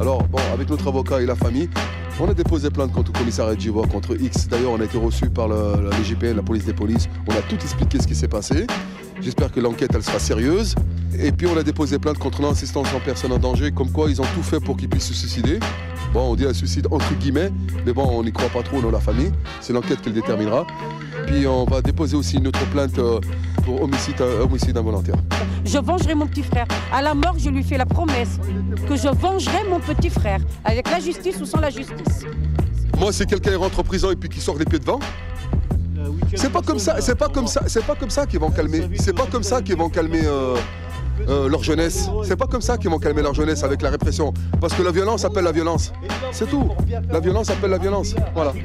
Alors, 0.00 0.24
bon, 0.24 0.38
avec 0.52 0.68
notre 0.68 0.88
avocat 0.88 1.22
et 1.22 1.26
la 1.26 1.36
famille, 1.36 1.70
on 2.20 2.28
a 2.28 2.34
déposé 2.34 2.68
plainte 2.68 2.92
contre 2.92 3.12
le 3.12 3.18
commissariat 3.18 3.54
d'Ivoire, 3.54 3.88
contre 3.88 4.20
X. 4.20 4.48
D'ailleurs, 4.48 4.72
on 4.72 4.80
a 4.80 4.84
été 4.84 4.98
reçu 4.98 5.30
par 5.30 5.48
le, 5.48 5.88
la 5.88 5.96
l'IGPN, 5.96 6.34
la 6.36 6.42
police 6.42 6.64
des 6.64 6.72
polices. 6.72 7.08
On 7.28 7.32
a 7.32 7.42
tout 7.42 7.54
expliqué 7.54 8.00
ce 8.00 8.06
qui 8.06 8.14
s'est 8.14 8.28
passé. 8.28 8.66
J'espère 9.20 9.52
que 9.52 9.60
l'enquête, 9.60 9.90
elle 9.94 10.02
sera 10.02 10.18
sérieuse. 10.18 10.74
Et 11.18 11.30
puis, 11.32 11.46
on 11.46 11.56
a 11.56 11.62
déposé 11.62 11.98
plainte 11.98 12.18
contre 12.18 12.42
l'assistance 12.42 12.92
en 12.94 13.00
personne 13.00 13.32
en 13.32 13.38
danger, 13.38 13.70
comme 13.70 13.90
quoi 13.90 14.10
ils 14.10 14.20
ont 14.20 14.26
tout 14.34 14.42
fait 14.42 14.60
pour 14.60 14.76
qu'ils 14.76 14.88
puissent 14.88 15.08
se 15.08 15.14
suicider. 15.14 15.60
Bon, 16.12 16.32
on 16.32 16.34
dit 16.34 16.44
un 16.44 16.54
suicide 16.54 16.86
entre 16.90 17.12
guillemets, 17.14 17.50
mais 17.86 17.92
bon, 17.92 18.04
on 18.04 18.22
n'y 18.22 18.32
croit 18.32 18.48
pas 18.48 18.62
trop 18.62 18.80
dans 18.80 18.90
la 18.90 19.00
famille. 19.00 19.32
C'est 19.60 19.72
l'enquête 19.72 20.00
qui 20.00 20.08
le 20.08 20.14
déterminera. 20.14 20.66
Puis, 21.26 21.46
on 21.46 21.64
va 21.64 21.80
déposer 21.80 22.16
aussi 22.16 22.36
une 22.36 22.48
autre 22.48 22.64
plainte 22.70 22.98
euh, 22.98 23.20
pour 23.64 23.82
homicide, 23.82 24.20
euh, 24.20 24.44
homicide 24.44 24.76
involontaire. 24.76 25.16
Je 25.64 25.78
vengerai 25.78 26.14
mon 26.14 26.26
petit 26.26 26.42
frère. 26.42 26.66
À 26.92 27.00
la 27.00 27.14
mort, 27.14 27.36
je 27.38 27.48
lui 27.48 27.62
fais 27.62 27.78
la 27.78 27.86
promesse 27.86 28.38
que 28.88 28.96
je 28.96 29.08
vengerai 29.08 29.64
mon 29.68 29.80
petit 29.80 30.10
frère, 30.10 30.40
avec 30.64 30.90
la 30.90 31.00
justice 31.00 31.40
ou 31.40 31.46
sans 31.46 31.60
la 31.60 31.70
justice. 31.70 32.24
Moi, 32.98 33.12
c'est 33.12 33.26
quelqu'un 33.26 33.50
qui 33.50 33.56
rentre 33.56 33.80
en 33.80 33.82
prison 33.82 34.10
et 34.10 34.16
puis 34.16 34.28
qui 34.28 34.40
sort 34.40 34.56
les 34.58 34.64
pieds 34.64 34.78
devant. 34.78 35.00
C'est 36.34 36.50
pas 36.52 36.62
comme 36.62 36.78
ça, 36.78 37.00
c'est 37.00 37.14
pas 37.14 37.28
comme 37.28 37.46
ça, 37.46 37.62
c'est 37.66 37.84
pas 37.84 37.94
comme 37.94 38.10
ça 38.10 38.26
qu'ils 38.26 38.40
vont 38.40 38.50
calmer, 38.50 38.88
c'est 38.98 39.12
pas 39.14 39.26
comme 39.30 39.42
ça 39.42 39.62
qu'ils 39.62 39.76
vont 39.76 39.88
calmer, 39.88 40.22
euh, 40.24 40.56
euh, 41.28 41.48
leur 41.48 41.62
jeunesse. 41.62 42.08
C'est 42.24 42.36
pas 42.36 42.46
comme 42.46 42.60
ça 42.60 42.76
qu'ils 42.76 42.90
vont 42.90 42.98
calmer 42.98 43.22
leur 43.22 43.34
jeunesse 43.34 43.62
avec 43.64 43.82
la 43.82 43.90
répression. 43.90 44.32
Parce 44.60 44.74
que 44.74 44.82
la 44.82 44.90
violence 44.90 45.24
appelle 45.24 45.44
la 45.44 45.52
violence. 45.52 45.92
C'est 46.32 46.48
tout. 46.48 46.68
La 47.10 47.20
violence 47.20 47.50
appelle 47.50 47.70
la 47.70 47.78
violence. 47.78 48.14
Voilà. 48.34 48.52
Tout. 48.52 48.58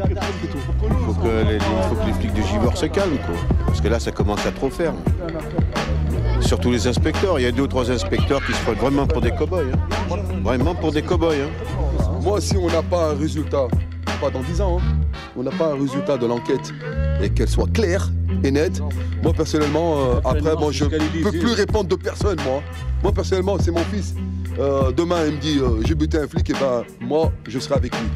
Il 0.81 1.05
faut 1.05 1.13
que 1.21 1.27
les, 1.47 1.55
il 1.55 1.89
faut 1.89 1.95
que 1.95 2.05
les 2.07 2.13
flics 2.13 2.33
de 2.33 2.41
Givor 2.41 2.75
se 2.77 2.87
calment, 2.87 3.17
quoi. 3.25 3.35
Parce 3.67 3.81
que 3.81 3.87
là, 3.87 3.99
ça 3.99 4.11
commence 4.11 4.45
à 4.45 4.51
trop 4.51 4.69
faire. 4.69 4.93
Surtout 6.41 6.71
les 6.71 6.87
inspecteurs. 6.87 7.39
Il 7.39 7.43
y 7.43 7.45
a 7.45 7.51
deux 7.51 7.63
ou 7.63 7.67
trois 7.67 7.91
inspecteurs 7.91 8.43
qui 8.45 8.53
se 8.53 8.61
prennent 8.63 8.75
vraiment 8.75 9.05
pour 9.05 9.21
des 9.21 9.31
cow-boys. 9.31 9.63
hein. 9.73 10.15
Vraiment 10.43 10.73
pour 10.73 10.91
des 10.91 11.01
cow-boys. 11.03 11.33
hein. 11.35 12.19
Moi, 12.21 12.41
si 12.41 12.57
on 12.57 12.67
n'a 12.67 12.81
pas 12.81 13.11
un 13.11 13.15
résultat, 13.15 13.67
pas 14.19 14.29
dans 14.29 14.41
10 14.41 14.61
ans, 14.61 14.77
hein, 14.79 14.83
on 15.37 15.43
n'a 15.43 15.51
pas 15.51 15.71
un 15.73 15.79
résultat 15.79 16.17
de 16.17 16.25
l'enquête 16.25 16.73
et 17.21 17.29
qu'elle 17.29 17.49
soit 17.49 17.69
claire 17.71 18.09
et 18.43 18.51
nette, 18.51 18.81
moi 19.23 19.33
personnellement, 19.33 19.97
euh, 19.97 20.15
après, 20.23 20.55
moi, 20.55 20.71
je 20.71 20.85
ne 20.85 20.89
peux 21.23 21.31
plus 21.31 21.53
répondre 21.53 21.89
de 21.89 21.95
personne, 21.95 22.37
moi. 22.45 22.61
Moi, 23.03 23.11
personnellement, 23.11 23.57
c'est 23.59 23.71
mon 23.71 23.83
fils. 23.85 24.13
Euh, 24.59 24.91
demain, 24.91 25.17
il 25.27 25.35
me 25.35 25.39
dit, 25.39 25.57
euh, 25.59 25.81
j'ai 25.85 25.95
buté 25.95 26.17
un 26.17 26.27
flic, 26.27 26.49
et 26.49 26.53
ben, 26.53 26.83
moi, 27.01 27.31
je 27.47 27.59
serai 27.59 27.75
avec 27.75 27.93
lui. 27.97 28.07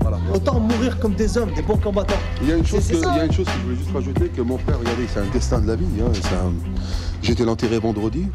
Voilà. 0.00 0.18
Autant 0.34 0.60
mourir 0.60 0.98
comme 1.00 1.14
des 1.14 1.36
hommes, 1.36 1.50
des 1.54 1.62
bons 1.62 1.76
combattants. 1.76 2.14
Il 2.42 2.48
y 2.48 2.52
a 2.52 2.56
une 2.56 2.64
chose, 2.66 2.86
que, 2.88 2.94
il 2.94 3.00
y 3.02 3.04
a 3.20 3.24
une 3.24 3.32
chose 3.32 3.46
que 3.46 3.52
je 3.52 3.64
voulais 3.64 3.76
juste 3.76 3.92
rajouter, 3.92 4.28
que 4.28 4.42
mon 4.42 4.58
frère, 4.58 4.78
regardez, 4.78 5.04
c'est 5.12 5.20
un 5.20 5.26
destin 5.32 5.58
de 5.60 5.66
la 5.68 5.76
vie. 5.76 5.84
hein, 6.00 6.10
un- 6.44 7.30
été 7.30 7.44
l'enterrer 7.44 7.78
vendredi. 7.78 8.26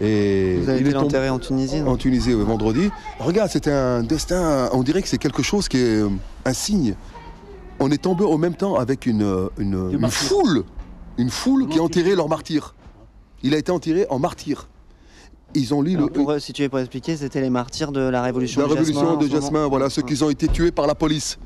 Et 0.00 0.56
Vous 0.60 0.68
avez 0.68 0.80
il 0.80 0.86
été 0.86 0.90
est 0.96 1.00
l'enterrer 1.00 1.30
en 1.30 1.38
Tunisie 1.38 1.80
non 1.80 1.92
En 1.92 1.96
Tunisie, 1.96 2.34
oui, 2.34 2.44
vendredi. 2.44 2.90
Regarde, 3.18 3.50
c'était 3.50 3.72
un 3.72 4.02
destin, 4.02 4.68
on 4.72 4.82
dirait 4.82 5.02
que 5.02 5.08
c'est 5.08 5.18
quelque 5.18 5.42
chose 5.42 5.68
qui 5.68 5.78
est 5.78 6.02
euh, 6.02 6.08
un 6.44 6.52
signe. 6.52 6.94
On 7.80 7.90
est 7.90 8.02
tombé 8.02 8.24
en 8.24 8.38
même 8.38 8.54
temps 8.54 8.76
avec 8.76 9.06
une, 9.06 9.22
euh, 9.22 9.48
une, 9.58 9.90
une 9.92 10.08
foule, 10.08 10.64
une 11.18 11.30
foule 11.30 11.68
qui 11.68 11.78
a 11.78 11.82
enterré 11.82 12.14
leur 12.14 12.28
martyr. 12.28 12.74
Il 13.42 13.54
a 13.54 13.58
été 13.58 13.70
enterré 13.72 14.06
en 14.10 14.18
martyr. 14.18 14.68
Ils 15.54 15.72
ont 15.72 15.80
lu 15.80 15.94
Alors, 15.94 16.06
le, 16.06 16.12
pour 16.12 16.32
eux, 16.32 16.38
si 16.38 16.52
tu 16.52 16.62
veux 16.62 16.68
pour 16.68 16.80
expliquer, 16.80 17.16
c'était 17.16 17.40
les 17.40 17.50
martyrs 17.50 17.92
de 17.92 18.00
la 18.00 18.22
révolution 18.22 18.60
la 18.60 18.68
de 18.68 18.72
révolution 18.72 19.00
Jasmin, 19.00 19.14
en 19.14 19.16
de 19.16 19.26
ce 19.26 19.32
moment. 19.32 19.42
Jasmin, 19.42 19.66
voilà, 19.68 19.90
ceux 19.90 20.02
qui 20.02 20.22
ont 20.22 20.30
été 20.30 20.48
tués 20.48 20.70
par 20.70 20.86
la 20.86 20.94
police. 20.94 21.38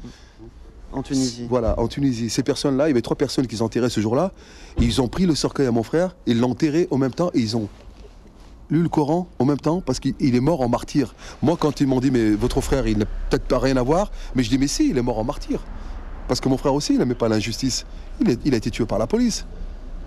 En 0.93 1.03
Tunisie. 1.03 1.47
Voilà, 1.49 1.79
en 1.79 1.87
Tunisie. 1.87 2.31
Ces 2.31 2.43
personnes-là, 2.43 2.87
il 2.87 2.91
y 2.91 2.93
avait 2.93 3.03
trois 3.03 3.17
personnes 3.17 3.47
qui 3.47 3.61
enterré 3.63 3.89
ce 3.91 4.01
jour-là. 4.01 4.33
Ils 4.81 5.01
ont 5.01 5.07
pris 5.07 5.27
le 5.27 5.37
cercueil 5.37 5.67
à 5.67 5.71
mon 5.71 5.85
frère, 5.85 6.17
ils 6.27 6.41
l'ont 6.41 6.51
enterré 6.51 6.89
en 6.91 6.99
même 6.99 7.13
temps 7.13 7.31
et 7.35 7.39
ils 7.39 7.57
ont 7.57 7.69
lu 8.71 8.83
le 8.83 8.89
Coran 8.89 9.29
en 9.39 9.45
même 9.45 9.59
temps 9.59 9.81
parce 9.81 10.01
qu'il 10.01 10.15
il 10.21 10.35
est 10.35 10.41
mort 10.41 10.61
en 10.61 10.69
martyr. 10.69 11.15
Moi, 11.43 11.57
quand 11.59 11.81
ils 11.81 11.87
m'ont 11.87 12.01
dit, 12.01 12.11
mais 12.11 12.31
votre 12.31 12.61
frère, 12.61 12.87
il 12.87 12.99
n'a 12.99 13.05
peut-être 13.05 13.45
pas 13.45 13.59
rien 13.59 13.77
à 13.77 13.83
voir, 13.83 14.11
mais 14.35 14.43
je 14.43 14.51
dis, 14.51 14.59
mais 14.59 14.69
si, 14.69 14.91
il 14.91 14.99
est 14.99 15.03
mort 15.03 15.19
en 15.19 15.25
martyr. 15.25 15.61
Parce 16.29 16.41
que 16.41 16.49
mon 16.49 16.57
frère 16.57 16.75
aussi, 16.75 16.93
il 16.93 16.99
n'aimait 16.99 17.15
pas 17.15 17.29
l'injustice. 17.29 17.85
Il, 18.21 18.55
a 18.55 18.57
été 18.57 18.71
tué 18.71 18.87
par 18.87 18.99
la 18.99 19.07
police. 19.07 19.47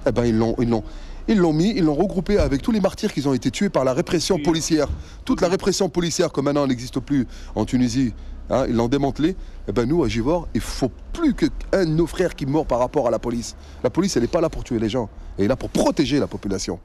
Eh 0.08 0.12
ben, 0.12 0.26
ils 0.26 0.38
l'ont, 0.38 0.56
ils 0.60 0.70
l'ont, 0.70 0.84
ils 1.28 1.38
l'ont 1.38 1.54
mis, 1.54 1.74
ils 1.76 1.84
l'ont 1.84 1.96
regroupé 1.96 2.38
avec 2.38 2.62
tous 2.62 2.72
les 2.72 2.80
martyrs 2.80 3.12
qui 3.12 3.26
ont 3.28 3.34
été 3.34 3.52
tués 3.52 3.70
par 3.70 3.84
la 3.84 3.94
répression 3.94 4.40
policière. 4.40 4.88
Toute 5.26 5.42
la 5.42 5.50
répression 5.50 5.90
policière, 5.90 6.32
comme 6.32 6.46
maintenant 6.46 6.68
n'existe 6.68 7.00
plus 7.00 7.28
en 7.56 7.66
Tunisie, 7.66 8.14
hein, 8.50 8.66
ils 8.70 8.76
l'ont 8.76 8.88
démantelé. 8.88 9.36
Eh 9.68 9.72
ben, 9.72 9.86
nous, 9.86 10.04
à 10.04 10.08
Givor, 10.08 10.48
il 10.54 10.62
faut 10.62 10.92
plus 11.12 11.34
qu'un 11.34 11.50
de 11.86 11.92
nos 11.92 12.08
frères 12.08 12.36
qui 12.36 12.46
meurt 12.46 12.68
par 12.68 12.80
rapport 12.80 13.08
à 13.08 13.12
la 13.12 13.20
police. 13.20 13.56
La 13.84 13.90
police, 13.90 14.16
elle 14.16 14.24
n'est 14.24 14.30
pas 14.30 14.42
là 14.42 14.50
pour 14.50 14.64
tuer 14.64 14.80
les 14.80 14.90
gens. 14.90 15.10
Elle 15.38 15.46
est 15.46 15.48
là 15.50 15.56
pour 15.56 15.70
protéger 15.70 16.20
la 16.20 16.28
population. 16.28 16.80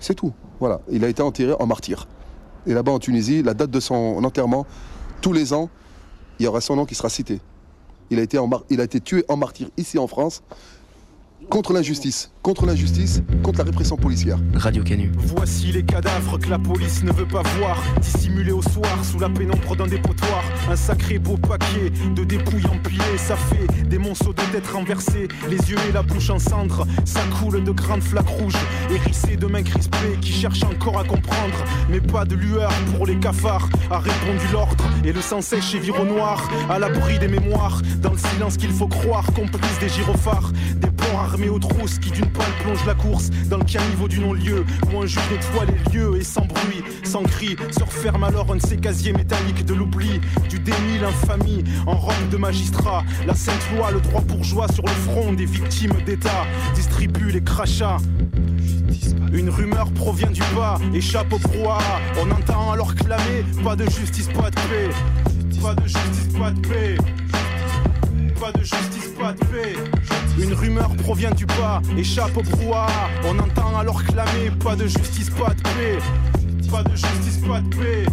C'est 0.00 0.14
tout. 0.14 0.32
Voilà. 0.58 0.80
Il 0.90 1.04
a 1.04 1.08
été 1.08 1.22
enterré 1.22 1.54
en 1.58 1.66
martyr. 1.66 2.08
Et 2.66 2.74
là-bas 2.74 2.92
en 2.92 2.98
Tunisie, 2.98 3.42
la 3.42 3.54
date 3.54 3.70
de 3.70 3.80
son 3.80 4.22
enterrement, 4.24 4.66
tous 5.20 5.32
les 5.32 5.52
ans, 5.52 5.68
il 6.38 6.44
y 6.44 6.46
aura 6.46 6.60
son 6.60 6.76
nom 6.76 6.86
qui 6.86 6.94
sera 6.94 7.08
cité. 7.08 7.40
Il 8.10 8.18
a 8.18 8.22
été, 8.22 8.38
il 8.70 8.80
a 8.80 8.84
été 8.84 9.00
tué 9.00 9.24
en 9.28 9.36
martyr 9.36 9.68
ici 9.76 9.98
en 9.98 10.06
France 10.06 10.42
contre 11.48 11.72
l'injustice. 11.72 12.32
Contre 12.42 12.64
l'injustice, 12.64 13.22
contre 13.42 13.58
la 13.58 13.64
répression 13.64 13.96
policière. 13.96 14.38
Radio 14.54 14.82
Canu. 14.82 15.12
Voici 15.14 15.72
les 15.72 15.82
cadavres 15.82 16.38
que 16.38 16.48
la 16.48 16.58
police 16.58 17.02
ne 17.02 17.12
veut 17.12 17.26
pas 17.26 17.42
voir, 17.58 17.78
dissimulés 18.00 18.50
au 18.50 18.62
soir 18.62 19.04
sous 19.04 19.18
la 19.18 19.28
pénombre 19.28 19.76
d'un 19.76 19.86
dépotoir. 19.86 20.42
Un 20.70 20.74
sacré 20.74 21.18
beau 21.18 21.36
paquet 21.36 21.90
de 22.16 22.24
dépouilles 22.24 22.64
empilées, 22.66 23.18
ça 23.18 23.36
fait 23.36 23.66
des 23.86 23.98
monceaux 23.98 24.32
de 24.32 24.40
têtes 24.52 24.68
renversées, 24.68 25.28
les 25.50 25.58
yeux 25.70 25.76
et 25.86 25.92
la 25.92 26.02
bouche 26.02 26.30
en 26.30 26.38
cendres. 26.38 26.86
Ça 27.04 27.20
coule 27.38 27.62
de 27.62 27.72
grandes 27.72 28.02
flaques 28.02 28.28
rouges, 28.28 28.56
hérissées 28.90 29.36
de 29.36 29.46
mains 29.46 29.62
crispées 29.62 30.16
qui 30.22 30.32
cherchent 30.32 30.64
encore 30.64 30.98
à 30.98 31.04
comprendre. 31.04 31.64
Mais 31.90 32.00
pas 32.00 32.24
de 32.24 32.36
lueur 32.36 32.72
pour 32.96 33.04
les 33.04 33.18
cafards, 33.18 33.68
a 33.90 33.98
répondu 33.98 34.46
l'ordre. 34.50 34.84
Et 35.04 35.12
le 35.12 35.20
sang 35.20 35.42
sèche 35.42 35.74
et 35.74 35.78
vire 35.78 36.00
au 36.00 36.06
noir, 36.06 36.48
à 36.70 36.78
l'abri 36.78 37.18
des 37.18 37.28
mémoires, 37.28 37.82
dans 38.00 38.12
le 38.12 38.18
silence 38.18 38.56
qu'il 38.56 38.70
faut 38.70 38.88
croire, 38.88 39.26
complice 39.34 39.78
des 39.78 39.90
gyrophares, 39.90 40.52
des 40.76 40.90
porcs 40.90 41.20
armés 41.20 41.50
aux 41.50 41.58
trousses 41.58 41.98
qui 41.98 42.10
d'une 42.10 42.29
balle 42.30 42.52
plonge 42.62 42.84
la 42.86 42.94
course 42.94 43.30
dans 43.48 43.58
le 43.58 43.64
caniveau 43.64 44.08
du 44.08 44.20
non-lieu 44.20 44.64
où 44.92 45.00
un 45.00 45.06
juge 45.06 45.22
nettoie 45.30 45.66
les 45.66 45.98
lieux 45.98 46.16
et 46.16 46.24
sans 46.24 46.44
bruit, 46.44 46.82
sans 47.04 47.22
cri, 47.22 47.56
se 47.70 47.82
referme 47.82 48.24
alors 48.24 48.50
un 48.52 48.56
de 48.56 48.62
ces 48.62 48.76
casiers 48.76 49.12
métalliques 49.12 49.64
de 49.64 49.74
l'oubli, 49.74 50.20
du 50.48 50.58
déni, 50.58 50.98
l'infamie, 51.00 51.64
en 51.86 51.96
robe 51.96 52.28
de 52.30 52.36
magistrat. 52.36 53.04
La 53.26 53.34
sainte 53.34 53.66
loi, 53.74 53.90
le 53.90 54.00
droit 54.00 54.22
bourgeois 54.22 54.66
sur 54.72 54.84
le 54.84 54.92
front 54.92 55.32
des 55.32 55.46
victimes 55.46 55.96
d'État 56.06 56.46
distribue 56.74 57.30
les 57.30 57.42
crachats. 57.42 57.98
Une 59.32 59.50
rumeur 59.50 59.90
provient 59.92 60.30
du 60.30 60.42
bas, 60.56 60.78
échappe 60.92 61.32
au 61.32 61.38
brouhaha. 61.38 62.00
On 62.20 62.30
entend 62.30 62.72
alors 62.72 62.94
clamer 62.94 63.44
pas 63.62 63.76
de 63.76 63.84
justice, 63.84 64.28
pas 64.28 64.50
de 64.50 64.56
paix. 64.56 64.90
Pas 65.62 65.74
de 65.74 65.82
justice, 65.82 66.28
pas 66.38 66.50
de 66.50 66.60
paix. 66.60 66.96
Pas 68.40 68.52
de 68.52 68.60
justice, 68.60 69.08
pas 69.18 69.34
de 69.34 69.38
paix. 69.38 69.74
Une 70.38 70.54
rumeur 70.54 70.96
provient 70.96 71.30
du 71.30 71.44
bas, 71.44 71.82
échappe 71.98 72.34
au 72.38 72.42
brouhaha. 72.42 73.10
On 73.26 73.38
entend 73.38 73.76
alors 73.78 74.02
clamer 74.02 74.50
pas 74.64 74.74
de 74.74 74.86
justice, 74.86 75.28
pas 75.28 75.52
de 75.52 75.60
paix. 75.60 75.98
Pas 76.70 76.82
de 76.82 76.96
justice, 76.96 77.36
pas 77.46 77.60
de 77.60 77.68
paix. 77.76 78.06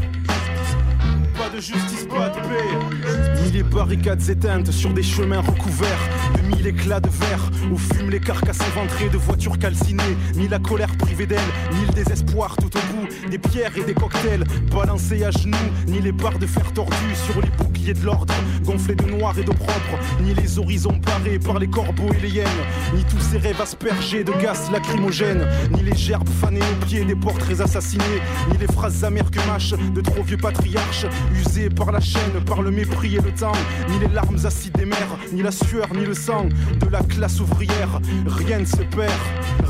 Pas 1.37 1.49
de 1.49 1.61
justice, 1.61 2.07
pas 2.09 2.29
de 2.29 2.35
paix. 2.47 3.43
Ni 3.43 3.51
les 3.51 3.63
barricades 3.63 4.27
éteintes 4.27 4.71
sur 4.71 4.91
des 4.91 5.03
chemins 5.03 5.41
recouverts 5.41 6.09
de 6.35 6.41
mille 6.47 6.65
éclats 6.65 6.99
de 6.99 7.09
verre 7.09 7.51
où 7.71 7.77
fument 7.77 8.09
les 8.09 8.19
carcasses 8.19 8.59
éventrées 8.75 9.09
de 9.09 9.17
voitures 9.17 9.59
calcinées. 9.59 10.17
Ni 10.35 10.47
la 10.47 10.57
colère 10.57 10.95
privée 10.97 11.27
d'elle, 11.27 11.39
ni 11.73 11.85
le 11.85 11.93
désespoir 11.93 12.55
tout 12.57 12.71
au 12.75 12.79
bout. 12.93 13.29
Des 13.29 13.37
pierres 13.37 13.77
et 13.77 13.83
des 13.83 13.93
cocktails 13.93 14.43
balancés 14.71 15.23
à 15.23 15.31
genoux. 15.31 15.55
Ni 15.87 15.99
les 16.01 16.11
barres 16.11 16.39
de 16.39 16.47
fer 16.47 16.73
tordues 16.73 17.15
sur 17.25 17.39
les 17.41 17.49
boucliers 17.49 17.93
de 17.93 18.03
l'ordre, 18.03 18.33
gonflés 18.63 18.95
de 18.95 19.05
noir 19.05 19.37
et 19.37 19.43
d'eau 19.43 19.53
propre. 19.53 19.99
Ni 20.21 20.33
les 20.33 20.57
horizons 20.57 20.97
barrés 20.97 21.39
par 21.39 21.59
les 21.59 21.67
corbeaux 21.67 22.11
et 22.13 22.21
les 22.21 22.29
hyènes. 22.29 22.47
Ni 22.95 23.03
tous 23.03 23.21
ces 23.21 23.37
rêves 23.37 23.61
aspergés 23.61 24.23
de 24.23 24.31
gaz 24.41 24.71
lacrymogènes. 24.71 25.47
Ni 25.71 25.83
les 25.83 25.95
gerbes 25.95 26.29
fanées 26.41 26.61
aux 26.61 26.85
pieds 26.85 27.05
des 27.05 27.15
portraits 27.15 27.61
assassinés. 27.61 28.03
Ni 28.51 28.57
les 28.57 28.67
phrases 28.67 29.03
amères 29.03 29.29
que 29.29 29.39
mâchent 29.47 29.75
de 29.93 30.01
trop 30.01 30.23
vieux 30.23 30.37
patriarches. 30.37 31.05
Usés 31.33 31.69
par 31.69 31.91
la 31.91 31.99
chaîne, 31.99 32.43
par 32.45 32.61
le 32.61 32.71
mépris 32.71 33.15
et 33.15 33.21
le 33.21 33.31
temps. 33.31 33.51
Ni 33.89 33.99
les 33.99 34.07
larmes 34.07 34.37
acides 34.45 34.75
des 34.77 34.85
mers, 34.85 35.17
ni 35.31 35.41
la 35.41 35.51
sueur, 35.51 35.87
ni 35.93 36.05
le 36.05 36.13
sang 36.13 36.47
de 36.79 36.89
la 36.89 37.01
classe 37.01 37.39
ouvrière. 37.39 37.99
Rien 38.25 38.59
ne 38.59 38.65
se 38.65 38.77
perd, 38.77 39.11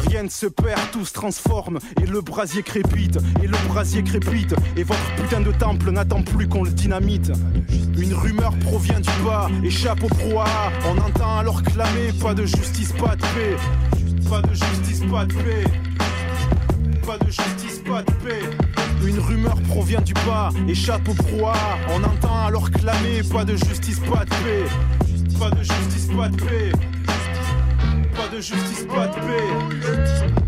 rien 0.09 0.23
ne 0.23 0.29
se 0.29 0.47
perd, 0.47 0.79
tout 0.91 1.05
se 1.05 1.13
transforme. 1.13 1.79
Et 2.01 2.05
le 2.05 2.21
brasier 2.21 2.63
crépite, 2.63 3.17
et 3.43 3.47
le 3.47 3.57
brasier 3.67 4.03
crépite. 4.03 4.55
Et 4.75 4.83
votre 4.83 5.15
putain 5.15 5.41
de 5.41 5.51
temple 5.51 5.91
n'attend 5.91 6.21
plus 6.21 6.47
qu'on 6.47 6.63
le 6.63 6.71
dynamite. 6.71 7.31
Une 7.97 8.13
rumeur 8.13 8.55
provient 8.59 8.99
du 8.99 9.23
bas, 9.25 9.49
échappe 9.63 10.03
au 10.03 10.07
brouhaha. 10.07 10.71
On 10.85 10.97
entend 10.99 11.37
alors 11.39 11.63
clamer 11.63 12.13
pas 12.21 12.33
de 12.33 12.45
justice, 12.45 12.91
pas 12.93 13.15
de 13.15 13.21
paix. 13.21 13.55
Pas 14.29 14.41
de 14.41 14.53
justice, 14.53 15.01
pas 15.09 15.25
de 15.25 15.33
paix. 15.33 15.63
Pas 17.05 17.17
de 17.17 17.31
justice, 17.31 17.79
pas 17.79 18.01
de 18.03 18.11
paix. 18.23 18.86
Une 19.05 19.19
rumeur 19.19 19.61
provient 19.63 20.01
du 20.01 20.13
bas, 20.13 20.49
échappe 20.67 21.07
au 21.09 21.13
brouhaha. 21.13 21.77
On 21.89 22.03
entend 22.03 22.45
alors 22.45 22.69
clamer 22.71 23.21
pas 23.31 23.45
de 23.45 23.55
justice, 23.55 23.99
pas 23.99 24.25
de 24.25 24.29
paix. 24.29 24.65
Pas 25.39 25.49
de 25.51 25.63
justice, 25.63 26.07
pas 26.15 26.29
de 26.29 26.35
paix. 26.35 26.71
Pas 28.15 28.35
de 28.35 28.41
justice, 28.41 28.85
pas 28.93 29.07
de 29.07 29.13
paix. 29.13 30.46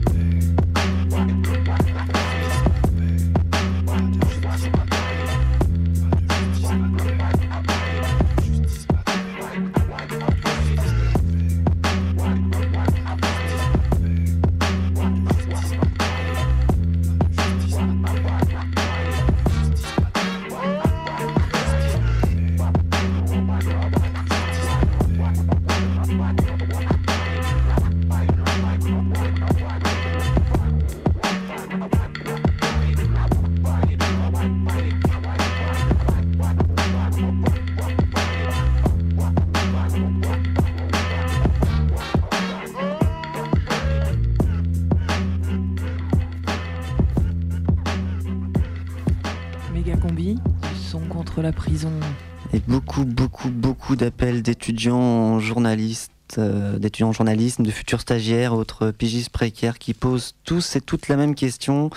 D'appels 53.96 54.42
d'étudiants 54.42 55.40
journalistes, 55.40 56.12
euh, 56.38 56.78
d'étudiants 56.78 57.10
en 57.10 57.14
journalisme, 57.14 57.64
de 57.64 57.72
futurs 57.72 58.02
stagiaires, 58.02 58.54
autres 58.54 58.92
pigistes 58.92 59.30
précaires 59.30 59.80
qui 59.80 59.94
posent 59.94 60.36
tous 60.44 60.76
et 60.76 60.82
toutes 60.82 61.08
la 61.08 61.16
même 61.16 61.36
question. 61.36 61.90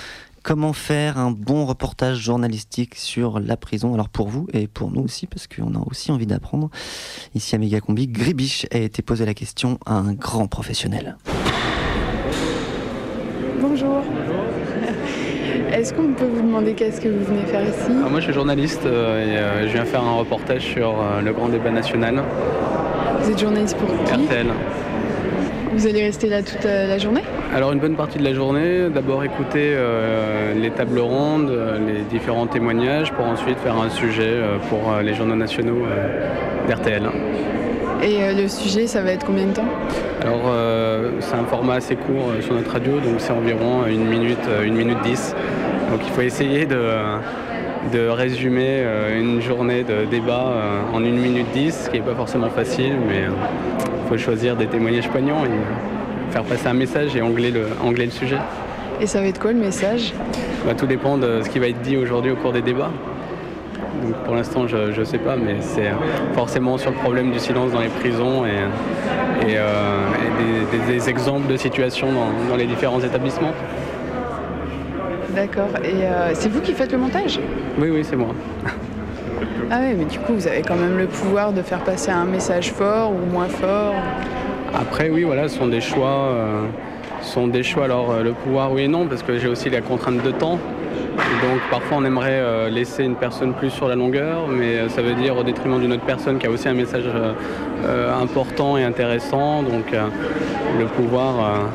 Comment 0.43 0.73
faire 0.73 1.19
un 1.19 1.31
bon 1.31 1.67
reportage 1.67 2.19
journalistique 2.19 2.97
sur 2.97 3.39
la 3.39 3.57
prison? 3.57 3.95
Alors 3.95 4.09
pour 4.09 4.29
vous 4.29 4.49
et 4.53 4.67
pour 4.67 4.91
nous 4.91 5.03
aussi, 5.03 5.27
parce 5.27 5.47
qu'on 5.47 5.75
a 5.75 5.83
aussi 5.87 6.11
envie 6.11 6.27
d'apprendre. 6.27 6.71
Ici 7.35 7.55
à 7.55 7.59
Mégacombi, 7.59 8.09
Gribiche 8.09 8.67
a 8.73 8.79
été 8.79 9.03
posé 9.03 9.25
la 9.25 9.35
question 9.35 9.79
à 9.87 9.95
un 9.95 10.15
grand 10.15 10.49
professionnel. 10.49 11.17
Bonjour. 13.61 14.03
Est-ce 15.73 15.95
qu'on 15.95 16.09
peut 16.13 16.27
vous 16.27 16.43
demander 16.43 16.75
qu'est-ce 16.75 17.01
que 17.01 17.09
vous 17.09 17.25
venez 17.25 17.47
faire 17.47 17.63
ici 17.63 17.91
Ah, 18.05 18.09
moi 18.09 18.21
je 18.21 18.25
suis 18.27 18.35
journaliste 18.35 18.85
euh, 18.85 19.25
et 19.25 19.39
euh, 19.39 19.69
je 19.69 19.73
viens 19.73 19.85
faire 19.87 20.03
un 20.03 20.17
reportage 20.17 20.63
sur 20.63 20.91
euh, 20.91 21.23
le 21.23 21.33
grand 21.33 21.49
débat 21.49 21.71
national. 21.71 22.23
Vous 23.21 23.31
êtes 23.31 23.39
journaliste 23.39 23.77
pour 23.79 23.89
qui 23.89 24.13
RTL. 24.25 24.49
Vous 25.75 25.87
allez 25.87 26.03
rester 26.03 26.29
là 26.29 26.43
toute 26.43 26.65
la 26.65 26.99
journée 26.99 27.23
Alors 27.55 27.73
une 27.73 27.79
bonne 27.79 27.97
partie 27.97 28.19
de 28.19 28.25
la 28.25 28.35
journée, 28.35 28.91
d'abord 28.91 29.25
écouter 29.25 29.73
euh, 29.75 30.53
les 30.53 30.71
tables 30.71 30.99
rondes, 30.99 31.51
les 31.87 32.03
différents 32.03 32.47
témoignages 32.47 33.11
pour 33.13 33.25
ensuite 33.25 33.59
faire 33.59 33.77
un 33.79 33.89
sujet 33.89 34.23
euh, 34.27 34.59
pour 34.69 34.97
les 35.03 35.15
journaux 35.15 35.35
nationaux 35.35 35.87
euh, 35.87 36.69
d'RTL. 36.69 37.09
Et 38.03 38.21
euh, 38.21 38.35
le 38.35 38.49
sujet, 38.49 38.89
ça 38.89 39.01
va 39.01 39.13
être 39.13 39.25
combien 39.25 39.47
de 39.47 39.53
temps? 39.53 39.69
Alors 40.23 40.43
euh, 40.47 41.13
c'est 41.21 41.37
un 41.37 41.45
format 41.45 41.75
assez 41.75 41.95
court 41.95 42.31
euh, 42.31 42.43
sur 42.43 42.55
notre 42.55 42.73
radio, 42.73 42.95
donc 42.95 43.15
c'est 43.19 43.33
environ 43.33 43.87
une 43.87 44.05
minute, 44.05 44.49
une 44.65 44.75
minute 44.75 44.99
dix. 45.05 45.37
Donc 45.91 46.01
il 46.05 46.11
faut 46.11 46.23
essayer 46.23 46.67
de, 46.67 46.81
de 47.93 48.09
résumer 48.09 48.83
une 49.15 49.41
journée 49.41 49.85
de 49.85 50.07
débat 50.11 50.55
en 50.93 51.05
une 51.05 51.19
minute 51.19 51.47
dix, 51.53 51.85
ce 51.85 51.91
qui 51.91 51.99
n'est 51.99 52.07
pas 52.07 52.15
forcément 52.15 52.49
facile, 52.49 52.95
mais 53.07 53.25
il 53.27 54.09
faut 54.09 54.17
choisir 54.17 54.57
des 54.57 54.67
témoignages 54.67 55.09
poignants 55.11 55.45
et 55.45 56.33
faire 56.33 56.45
passer 56.45 56.67
un 56.69 56.75
message 56.75 57.15
et 57.15 57.21
angler 57.21 57.51
le, 57.51 57.67
angler 57.85 58.07
le 58.07 58.11
sujet. 58.11 58.39
Et 59.03 59.07
ça 59.07 59.21
va 59.21 59.27
être 59.27 59.39
quoi 59.39 59.53
le 59.53 59.59
message? 59.59 60.15
Bah, 60.65 60.73
tout 60.75 60.87
dépend 60.87 61.19
de 61.19 61.43
ce 61.45 61.51
qui 61.51 61.59
va 61.59 61.69
être 61.69 61.83
dit 61.83 61.99
aujourd'hui 61.99 62.31
au 62.31 62.37
cours 62.37 62.53
des 62.53 62.63
débats. 62.63 62.91
Donc, 64.03 64.15
pour 64.25 64.35
l'instant, 64.35 64.67
je 64.67 64.99
ne 64.99 65.05
sais 65.05 65.19
pas, 65.19 65.37
mais 65.37 65.57
c'est 65.61 65.91
forcément 66.35 66.77
sur 66.79 66.91
le 66.91 66.97
problème 66.97 67.31
du 67.31 67.39
silence 67.39 67.73
dans 67.73 67.81
les 67.81 67.89
prisons 67.89 68.45
et, 68.45 68.51
et, 69.49 69.55
euh, 69.57 70.07
et 70.25 70.77
des, 70.77 70.79
des- 70.79 70.93
des 70.99 71.09
exemples 71.11 71.47
de 71.51 71.57
situations 71.57 72.09
dans, 72.13 72.49
dans 72.51 72.57
les 72.57 72.67
différents 72.67 73.01
établissements. 73.01 73.53
D'accord. 75.31 75.69
Et 75.85 76.05
euh, 76.05 76.31
c'est 76.35 76.49
vous 76.51 76.61
qui 76.61 76.73
faites 76.73 76.93
le 76.93 76.99
montage? 76.99 77.39
Oui, 77.79 77.89
oui, 77.91 78.05
c'est 78.05 78.17
moi. 78.17 78.35
Ah 79.71 79.79
oui, 79.81 79.95
mais 79.97 80.05
du 80.05 80.19
coup, 80.19 80.35
vous 80.35 80.47
avez 80.47 80.63
quand 80.63 80.77
même 80.77 80.99
le 80.99 81.07
pouvoir 81.07 81.53
de 81.53 81.63
faire 81.63 81.81
passer 81.81 82.11
un 82.11 82.25
message 82.27 82.71
fort 82.73 83.13
ou 83.13 83.33
moins 83.33 83.47
fort. 83.49 83.95
Après, 84.75 85.09
oui, 85.11 85.23
voilà, 85.23 85.49
ce 85.49 85.59
sont 85.59 85.69
des 85.69 85.81
choix. 85.81 86.09
euh, 86.09 86.63
ce 87.23 87.33
sont 87.35 87.47
des 87.47 87.63
choix. 87.63 87.85
Alors, 87.85 88.11
euh, 88.11 88.23
le 88.23 88.33
pouvoir, 88.33 88.73
oui 88.73 88.83
et 88.83 88.89
non, 88.89 89.07
parce 89.07 89.23
que 89.23 89.39
j'ai 89.39 89.49
aussi 89.49 89.71
la 89.71 89.81
contrainte 89.81 90.23
de 90.23 90.31
temps. 90.33 90.59
Donc, 91.17 91.61
parfois, 91.71 91.99
on 91.99 92.05
aimerait 92.05 92.41
euh, 92.41 92.69
laisser 92.69 93.05
une 93.05 93.17
personne 93.17 93.53
plus 93.53 93.71
sur 93.71 93.89
la 93.89 93.95
longueur, 93.95 94.49
mais 94.49 94.77
euh, 94.77 94.89
ça 94.89 95.03
veut 95.03 95.15
dire 95.15 95.37
au 95.37 95.43
détriment 95.43 95.81
d'une 95.81 95.93
autre 95.93 96.05
personne 96.05 96.39
qui 96.39 96.47
a 96.47 96.51
aussi 96.51 96.69
un 96.69 96.75
message 96.75 97.05
euh, 97.07 98.23
important 98.23 98.77
et 98.77 98.85
intéressant. 98.85 99.63
Donc, 99.63 99.93
le 100.79 100.87
pouvoir, 100.87 101.69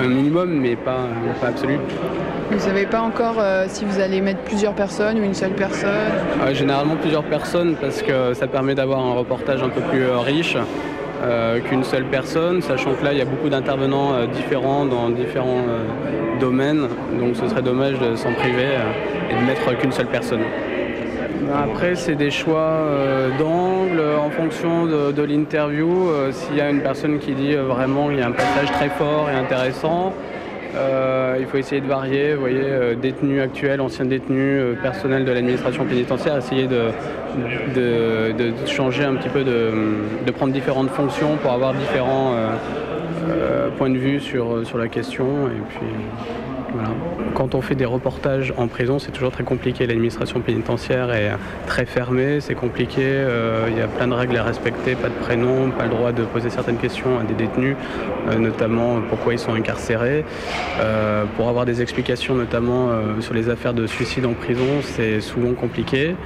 un 0.00 0.08
minimum, 0.08 0.50
mais 0.50 0.76
pas, 0.76 1.06
pas 1.40 1.48
absolu. 1.48 1.78
Vous 2.50 2.60
savez 2.60 2.86
pas 2.86 3.02
encore 3.02 3.36
euh, 3.38 3.66
si 3.68 3.84
vous 3.84 4.00
allez 4.00 4.22
mettre 4.22 4.40
plusieurs 4.40 4.72
personnes 4.72 5.18
ou 5.18 5.22
une 5.22 5.34
seule 5.34 5.52
personne? 5.52 5.90
Euh, 6.42 6.54
généralement 6.54 6.96
plusieurs 6.96 7.24
personnes 7.24 7.76
parce 7.78 8.00
que 8.00 8.32
ça 8.32 8.46
permet 8.46 8.74
d'avoir 8.74 9.00
un 9.00 9.12
reportage 9.12 9.62
un 9.62 9.68
peu 9.68 9.82
plus 9.82 10.02
euh, 10.02 10.18
riche 10.20 10.56
euh, 11.22 11.60
qu'une 11.60 11.84
seule 11.84 12.04
personne, 12.04 12.62
sachant 12.62 12.94
que 12.94 13.04
là 13.04 13.12
il 13.12 13.18
y 13.18 13.22
a 13.22 13.24
beaucoup 13.24 13.48
d'intervenants 13.48 14.14
euh, 14.14 14.26
différents 14.26 14.84
dans 14.84 15.10
différents 15.10 15.64
euh, 15.68 16.38
domaines, 16.40 16.88
donc 17.18 17.34
ce 17.34 17.48
serait 17.48 17.62
dommage 17.62 17.98
de 17.98 18.14
s'en 18.14 18.32
priver 18.34 18.68
et 19.30 19.34
de 19.34 19.46
mettre 19.46 19.76
qu'une 19.78 19.92
seule 19.92 20.06
personne. 20.06 20.42
Après, 21.54 21.94
c'est 21.94 22.14
des 22.14 22.30
choix 22.30 22.82
d'angle 23.38 24.02
en 24.20 24.28
fonction 24.28 24.84
de, 24.84 25.12
de 25.12 25.22
l'interview. 25.22 26.10
S'il 26.30 26.56
y 26.56 26.60
a 26.60 26.68
une 26.68 26.82
personne 26.82 27.18
qui 27.18 27.32
dit 27.32 27.54
vraiment 27.54 28.08
qu'il 28.08 28.18
y 28.18 28.22
a 28.22 28.26
un 28.26 28.32
passage 28.32 28.70
très 28.72 28.90
fort 28.90 29.30
et 29.30 29.34
intéressant, 29.34 30.12
euh, 30.74 31.36
il 31.40 31.46
faut 31.46 31.56
essayer 31.56 31.80
de 31.80 31.86
varier. 31.86 32.34
Vous 32.34 32.40
voyez, 32.40 32.60
euh, 32.62 32.94
détenus 32.94 33.40
actuels, 33.40 33.80
anciens 33.80 34.04
détenus, 34.04 34.60
euh, 34.60 34.74
personnel 34.80 35.24
de 35.24 35.32
l'administration 35.32 35.84
pénitentiaire, 35.84 36.36
essayer 36.36 36.66
de, 36.66 36.90
changer 38.66 39.04
un 39.04 39.14
petit 39.14 39.28
peu, 39.28 39.44
de, 39.44 39.72
de 40.26 40.30
prendre 40.30 40.52
différentes 40.52 40.90
fonctions 40.90 41.36
pour 41.36 41.52
avoir 41.52 41.74
différents 41.74 42.34
euh, 43.30 43.68
points 43.76 43.90
de 43.90 43.98
vue 43.98 44.20
sur, 44.20 44.66
sur 44.66 44.78
la 44.78 44.88
question. 44.88 45.26
Et 45.48 45.60
puis, 45.68 45.86
voilà. 46.72 46.90
Quand 47.38 47.54
on 47.54 47.60
fait 47.60 47.76
des 47.76 47.84
reportages 47.84 48.52
en 48.56 48.66
prison, 48.66 48.98
c'est 48.98 49.12
toujours 49.12 49.30
très 49.30 49.44
compliqué. 49.44 49.86
L'administration 49.86 50.40
pénitentiaire 50.40 51.12
est 51.12 51.30
très 51.68 51.86
fermée, 51.86 52.40
c'est 52.40 52.56
compliqué. 52.56 53.02
euh, 53.04 53.68
Il 53.70 53.78
y 53.78 53.80
a 53.80 53.86
plein 53.86 54.08
de 54.08 54.12
règles 54.12 54.36
à 54.38 54.42
respecter, 54.42 54.96
pas 54.96 55.06
de 55.08 55.14
prénom, 55.14 55.70
pas 55.70 55.84
le 55.84 55.90
droit 55.90 56.10
de 56.10 56.24
poser 56.24 56.50
certaines 56.50 56.78
questions 56.78 57.20
à 57.20 57.22
des 57.22 57.34
détenus, 57.34 57.76
euh, 58.28 58.38
notamment 58.38 58.96
pourquoi 59.08 59.34
ils 59.34 59.38
sont 59.38 59.54
incarcérés. 59.54 60.24
Euh, 60.80 61.26
pour 61.36 61.48
avoir 61.48 61.64
des 61.64 61.80
explications, 61.80 62.34
notamment 62.34 62.90
sur 63.20 63.34
les 63.34 63.48
affaires 63.48 63.72
de 63.72 63.86
suicide 63.86 64.26
en 64.26 64.32
prison, 64.32 64.82
c'est 64.82 65.20
souvent 65.20 65.52
compliqué. 65.52 66.16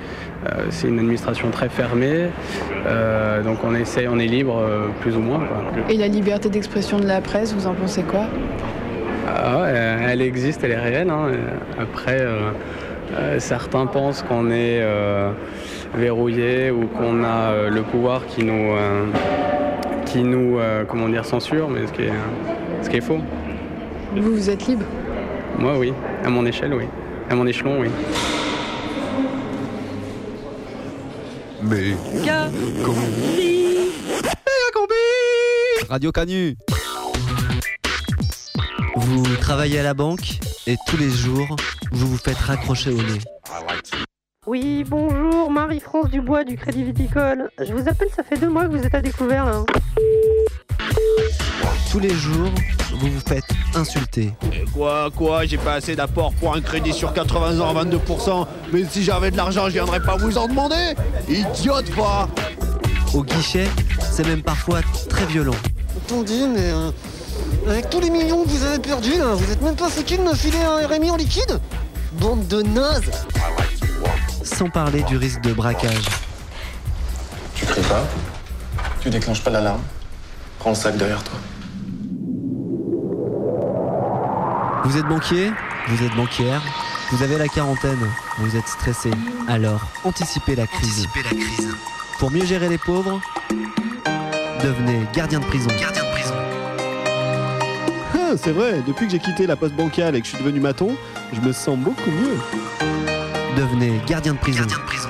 C'est 0.70 0.88
une 0.88 0.98
administration 0.98 1.50
très 1.50 1.68
fermée, 1.68 2.28
donc 3.44 3.58
on 3.64 3.74
essaie, 3.74 4.08
on 4.08 4.18
est 4.18 4.26
libre 4.26 4.62
plus 5.02 5.14
ou 5.14 5.20
moins. 5.20 5.42
Et 5.90 5.98
la 5.98 6.08
liberté 6.08 6.48
d'expression 6.48 6.98
de 6.98 7.06
la 7.06 7.20
presse, 7.20 7.52
vous 7.52 7.66
en 7.66 7.74
pensez 7.74 8.02
quoi? 8.02 8.24
Ah 9.34 9.60
ouais, 9.62 9.72
elle 10.10 10.20
existe, 10.20 10.62
elle 10.64 10.72
est 10.72 10.78
réelle. 10.78 11.10
hein. 11.10 11.28
Euh, 11.28 11.82
Après, 11.82 12.20
euh, 12.20 12.50
euh, 13.16 13.38
certains 13.38 13.86
pensent 13.86 14.22
qu'on 14.22 14.50
est 14.50 14.80
euh, 14.82 15.30
verrouillé 15.94 16.70
ou 16.70 16.86
qu'on 16.86 17.24
a 17.24 17.52
euh, 17.52 17.70
le 17.70 17.82
pouvoir 17.82 18.26
qui 18.26 18.44
nous, 18.44 18.72
euh, 18.72 19.06
qui 20.06 20.22
nous 20.22 20.58
euh, 20.58 20.84
comment 20.86 21.08
dire, 21.08 21.24
censure, 21.24 21.68
mais 21.70 21.86
ce 21.86 21.92
qui 21.92 22.02
est, 22.02 22.12
ce 22.82 22.90
qui 22.90 22.96
est 22.98 23.00
faux. 23.00 23.20
Vous, 24.14 24.32
vous 24.34 24.50
êtes 24.50 24.66
libre? 24.66 24.84
Moi, 25.58 25.78
oui. 25.78 25.92
À 26.24 26.28
mon 26.28 26.44
échelle, 26.44 26.74
oui. 26.74 26.84
À 27.30 27.34
mon 27.34 27.46
échelon, 27.46 27.80
oui. 27.80 27.88
Mais. 31.62 31.94
Radio 35.88 36.10
Canu. 36.12 36.56
Vous 38.96 39.36
travaillez 39.36 39.78
à 39.78 39.82
la 39.82 39.94
banque 39.94 40.38
et 40.66 40.76
tous 40.86 40.96
les 40.96 41.10
jours, 41.10 41.56
vous 41.90 42.06
vous 42.06 42.18
faites 42.18 42.38
raccrocher 42.38 42.90
au 42.90 42.96
nez. 42.96 43.20
Oui, 44.46 44.84
bonjour, 44.88 45.50
Marie-France 45.50 46.10
Dubois 46.10 46.44
du 46.44 46.56
Crédit 46.56 46.84
Viticole. 46.84 47.50
Je 47.58 47.72
vous 47.72 47.88
appelle, 47.88 48.08
ça 48.14 48.22
fait 48.22 48.38
deux 48.38 48.48
mois 48.48 48.64
que 48.64 48.70
vous 48.70 48.84
êtes 48.84 48.94
à 48.94 49.00
découvert 49.00 49.46
là. 49.46 49.64
Tous 51.90 52.00
les 52.00 52.14
jours, 52.14 52.50
vous 52.98 53.08
vous 53.08 53.20
faites 53.20 53.44
insulter. 53.74 54.32
Et 54.52 54.64
quoi, 54.72 55.10
quoi, 55.14 55.44
j'ai 55.44 55.58
pas 55.58 55.74
assez 55.74 55.94
d'apport 55.94 56.32
pour 56.34 56.54
un 56.54 56.60
crédit 56.60 56.92
sur 56.92 57.12
80 57.12 57.60
ans 57.60 57.76
à 57.76 57.84
22%. 57.84 58.46
Mais 58.72 58.84
si 58.84 59.02
j'avais 59.02 59.30
de 59.30 59.36
l'argent, 59.36 59.66
je 59.66 59.74
viendrais 59.74 60.00
pas 60.00 60.16
vous 60.16 60.38
en 60.38 60.48
demander. 60.48 60.94
Idiote, 61.28 61.90
va 61.90 62.28
Au 63.14 63.22
guichet, 63.22 63.68
c'est 64.00 64.26
même 64.26 64.42
parfois 64.42 64.80
très 65.08 65.26
violent. 65.26 65.54
Ton 66.08 66.22
dit, 66.22 66.48
mais 66.48 66.70
euh, 66.70 66.90
avec 67.68 67.90
tous 67.90 68.00
les 68.00 68.10
millions 68.10 68.42
que 68.44 68.48
vous 68.48 68.64
avez 68.64 68.78
perdus, 68.78 69.18
là, 69.18 69.34
vous 69.34 69.50
êtes 69.50 69.62
même 69.62 69.76
pas 69.76 69.88
foutu 69.88 70.16
de 70.16 70.22
me 70.22 70.34
filer 70.34 70.58
un 70.58 70.86
RMI 70.86 71.10
en 71.10 71.16
liquide 71.16 71.60
Bande 72.14 72.46
de 72.48 72.62
nazes 72.62 73.26
Sans 74.42 74.68
parler 74.68 75.02
du 75.02 75.16
risque 75.16 75.40
de 75.42 75.52
braquage. 75.52 76.06
Tu 77.54 77.64
cries 77.64 77.82
pas, 77.82 78.04
tu 79.00 79.10
déclenches 79.10 79.42
pas 79.42 79.50
l'alarme. 79.50 79.82
Prends 80.58 80.70
le 80.70 80.76
sac 80.76 80.96
derrière 80.96 81.22
toi. 81.22 81.38
Vous 84.84 84.96
êtes 84.96 85.06
banquier, 85.06 85.50
vous 85.88 86.04
êtes 86.04 86.14
banquière, 86.14 86.62
vous 87.12 87.22
avez 87.22 87.38
la 87.38 87.48
quarantaine, 87.48 88.08
vous 88.38 88.56
êtes 88.56 88.66
stressé. 88.66 89.10
Alors, 89.48 89.80
anticipez 90.04 90.56
la 90.56 90.66
crise. 90.66 91.08
Pour 92.18 92.30
mieux 92.30 92.44
gérer 92.44 92.68
les 92.68 92.78
pauvres, 92.78 93.20
devenez 94.62 95.06
gardien 95.14 95.40
de 95.40 95.44
prison. 95.44 95.70
Gardien 95.80 96.04
de 96.04 96.11
c'est 98.36 98.52
vrai, 98.52 98.82
depuis 98.86 99.06
que 99.06 99.12
j'ai 99.12 99.18
quitté 99.18 99.46
la 99.46 99.56
poste 99.56 99.74
bancale 99.74 100.16
et 100.16 100.20
que 100.20 100.26
je 100.26 100.34
suis 100.34 100.42
devenu 100.42 100.60
maton, 100.60 100.96
je 101.32 101.40
me 101.40 101.52
sens 101.52 101.78
beaucoup 101.78 102.10
mieux. 102.10 102.36
Devenez 103.56 104.00
gardien 104.06 104.34
de 104.34 104.38
prison. 104.38 104.64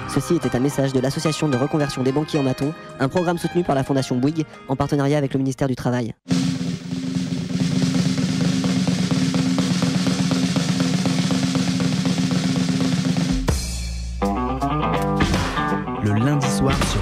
Ceci 0.08 0.34
était 0.34 0.54
un 0.56 0.60
message 0.60 0.92
de 0.92 1.00
l'Association 1.00 1.48
de 1.48 1.56
reconversion 1.56 2.02
des 2.02 2.12
banquiers 2.12 2.38
en 2.38 2.42
maton, 2.42 2.72
un 3.00 3.08
programme 3.08 3.38
soutenu 3.38 3.62
par 3.62 3.74
la 3.74 3.84
Fondation 3.84 4.16
Bouygues 4.16 4.44
en 4.68 4.76
partenariat 4.76 5.18
avec 5.18 5.32
le 5.34 5.38
ministère 5.38 5.68
du 5.68 5.76
Travail. 5.76 6.14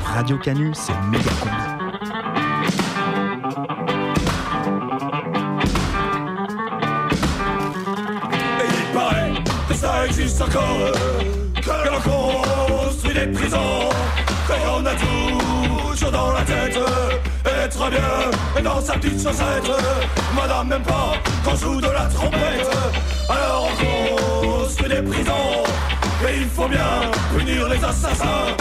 Radio 0.05 0.37
Canu, 0.39 0.73
c'est 0.75 0.93
méga 1.11 1.31
combi. 1.41 1.80
Existe 10.11 10.43
encore, 10.43 10.93
que 11.55 11.89
l'on 11.89 12.01
construit 12.01 13.15
des 13.15 13.27
prisons, 13.29 13.89
qu'on 14.47 14.85
a 14.85 14.95
toujours 14.95 16.11
dans 16.11 16.33
la 16.33 16.43
tête, 16.43 16.79
être 17.65 17.91
bien 17.91 18.59
et 18.59 18.63
dans 18.63 18.81
sa 18.81 18.95
petite 18.95 19.23
chaussette. 19.23 19.71
Madame 20.35 20.69
n'aime 20.69 20.83
pas 20.83 21.13
qu'on 21.45 21.57
joue 21.57 21.81
de 21.81 21.87
la 21.87 22.07
trompette, 22.07 22.69
alors 23.29 23.69
on 23.71 24.47
construit 24.47 24.89
des 24.89 25.03
prisons, 25.03 25.63
et 26.29 26.37
il 26.39 26.49
faut 26.49 26.69
bien 26.69 26.93
punir 27.37 27.69
les 27.69 27.85
assassins. 27.85 28.57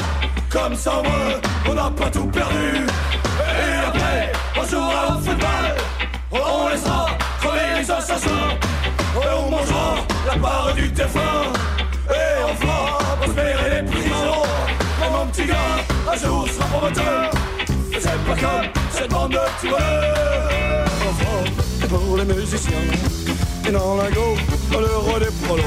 Comme 0.51 0.75
ça, 0.75 0.99
au 0.99 1.03
moins, 1.03 1.39
on 1.67 1.73
n'a 1.73 1.91
pas 1.91 2.09
tout 2.09 2.27
perdu. 2.27 2.85
Et 3.39 3.87
après, 3.87 4.31
on 4.59 4.65
jouera 4.67 5.15
au 5.15 5.19
football, 5.19 5.65
on 6.31 6.69
laissera 6.69 7.07
crever 7.39 7.79
les 7.79 7.91
assassins. 7.91 8.49
La 10.29 10.37
part 10.37 10.71
du 10.75 10.87
défunt 10.89 11.51
Et 12.07 12.61
fera 12.61 12.99
prospérer 13.19 13.81
les 13.81 13.91
prisons. 13.91 14.43
Et 15.03 15.09
mon 15.11 15.25
petit 15.25 15.47
gars, 15.47 15.55
un 16.07 16.15
jour 16.15 16.47
sera 16.47 16.65
promoteur. 16.67 17.31
Et 17.91 17.99
c'est 17.99 18.25
pas 18.27 18.35
comme 18.35 18.67
cette 18.91 19.09
bande 19.09 19.31
de 19.31 19.39
tueurs 19.59 20.85
Enfin, 21.09 21.83
et 21.83 21.87
pour 21.87 22.17
les 22.17 22.25
musiciens 22.25 22.77
Et 23.67 23.71
dans 23.71 23.95
la 23.95 24.11
go, 24.11 24.35
dans 24.71 24.79
le 24.81 24.97
roi 24.97 25.19
des 25.19 25.33
prolos. 25.47 25.63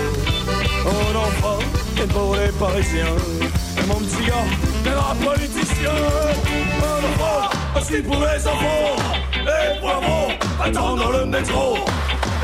En 0.87 2.01
et 2.01 2.07
pour 2.07 2.37
les 2.37 2.53
parisiens. 2.53 3.17
Et 3.79 3.87
mon 3.89 3.97
petit 3.97 4.27
gars, 4.27 4.47
les 4.85 5.27
politiciens 5.27 5.91
On 6.79 7.05
en 7.05 7.19
fera 7.19 7.51
aussi 7.81 8.01
pour 8.01 8.15
les 8.15 8.47
enfants. 8.47 8.97
Et 9.35 9.81
pour 9.81 10.65
attendre 10.65 11.13
le 11.19 11.27
métro 11.27 11.79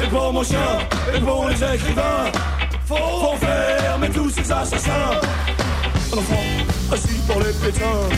et 0.02 0.06
pour 0.08 0.32
mon 0.32 0.42
chien, 0.42 0.78
et 1.14 1.20
pour 1.20 1.48
les 1.48 1.54
écrivains, 1.56 2.30
faut, 2.86 3.36
fermer 3.38 4.10
tous 4.10 4.30
ces 4.30 4.52
assassins. 4.52 5.20
Un 6.12 6.18
enfant 6.18 6.44
assis 6.92 7.20
pour 7.26 7.40
les 7.40 7.52
pétins, 7.52 8.08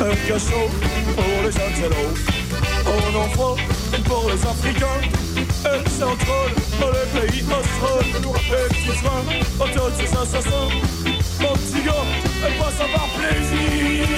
un 0.00 0.14
cachot 0.28 0.68
pour 1.16 1.42
les 1.42 1.56
intellos. 1.56 2.14
Un 2.86 3.14
enfant 3.16 3.56
pour 4.04 4.30
les 4.30 4.46
Africains, 4.46 5.00
un 5.64 5.90
central 5.90 6.50
pour 6.78 6.90
les 6.90 7.06
pays 7.20 7.42
austraux. 7.42 8.02
Et 8.02 8.68
petit 8.74 8.98
soin 8.98 9.20
pour 9.58 9.70
tous 9.70 9.92
ces 9.98 10.10
assassins. 10.16 10.68
Mon 11.40 11.54
petit 11.54 11.82
gars, 11.84 12.06
elle 12.46 12.56
passe 12.58 12.80
avoir 12.80 13.06
plaisir. 13.16 14.14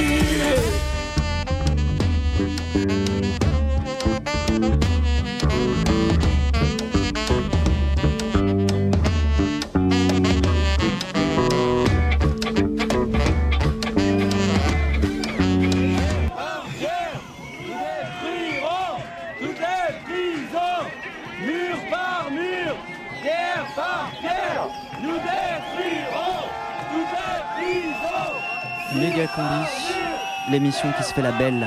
L'émission 30.50 30.92
qui 30.96 31.02
se 31.02 31.12
fait 31.14 31.22
la 31.22 31.32
belle. 31.32 31.66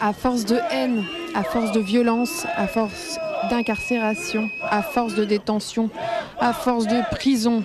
À 0.00 0.12
force 0.12 0.44
de 0.44 0.58
haine, 0.70 1.04
à 1.34 1.44
force 1.44 1.72
de 1.72 1.80
violence, 1.80 2.46
à 2.56 2.66
force 2.66 3.18
d'incarcération, 3.50 4.48
à 4.68 4.82
force 4.82 5.14
de 5.14 5.24
détention, 5.24 5.90
à 6.40 6.52
force 6.52 6.86
de 6.86 7.00
prison, 7.10 7.62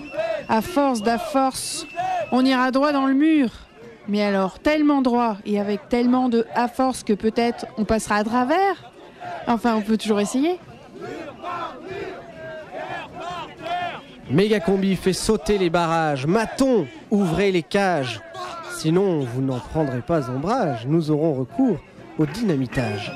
à 0.48 0.62
force 0.62 1.02
d'à 1.02 1.18
force, 1.18 1.86
on 2.32 2.44
ira 2.44 2.70
droit 2.70 2.92
dans 2.92 3.06
le 3.06 3.14
mur. 3.14 3.50
Mais 4.08 4.22
alors 4.22 4.58
tellement 4.58 5.02
droit 5.02 5.36
et 5.44 5.60
avec 5.60 5.88
tellement 5.88 6.28
de 6.28 6.46
à 6.54 6.68
force 6.68 7.02
que 7.02 7.12
peut-être 7.12 7.66
on 7.76 7.84
passera 7.84 8.16
à 8.16 8.24
travers. 8.24 8.90
Enfin, 9.46 9.74
on 9.76 9.82
peut 9.82 9.96
toujours 9.96 10.20
essayer. 10.20 10.58
Méga 14.30 14.60
combi 14.60 14.94
fait 14.94 15.12
sauter 15.12 15.58
les 15.58 15.70
barrages. 15.70 16.24
Maton, 16.24 16.86
ouvrez 17.10 17.50
les 17.50 17.64
cages. 17.64 18.20
Sinon, 18.78 19.20
vous 19.20 19.42
n'en 19.42 19.58
prendrez 19.58 20.02
pas 20.02 20.30
ombrage. 20.30 20.86
Nous 20.86 21.10
aurons 21.10 21.34
recours 21.34 21.78
au 22.16 22.26
dynamitage. 22.26 23.12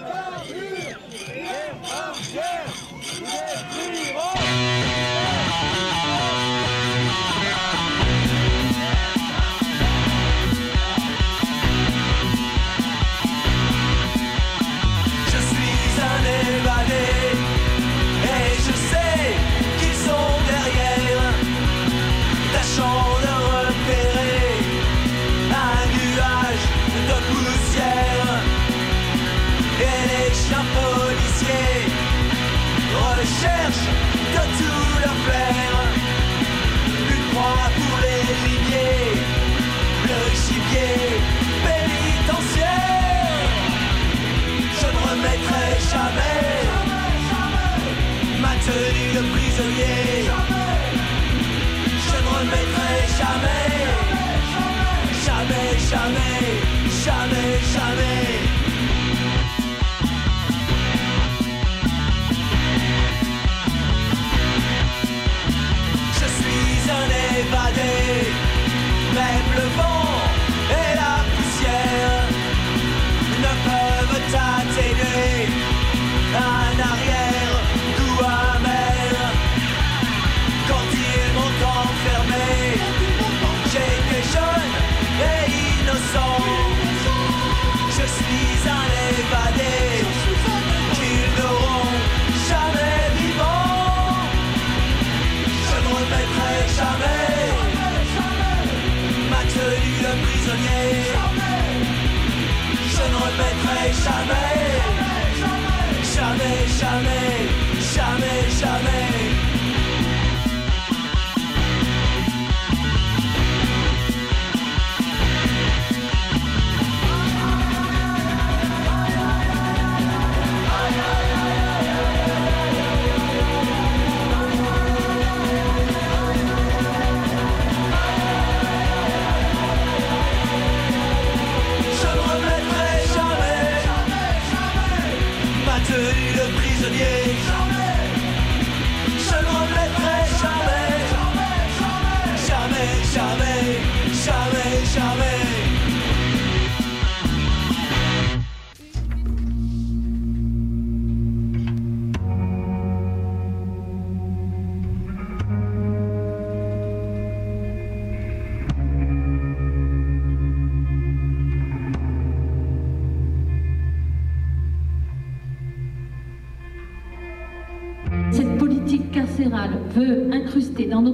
Jamais, 107.04 107.48
jamais, 107.94 108.50
jamais, 108.60 108.93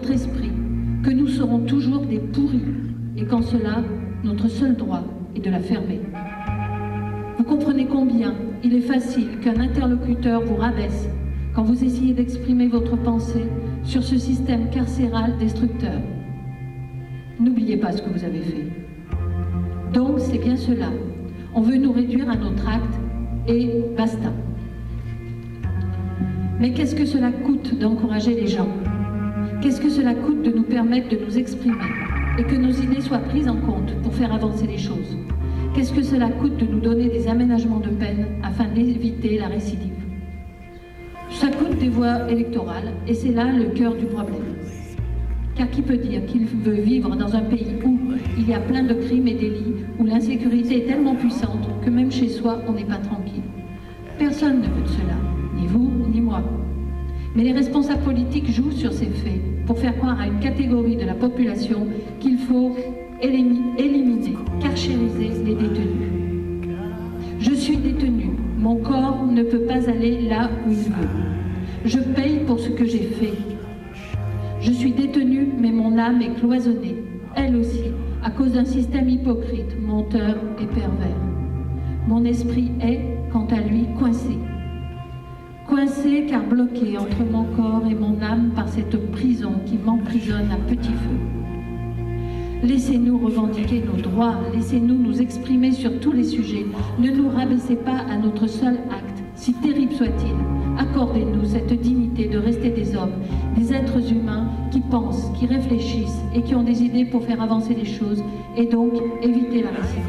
esprit 0.08 0.52
que 1.02 1.10
nous 1.10 1.28
serons 1.28 1.58
toujours 1.60 2.06
des 2.06 2.18
pourris 2.18 2.62
et 3.16 3.24
qu'en 3.24 3.42
cela, 3.42 3.82
notre 4.24 4.48
seul 4.48 4.76
droit 4.76 5.02
est 5.34 5.40
de 5.40 5.50
la 5.50 5.60
fermer. 5.60 6.00
Vous 7.36 7.44
comprenez 7.44 7.86
combien 7.86 8.34
il 8.62 8.74
est 8.74 8.80
facile 8.80 9.38
qu'un 9.42 9.60
interlocuteur 9.60 10.42
vous 10.42 10.56
rabaisse 10.56 11.08
quand 11.54 11.62
vous 11.62 11.84
essayez 11.84 12.14
d'exprimer 12.14 12.68
votre 12.68 12.96
pensée 12.96 13.46
sur 13.82 14.02
ce 14.02 14.16
système 14.16 14.70
carcéral 14.70 15.36
destructeur. 15.38 16.00
N'oubliez 17.38 17.76
pas 17.76 17.92
ce 17.92 18.02
que 18.02 18.10
vous 18.10 18.24
avez 18.24 18.40
fait. 18.40 18.66
Donc 19.92 20.18
c'est 20.18 20.38
bien 20.38 20.56
cela. 20.56 20.90
On 21.54 21.62
veut 21.62 21.76
nous 21.76 21.92
réduire 21.92 22.30
à 22.30 22.36
notre 22.36 22.68
acte 22.68 22.94
et 23.48 23.82
basta. 23.96 24.32
Mais 26.60 26.72
qu'est-ce 26.72 26.94
que 26.94 27.06
cela 27.06 27.32
coûte 27.32 27.78
d'encourager 27.78 28.34
les 28.34 28.46
gens? 28.46 28.68
Qu'est-ce 29.60 29.82
que 29.82 29.90
cela 29.90 30.14
coûte 30.14 30.42
de 30.42 30.52
nous 30.52 30.62
permettre 30.62 31.10
de 31.10 31.22
nous 31.22 31.36
exprimer 31.36 31.76
et 32.38 32.44
que 32.44 32.56
nos 32.56 32.70
idées 32.70 33.02
soient 33.02 33.18
prises 33.18 33.46
en 33.46 33.56
compte 33.56 33.92
pour 34.02 34.14
faire 34.14 34.32
avancer 34.32 34.66
les 34.66 34.78
choses 34.78 35.18
Qu'est-ce 35.74 35.92
que 35.92 36.02
cela 36.02 36.30
coûte 36.30 36.56
de 36.56 36.64
nous 36.64 36.80
donner 36.80 37.10
des 37.10 37.28
aménagements 37.28 37.80
de 37.80 37.90
peine 37.90 38.24
afin 38.42 38.64
d'éviter 38.68 39.38
la 39.38 39.48
récidive 39.48 40.02
Ça 41.28 41.48
coûte 41.48 41.78
des 41.78 41.90
voix 41.90 42.30
électorales 42.30 42.94
et 43.06 43.12
c'est 43.12 43.32
là 43.32 43.52
le 43.52 43.66
cœur 43.66 43.94
du 43.96 44.06
problème. 44.06 44.56
Car 45.56 45.68
qui 45.68 45.82
peut 45.82 45.98
dire 45.98 46.24
qu'il 46.24 46.46
veut 46.46 46.80
vivre 46.80 47.14
dans 47.14 47.36
un 47.36 47.42
pays 47.42 47.74
où 47.84 47.98
il 48.38 48.48
y 48.48 48.54
a 48.54 48.60
plein 48.60 48.84
de 48.84 48.94
crimes 48.94 49.28
et 49.28 49.34
délits, 49.34 49.74
où 49.98 50.06
l'insécurité 50.06 50.78
est 50.78 50.86
tellement 50.86 51.16
puissante 51.16 51.68
que 51.84 51.90
même 51.90 52.10
chez 52.10 52.28
soi, 52.28 52.62
on 52.66 52.72
n'est 52.72 52.84
pas 52.84 52.96
tranquille? 52.96 53.42
Personne 54.18 54.62
ne 54.62 54.66
veut 54.68 54.82
de 54.84 54.88
cela, 54.88 55.16
ni 55.54 55.66
vous, 55.66 55.90
ni 56.10 56.22
moi. 56.22 56.42
Mais 57.34 57.44
les 57.44 57.52
responsables 57.52 58.02
politiques 58.02 58.50
jouent 58.50 58.72
sur 58.72 58.92
ces 58.92 59.06
faits 59.06 59.64
pour 59.66 59.78
faire 59.78 59.96
croire 59.96 60.20
à 60.20 60.26
une 60.26 60.40
catégorie 60.40 60.96
de 60.96 61.06
la 61.06 61.14
population 61.14 61.86
qu'il 62.18 62.38
faut 62.38 62.76
éliminer, 63.22 64.36
carchériser 64.60 65.30
les 65.44 65.54
détenus. 65.54 66.10
Je 67.38 67.54
suis 67.54 67.76
détenu, 67.76 68.30
mon 68.58 68.76
corps 68.76 69.24
ne 69.26 69.42
peut 69.42 69.60
pas 69.62 69.88
aller 69.88 70.22
là 70.22 70.50
où 70.66 70.70
il 70.70 70.76
veut. 70.76 71.08
Je 71.84 71.98
paye 71.98 72.40
pour 72.46 72.58
ce 72.58 72.70
que 72.70 72.84
j'ai 72.84 73.04
fait. 73.04 73.32
Je 74.60 74.72
suis 74.72 74.92
détenu, 74.92 75.48
mais 75.58 75.70
mon 75.70 75.96
âme 75.98 76.20
est 76.20 76.34
cloisonnée, 76.38 76.96
elle 77.34 77.56
aussi, 77.56 77.92
à 78.22 78.30
cause 78.30 78.52
d'un 78.52 78.64
système 78.64 79.08
hypocrite, 79.08 79.80
menteur 79.80 80.36
et 80.60 80.66
pervers. 80.66 81.16
Mon 82.06 82.24
esprit 82.24 82.70
est, 82.82 83.00
quant 83.32 83.46
à 83.46 83.60
lui, 83.60 83.86
coincé. 83.98 84.36
Coincé 85.70 86.26
car 86.28 86.42
bloqué 86.42 86.98
entre 86.98 87.22
mon 87.30 87.44
corps 87.44 87.84
et 87.88 87.94
mon 87.94 88.20
âme 88.20 88.50
par 88.56 88.68
cette 88.68 89.12
prison 89.12 89.52
qui 89.66 89.78
m'emprisonne 89.78 90.50
à 90.50 90.56
petit 90.68 90.88
feu. 90.88 92.64
Laissez-nous 92.64 93.16
revendiquer 93.18 93.80
nos 93.86 94.02
droits, 94.02 94.34
laissez-nous 94.52 94.98
nous 94.98 95.22
exprimer 95.22 95.70
sur 95.70 96.00
tous 96.00 96.10
les 96.10 96.24
sujets. 96.24 96.66
Ne 96.98 97.12
nous 97.12 97.28
rabaissez 97.28 97.76
pas 97.76 97.98
à 98.10 98.16
notre 98.16 98.48
seul 98.48 98.78
acte, 98.90 99.22
si 99.36 99.54
terrible 99.54 99.92
soit-il. 99.92 100.34
Accordez-nous 100.76 101.44
cette 101.44 101.80
dignité 101.80 102.26
de 102.26 102.38
rester 102.38 102.70
des 102.70 102.96
hommes, 102.96 103.22
des 103.56 103.72
êtres 103.72 104.12
humains 104.12 104.50
qui 104.72 104.80
pensent, 104.80 105.30
qui 105.38 105.46
réfléchissent 105.46 106.20
et 106.34 106.42
qui 106.42 106.56
ont 106.56 106.64
des 106.64 106.82
idées 106.82 107.04
pour 107.04 107.22
faire 107.24 107.40
avancer 107.40 107.74
les 107.74 107.86
choses 107.86 108.24
et 108.56 108.66
donc 108.66 108.94
éviter 109.22 109.62
la 109.62 109.70
récidive. 109.70 110.04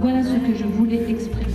Voilà 0.00 0.22
ce 0.22 0.36
que 0.36 0.54
je 0.56 0.64
voulais 0.64 1.04
exprimer. 1.10 1.49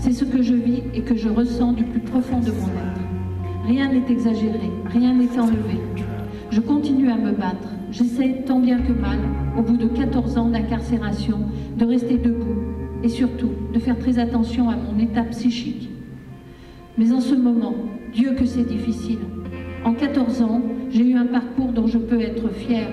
C'est 0.00 0.12
ce 0.12 0.24
que 0.24 0.40
je 0.40 0.54
vis 0.54 0.82
et 0.94 1.02
que 1.02 1.14
je 1.14 1.28
ressens 1.28 1.74
du 1.74 1.84
plus 1.84 2.00
profond 2.00 2.40
de 2.40 2.50
mon 2.52 2.68
être. 2.68 3.66
Rien 3.66 3.92
n'est 3.92 4.10
exagéré, 4.10 4.70
rien 4.86 5.12
n'est 5.12 5.38
enlevé. 5.38 5.78
Je 6.50 6.60
continue 6.60 7.10
à 7.10 7.16
me 7.16 7.32
battre. 7.32 7.68
J'essaie 7.92 8.42
tant 8.46 8.60
bien 8.60 8.78
que 8.78 8.92
mal, 8.92 9.18
au 9.58 9.62
bout 9.62 9.76
de 9.76 9.88
14 9.88 10.38
ans 10.38 10.48
d'incarcération, 10.48 11.40
de 11.76 11.84
rester 11.84 12.16
debout 12.16 12.62
et 13.02 13.10
surtout 13.10 13.50
de 13.74 13.78
faire 13.78 13.98
très 13.98 14.18
attention 14.18 14.70
à 14.70 14.76
mon 14.76 14.98
état 14.98 15.24
psychique. 15.24 15.90
Mais 16.96 17.12
en 17.12 17.20
ce 17.20 17.34
moment, 17.34 17.74
Dieu 18.14 18.32
que 18.32 18.46
c'est 18.46 18.66
difficile. 18.66 19.18
En 19.84 19.92
14 19.92 20.40
ans, 20.40 20.62
j'ai 20.90 21.10
eu 21.10 21.14
un 21.14 21.26
parcours 21.26 21.72
dont 21.72 21.86
je 21.86 21.98
peux 21.98 22.22
être 22.22 22.48
fière. 22.54 22.90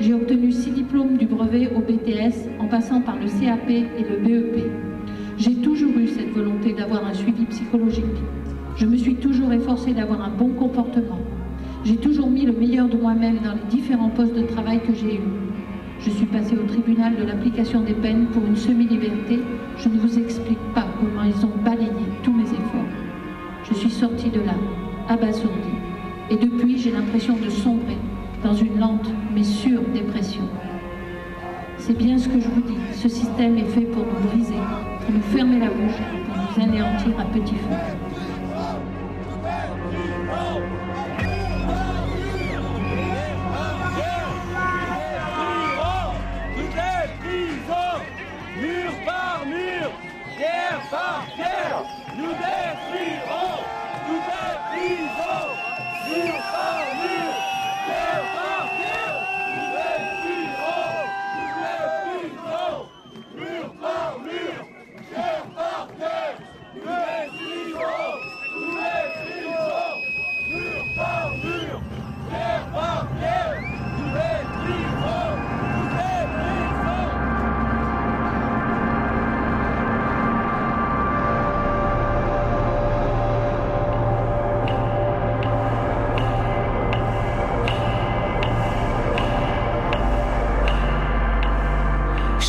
J'ai 0.00 0.14
obtenu 0.14 0.52
six 0.52 0.70
diplômes 0.70 1.18
du 1.18 1.26
brevet 1.26 1.68
au 1.76 1.80
BTS 1.80 2.48
en 2.60 2.66
passant 2.66 3.02
par 3.02 3.16
le 3.16 3.26
CAP 3.26 3.68
et 3.68 4.04
le 4.08 4.24
BEP. 4.24 4.64
J'ai 5.38 5.54
toujours 5.56 5.92
eu 5.98 6.08
cette 6.08 6.32
volonté 6.32 6.72
d'avoir 6.72 7.04
un 7.04 7.12
suivi 7.12 7.44
psychologique. 7.44 8.04
Je 8.76 8.86
me 8.86 8.96
suis 8.96 9.16
toujours 9.16 9.52
efforcée 9.52 9.92
d'avoir 9.92 10.22
un 10.22 10.30
bon 10.30 10.48
comportement. 10.48 11.18
J'ai 11.84 11.96
toujours 11.96 12.30
mis 12.30 12.46
le 12.46 12.52
meilleur 12.52 12.88
de 12.88 12.96
moi-même 12.96 13.40
dans 13.44 13.52
les 13.52 13.68
différents 13.68 14.08
postes 14.08 14.34
de 14.34 14.46
travail 14.46 14.80
que 14.80 14.94
j'ai 14.94 15.16
eus. 15.16 15.30
Je 16.00 16.08
suis 16.08 16.24
passée 16.24 16.56
au 16.56 16.66
tribunal 16.66 17.16
de 17.16 17.24
l'application 17.24 17.82
des 17.82 17.92
peines 17.92 18.28
pour 18.28 18.46
une 18.46 18.56
semi-liberté. 18.56 19.40
Je 19.76 19.90
ne 19.90 19.98
vous 19.98 20.18
explique 20.18 20.72
pas 20.74 20.86
comment 20.98 21.24
ils 21.24 21.44
ont 21.44 21.52
balayé 21.62 21.90
tous 22.22 22.32
mes 22.32 22.44
efforts. 22.44 22.90
Je 23.68 23.74
suis 23.74 23.90
sortie 23.90 24.30
de 24.30 24.40
là, 24.40 24.54
abasourdie. 25.06 25.52
Et 26.30 26.36
depuis, 26.36 26.78
j'ai 26.78 26.92
l'impression 26.92 27.36
de 27.36 27.50
sombrer 27.50 27.98
dans 28.42 28.54
une 28.54 28.78
lente 28.78 29.10
mais 29.34 29.44
sûre 29.44 29.82
dépression. 29.92 30.44
C'est 31.86 31.96
bien 31.96 32.18
ce 32.18 32.28
que 32.28 32.40
je 32.40 32.48
vous 32.48 32.62
dis. 32.62 32.76
Ce 32.96 33.08
système 33.08 33.56
est 33.58 33.64
fait 33.66 33.82
pour 33.82 34.04
nous 34.04 34.28
briser, 34.28 34.58
pour 35.04 35.14
nous 35.14 35.22
fermer 35.22 35.60
la 35.60 35.68
bouche, 35.68 36.02
pour 36.26 36.36
nous 36.36 36.64
anéantir 36.64 37.20
à 37.20 37.24
petit 37.26 37.54
feu. 37.54 37.76
Nous 39.28 39.36
détruirons 45.06 46.10
toutes 46.56 46.74
les 46.74 47.06
prisons, 47.20 47.98
mur 48.60 48.92
par 49.04 49.46
mur, 49.46 49.88
pierre 50.36 50.80
par 50.90 51.22
pierre, 51.36 51.84
nous 52.16 52.32
détruirons 52.32 53.62
toutes 54.08 54.30
les 54.34 54.56
prisons, 54.72 55.50
mur 56.08 56.36
par 56.50 56.82
mur, 56.98 57.32
pierre 57.86 58.26
par 58.34 58.64
pierre, 58.76 59.18
nous 59.54 59.68
détruirons 59.76 60.98
toutes 61.36 61.58
les 61.62 61.82
prisons, 62.02 62.78
mur 63.36 63.68
par 63.80 64.10
mur, 64.20 64.58
pierre 65.10 65.46
par 65.54 65.86
pierre, 65.88 66.36
nous 66.74 66.75
détruirons 66.75 66.75
toutes 66.75 66.75
les 66.75 66.75
prisons. 66.75 66.75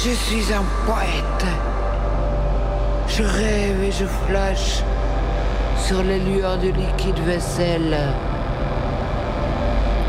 Je 0.07 0.13
suis 0.13 0.53
un 0.53 0.63
poète. 0.85 1.66
Je 3.17 3.23
rêve 3.23 3.83
et 3.83 3.91
je 3.91 4.05
flash 4.05 4.83
sur 5.75 6.03
les 6.03 6.19
lueurs 6.19 6.59
du 6.59 6.71
liquide 6.71 7.17
vaisselle, 7.25 7.97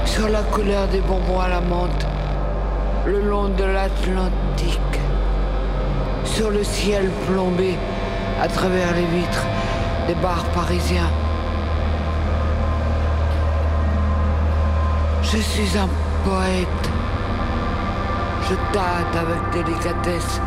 sur 0.05 0.29
la 0.29 0.43
couleur 0.43 0.87
des 0.89 1.01
bonbons 1.01 1.41
à 1.41 1.49
la 1.49 1.63
menthe, 1.63 2.07
le 3.07 3.23
long 3.23 3.49
de 3.49 3.65
l'Atlantique, 3.65 5.01
sur 6.25 6.51
le 6.51 6.63
ciel 6.63 7.09
plombé 7.27 7.79
à 8.43 8.47
travers 8.47 8.93
les 8.93 9.07
vitres 9.07 9.47
des 10.07 10.15
bars 10.17 10.45
parisiens. 10.55 11.11
Je 15.23 15.39
suis 15.39 15.79
un 15.79 15.89
poète. 16.29 16.85
Je 18.51 18.55
tâte 18.75 19.17
avec 19.17 19.65
délicatesse 19.65 20.43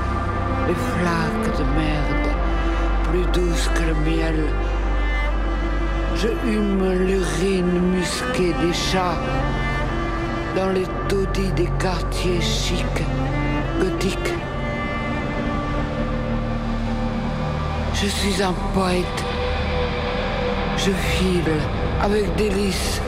les 0.68 0.76
flaques 0.76 1.58
de 1.58 1.64
merde, 1.64 2.31
plus 3.12 3.26
douces 3.34 3.70
que 3.76 3.84
le 3.84 3.96
miel. 4.10 4.46
Je 6.16 6.30
hume 6.50 6.92
l'urine 7.08 7.80
musquée 7.92 8.54
des 8.64 8.74
chats 8.74 9.20
dans 10.56 10.70
les 10.70 10.88
taudis 11.10 11.52
des 11.52 11.70
quartiers 11.78 12.40
chics, 12.40 13.04
gothiques. 13.82 14.34
Je 17.94 18.08
suis 18.08 18.42
un 18.42 18.54
poète. 18.74 19.20
Je 20.78 20.92
file 20.92 21.56
avec 22.02 22.34
délice, 22.38 23.02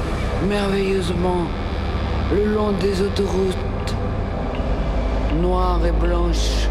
merveilleusement, 0.50 1.48
le 2.36 2.54
long 2.54 2.74
des 2.74 3.02
autoroutes 3.02 3.96
noire 5.42 5.80
et 5.86 5.92
blanche, 5.92 6.68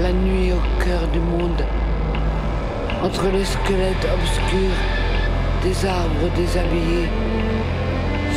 la 0.00 0.12
nuit 0.12 0.52
au 0.52 0.84
cœur 0.84 1.06
du 1.12 1.20
monde, 1.20 1.62
entre 3.02 3.28
les 3.30 3.44
squelettes 3.44 4.08
obscurs 4.12 4.80
des 5.62 5.86
arbres 5.86 6.28
déshabillés 6.36 7.08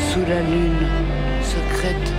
sous 0.10 0.26
la 0.28 0.42
lune 0.42 0.88
secrète. 1.42 2.14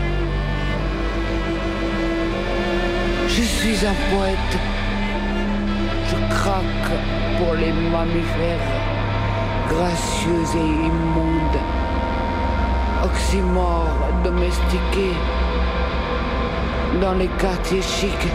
Je 3.29 3.43
suis 3.43 3.87
un 3.87 3.97
poète. 4.15 4.55
Je 6.09 6.35
craque 6.35 6.93
pour 7.39 7.55
les 7.55 7.73
mammifères 7.73 8.69
gracieux 9.69 10.45
et 10.57 10.87
immondes, 10.87 11.61
oxymores 13.05 14.09
domestiqués 14.25 15.17
dans 17.01 17.15
les 17.15 17.29
quartiers 17.39 17.83
chics 17.83 18.29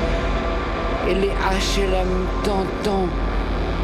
et 1.08 1.14
les 1.14 1.30
HLM 1.30 2.26
tentants 2.44 3.08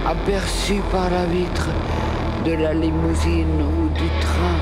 aperçus 0.06 0.82
par 0.92 1.10
la 1.10 1.26
vitre 1.26 1.70
de 2.46 2.54
la 2.54 2.74
limousine 2.74 3.62
ou 3.62 3.90
du 3.90 4.08
train. 4.20 4.60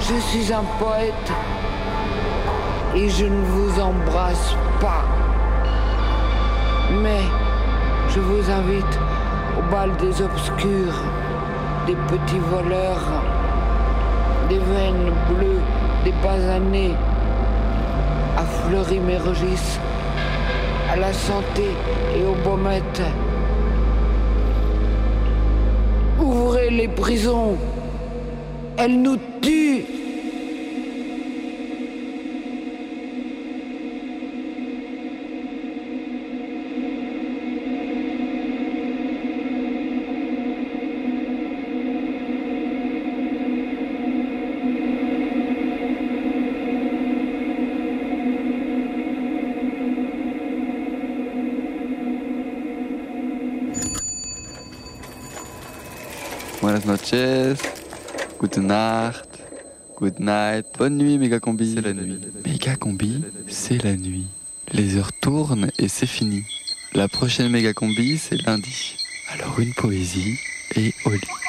Je 0.00 0.20
suis 0.20 0.52
un 0.52 0.64
poète 0.78 1.32
et 2.94 3.08
je 3.08 3.24
ne 3.24 3.44
vous 3.44 3.80
embrasse 3.80 4.54
pas. 4.80 5.04
Mais 7.02 7.22
je 8.10 8.20
vous 8.20 8.50
invite 8.50 8.98
au 9.58 9.72
bal 9.72 9.90
des 9.96 10.22
obscurs, 10.22 11.02
des 11.86 11.96
petits 11.96 12.38
voleurs, 12.38 13.22
des 14.48 14.58
veines 14.58 15.12
bleues, 15.28 15.62
des 16.04 16.12
basanés, 16.22 16.94
à 18.36 18.42
Fleury-Mérogis, 18.42 19.78
à 20.94 20.96
la 20.96 21.12
santé 21.12 21.64
et 22.16 22.22
aux 22.24 22.36
baumettes. 22.48 23.02
Ouvrez 26.20 26.70
les 26.70 26.86
prisons, 26.86 27.56
elles 28.76 29.02
nous 29.02 29.16
tuent. 29.42 29.63
Buenas 56.84 57.00
noches, 57.00 57.58
gute 58.38 58.58
Nacht, 58.58 59.38
good 59.96 60.20
night, 60.20 60.66
bonne 60.76 60.98
nuit 60.98 61.16
méga 61.16 61.40
combi. 61.40 61.74
C'est 61.74 61.80
la 61.80 61.94
nuit. 61.94 62.18
Méga 62.44 62.76
combi, 62.76 63.22
c'est 63.48 63.82
la 63.82 63.96
nuit. 63.96 64.26
Les 64.70 64.96
heures 64.96 65.12
tournent 65.22 65.70
et 65.78 65.88
c'est 65.88 66.06
fini. 66.06 66.42
La 66.92 67.08
prochaine 67.08 67.48
méga 67.48 67.72
combi, 67.72 68.18
c'est 68.18 68.36
lundi. 68.42 68.96
Alors 69.32 69.58
une 69.60 69.72
poésie 69.72 70.38
et 70.76 70.92
au 71.06 71.10
lit. 71.12 71.43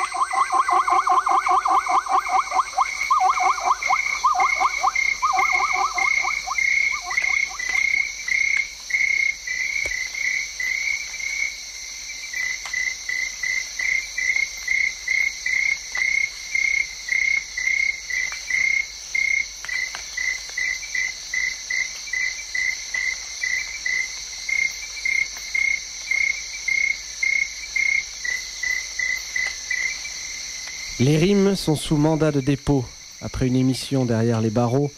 Les 31.06 31.18
rimes 31.18 31.56
sont 31.56 31.76
sous 31.76 31.98
mandat 31.98 32.32
de 32.32 32.42
dépôt. 32.42 32.84
Après 33.22 33.46
une 33.46 33.56
émission 33.56 34.06
derrière 34.06 34.42
les 34.42 34.50
barreaux, 34.50 34.92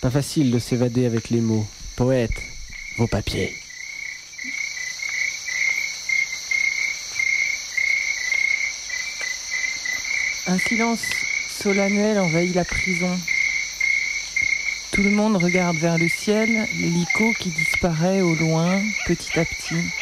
pas 0.00 0.10
facile 0.10 0.50
de 0.50 0.58
s'évader 0.58 1.06
avec 1.06 1.30
les 1.30 1.40
mots. 1.40 1.64
Poète, 1.94 2.32
vos 2.98 3.06
papiers. 3.06 3.54
Un 10.48 10.58
silence 10.58 11.04
solennel 11.48 12.18
envahit 12.18 12.56
la 12.56 12.64
prison. 12.64 13.16
Tout 14.90 15.04
le 15.04 15.10
monde 15.10 15.36
regarde 15.36 15.76
vers 15.76 15.96
le 15.96 16.08
ciel, 16.08 16.48
l'hélico 16.76 17.32
qui 17.38 17.50
disparaît 17.50 18.20
au 18.20 18.34
loin, 18.34 18.82
petit 19.06 19.38
à 19.38 19.44
petit. 19.44 19.92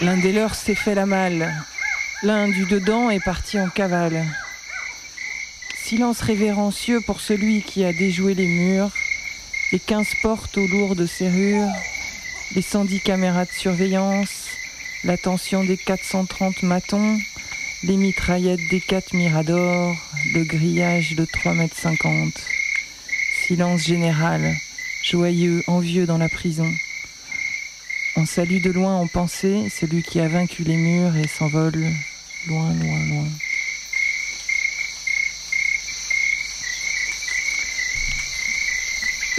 L'un 0.00 0.16
des 0.16 0.30
leurs 0.30 0.54
s'est 0.54 0.76
fait 0.76 0.94
la 0.94 1.06
malle. 1.06 1.52
L'un 2.22 2.48
du 2.48 2.66
dedans 2.66 3.08
est 3.08 3.24
parti 3.24 3.58
en 3.58 3.70
cavale. 3.70 4.26
Silence 5.82 6.20
révérencieux 6.20 7.00
pour 7.00 7.18
celui 7.18 7.62
qui 7.62 7.82
a 7.82 7.94
déjoué 7.94 8.34
les 8.34 8.46
murs, 8.46 8.92
les 9.72 9.78
quinze 9.78 10.12
portes 10.20 10.58
aux 10.58 10.66
lourdes 10.66 11.06
serrures, 11.06 11.72
les 12.54 12.60
110 12.60 13.00
caméras 13.00 13.46
de 13.46 13.52
surveillance, 13.52 14.48
l'attention 15.02 15.64
des 15.64 15.78
430 15.78 16.62
matons, 16.62 17.18
les 17.84 17.96
mitraillettes 17.96 18.68
des 18.70 18.82
4 18.82 19.14
miradors, 19.14 19.96
le 20.34 20.44
grillage 20.44 21.16
de 21.16 21.24
3 21.24 21.54
mètres 21.54 21.78
50. 21.78 22.34
Silence 23.46 23.80
général, 23.80 24.56
joyeux, 25.02 25.62
envieux 25.68 26.04
dans 26.04 26.18
la 26.18 26.28
prison. 26.28 26.70
On 28.16 28.26
salue 28.26 28.60
de 28.60 28.70
loin 28.70 28.96
en 28.96 29.06
pensée 29.06 29.70
celui 29.70 30.02
qui 30.02 30.20
a 30.20 30.28
vaincu 30.28 30.64
les 30.64 30.76
murs 30.76 31.16
et 31.16 31.26
s'envole 31.26 31.82
loin, 32.46 32.72
loin, 32.74 33.06
loin. 33.06 33.28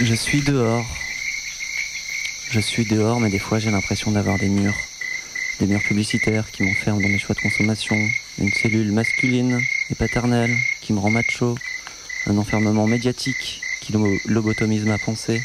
Je 0.00 0.14
suis 0.14 0.42
dehors. 0.42 0.86
Je 2.50 2.60
suis 2.60 2.84
dehors, 2.84 3.20
mais 3.20 3.30
des 3.30 3.38
fois 3.38 3.58
j'ai 3.58 3.70
l'impression 3.70 4.10
d'avoir 4.10 4.38
des 4.38 4.48
murs. 4.48 4.74
Des 5.60 5.66
murs 5.66 5.82
publicitaires 5.82 6.50
qui 6.50 6.62
m'enferment 6.64 7.00
dans 7.00 7.08
mes 7.08 7.18
choix 7.18 7.34
de 7.34 7.40
consommation. 7.40 7.96
Une 8.38 8.52
cellule 8.52 8.92
masculine 8.92 9.60
et 9.90 9.94
paternelle 9.94 10.54
qui 10.80 10.92
me 10.92 10.98
rend 10.98 11.10
macho. 11.10 11.56
Un 12.26 12.36
enfermement 12.38 12.86
médiatique 12.86 13.62
qui 13.80 13.92
lo- 13.92 14.18
lobotomise 14.26 14.84
ma 14.84 14.98
pensée. 14.98 15.42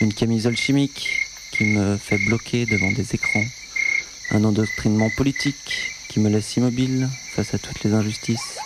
Une 0.00 0.12
camisole 0.12 0.56
chimique 0.56 1.08
qui 1.52 1.64
me 1.64 1.96
fait 1.98 2.18
bloquer 2.18 2.66
devant 2.66 2.90
des 2.92 3.14
écrans. 3.14 3.44
Un 4.32 4.44
endoctrinement 4.44 5.10
politique 5.16 5.92
qui 6.10 6.18
me 6.18 6.28
laisse 6.28 6.56
immobile 6.56 7.08
face 7.36 7.54
à 7.54 7.58
toutes 7.58 7.84
les 7.84 7.94
injustices. 7.94 8.58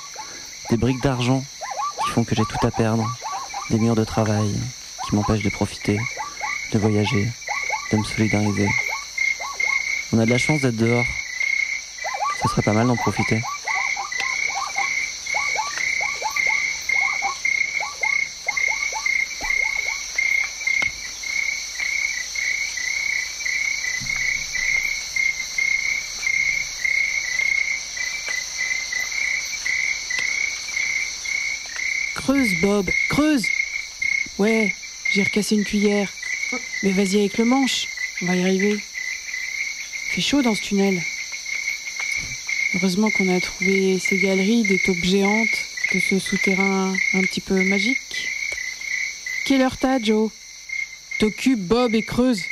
Des 0.71 0.79
briques 0.79 1.03
d'argent 1.03 1.45
qui 2.03 2.11
font 2.11 2.25
que 2.25 2.35
j'ai 2.35 2.45
tout 2.45 2.67
à 2.67 2.71
perdre. 2.71 3.05
Des 3.69 3.79
murs 3.79 3.95
de 3.95 4.05
travail 4.05 4.51
qui 5.07 5.15
m'empêchent 5.15 5.45
de 5.45 5.51
profiter, 5.51 5.99
de 6.73 6.79
voyager, 6.79 7.29
de 7.93 7.99
me 7.99 8.05
solidariser. 8.05 8.69
On 10.13 10.19
a 10.19 10.25
de 10.25 10.31
la 10.31 10.39
chance 10.39 10.63
d'être 10.63 10.77
dehors. 10.77 11.05
Ce 12.43 12.49
serait 12.49 12.63
pas 12.63 12.73
mal 12.73 12.87
d'en 12.87 12.97
profiter. 12.97 13.43
Creuse, 32.25 32.55
Bob, 32.63 32.91
creuse 33.11 33.45
Ouais, 34.39 34.75
recassé 35.35 35.57
une 35.57 35.65
cuillère. 35.65 36.13
Mais 36.85 36.93
vas-y 36.93 37.19
avec 37.19 37.39
le 37.39 37.45
manche, 37.45 37.89
on 38.23 38.27
va 38.27 38.37
y 38.37 38.43
arriver. 38.43 38.79
Fait 40.11 40.21
chaud 40.21 40.43
dans 40.43 40.55
ce 40.55 40.63
tunnel. 40.63 41.03
Heureusement 42.75 43.11
qu'on 43.11 43.29
a 43.35 43.41
trouvé 43.41 43.99
ces 43.99 44.21
galeries, 44.21 44.63
des 44.63 44.79
taupes 44.79 45.03
géantes, 45.03 45.59
de 45.93 45.99
ce 45.99 46.21
souterrain 46.21 46.95
un 47.15 47.23
petit 47.23 47.41
peu 47.41 47.61
magique. 47.65 48.29
Quelle 49.45 49.63
heure 49.63 49.77
t'as, 49.77 50.01
Joe? 50.01 50.31
T'occupes 51.19 51.61
Bob 51.61 51.97
et 51.97 52.05
creuse. 52.05 52.43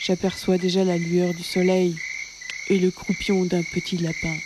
J'aperçois 0.00 0.58
déjà 0.58 0.84
la 0.84 0.98
lueur 0.98 1.32
du 1.32 1.42
soleil 1.42 1.96
et 2.68 2.78
le 2.78 2.90
croupion 2.90 3.46
d'un 3.46 3.62
petit 3.62 3.96
lapin. 3.96 4.36